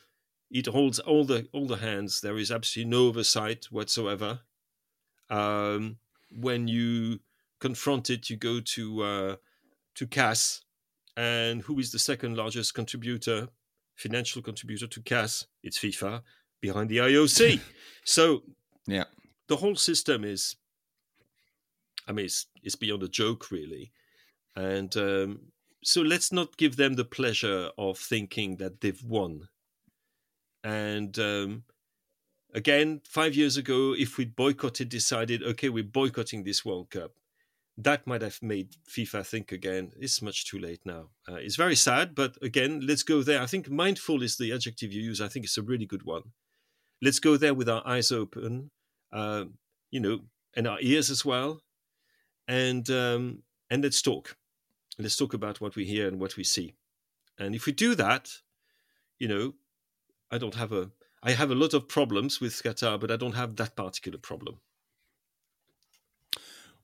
it 0.51 0.67
holds 0.67 0.99
all 0.99 1.25
the 1.25 1.49
all 1.53 1.67
the 1.67 1.77
hands. 1.77 2.21
There 2.21 2.39
is 2.39 2.51
absolutely 2.51 2.91
no 2.91 3.07
oversight 3.07 3.67
whatsoever. 3.71 4.41
Um, 5.29 5.97
when 6.31 6.69
you 6.69 7.21
confront 7.61 8.11
it, 8.11 8.31
you 8.31 8.37
go 8.37 8.61
to 8.61 9.03
uh, 9.03 9.37
to 9.97 10.07
CAS, 10.07 10.63
and 11.17 11.63
who 11.63 11.79
is 11.79 11.91
the 11.93 11.99
second 11.99 12.37
largest 12.37 12.75
contributor, 12.75 13.49
financial 13.97 14.43
contributor 14.43 14.87
to 14.87 15.03
CAS? 15.03 15.47
It's 15.63 15.79
FIFA 15.79 16.23
behind 16.61 16.91
the 16.91 16.99
IOC. 16.99 17.61
so 18.05 18.43
yeah, 18.87 19.05
the 19.49 19.57
whole 19.57 19.77
system 19.77 20.25
is, 20.25 20.57
I 22.07 22.13
mean, 22.13 22.27
it's, 22.27 22.47
it's 22.63 22.77
beyond 22.77 23.03
a 23.03 23.09
joke, 23.09 23.51
really. 23.51 23.93
And 24.55 24.97
um, 24.97 25.41
so 25.83 26.03
let's 26.03 26.33
not 26.33 26.57
give 26.57 26.77
them 26.77 26.95
the 26.95 27.05
pleasure 27.05 27.71
of 27.77 27.99
thinking 27.99 28.57
that 28.57 28.81
they've 28.81 29.03
won 29.05 29.49
and 30.67 31.17
um, 31.21 31.63
again, 32.53 33.01
five 33.09 33.37
years 33.37 33.57
ago, 33.57 33.95
if 33.97 34.19
we'd 34.19 34.35
boycotted, 34.35 34.89
decided, 34.89 35.41
okay, 35.45 35.69
we're 35.69 35.85
boycotting 35.85 36.43
this 36.43 36.65
World 36.65 36.91
Cup, 36.91 37.13
that 37.79 38.05
might 38.05 38.23
have 38.23 38.43
made 38.43 38.75
FIFA 38.91 39.25
think 39.25 39.53
again. 39.53 39.93
It's 39.97 40.21
much 40.21 40.45
too 40.45 40.59
late 40.59 40.81
now. 40.85 41.11
Uh, 41.29 41.35
it's 41.35 41.55
very 41.55 41.77
sad, 41.77 42.17
but 42.17 42.37
again, 42.43 42.81
let's 42.85 43.05
go 43.05 43.23
there. 43.23 43.41
I 43.41 43.47
think 43.47 43.71
mindful 43.71 44.25
is 44.25 44.39
the 44.39 44.53
adjective 44.53 44.93
you 44.93 45.03
use. 45.03 45.21
I 45.21 45.29
think 45.29 45.45
it's 45.45 45.57
a 45.57 45.63
really 45.63 45.87
good 45.87 46.03
one. 46.03 46.33
Let's 47.01 47.21
go 47.21 47.37
there 47.37 47.55
with 47.55 47.69
our 47.69 47.87
eyes 47.87 48.11
open, 48.11 48.73
uh, 49.13 49.45
you 49.93 50.01
know, 50.01 50.23
and 50.57 50.67
our 50.67 50.79
ears 50.81 51.11
as 51.11 51.25
well, 51.25 51.61
and 52.49 52.91
um, 52.91 53.43
and 53.71 53.85
let's 53.85 54.03
talk. 54.03 54.37
Let's 54.99 55.17
talk 55.17 55.33
about 55.33 55.61
what 55.61 55.77
we 55.77 55.85
hear 55.85 56.09
and 56.09 56.19
what 56.19 56.37
we 56.37 56.43
see. 56.43 56.75
And 57.39 57.55
if 57.55 57.67
we 57.67 57.73
do 57.73 57.95
that, 57.95 58.31
you 59.19 59.29
know, 59.29 59.53
I 60.31 60.39
don't 60.39 60.55
have 60.55 60.73
a. 60.73 60.91
I 61.23 61.33
have 61.33 61.51
a 61.51 61.55
lot 61.55 61.75
of 61.75 61.89
problems 61.89 62.41
with 62.41 62.53
Qatar, 62.63 63.01
but 63.01 63.11
I 63.11 63.17
don't 63.17 63.35
have 63.35 63.57
that 63.57 63.75
particular 63.75 64.19
problem. 64.19 64.61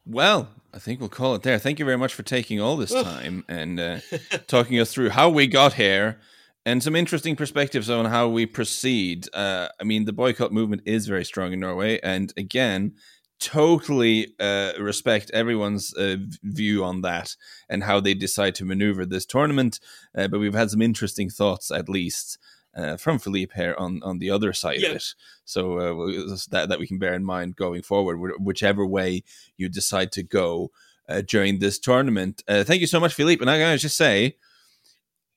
Well, 0.04 0.48
I 0.74 0.78
think 0.78 0.98
we'll 0.98 1.08
call 1.08 1.36
it 1.36 1.42
there. 1.42 1.58
Thank 1.58 1.78
you 1.78 1.84
very 1.84 1.98
much 1.98 2.12
for 2.12 2.24
taking 2.24 2.60
all 2.60 2.76
this 2.76 2.92
time 3.04 3.44
and 3.48 3.78
uh, 3.78 4.00
talking 4.48 4.80
us 4.80 4.92
through 4.92 5.10
how 5.10 5.28
we 5.28 5.46
got 5.46 5.74
here 5.74 6.18
and 6.64 6.82
some 6.82 6.96
interesting 6.96 7.36
perspectives 7.36 7.90
on 7.90 8.06
how 8.06 8.28
we 8.28 8.46
proceed. 8.46 9.28
Uh, 9.32 9.68
I 9.80 9.84
mean, 9.84 10.04
the 10.04 10.12
boycott 10.12 10.52
movement 10.52 10.82
is 10.86 11.06
very 11.06 11.24
strong 11.24 11.52
in 11.52 11.60
Norway, 11.60 12.00
and 12.02 12.32
again, 12.36 12.94
totally 13.40 14.34
uh, 14.38 14.72
respect 14.78 15.30
everyone's 15.32 15.92
uh, 15.94 16.16
view 16.44 16.84
on 16.84 17.00
that 17.02 17.34
and 17.68 17.82
how 17.82 17.98
they 17.98 18.14
decide 18.14 18.54
to 18.54 18.64
maneuver 18.64 19.04
this 19.04 19.26
tournament. 19.26 19.80
Uh, 20.16 20.28
but 20.28 20.38
we've 20.38 20.54
had 20.54 20.70
some 20.70 20.82
interesting 20.82 21.28
thoughts, 21.28 21.70
at 21.72 21.88
least, 21.88 22.38
uh, 22.74 22.96
from 22.96 23.18
Philippe 23.18 23.52
here 23.54 23.74
on, 23.78 24.02
on 24.02 24.18
the 24.18 24.30
other 24.30 24.52
side 24.52 24.80
yeah. 24.80 24.90
of 24.90 24.96
it. 24.96 25.14
So 25.44 25.78
uh, 25.78 26.36
that 26.50 26.68
that 26.68 26.78
we 26.78 26.86
can 26.86 26.98
bear 26.98 27.14
in 27.14 27.24
mind 27.24 27.56
going 27.56 27.82
forward, 27.82 28.18
whichever 28.40 28.86
way 28.86 29.24
you 29.56 29.68
decide 29.68 30.12
to 30.12 30.22
go 30.22 30.70
uh, 31.08 31.22
during 31.22 31.58
this 31.58 31.78
tournament. 31.78 32.42
Uh, 32.48 32.64
thank 32.64 32.80
you 32.80 32.86
so 32.86 33.00
much, 33.00 33.14
Philippe. 33.14 33.40
And 33.40 33.50
I'm 33.50 33.60
going 33.60 33.76
to 33.76 33.82
just 33.82 33.96
say, 33.96 34.36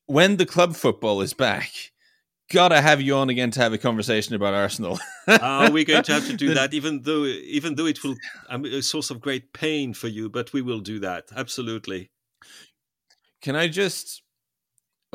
when 0.05 0.37
the 0.37 0.45
club 0.45 0.75
football 0.75 1.21
is 1.21 1.33
back, 1.33 1.91
gotta 2.51 2.79
have 2.81 3.01
you 3.01 3.15
on 3.15 3.29
again 3.29 3.51
to 3.51 3.59
have 3.59 3.73
a 3.73 3.77
conversation 3.77 4.35
about 4.35 4.53
Arsenal. 4.53 4.99
Are 5.27 5.71
we 5.71 5.83
going 5.83 6.03
to 6.03 6.13
have 6.13 6.27
to 6.27 6.37
do 6.37 6.53
that? 6.53 6.73
Even 6.73 7.01
though, 7.01 7.25
even 7.25 7.75
though 7.75 7.87
it 7.87 8.03
will 8.03 8.15
I 8.49 8.57
mean, 8.57 8.73
a 8.73 8.81
source 8.81 9.09
of 9.09 9.21
great 9.21 9.53
pain 9.53 9.93
for 9.93 10.07
you, 10.07 10.29
but 10.29 10.53
we 10.53 10.61
will 10.61 10.79
do 10.79 10.99
that 10.99 11.25
absolutely. 11.35 12.11
Can 13.41 13.55
I 13.55 13.67
just? 13.67 14.21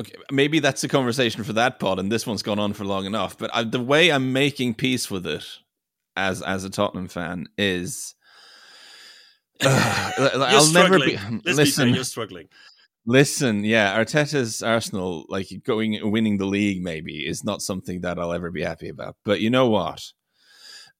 Okay, 0.01 0.15
maybe 0.31 0.59
that's 0.59 0.83
a 0.83 0.87
conversation 0.87 1.43
for 1.43 1.53
that 1.53 1.79
pod, 1.79 1.99
and 1.99 2.11
this 2.11 2.25
one's 2.25 2.41
gone 2.41 2.57
on 2.57 2.73
for 2.73 2.85
long 2.85 3.05
enough. 3.05 3.37
But 3.37 3.51
I, 3.53 3.63
the 3.63 3.79
way 3.79 4.11
I'm 4.11 4.33
making 4.33 4.73
peace 4.73 5.11
with 5.11 5.27
it, 5.27 5.45
as 6.15 6.41
as 6.41 6.63
a 6.63 6.69
Tottenham 6.69 7.07
fan, 7.07 7.47
is 7.57 8.15
uh, 9.61 10.11
I'll 10.17 10.61
struggling. 10.61 11.15
never 11.15 11.29
be. 11.29 11.41
Let's 11.45 11.57
listen, 11.57 11.85
be 11.85 11.91
fair, 11.91 11.95
you're 11.95 12.03
struggling. 12.03 12.47
Listen, 13.05 13.63
yeah, 13.63 13.97
Arteta's 13.97 14.63
Arsenal, 14.63 15.25
like 15.29 15.47
going 15.65 16.11
winning 16.11 16.37
the 16.37 16.45
league, 16.45 16.83
maybe 16.83 17.27
is 17.27 17.43
not 17.43 17.61
something 17.61 18.01
that 18.01 18.17
I'll 18.17 18.33
ever 18.33 18.51
be 18.51 18.63
happy 18.63 18.89
about. 18.89 19.15
But 19.23 19.39
you 19.39 19.49
know 19.49 19.67
what? 19.69 20.01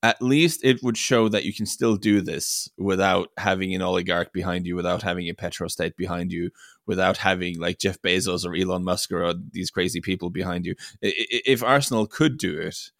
At 0.04 0.20
least 0.20 0.64
it 0.64 0.82
would 0.82 0.96
show 0.96 1.28
that 1.28 1.44
you 1.44 1.54
can 1.54 1.64
still 1.64 1.94
do 1.94 2.20
this 2.20 2.68
without 2.76 3.28
having 3.38 3.72
an 3.72 3.82
oligarch 3.82 4.32
behind 4.32 4.66
you, 4.66 4.74
without 4.74 5.02
having 5.02 5.28
a 5.28 5.34
petrostate 5.34 5.94
behind 5.96 6.32
you, 6.32 6.50
without 6.86 7.18
having 7.18 7.60
like 7.60 7.78
Jeff 7.78 8.02
Bezos 8.02 8.44
or 8.44 8.56
Elon 8.56 8.82
Musk 8.82 9.12
or 9.12 9.32
these 9.52 9.70
crazy 9.70 10.00
people 10.00 10.28
behind 10.28 10.66
you. 10.66 10.74
If 11.00 11.62
Arsenal 11.62 12.08
could 12.08 12.36
do 12.36 12.58
it, 12.58 12.90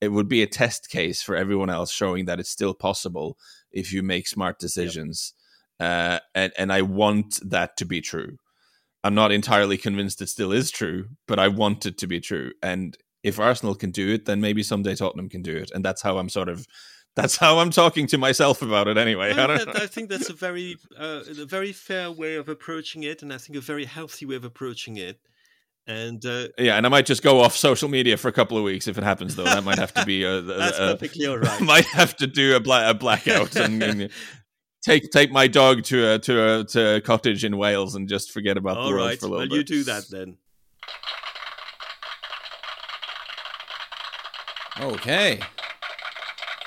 it 0.00 0.08
would 0.08 0.28
be 0.28 0.42
a 0.42 0.46
test 0.46 0.88
case 0.88 1.22
for 1.22 1.36
everyone 1.36 1.70
else, 1.70 1.92
showing 1.92 2.24
that 2.24 2.40
it's 2.40 2.50
still 2.50 2.74
possible 2.74 3.36
if 3.70 3.92
you 3.92 4.02
make 4.02 4.26
smart 4.26 4.58
decisions. 4.58 5.34
Yep. 5.78 5.88
Uh, 5.88 6.20
and 6.34 6.52
and 6.56 6.72
I 6.72 6.82
want 6.82 7.38
that 7.42 7.76
to 7.78 7.84
be 7.84 8.00
true. 8.00 8.38
I'm 9.04 9.14
not 9.14 9.30
entirely 9.30 9.76
convinced 9.76 10.20
it 10.20 10.28
still 10.28 10.52
is 10.52 10.70
true, 10.70 11.08
but 11.28 11.38
I 11.38 11.48
want 11.48 11.86
it 11.86 11.98
to 11.98 12.06
be 12.06 12.18
true. 12.18 12.52
And 12.62 12.96
if 13.26 13.40
Arsenal 13.40 13.74
can 13.74 13.90
do 13.90 14.12
it, 14.12 14.24
then 14.24 14.40
maybe 14.40 14.62
someday 14.62 14.94
Tottenham 14.94 15.28
can 15.28 15.42
do 15.42 15.56
it. 15.56 15.72
And 15.74 15.84
that's 15.84 16.00
how 16.00 16.18
I'm 16.18 16.28
sort 16.28 16.48
of 16.48 16.66
that's 17.16 17.36
how 17.36 17.58
I'm 17.58 17.70
talking 17.70 18.06
to 18.08 18.18
myself 18.18 18.62
about 18.62 18.88
it 18.88 18.96
anyway. 18.96 19.32
I, 19.32 19.44
I, 19.44 19.64
that, 19.64 19.76
I 19.76 19.86
think 19.86 20.10
that's 20.10 20.30
a 20.30 20.34
very 20.34 20.76
uh, 20.98 21.22
a 21.26 21.44
very 21.44 21.72
fair 21.72 22.12
way 22.12 22.36
of 22.36 22.48
approaching 22.48 23.02
it, 23.02 23.22
and 23.22 23.32
I 23.32 23.38
think 23.38 23.58
a 23.58 23.60
very 23.60 23.84
healthy 23.84 24.26
way 24.26 24.36
of 24.36 24.44
approaching 24.44 24.96
it. 24.96 25.18
And 25.88 26.24
uh, 26.24 26.48
yeah, 26.56 26.76
and 26.76 26.86
I 26.86 26.88
might 26.88 27.06
just 27.06 27.22
go 27.22 27.40
off 27.40 27.56
social 27.56 27.88
media 27.88 28.16
for 28.16 28.28
a 28.28 28.32
couple 28.32 28.58
of 28.58 28.64
weeks 28.64 28.86
if 28.86 28.96
it 28.96 29.04
happens. 29.04 29.34
Though 29.34 29.44
that 29.44 29.64
might 29.64 29.78
have 29.78 29.94
to 29.94 30.04
be 30.04 30.22
a, 30.22 30.40
that's 30.42 30.78
a, 30.78 30.92
perfectly 30.92 31.26
all 31.26 31.38
right. 31.38 31.60
might 31.74 31.86
have 31.86 32.14
to 32.16 32.26
do 32.28 32.54
a, 32.54 32.60
bla- 32.60 32.90
a 32.90 32.94
blackout 32.94 33.56
and, 33.56 33.82
and 33.82 34.10
take 34.84 35.10
take 35.10 35.32
my 35.32 35.48
dog 35.48 35.82
to 35.84 36.12
a 36.12 36.18
to 36.20 36.60
a 36.60 36.64
to 36.64 36.96
a 36.96 37.00
cottage 37.00 37.44
in 37.44 37.56
Wales 37.56 37.96
and 37.96 38.08
just 38.08 38.30
forget 38.30 38.56
about 38.56 38.76
All 38.76 38.88
the 38.88 38.94
world 38.94 39.08
right. 39.08 39.18
for 39.18 39.26
a 39.26 39.28
little 39.28 39.48
well, 39.48 39.48
bit. 39.48 39.56
you 39.56 39.64
do 39.64 39.84
that 39.84 40.04
then. 40.10 40.36
Ok. 44.82 45.06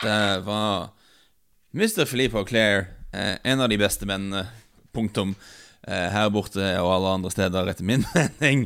Det 0.01 0.39
var 0.45 0.89
Mr. 1.73 2.05
Philippe 2.05 2.37
Auclair, 2.37 2.85
eh, 3.13 3.35
en 3.43 3.61
av 3.61 3.69
de 3.69 3.77
beste 3.77 4.05
mennene, 4.05 4.47
punktum, 4.91 5.35
eh, 5.87 6.09
her 6.09 6.29
borte 6.29 6.63
og 6.81 6.89
alle 6.95 7.13
andre 7.19 7.31
steder, 7.31 7.69
etter 7.69 7.85
min 7.85 8.05
mening. 8.15 8.65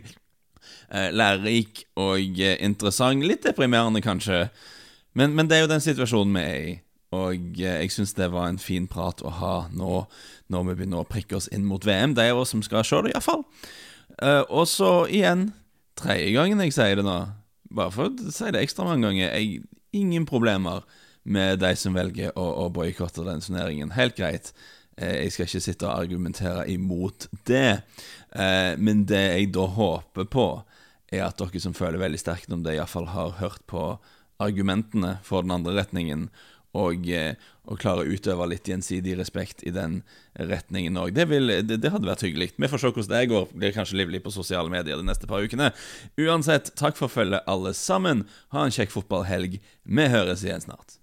Eh, 0.90 1.12
lærerik 1.12 1.84
og 1.96 2.40
eh, 2.40 2.56
interessant. 2.64 3.26
Litt 3.28 3.44
deprimerende, 3.44 4.02
kanskje, 4.02 4.48
men, 5.14 5.36
men 5.36 5.50
det 5.50 5.58
er 5.58 5.66
jo 5.66 5.74
den 5.74 5.84
situasjonen 5.84 6.40
vi 6.40 6.46
er 6.48 6.64
i. 6.64 6.74
Og 7.14 7.60
eh, 7.60 7.82
jeg 7.84 7.92
syns 7.92 8.16
det 8.16 8.32
var 8.32 8.48
en 8.48 8.62
fin 8.62 8.88
prat 8.88 9.22
å 9.28 9.34
ha 9.42 9.56
nå 9.76 10.06
når 10.54 10.70
vi 10.70 10.78
begynner 10.80 11.04
å 11.04 11.10
prikke 11.10 11.36
oss 11.36 11.52
inn 11.52 11.68
mot 11.68 11.84
VM. 11.84 12.16
De 12.16 12.32
av 12.32 12.40
oss 12.40 12.56
som 12.56 12.64
skal 12.64 12.86
se 12.88 13.04
det, 13.04 13.12
iallfall. 13.12 13.44
Uh, 14.22 14.44
og 14.46 14.68
så 14.70 15.08
igjen, 15.10 15.48
tredje 15.98 16.32
gangen 16.36 16.62
jeg 16.62 16.76
sier 16.76 17.00
det 17.00 17.06
nå, 17.06 17.18
bare 17.76 17.94
for 17.94 18.10
å 18.10 18.34
si 18.34 18.52
det 18.54 18.62
ekstra 18.64 18.88
mange 18.88 19.08
ganger, 19.08 19.34
jeg 19.34 19.64
ingen 19.94 20.26
problemer 20.30 20.86
med 21.24 21.62
de 21.64 21.72
som 21.80 21.96
velger 21.96 22.34
å, 22.40 22.46
å 22.66 22.70
boikotte 22.74 23.26
den 23.26 23.44
turneringen. 23.44 23.94
Helt 23.96 24.18
greit. 24.20 24.52
Uh, 25.00 25.24
jeg 25.24 25.34
skal 25.34 25.48
ikke 25.48 25.64
sitte 25.68 25.88
og 25.88 25.96
argumentere 25.96 26.66
imot 26.74 27.28
det. 27.50 27.84
Uh, 28.34 28.74
men 28.78 29.06
det 29.10 29.24
jeg 29.24 29.54
da 29.56 29.68
håper 29.78 30.28
på, 30.30 30.48
er 31.14 31.28
at 31.28 31.38
dere 31.38 31.62
som 31.62 31.76
føler 31.78 32.02
veldig 32.02 32.20
sterkt 32.20 32.54
om 32.54 32.64
det, 32.66 32.76
iallfall 32.78 33.12
har 33.14 33.38
hørt 33.38 33.62
på 33.70 33.94
argumentene 34.42 35.20
for 35.26 35.46
den 35.46 35.54
andre 35.54 35.76
retningen 35.78 36.28
og, 36.74 37.10
og 37.70 37.82
klare 37.82 38.04
å 38.04 38.16
utøve 38.16 38.48
litt 38.50 38.68
gjensidig 38.70 39.18
respekt 39.20 39.62
i 39.68 39.74
den 39.76 40.00
retningen 40.34 40.98
òg. 40.98 41.14
Det, 41.14 41.28
det, 41.30 41.78
det, 41.78 41.92
hadde 41.94 42.10
vært 42.10 42.26
hyggelig. 42.26 42.52
Vi 42.58 42.72
får 42.72 42.82
se 42.82 42.94
hvordan 42.96 43.14
det 43.14 43.30
går. 43.34 43.46
Blir 43.54 43.76
kanskje 43.76 44.00
livlig 44.02 44.24
på 44.26 44.34
sosiale 44.34 44.74
medier 44.74 44.98
de 45.00 45.08
neste 45.08 45.30
par 45.30 45.46
ukene. 45.46 45.70
Uansett, 46.18 46.74
takk 46.80 46.98
for 47.00 47.14
følget, 47.14 47.46
alle 47.46 47.76
sammen. 47.78 48.26
Ha 48.56 48.66
en 48.66 48.74
kjekk 48.74 48.96
fotballhelg. 48.98 49.62
Vi 49.84 50.12
høres 50.18 50.46
igjen 50.48 50.66
snart. 50.66 50.98